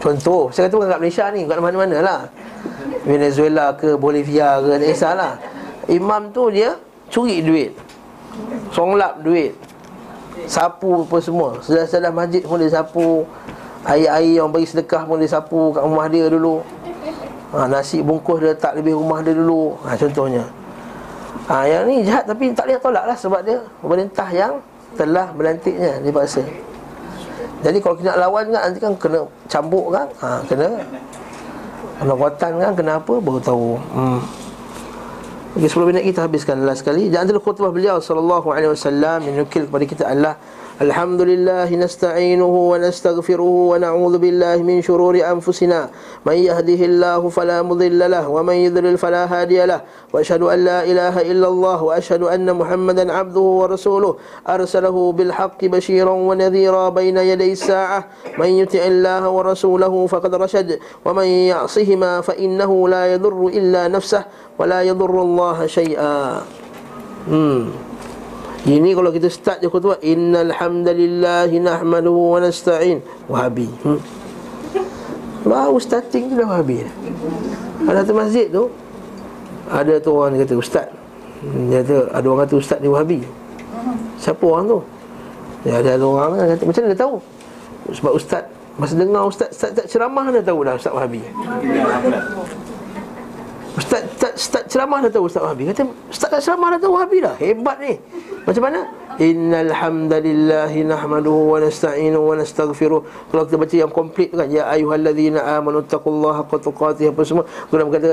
Contoh 0.00 0.52
Saya 0.52 0.68
kata 0.68 0.74
bukan 0.76 0.90
kat 0.90 1.00
Malaysia 1.00 1.24
ni 1.32 1.40
Kat 1.48 1.60
mana-mana 1.60 1.98
lah. 2.00 2.20
Venezuela 3.04 3.76
ke 3.76 3.96
Bolivia 4.00 4.60
ke 4.64 4.80
Tak 4.80 4.88
kisahlah. 4.88 5.34
Imam 5.92 6.32
tu 6.32 6.48
dia 6.48 6.80
curi 7.12 7.44
duit. 7.44 7.76
Songlap 8.72 9.20
duit 9.20 9.52
Sapu 10.46 11.04
apa 11.04 11.16
semua. 11.20 11.56
Sedah-sedah 11.64 12.12
masjid 12.12 12.42
pun 12.44 12.60
dia 12.60 12.70
sapu. 12.70 13.24
Air-air 13.84 14.40
yang 14.40 14.48
bagi 14.48 14.64
sedekah 14.64 15.04
pun 15.04 15.20
dia 15.20 15.28
sapu 15.28 15.72
kat 15.72 15.84
rumah 15.84 16.08
dia 16.08 16.28
dulu. 16.28 16.64
Ha, 17.52 17.68
Nasi 17.68 18.00
bungkus 18.00 18.40
dia 18.40 18.56
letak 18.56 18.72
lebih 18.80 18.96
rumah 18.96 19.20
dia 19.20 19.36
dulu. 19.36 19.76
Ha, 19.84 19.94
Contohnya. 19.94 20.44
Ha, 21.44 21.68
Yang 21.68 21.82
ni 21.84 21.96
jahat 22.08 22.24
tapi 22.24 22.50
tak 22.56 22.64
boleh 22.64 22.80
tolak 22.80 23.04
lah 23.04 23.16
Sebab 23.20 23.40
dia 23.44 23.60
pemerintah 23.84 24.28
yang 24.32 24.52
telah 24.96 25.28
melantiknya 25.36 26.00
Dipaksa. 26.00 26.40
Jadi 27.60 27.78
kalau 27.84 27.96
kita 28.00 28.16
nak 28.16 28.20
lawan 28.28 28.44
kan 28.48 28.60
Nanti 28.70 28.78
kan 28.80 28.92
kena 28.96 29.20
cambuk 29.50 29.86
kan? 29.92 30.06
Ha, 30.24 30.40
Kena 30.48 30.68
Kena 32.00 32.12
kuatan 32.16 32.52
kan 32.56 32.72
Kena 32.72 32.92
apa? 32.96 33.14
Baru 33.20 33.40
tahu. 33.42 33.76
Hmm. 33.92 34.20
Okey, 35.54 35.70
10 35.70 35.86
minit 35.86 36.02
kita 36.02 36.26
habiskan 36.26 36.66
last 36.66 36.82
sekali. 36.82 37.06
Di 37.06 37.14
antara 37.14 37.38
khutbah 37.38 37.70
beliau 37.70 38.02
sallallahu 38.02 38.50
alaihi 38.50 38.74
wasallam 38.74 39.22
yang 39.22 39.46
nukil 39.46 39.70
kepada 39.70 39.84
kita 39.86 40.02
adalah 40.10 40.34
الحمد 40.82 41.20
لله 41.22 41.70
نستعينه 41.70 42.54
ونستغفره 42.70 43.54
ونعوذ 43.70 44.18
بالله 44.18 44.56
من 44.62 44.82
شرور 44.82 45.14
أنفسنا. 45.22 45.90
من 46.26 46.34
يهده 46.34 46.80
الله 46.90 47.28
فلا 47.28 47.62
مضل 47.62 48.10
له 48.10 48.28
ومن 48.28 48.54
يضلل 48.54 48.98
فلا 48.98 49.22
هادي 49.30 49.66
له. 49.66 49.80
وأشهد 50.12 50.42
أن 50.42 50.58
لا 50.64 50.82
إله 50.84 51.30
إلا 51.30 51.48
الله 51.48 51.82
وأشهد 51.82 52.22
أن 52.22 52.50
محمدا 52.56 53.12
عبده 53.12 53.40
ورسوله. 53.40 54.16
أرسله 54.48 55.12
بالحق 55.12 55.64
بشيرا 55.64 56.10
ونذيرا 56.10 56.88
بين 56.88 57.18
يدي 57.18 57.52
الساعة. 57.52 58.04
من 58.38 58.48
يطع 58.48 58.82
الله 58.82 59.28
ورسوله 59.28 60.06
فقد 60.06 60.34
رشد 60.34 60.78
ومن 61.04 61.28
يعصهما 61.54 62.20
فإنه 62.20 62.88
لا 62.88 63.14
يضر 63.14 63.46
إلا 63.46 63.88
نفسه 63.88 64.24
ولا 64.58 64.82
يضر 64.82 65.22
الله 65.22 65.66
شيئا. 65.66 66.42
hmm. 67.30 67.93
Ini 68.64 68.96
kalau 68.96 69.12
kita 69.12 69.28
start 69.28 69.60
je 69.60 69.68
khutbah 69.68 70.00
Innal 70.00 70.48
hamdalillahi 70.56 71.60
nahmaduhu 71.60 72.32
wa 72.32 72.38
nasta'in 72.40 73.04
Wahabi 73.28 73.68
hmm. 73.68 74.00
Baru 75.44 75.76
starting 75.76 76.32
tu 76.32 76.34
dah 76.40 76.48
wahabi 76.48 76.88
Ada 77.84 78.08
satu 78.08 78.16
masjid 78.16 78.48
tu 78.48 78.72
Ada 79.68 80.00
tu 80.00 80.16
orang 80.16 80.40
kata 80.40 80.56
ustaz 80.56 80.88
Dia 81.68 81.84
kata 81.84 81.96
ada 82.16 82.24
orang 82.24 82.42
kata 82.48 82.54
ustaz 82.56 82.78
ni 82.80 82.88
wahabi 82.88 83.20
Siapa 84.16 84.40
orang 84.40 84.64
tu? 84.64 84.78
Ya, 85.68 85.84
ada 85.84 86.00
orang 86.00 86.56
kata 86.56 86.64
Macam 86.64 86.80
mana 86.80 86.92
dia 86.96 87.00
tahu? 87.04 87.14
Sebab 87.92 88.12
ustaz 88.16 88.44
Masa 88.80 88.96
dengar 88.96 89.22
ustaz, 89.28 89.52
ustaz, 89.52 89.70
ustaz 89.76 89.86
ceramah 89.92 90.32
dia 90.32 90.40
tahu 90.40 90.64
dah 90.64 90.74
ustaz 90.74 90.90
wahabi 90.90 91.20
Ustaz, 93.74 94.06
ustaz, 94.06 94.32
ustaz 94.38 94.62
ceramah 94.70 95.02
dah 95.02 95.10
tahu 95.10 95.26
Ustaz 95.26 95.42
Wahabi 95.42 95.66
Kata, 95.66 95.82
Ustaz 96.06 96.30
tak 96.30 96.40
ceramah 96.46 96.68
dah 96.74 96.78
tahu 96.78 96.94
Wahabi 96.94 97.18
dah? 97.26 97.34
Hebat 97.42 97.82
ni. 97.82 97.98
Macam 98.46 98.62
mana? 98.70 98.80
Innal 99.18 99.70
hamdalillahi 99.70 100.86
nahmaduhu 100.86 101.54
wa 101.54 101.58
nasta'inu 101.62 102.18
wa 102.18 102.34
nastaghfiruh. 102.38 103.02
Kalau 103.30 103.42
kita 103.46 103.56
baca 103.58 103.74
yang 103.74 103.90
komplit 103.90 104.30
kan 104.30 104.46
Ya 104.46 104.70
ayuhalladzina 104.70 105.42
amanu 105.58 105.82
taqullaha 105.86 106.46
haqqa 106.46 106.62
tuqatih 106.62 107.10
Apa 107.10 107.26
semua. 107.26 107.42
Kemudian 107.66 107.90
kata 107.90 108.10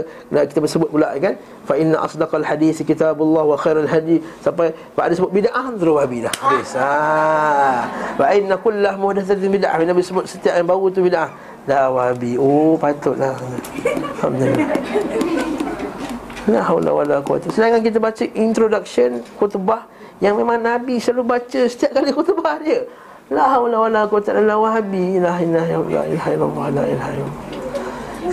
Kita 0.49 0.59
bersebut 0.65 0.89
pula 0.89 1.13
kan 1.21 1.37
Fa 1.69 1.73
inna 1.77 1.97
asdaqal 2.05 2.45
hadis 2.45 2.81
kitabullah 2.81 3.45
wa 3.45 3.57
khairal 3.57 3.85
hadi 3.85 4.17
Sampai 4.41 4.73
Pak 4.97 5.03
ada 5.09 5.13
sebut 5.13 5.29
bid'ah 5.29 5.65
Terus 5.77 5.93
Wahabi 5.93 6.17
dah. 6.25 6.33
Habis. 6.41 6.73
Ha. 6.73 6.89
Fa 8.17 8.25
inna 8.33 8.57
kullah 8.57 8.93
muhdathatin 8.97 9.45
bid'ah. 9.45 9.77
Nabi 9.77 10.01
sebut 10.01 10.25
setiap 10.25 10.57
yang 10.57 10.65
baru 10.65 10.89
tu 10.89 11.05
bid'ah 11.05 11.29
Dah 11.69 11.93
Wahabi 11.93 12.37
Oh 12.41 12.73
patutlah 12.77 13.37
Alhamdulillah 14.17 14.69
La 16.49 16.65
haula 16.65 16.89
wala 16.89 17.21
quwata. 17.21 17.53
Sedangkan 17.53 17.85
kita 17.85 18.01
baca 18.01 18.25
introduction 18.33 19.21
khutbah 19.37 19.85
yang 20.17 20.33
memang 20.33 20.57
Nabi 20.57 20.97
selalu 20.97 21.37
baca 21.37 21.61
setiap 21.69 21.93
kali 21.93 22.09
khutbah 22.09 22.57
dia. 22.57 22.81
La 23.29 23.45
haula 23.53 23.85
wala 23.85 24.09
quwata 24.09 24.33
illa 24.33 24.57
wahabi. 24.57 25.21
La 25.21 25.37
ilaha 25.37 25.69
illallah 26.33 26.65
la 26.73 26.83
ilaha 26.89 27.11
illallah. 27.13 27.37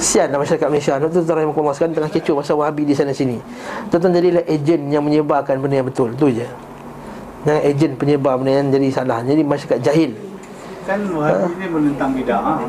Sian 0.01 0.29
dah 0.29 0.37
masyarakat 0.37 0.69
Malaysia 0.69 1.01
Tuan-tuan 1.01 1.43
rahimahullah 1.43 1.73
sekarang 1.73 1.97
tengah 1.97 2.13
kecoh 2.13 2.45
pasal 2.45 2.61
wahabi 2.61 2.85
di 2.85 2.93
sana 2.93 3.09
sini 3.09 3.41
Tuan-tuan 3.89 4.21
jadilah 4.21 4.45
ejen 4.45 4.85
yang 4.93 5.01
menyebarkan 5.01 5.65
benda 5.65 5.81
yang 5.81 5.89
betul 5.89 6.13
Itu 6.13 6.29
je 6.29 6.45
Jangan 7.49 7.63
ejen 7.65 7.97
penyebar 7.97 8.37
benda 8.37 8.61
yang 8.61 8.69
jadi 8.69 8.89
salah 8.93 9.25
Jadi 9.25 9.41
masyarakat 9.49 9.81
jahil 9.81 10.13
Kan 10.85 11.09
wahabi 11.09 11.41
ha? 11.41 11.57
ni 11.57 11.67
menentang 11.73 12.13
bida'ah 12.13 12.69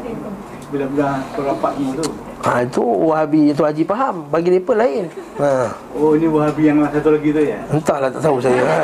Bila-bila 0.70 1.26
perapat 1.34 1.74
semua 1.78 1.94
tu 1.98 2.08
Ha, 2.40 2.64
itu 2.64 2.80
Wahabi 2.80 3.52
itu 3.52 3.62
Haji 3.68 3.84
faham 3.84 4.24
Bagi 4.32 4.48
mereka 4.48 4.72
lain 4.72 5.12
ha. 5.44 5.76
Oh 5.92 6.16
ini 6.16 6.24
Wahabi 6.30 6.72
yang 6.72 6.80
satu 6.88 7.12
lagi 7.12 7.30
tu 7.36 7.42
ya 7.44 7.60
Entahlah 7.68 8.08
tak 8.08 8.22
tahu 8.24 8.38
saya 8.40 8.64
ha. 8.64 8.80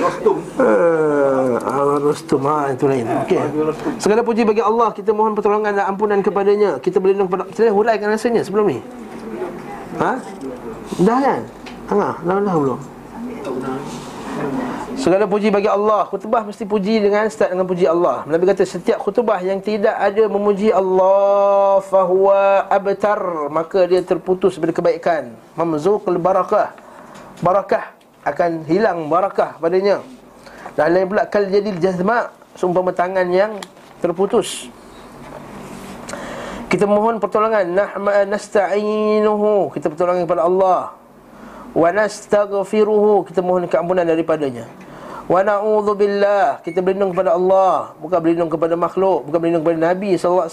Rostum 0.00 0.36
uh, 0.58 1.98
Rostum 2.00 2.42
ha, 2.44 2.72
itu 2.72 2.84
lain 2.86 3.06
Okey. 3.24 3.40
Segala 3.96 4.20
puji 4.20 4.42
bagi 4.44 4.60
Allah 4.60 4.92
Kita 4.92 5.14
mohon 5.14 5.32
pertolongan 5.32 5.76
dan 5.76 5.84
ampunan 5.88 6.20
kepadanya 6.20 6.78
Kita 6.78 6.98
berlindung 6.98 7.30
kepada 7.30 7.48
Kita 7.48 7.70
huraikan 7.70 8.10
rasanya 8.10 8.42
sebelum 8.42 8.66
ni 8.68 8.78
Ha? 10.00 10.16
Dah 11.02 11.18
kan? 11.20 11.40
Tengah, 11.90 12.22
dah 12.22 12.38
dah 12.38 12.54
belum? 12.54 12.80
Segala 14.94 15.26
puji 15.26 15.50
bagi 15.50 15.66
Allah. 15.66 16.06
Khutbah 16.06 16.46
mesti 16.46 16.62
puji 16.62 17.02
dengan 17.02 17.26
start 17.26 17.50
dengan 17.50 17.66
puji 17.66 17.82
Allah. 17.82 18.22
Nabi 18.30 18.46
kata 18.46 18.62
setiap 18.62 19.02
khutbah 19.02 19.42
yang 19.42 19.58
tidak 19.58 19.98
ada 19.98 20.30
memuji 20.30 20.70
Allah 20.70 21.82
Fahuwa 21.82 22.70
abtar. 22.70 23.50
Maka 23.50 23.90
dia 23.90 24.06
terputus 24.06 24.54
dari 24.62 24.70
kebaikan. 24.70 25.34
Mamzuqul 25.58 26.22
barakah. 26.22 26.70
Barakah 27.42 27.90
akan 28.22 28.70
hilang 28.70 29.10
barakah 29.10 29.58
padanya. 29.58 29.98
Dan 30.78 30.94
lain 30.94 31.10
pula 31.10 31.26
kal 31.26 31.50
jadil 31.50 31.74
jazma. 31.82 32.30
Sumpah 32.54 32.86
tangan 32.94 33.26
yang 33.34 33.58
terputus. 33.98 34.70
Kita 36.70 36.86
mohon 36.86 37.18
pertolongan. 37.18 37.66
Nahma 37.66 38.22
nasta'inuhu. 38.30 39.74
Kita 39.74 39.90
pertolongan 39.90 40.22
kepada 40.22 40.46
Allah 40.46 40.99
Wa 41.70 41.94
nastaghfiruhu 41.94 43.26
Kita 43.30 43.40
mohon 43.42 43.70
keampunan 43.70 44.02
daripadanya. 44.02 44.66
Wa 45.30 45.46
na'udhu 45.46 45.94
billah. 45.94 46.58
Kita 46.66 46.82
berlindung 46.82 47.14
kepada 47.14 47.38
Allah. 47.38 47.94
Bukan 48.02 48.18
berlindung 48.18 48.50
kepada 48.50 48.74
makhluk. 48.74 49.30
Bukan 49.30 49.38
berlindung 49.38 49.62
kepada 49.62 49.94
Nabi 49.94 50.18
SAW 50.18 50.50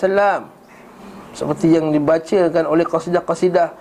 Seperti 1.33 1.73
yang 1.73 1.89
dibacakan 1.89 2.63
oleh 2.69 2.85
qasidah-qasidah 2.85 3.73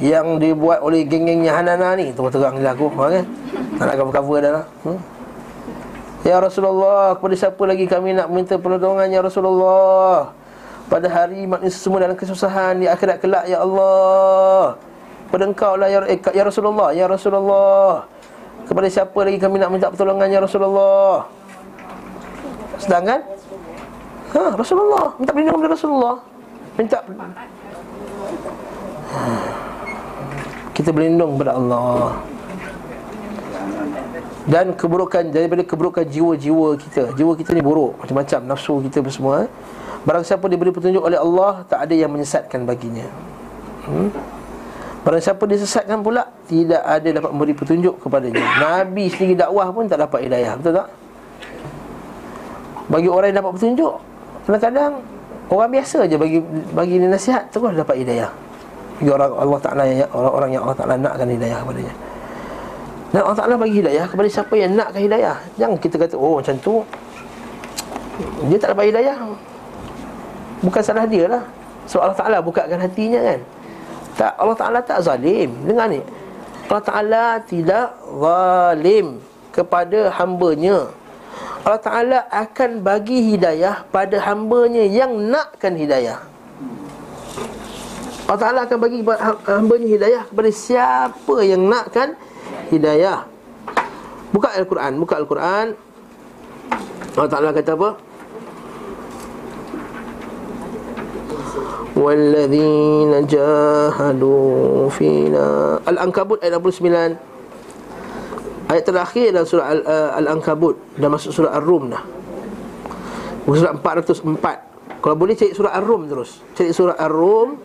Yang 0.00 0.26
dibuat 0.44 0.84
oleh 0.84 1.08
geng-gengnya 1.08 1.56
Hanana 1.56 1.96
ni. 1.96 2.12
Tunggu 2.12 2.28
terang 2.28 2.60
ni 2.60 2.68
aku 2.68 2.92
ha, 3.00 3.08
kan? 3.08 3.24
Tak 3.80 3.84
nak 3.88 3.94
cover-cover 3.96 4.38
dah 4.44 4.52
lah. 4.60 4.64
Hmm? 4.84 5.00
Ya 6.22 6.38
Rasulullah 6.38 7.18
Kepada 7.18 7.34
siapa 7.34 7.62
lagi 7.66 7.88
kami 7.90 8.14
nak 8.14 8.30
minta 8.30 8.54
pertolongan 8.54 9.10
Ya 9.10 9.24
Rasulullah? 9.24 10.30
Pada 10.86 11.08
hari 11.08 11.48
manusia 11.48 11.80
semua 11.80 12.04
dalam 12.04 12.14
kesusahan 12.14 12.78
Di 12.78 12.86
akhirat 12.86 13.18
kelak 13.18 13.50
Ya 13.50 13.58
Allah 13.58 14.78
Pada 15.32 15.48
engkau 15.48 15.80
lah 15.80 15.88
ya, 15.88 16.04
eh, 16.04 16.20
ya 16.36 16.44
Rasulullah 16.44 16.92
Ya 16.92 17.08
Rasulullah. 17.08 18.04
Kepada 18.68 18.86
siapa 18.92 19.16
lagi 19.24 19.40
kami 19.40 19.56
nak 19.56 19.72
minta 19.72 19.88
pertolongan 19.88 20.28
ya 20.28 20.44
Rasulullah? 20.44 21.24
Sedangkan 22.76 23.24
Ha 24.36 24.44
Rasulullah. 24.52 25.16
Minta 25.16 25.32
perlindungan 25.32 25.58
kepada 25.64 25.72
Rasulullah. 25.72 26.16
Minta 26.76 26.98
Kita 30.76 30.88
berlindung 30.92 31.40
kepada 31.40 31.52
Allah. 31.56 32.20
Dan 34.42 34.76
keburukan 34.76 35.32
daripada 35.32 35.62
keburukan 35.64 36.04
jiwa-jiwa 36.04 36.76
kita. 36.76 37.02
Jiwa 37.16 37.32
kita 37.40 37.56
ni 37.56 37.64
buruk 37.64 37.96
Macam-macam. 38.04 38.40
Nafsu 38.52 38.84
kita 38.84 39.00
semua 39.08 39.46
eh? 39.46 39.48
Barang 40.04 40.26
siapa 40.28 40.44
diberi 40.50 40.74
petunjuk 40.74 40.98
oleh 40.98 41.14
Allah 41.14 41.62
Tak 41.70 41.88
ada 41.88 41.94
yang 41.96 42.12
menyesatkan 42.12 42.68
baginya. 42.68 43.06
Hmm? 43.88 44.12
Barang 45.02 45.18
siapa 45.18 45.42
disesatkan 45.50 45.98
pula 45.98 46.30
Tidak 46.46 46.78
ada 46.78 47.08
dapat 47.10 47.30
memberi 47.34 47.54
petunjuk 47.58 47.98
kepadanya. 48.06 48.38
Nabi 48.62 49.10
sendiri 49.10 49.34
dakwah 49.34 49.74
pun 49.74 49.90
tak 49.90 49.98
dapat 49.98 50.30
hidayah 50.30 50.54
Betul 50.54 50.78
tak? 50.78 50.88
Bagi 52.86 53.08
orang 53.10 53.34
yang 53.34 53.38
dapat 53.42 53.52
petunjuk 53.58 53.94
Kadang-kadang 54.46 54.92
Orang 55.50 55.68
biasa 55.74 56.06
je 56.06 56.16
bagi 56.16 56.38
bagi 56.72 56.96
nasihat 57.02 57.50
Terus 57.50 57.74
dapat 57.74 57.98
hidayah. 57.98 58.30
Bagi 59.02 59.10
orang 59.10 59.32
Allah 59.36 59.58
Ta'ala 59.60 59.82
yang, 59.84 60.08
Orang-orang 60.14 60.50
yang 60.54 60.62
Allah 60.64 60.78
Ta'ala 60.78 60.94
nakkan 60.96 61.28
hidayah 61.28 61.58
kepadanya. 61.60 61.94
Dan 63.12 63.20
Allah 63.26 63.38
Ta'ala 63.42 63.54
bagi 63.58 63.74
hidayah 63.82 64.06
Kepada 64.06 64.28
siapa 64.30 64.54
yang 64.56 64.72
nakkan 64.78 65.02
hidayah. 65.02 65.36
Jangan 65.58 65.76
kita 65.82 65.98
kata 65.98 66.14
Oh 66.14 66.38
macam 66.38 66.54
tu. 66.62 66.80
Dia 68.48 68.56
tak 68.56 68.72
dapat 68.72 68.94
hidayah. 68.94 69.18
Bukan 70.62 70.80
salah 70.80 71.04
dia 71.10 71.26
lah. 71.26 71.42
So 71.90 71.98
Allah 71.98 72.14
Ta'ala 72.16 72.38
bukakan 72.38 72.78
hatinya 72.78 73.20
kan 73.20 73.42
tak 74.16 74.32
Allah 74.36 74.56
Taala 74.56 74.78
tak 74.84 75.00
zalim. 75.04 75.50
Dengar 75.64 75.88
ni. 75.88 76.00
Allah 76.68 76.84
Taala 76.84 77.24
tidak 77.44 77.96
zalim 78.00 79.20
kepada 79.52 80.08
hamba-Nya. 80.16 81.02
Allah 81.62 81.78
Ta'ala 81.78 82.18
akan 82.26 82.82
bagi 82.82 83.34
hidayah 83.34 83.86
pada 83.94 84.18
hambanya 84.26 84.82
yang 84.82 85.14
nakkan 85.30 85.78
hidayah 85.78 86.18
Allah 88.26 88.40
Ta'ala 88.42 88.60
akan 88.66 88.78
bagi 88.82 88.98
hambanya 89.46 89.86
hidayah 89.86 90.22
kepada 90.26 90.50
siapa 90.50 91.36
yang 91.46 91.62
nakkan 91.70 92.18
hidayah 92.74 93.30
Buka 94.34 94.48
Al-Quran, 94.58 94.92
buka 94.98 95.14
Al-Quran 95.22 95.66
Allah 97.14 97.30
Ta'ala 97.30 97.54
kata 97.54 97.78
apa? 97.78 97.90
Walladzina 101.92 103.20
jahadu 103.28 104.88
fina 104.88 105.76
Al-Ankabut 105.84 106.40
ayat 106.40 106.56
69 106.56 107.32
Ayat 108.72 108.84
terakhir 108.88 109.36
dalam 109.36 109.44
surah 109.44 109.66
Al- 109.68 109.84
eh, 109.84 110.10
Al-Ankabut. 110.24 110.80
Dah 110.96 111.12
masuk 111.12 111.28
surah 111.28 111.52
Ar-Rum 111.60 111.92
dah. 111.92 112.00
Surah 113.44 113.76
404 113.76 115.04
Kalau 115.04 115.12
boleh 115.12 115.36
cari 115.36 115.52
surah 115.52 115.76
Ar-Rum 115.76 116.08
terus. 116.08 116.40
Cari 116.56 116.72
surah 116.72 116.96
Ar-Rum. 116.96 117.60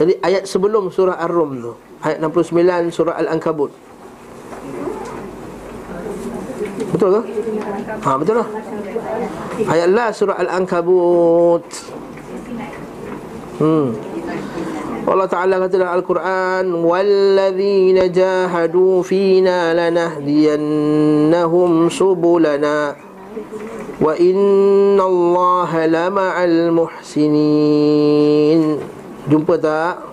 Jadi 0.00 0.16
ayat 0.24 0.48
sebelum 0.48 0.88
surah 0.88 1.20
Ar-Rum 1.20 1.60
tu. 1.60 1.72
Ayat 2.00 2.24
69 2.24 2.88
surah 2.88 3.20
Al-Ankabut. 3.20 3.68
Betul 6.88 7.08
ke? 7.12 7.20
Ha, 8.00 8.10
betul 8.16 8.34
lah. 8.40 8.48
Ayat 9.68 9.88
last 9.92 10.24
surah 10.24 10.40
Al-Ankabut 10.40 11.68
Al-Ankabut. 11.68 11.95
Hmm. 13.56 13.96
Allah 15.06 15.30
Ta'ala 15.30 15.62
kata 15.62 15.78
dalam 15.80 15.96
Al-Quran 15.96 16.66
Walladzina 16.84 18.04
jahadu 18.10 19.00
fina 19.00 19.72
lanahdiyannahum 19.72 21.88
subulana 21.88 23.00
Wa 23.96 24.12
inna 24.20 25.00
Allah 25.00 25.88
lama'al 25.88 26.68
muhsinin 26.68 28.76
Jumpa 29.30 29.56
tak? 29.56 30.04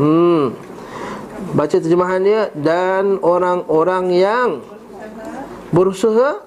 Hmm. 0.00 0.56
Baca 1.52 1.76
terjemahan 1.76 2.24
dia 2.24 2.48
Dan 2.56 3.20
orang-orang 3.20 4.08
yang 4.14 4.62
Berusaha 5.68 6.40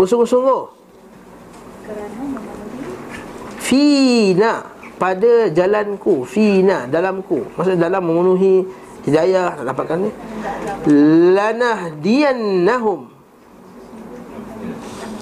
Bersungguh-sungguh 0.00 0.80
Fina 3.70 4.66
pada 4.98 5.46
jalanku 5.54 6.26
fina 6.26 6.90
dalamku. 6.90 7.54
Maksudnya 7.54 7.86
dalam 7.86 8.02
memenuhi 8.02 8.66
hidayah 9.06 9.62
nak 9.62 9.66
dapatkan 9.70 9.98
ni. 10.02 10.10
Lanah 11.30 11.94
diannahum 12.02 13.06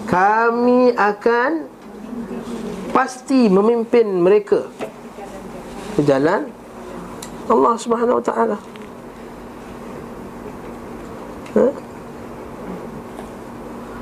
kami 0.08 0.96
akan 0.96 1.68
pasti 2.96 3.52
memimpin 3.52 4.16
mereka. 4.16 4.64
Ke 5.92 6.00
jalan 6.08 6.48
Allah 7.52 7.74
Subhanahu 7.76 8.16
wa 8.16 8.24
taala. 8.24 8.56
Ha? 11.52 11.66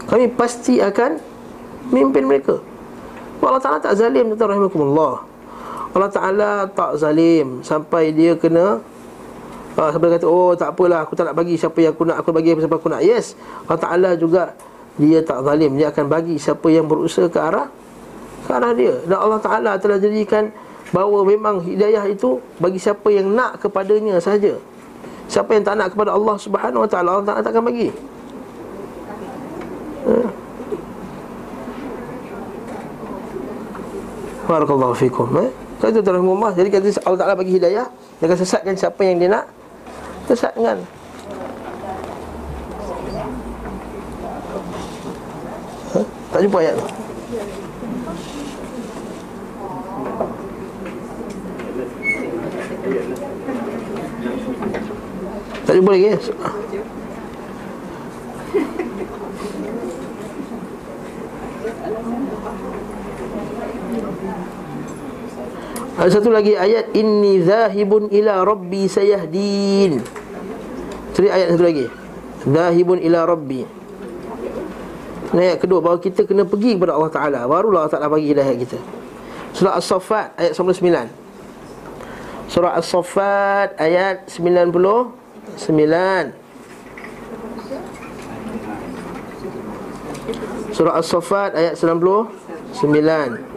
kami 0.07 0.31
pasti 0.39 0.79
akan 0.79 1.19
memimpin 1.91 2.31
mereka 2.31 2.63
Allah 3.43 3.63
Ta'ala 3.63 3.79
tak 3.79 3.95
zalim 3.99 4.33
Tuan 4.35 4.49
Rahimahkumullah 4.53 5.15
Allah 5.97 6.11
Ta'ala 6.13 6.51
tak 6.73 7.01
zalim 7.01 7.61
Sampai 7.61 8.13
dia 8.13 8.37
kena 8.37 8.81
uh, 9.77 9.89
Sampai 9.93 10.13
dia 10.13 10.17
kata 10.21 10.29
Oh 10.29 10.53
tak 10.57 10.77
apalah 10.77 11.05
Aku 11.05 11.17
tak 11.17 11.33
nak 11.33 11.37
bagi 11.37 11.57
siapa 11.57 11.77
yang 11.81 11.93
aku 11.93 12.05
nak 12.09 12.17
Aku 12.21 12.31
bagi 12.33 12.53
siapa 12.57 12.77
aku 12.77 12.89
nak. 12.93 13.03
Yes 13.05 13.37
Allah 13.69 13.81
Ta'ala 13.81 14.11
juga 14.17 14.53
Dia 14.97 15.21
tak 15.21 15.45
zalim. 15.45 15.77
Dia 15.77 15.93
akan 15.93 16.05
bagi 16.09 16.37
siapa 16.41 16.67
yang 16.73 16.89
berusaha 16.89 17.29
ke 17.29 17.39
arah 17.41 17.69
Ke 18.49 18.57
arah 18.57 18.73
dia. 18.73 18.97
Dan 19.05 19.19
Allah 19.21 19.41
Ta'ala 19.41 19.71
telah 19.77 20.01
jadikan 20.01 20.49
Bahawa 20.95 21.27
memang 21.27 21.65
hidayah 21.67 22.07
itu 22.09 22.39
Bagi 22.63 22.79
siapa 22.79 23.11
yang 23.11 23.35
nak 23.35 23.59
kepadanya 23.61 24.23
sahaja. 24.23 24.57
Siapa 25.27 25.59
yang 25.59 25.65
tak 25.67 25.75
nak 25.75 25.91
kepada 25.91 26.15
Allah 26.15 26.37
Subhanahu 26.39 26.87
Wa 26.87 26.91
Ta'ala 26.91 27.09
Allah 27.19 27.27
Ta'ala 27.27 27.43
tak 27.43 27.53
akan 27.59 27.65
bagi. 27.67 27.89
Uh. 30.07 30.46
Barakallahu 34.47 34.95
fikum 34.95 35.27
eh? 35.43 35.51
Kata 35.83 35.99
tuan 36.01 36.23
rumah 36.23 36.55
Jadi 36.55 36.71
kata 36.71 36.87
Allah 37.03 37.19
Ta'ala 37.19 37.35
bagi 37.35 37.59
hidayah 37.59 37.87
Dia 38.23 38.25
akan 38.31 38.39
sesatkan 38.39 38.75
siapa 38.79 39.03
yang 39.03 39.19
dia 39.19 39.29
nak 39.29 39.45
Sesatkan 40.31 40.87
ha? 45.93 46.01
Tak 46.31 46.41
jumpa 46.47 46.59
ayat 46.63 46.75
tu 46.79 46.87
Tak 55.67 55.75
jumpa 55.75 55.91
lagi 55.91 56.07
Ada 65.97 66.21
satu 66.21 66.29
lagi 66.29 66.53
ayat 66.53 66.93
inni 66.93 67.41
zahibun 67.41 68.13
ila 68.13 68.45
rabbi 68.45 68.85
sayahdin. 68.85 70.05
Jadi 71.17 71.29
ayat 71.33 71.57
satu 71.57 71.65
lagi. 71.65 71.89
Zahibun 72.45 73.01
ila 73.01 73.25
rabbi. 73.25 73.65
Ayat 75.33 75.57
kedua 75.57 75.81
bahawa 75.81 75.97
kita 75.97 76.29
kena 76.29 76.45
pergi 76.45 76.77
kepada 76.77 76.93
Allah 77.01 77.09
Taala. 77.09 77.49
Barulah 77.49 77.89
Allah 77.89 77.93
Taala 77.97 78.13
bagi 78.13 78.29
hidayah 78.29 78.53
kita. 78.61 78.77
Surah 79.57 79.81
As-Saffat 79.81 80.37
ayat 80.37 80.53
99. 80.53 81.09
Surah 82.53 82.77
As-Saffat 82.77 83.81
ayat 83.81 84.29
99. 84.29 84.77
Surah 90.77 91.01
As-Saffat 91.01 91.57
ayat 91.57 91.81
99. 91.81 93.56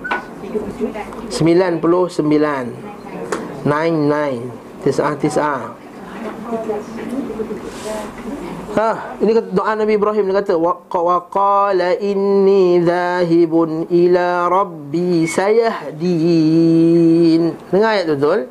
99 0.50 1.82
99 2.10 3.70
Tis'ah 4.80 5.14
tis'ah 5.20 5.62
Ha, 8.70 9.18
ini 9.18 9.34
kata 9.34 9.50
doa 9.50 9.74
Nabi 9.74 9.98
Ibrahim 9.98 10.30
dia 10.30 10.46
kata 10.46 10.54
wa 10.58 10.78
qala 11.34 11.98
inni 11.98 12.78
dhahibun 12.78 13.90
ila 13.90 14.46
rabbi 14.46 15.26
sayahdin. 15.26 15.84
Dengar 17.74 17.98
ayat 17.98 18.14
betul? 18.14 18.46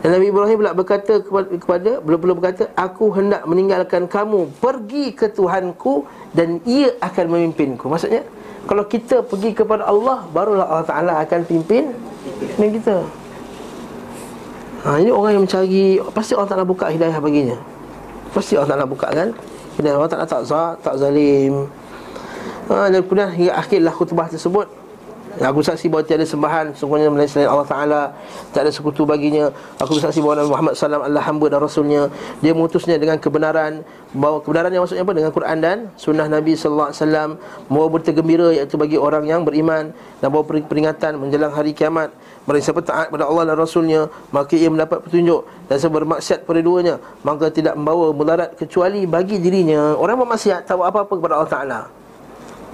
Dan 0.00 0.16
Nabi 0.16 0.26
Ibrahim 0.32 0.56
pula 0.64 0.72
berkata 0.74 1.22
kepada, 1.22 1.48
kepada 1.54 1.90
belum-belum 2.02 2.36
berkata 2.40 2.72
aku 2.72 3.14
hendak 3.14 3.46
meninggalkan 3.46 4.08
kamu 4.10 4.50
pergi 4.58 5.12
ke 5.14 5.28
Tuhanku 5.28 6.08
dan 6.34 6.58
ia 6.66 6.90
akan 6.98 7.36
memimpinku. 7.36 7.86
Maksudnya 7.86 8.26
kalau 8.68 8.84
kita 8.84 9.24
pergi 9.24 9.56
kepada 9.56 9.88
Allah 9.88 10.24
Barulah 10.32 10.66
Allah 10.68 10.86
Ta'ala 10.86 11.12
akan 11.24 11.40
pimpin 11.48 11.92
Pimpin 12.40 12.80
kita. 12.80 12.96
Ha, 14.84 14.96
Ini 14.96 15.12
orang 15.12 15.36
yang 15.36 15.44
mencari 15.44 16.00
Pasti 16.12 16.32
Allah 16.32 16.48
Ta'ala 16.48 16.64
buka 16.64 16.88
hidayah 16.88 17.20
baginya. 17.20 17.56
Pasti 18.32 18.56
Allah 18.56 18.76
Ta'ala 18.76 18.86
buka 18.88 19.12
kan? 19.12 19.28
Hidayah. 19.76 19.96
Allah 20.00 20.10
Ta'ala 20.10 20.26
tak, 20.28 20.42
tak 20.80 20.94
zalim. 20.96 21.68
Ha, 22.72 22.88
Dan 22.88 23.04
kemudian 23.04 23.28
hingga 23.32 23.52
akhirlah 23.60 23.92
khutbah 23.92 24.28
tersebut 24.32 24.79
Aku 25.38 25.62
saksi 25.62 25.86
bahawa 25.86 26.02
tiada 26.02 26.26
sembahan 26.26 26.74
Sungguhnya 26.74 27.06
selain 27.30 27.46
Allah 27.46 27.62
Ta'ala 27.62 28.02
Tak 28.50 28.66
ada 28.66 28.70
sekutu 28.74 29.06
baginya. 29.06 29.54
Aku 29.78 29.94
bersaksi 29.94 30.18
bahawa 30.18 30.42
Nabi 30.42 30.50
Muhammad 30.50 30.72
SAW 30.74 31.06
adalah 31.06 31.22
hamba 31.22 31.46
dan 31.46 31.60
Rasulnya. 31.62 32.02
Dia 32.42 32.50
mengutusnya 32.50 32.98
dengan 32.98 33.14
kebenaran. 33.22 33.86
Bahawa 34.10 34.42
kebenaran 34.42 34.74
yang 34.74 34.82
maksudnya 34.82 35.06
apa? 35.06 35.14
Dengan 35.14 35.30
Quran 35.30 35.56
dan 35.62 35.78
Sunnah 35.94 36.26
Nabi 36.26 36.58
SAW 36.58 36.90
Bahawa 37.70 37.86
berita 37.94 38.10
gembira 38.10 38.50
iaitu 38.50 38.74
bagi 38.74 38.98
orang 38.98 39.22
yang 39.30 39.46
beriman. 39.46 39.94
Dan 40.18 40.34
bahawa 40.34 40.66
peringatan 40.66 41.22
menjelang 41.22 41.54
hari 41.54 41.70
kiamat. 41.78 42.10
Mereka 42.50 42.74
siapa 42.74 42.82
taat 42.82 43.14
pada 43.14 43.30
Allah 43.30 43.54
dan 43.54 43.54
Rasulnya 43.54 44.10
Maka 44.34 44.58
ia 44.58 44.66
mendapat 44.66 45.06
petunjuk. 45.06 45.46
Dan 45.70 45.78
siapa 45.78 45.94
bermaksiat 46.02 46.42
pada 46.42 46.58
duanya 46.58 46.98
Maka 47.22 47.54
tidak 47.54 47.78
membawa 47.78 48.10
mudarat 48.10 48.58
kecuali 48.58 49.06
bagi 49.06 49.38
dirinya. 49.38 49.94
Orang 49.94 50.26
bermaksiat 50.26 50.66
tahu 50.66 50.82
apa-apa 50.82 51.12
kepada 51.14 51.38
Allah 51.38 51.52
Ta'ala. 51.54 51.80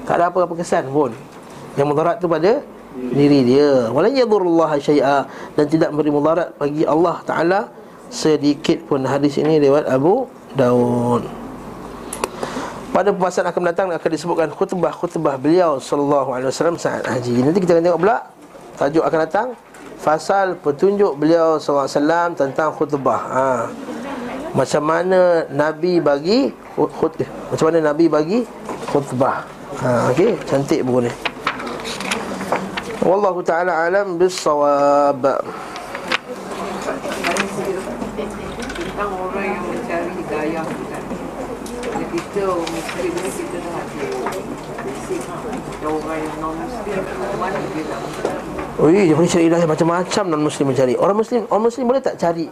Tak 0.09 0.15
ada 0.17 0.25
apa-apa 0.33 0.57
kesan 0.57 0.89
pun 0.89 1.36
yang 1.77 1.87
mudarat 1.93 2.17
tu 2.19 2.27
pada 2.27 2.65
diri 2.97 3.45
dia. 3.45 3.93
Wala 3.93 4.09
yadurullah 4.09 4.81
syai'a. 4.81 5.29
Dan 5.55 5.65
tidak 5.69 5.93
memberi 5.93 6.11
mudarat 6.13 6.49
bagi 6.57 6.83
Allah 6.89 7.21
taala 7.23 7.61
sedikit 8.09 8.81
pun. 8.89 9.05
Hadis 9.05 9.37
ini 9.37 9.61
lewat 9.61 9.85
Abu 9.87 10.25
Daud. 10.57 11.29
Pada 12.97 13.13
pembahasan 13.13 13.45
akan 13.45 13.63
datang 13.69 13.89
akan 13.93 14.09
disebutkan 14.09 14.49
khutbah-khutbah 14.57 15.37
beliau 15.37 15.77
sallallahu 15.77 16.33
alaihi 16.33 16.49
wasallam 16.49 16.81
saat 16.81 17.05
haji. 17.05 17.45
Nanti 17.45 17.61
kita 17.61 17.77
akan 17.77 17.85
tengok 17.85 18.01
pula 18.01 18.17
tajuk 18.81 19.05
akan 19.05 19.21
datang 19.21 19.49
fasal 20.01 20.57
petunjuk 20.57 21.13
beliau 21.21 21.61
sallallahu 21.61 21.85
alaihi 21.85 22.01
wasallam 22.01 22.29
tentang 22.33 22.69
khutbah. 22.73 23.21
Ha. 23.29 23.49
macam 24.57 24.83
mana 24.89 25.45
nabi 25.53 26.01
bagi 26.01 26.49
khutbah 26.73 27.29
macam 27.53 27.65
mana 27.69 27.79
nabi 27.93 28.09
bagi 28.09 28.41
khutbah. 28.89 29.45
Ha, 29.77 30.09
Okey, 30.09 30.41
cantik 30.49 30.81
buku 30.81 31.05
ni 31.05 31.36
Wallahu 33.05 33.45
ta'ala 33.45 33.93
alam 33.93 34.17
bisawab 34.17 35.21
tentang 38.97 39.13
orang 39.13 39.45
yang 39.45 39.65
mencari 39.69 40.09
hidayah 40.17 40.65
kita 42.17 42.49
Muslim 42.49 43.13
ni 43.13 43.31
kita 43.37 43.59
dah 43.61 43.77
ada 43.77 44.07
basic 44.81 45.21
Ada 45.21 45.87
orang 45.93 46.19
yang 46.25 46.37
non 46.41 46.57
Muslim 46.57 47.01
mana 47.37 47.59
dia 47.77 47.85
tak 47.85 48.01
Ui, 48.77 49.09
dia 49.09 49.17
boleh 49.17 49.29
cari 49.29 49.45
hidayah 49.49 49.69
macam-macam 49.69 50.25
non-muslim 50.37 50.69
mencari. 50.69 50.95
Orang 51.01 51.17
muslim, 51.17 51.49
orang 51.49 51.65
muslim 51.65 51.85
boleh 51.89 52.03
tak 52.05 52.21
cari 52.21 52.45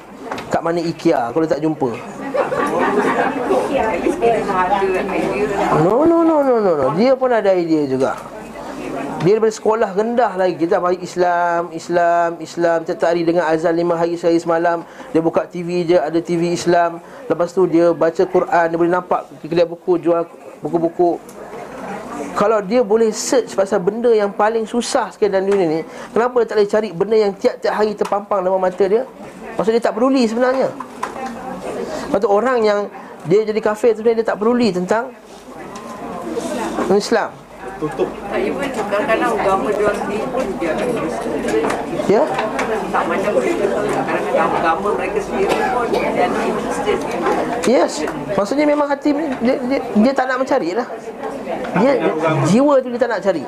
kat 0.49 0.61
mana 0.65 0.81
IKEA? 0.81 1.29
Kalau 1.33 1.45
tak 1.45 1.61
jumpa? 1.61 1.89
No, 5.85 6.05
no, 6.09 6.25
no, 6.25 6.37
no, 6.41 6.55
no, 6.61 6.73
no. 6.81 6.87
Dia 6.97 7.13
pun 7.13 7.29
ada 7.29 7.53
idea 7.53 7.85
juga 7.85 8.34
Dia 9.25 9.41
daripada 9.41 9.57
sekolah 9.57 9.91
rendah 9.97 10.37
lagi. 10.37 10.53
Kita 10.61 10.85
bagi 10.85 11.01
Islam, 11.01 11.73
Islam, 11.73 12.45
Islam. 12.45 12.85
Setiap 12.85 13.09
hari 13.09 13.25
dengan 13.25 13.49
azan 13.49 13.73
lima 13.73 13.97
hari 13.97 14.21
sehari 14.21 14.37
semalam. 14.37 14.85
Dia 15.17 15.25
buka 15.25 15.49
TV 15.49 15.89
je, 15.89 15.97
ada 15.97 16.21
TV 16.21 16.53
Islam. 16.53 17.01
Lepas 17.25 17.57
tu 17.57 17.65
dia 17.65 17.97
baca 17.97 18.21
Quran 18.29 18.65
Dia 18.69 18.77
boleh 18.77 18.93
nampak 18.93 19.25
kedai 19.41 19.65
buku, 19.65 19.97
jual 19.97 20.29
buku-buku. 20.61 21.17
Kalau 22.37 22.61
dia 22.61 22.85
boleh 22.85 23.17
search 23.17 23.57
pasal 23.57 23.81
benda 23.81 24.13
yang 24.13 24.29
paling 24.29 24.69
susah 24.69 25.09
sekali 25.15 25.31
dalam 25.31 25.47
dunia 25.47 25.67
ni 25.71 25.81
Kenapa 26.11 26.43
dia 26.43 26.47
tak 26.51 26.57
boleh 26.59 26.71
cari 26.71 26.89
benda 26.91 27.17
yang 27.17 27.33
tiap-tiap 27.35 27.75
hari 27.75 27.93
terpampang 27.95 28.43
dalam 28.45 28.61
mata 28.61 28.85
dia? 28.85 29.09
Maksudnya 29.57 29.81
dia 29.81 29.87
tak 29.89 29.95
peduli 29.97 30.23
sebenarnya. 30.29 30.69
Lepas 32.13 32.19
tu 32.21 32.29
orang 32.29 32.59
yang 32.61 32.81
dia 33.25 33.41
jadi 33.47 33.61
kafir 33.63 33.97
sebenarnya 33.97 34.21
dia 34.21 34.29
tak 34.29 34.37
peduli 34.37 34.69
tentang 34.69 35.17
Islam 36.93 37.44
Tutup. 37.85 38.09
Tak 38.33 38.41
even 38.41 38.65
kadang-kadang 38.73 39.37
agama 39.37 39.69
dia 39.77 39.93
sendiri 39.93 40.25
pun 40.33 40.47
dia 40.57 40.73
akan 40.73 40.89
Ya? 42.09 42.23
Tak 42.89 43.05
macam 43.05 43.33
kita 43.45 43.65
Kadang-kadang 43.69 44.51
agama 44.57 44.89
mereka 44.97 45.21
sendiri 45.21 45.53
pun 45.69 45.85
Dia 45.93 46.25
interested 46.25 46.99
Yes. 47.69 48.01
Maksudnya 48.33 48.65
memang 48.65 48.89
hati 48.89 49.13
dia, 49.13 49.61
dia, 49.69 49.79
dia 49.85 50.13
tak 50.17 50.33
nak 50.33 50.41
mencari 50.41 50.73
lah. 50.73 50.89
Dia, 51.77 51.93
dia, 52.01 52.13
Jiwa 52.49 52.81
tu 52.81 52.89
dia 52.89 53.01
tak 53.05 53.11
nak 53.13 53.21
cari. 53.21 53.45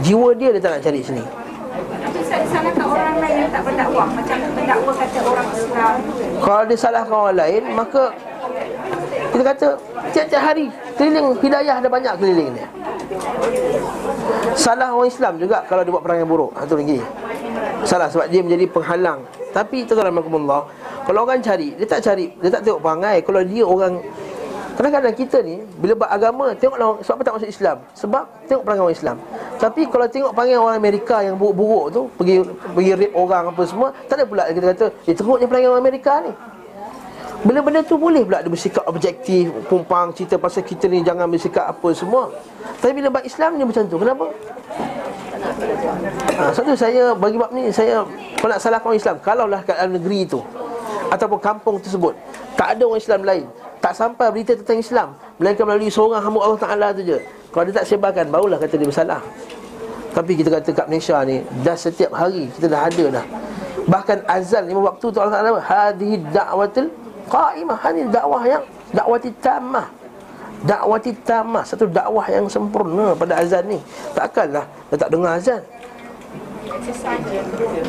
Jiwa 0.00 0.28
dia 0.32 0.48
dia 0.56 0.62
tak 0.64 0.72
nak 0.72 0.82
cari 0.84 1.00
sini. 1.04 1.24
Tapi 1.24 2.20
saya 2.24 2.44
salahkan 2.48 2.86
orang 2.88 3.20
lain 3.20 3.36
yang 3.44 3.52
tak 3.52 3.62
berdakwah. 3.68 4.08
Macam 4.16 4.36
berdakwah 4.56 4.94
kata 4.96 5.18
orang 5.28 5.48
Islam. 5.52 5.94
Kalau 6.40 6.62
dia 6.64 6.78
salahkan 6.80 7.12
orang 7.12 7.36
lain 7.36 7.62
Maka 7.76 8.02
Kita 9.34 9.42
kata 9.42 9.66
Tiap-tiap 10.14 10.42
hari 10.42 10.66
Keliling 10.94 11.34
hidayah 11.42 11.74
ada 11.82 11.88
banyak 11.90 12.14
keliling 12.18 12.50
dia 12.54 12.66
Salah 14.58 14.92
orang 14.92 15.08
Islam 15.08 15.40
juga 15.40 15.64
Kalau 15.64 15.82
dia 15.86 15.92
buat 15.92 16.04
perang 16.04 16.18
yang 16.20 16.30
buruk. 16.30 16.52
Itu 16.58 16.74
lagi. 16.76 16.98
Salah 17.86 18.08
sebab 18.10 18.26
dia 18.28 18.40
menjadi 18.44 18.64
penghalang. 18.68 19.24
Tapi 19.54 19.88
tuan-tuan 19.88 20.12
Allah 20.12 20.68
Kalau 21.08 21.24
orang 21.24 21.40
cari 21.40 21.72
Dia 21.78 21.86
tak 21.88 22.04
cari 22.04 22.32
Dia 22.36 22.50
tak 22.52 22.62
tengok 22.68 22.80
perangai. 22.84 23.24
Kalau 23.24 23.40
dia 23.44 23.64
orang 23.64 24.02
Kadang-kadang 24.78 25.14
kita 25.16 25.42
ni 25.42 25.64
Bila 25.80 25.92
buat 25.98 26.10
agama 26.12 26.46
Tengoklah 26.54 26.86
orang- 26.94 27.02
Sebab 27.02 27.14
apa 27.16 27.22
tak 27.24 27.34
masuk 27.40 27.50
Islam? 27.50 27.76
Sebab 27.96 28.24
tengok 28.46 28.62
perangai 28.62 28.82
orang 28.84 28.96
Islam. 28.96 29.16
Tapi 29.58 29.82
kalau 29.88 30.06
tengok 30.06 30.30
perangai 30.36 30.58
orang 30.60 30.76
Amerika 30.76 31.16
Yang 31.24 31.36
buruk-buruk 31.40 31.84
tu 31.90 32.00
Pergi 32.14 32.34
pergi 32.76 32.92
rape 32.94 33.14
orang 33.16 33.44
apa 33.50 33.62
semua 33.64 33.88
Tak 34.06 34.14
ada 34.20 34.24
pula 34.28 34.42
kita 34.52 34.66
kata 34.76 34.86
Eh 35.08 35.14
teruknya 35.16 35.46
perangai 35.48 35.68
orang 35.72 35.82
Amerika 35.82 36.12
ni 36.22 36.32
Benda-benda 37.38 37.86
tu 37.86 37.94
boleh 37.94 38.26
pula 38.26 38.42
dia 38.42 38.50
bersikap 38.50 38.82
objektif 38.90 39.54
Pumpang 39.70 40.10
cerita 40.10 40.34
pasal 40.34 40.66
kita 40.66 40.90
ni 40.90 41.06
Jangan 41.06 41.30
bersikap 41.30 41.70
apa 41.70 41.88
semua. 41.94 42.34
Tapi 42.82 42.98
bila 42.98 43.14
buat 43.14 43.22
Islam 43.22 43.54
dia 43.54 43.62
macam 43.62 43.82
tu 43.86 43.96
Kenapa? 44.02 44.26
Ha, 46.34 46.50
satu 46.50 46.74
saya 46.74 47.14
bagi 47.14 47.38
bab 47.38 47.54
ni 47.54 47.70
Saya 47.70 48.02
Kalau 48.42 48.50
nak 48.50 48.58
salahkan 48.58 48.90
orang 48.90 48.98
Islam. 48.98 49.16
Kalaulah 49.22 49.60
kat 49.62 49.78
dalam 49.78 49.94
negeri 49.94 50.26
tu 50.26 50.42
Ataupun 51.14 51.38
kampung 51.38 51.78
tersebut 51.78 52.10
Tak 52.58 52.74
ada 52.74 52.82
orang 52.90 52.98
Islam 52.98 53.20
lain 53.22 53.44
Tak 53.78 53.94
sampai 53.94 54.26
berita 54.34 54.58
tentang 54.58 54.82
Islam 54.82 55.08
Melainkan 55.38 55.62
melalui 55.62 55.94
seorang 55.94 56.18
hamba 56.18 56.38
Allah 56.42 56.58
Ta'ala 56.58 56.86
tu 56.90 57.06
je. 57.06 57.22
Kalau 57.54 57.64
dia 57.70 57.74
tak 57.78 57.86
sebarkan 57.86 58.34
Barulah 58.34 58.58
kata 58.58 58.74
dia 58.74 58.88
bersalah. 58.90 59.22
Tapi 60.10 60.34
kita 60.34 60.50
kata 60.58 60.74
kat 60.74 60.86
Malaysia 60.90 61.22
ni 61.22 61.38
Dah 61.62 61.78
setiap 61.78 62.10
hari 62.18 62.50
Kita 62.50 62.66
dah 62.66 62.90
ada 62.90 63.22
dah. 63.22 63.24
Bahkan 63.86 64.26
azan 64.26 64.66
lima 64.66 64.90
waktu 64.90 65.06
tu 65.06 65.22
Allah 65.22 65.38
Ta'ala 65.38 65.62
Hadihi 65.62 66.18
da'watil 66.34 67.07
qa'imah. 67.28 67.78
Ini 67.92 68.08
dakwah 68.08 68.42
yang 68.48 68.64
Dakwati 68.92 69.30
tamah. 69.44 69.86
Dakwati 70.64 71.12
tamah. 71.22 71.64
Satu 71.64 71.84
dakwah 71.88 72.24
yang 72.32 72.48
sempurna 72.48 73.12
pada 73.12 73.38
azan 73.40 73.68
ni. 73.68 73.78
Takkanlah 74.16 74.64
Dia 74.88 74.96
tak 74.96 75.10
dengar 75.12 75.36
azan. 75.36 75.60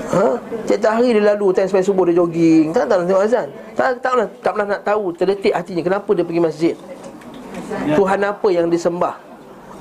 Ha? 0.10 0.26
Tiap-tiap 0.66 0.94
hari 0.98 1.14
dia 1.14 1.24
lalu 1.36 1.52
Time 1.52 1.68
sampai 1.68 1.86
subuh 1.86 2.04
dia 2.08 2.20
jogging. 2.20 2.76
Tak 2.76 2.88
tak 2.88 2.96
nak 3.00 3.06
tengok 3.08 3.24
azan? 3.28 3.48
Tak, 3.76 3.88
tak, 4.04 4.12
pernah, 4.12 4.28
tak 4.40 4.52
pernah 4.56 4.68
nak 4.76 4.82
tahu 4.84 5.04
Terdetik 5.16 5.54
hatinya 5.56 5.84
Kenapa 5.84 6.10
dia 6.16 6.24
pergi 6.26 6.42
masjid. 6.42 6.76
Tuhan 7.96 8.20
apa 8.26 8.48
yang 8.50 8.66
disembah? 8.68 9.16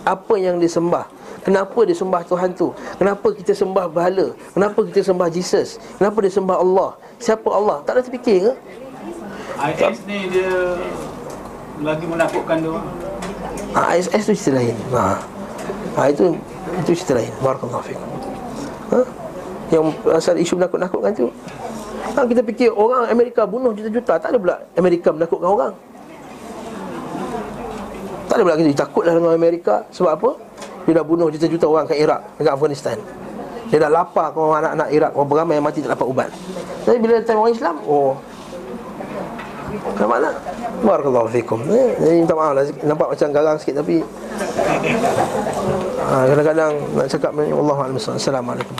Apa 0.04 0.34
yang 0.36 0.60
disembah? 0.60 1.08
Kenapa 1.40 1.78
dia 1.88 1.96
sembah 1.96 2.20
Tuhan 2.26 2.50
tu? 2.52 2.74
Kenapa 3.00 3.26
kita 3.32 3.52
sembah 3.56 3.86
berhala 3.88 4.36
Kenapa 4.52 4.78
kita 4.84 5.00
sembah 5.00 5.28
Jesus? 5.32 5.80
Kenapa 5.96 6.18
dia 6.20 6.32
sembah 6.34 6.56
Allah? 6.60 6.90
Siapa 7.16 7.48
Allah? 7.48 7.80
Tak 7.86 7.92
ada 7.96 8.00
terfikir 8.04 8.38
ke 8.44 8.52
IS 9.58 9.98
ni 10.06 10.30
dia 10.30 10.78
Lagi 11.82 12.06
menakutkan 12.06 12.58
orang. 12.62 12.86
Ha, 13.74 13.94
ISS 13.98 14.22
tu 14.26 14.34
cerita 14.34 14.58
lain. 14.58 14.76
Ha. 14.94 15.18
ha, 15.98 16.00
Itu 16.10 16.34
Itu 16.82 16.90
cerita 16.94 17.18
lain. 17.18 17.32
Barakallahu 17.42 17.82
fikum. 17.82 18.08
Ha? 18.94 19.00
Yang 19.68 19.84
asal 20.14 20.34
isu 20.38 20.54
menakut-nakutkan 20.58 21.12
tu. 21.14 21.26
Ha, 22.14 22.22
Kita 22.22 22.42
fikir 22.42 22.70
orang 22.74 23.10
Amerika 23.10 23.46
bunuh 23.46 23.70
juta-juta 23.74 24.18
Tak 24.18 24.30
ada 24.34 24.38
pula 24.38 24.56
Amerika 24.78 25.14
menakutkan 25.14 25.50
orang. 25.50 25.72
Tak 28.26 28.34
ada 28.38 28.42
pula 28.42 28.54
kita 28.58 28.86
takutlah 28.86 29.12
dengan 29.18 29.34
Amerika. 29.34 29.74
Sebab 29.90 30.12
apa? 30.14 30.30
Dia 30.86 31.02
dah 31.02 31.04
bunuh 31.06 31.28
juta-juta 31.34 31.66
orang 31.66 31.84
kat 31.86 31.98
Iraq 31.98 32.20
Dekat 32.38 32.52
Afghanistan. 32.54 32.96
Dia 33.68 33.78
dah 33.84 33.90
lapar 33.92 34.32
kau 34.32 34.54
anak-anak 34.54 34.88
Iraq. 34.90 35.10
Orang 35.14 35.28
beramai 35.28 35.54
yang 35.60 35.66
mati 35.66 35.84
tak 35.84 35.94
dapat 35.94 36.06
ubat. 36.08 36.30
Tapi 36.88 36.96
bila 36.98 37.20
datang 37.20 37.38
orang 37.42 37.54
Islam 37.54 37.76
Oh 37.86 38.16
Kenapa 39.68 40.16
nak? 40.20 40.34
Barakallahu 40.82 41.28
fikum 41.32 41.60
eh, 41.68 41.92
Jadi 42.00 42.14
minta 42.24 42.34
maaf 42.34 42.52
lah 42.56 42.64
Nampak 42.84 43.08
macam 43.12 43.28
garang 43.34 43.58
sikit 43.60 43.84
tapi 43.84 44.00
ha, 46.02 46.14
Kadang-kadang 46.28 46.72
nak 46.96 47.06
cakap 47.10 47.30
Allah 47.36 47.76
Assalamualaikum 47.96 48.76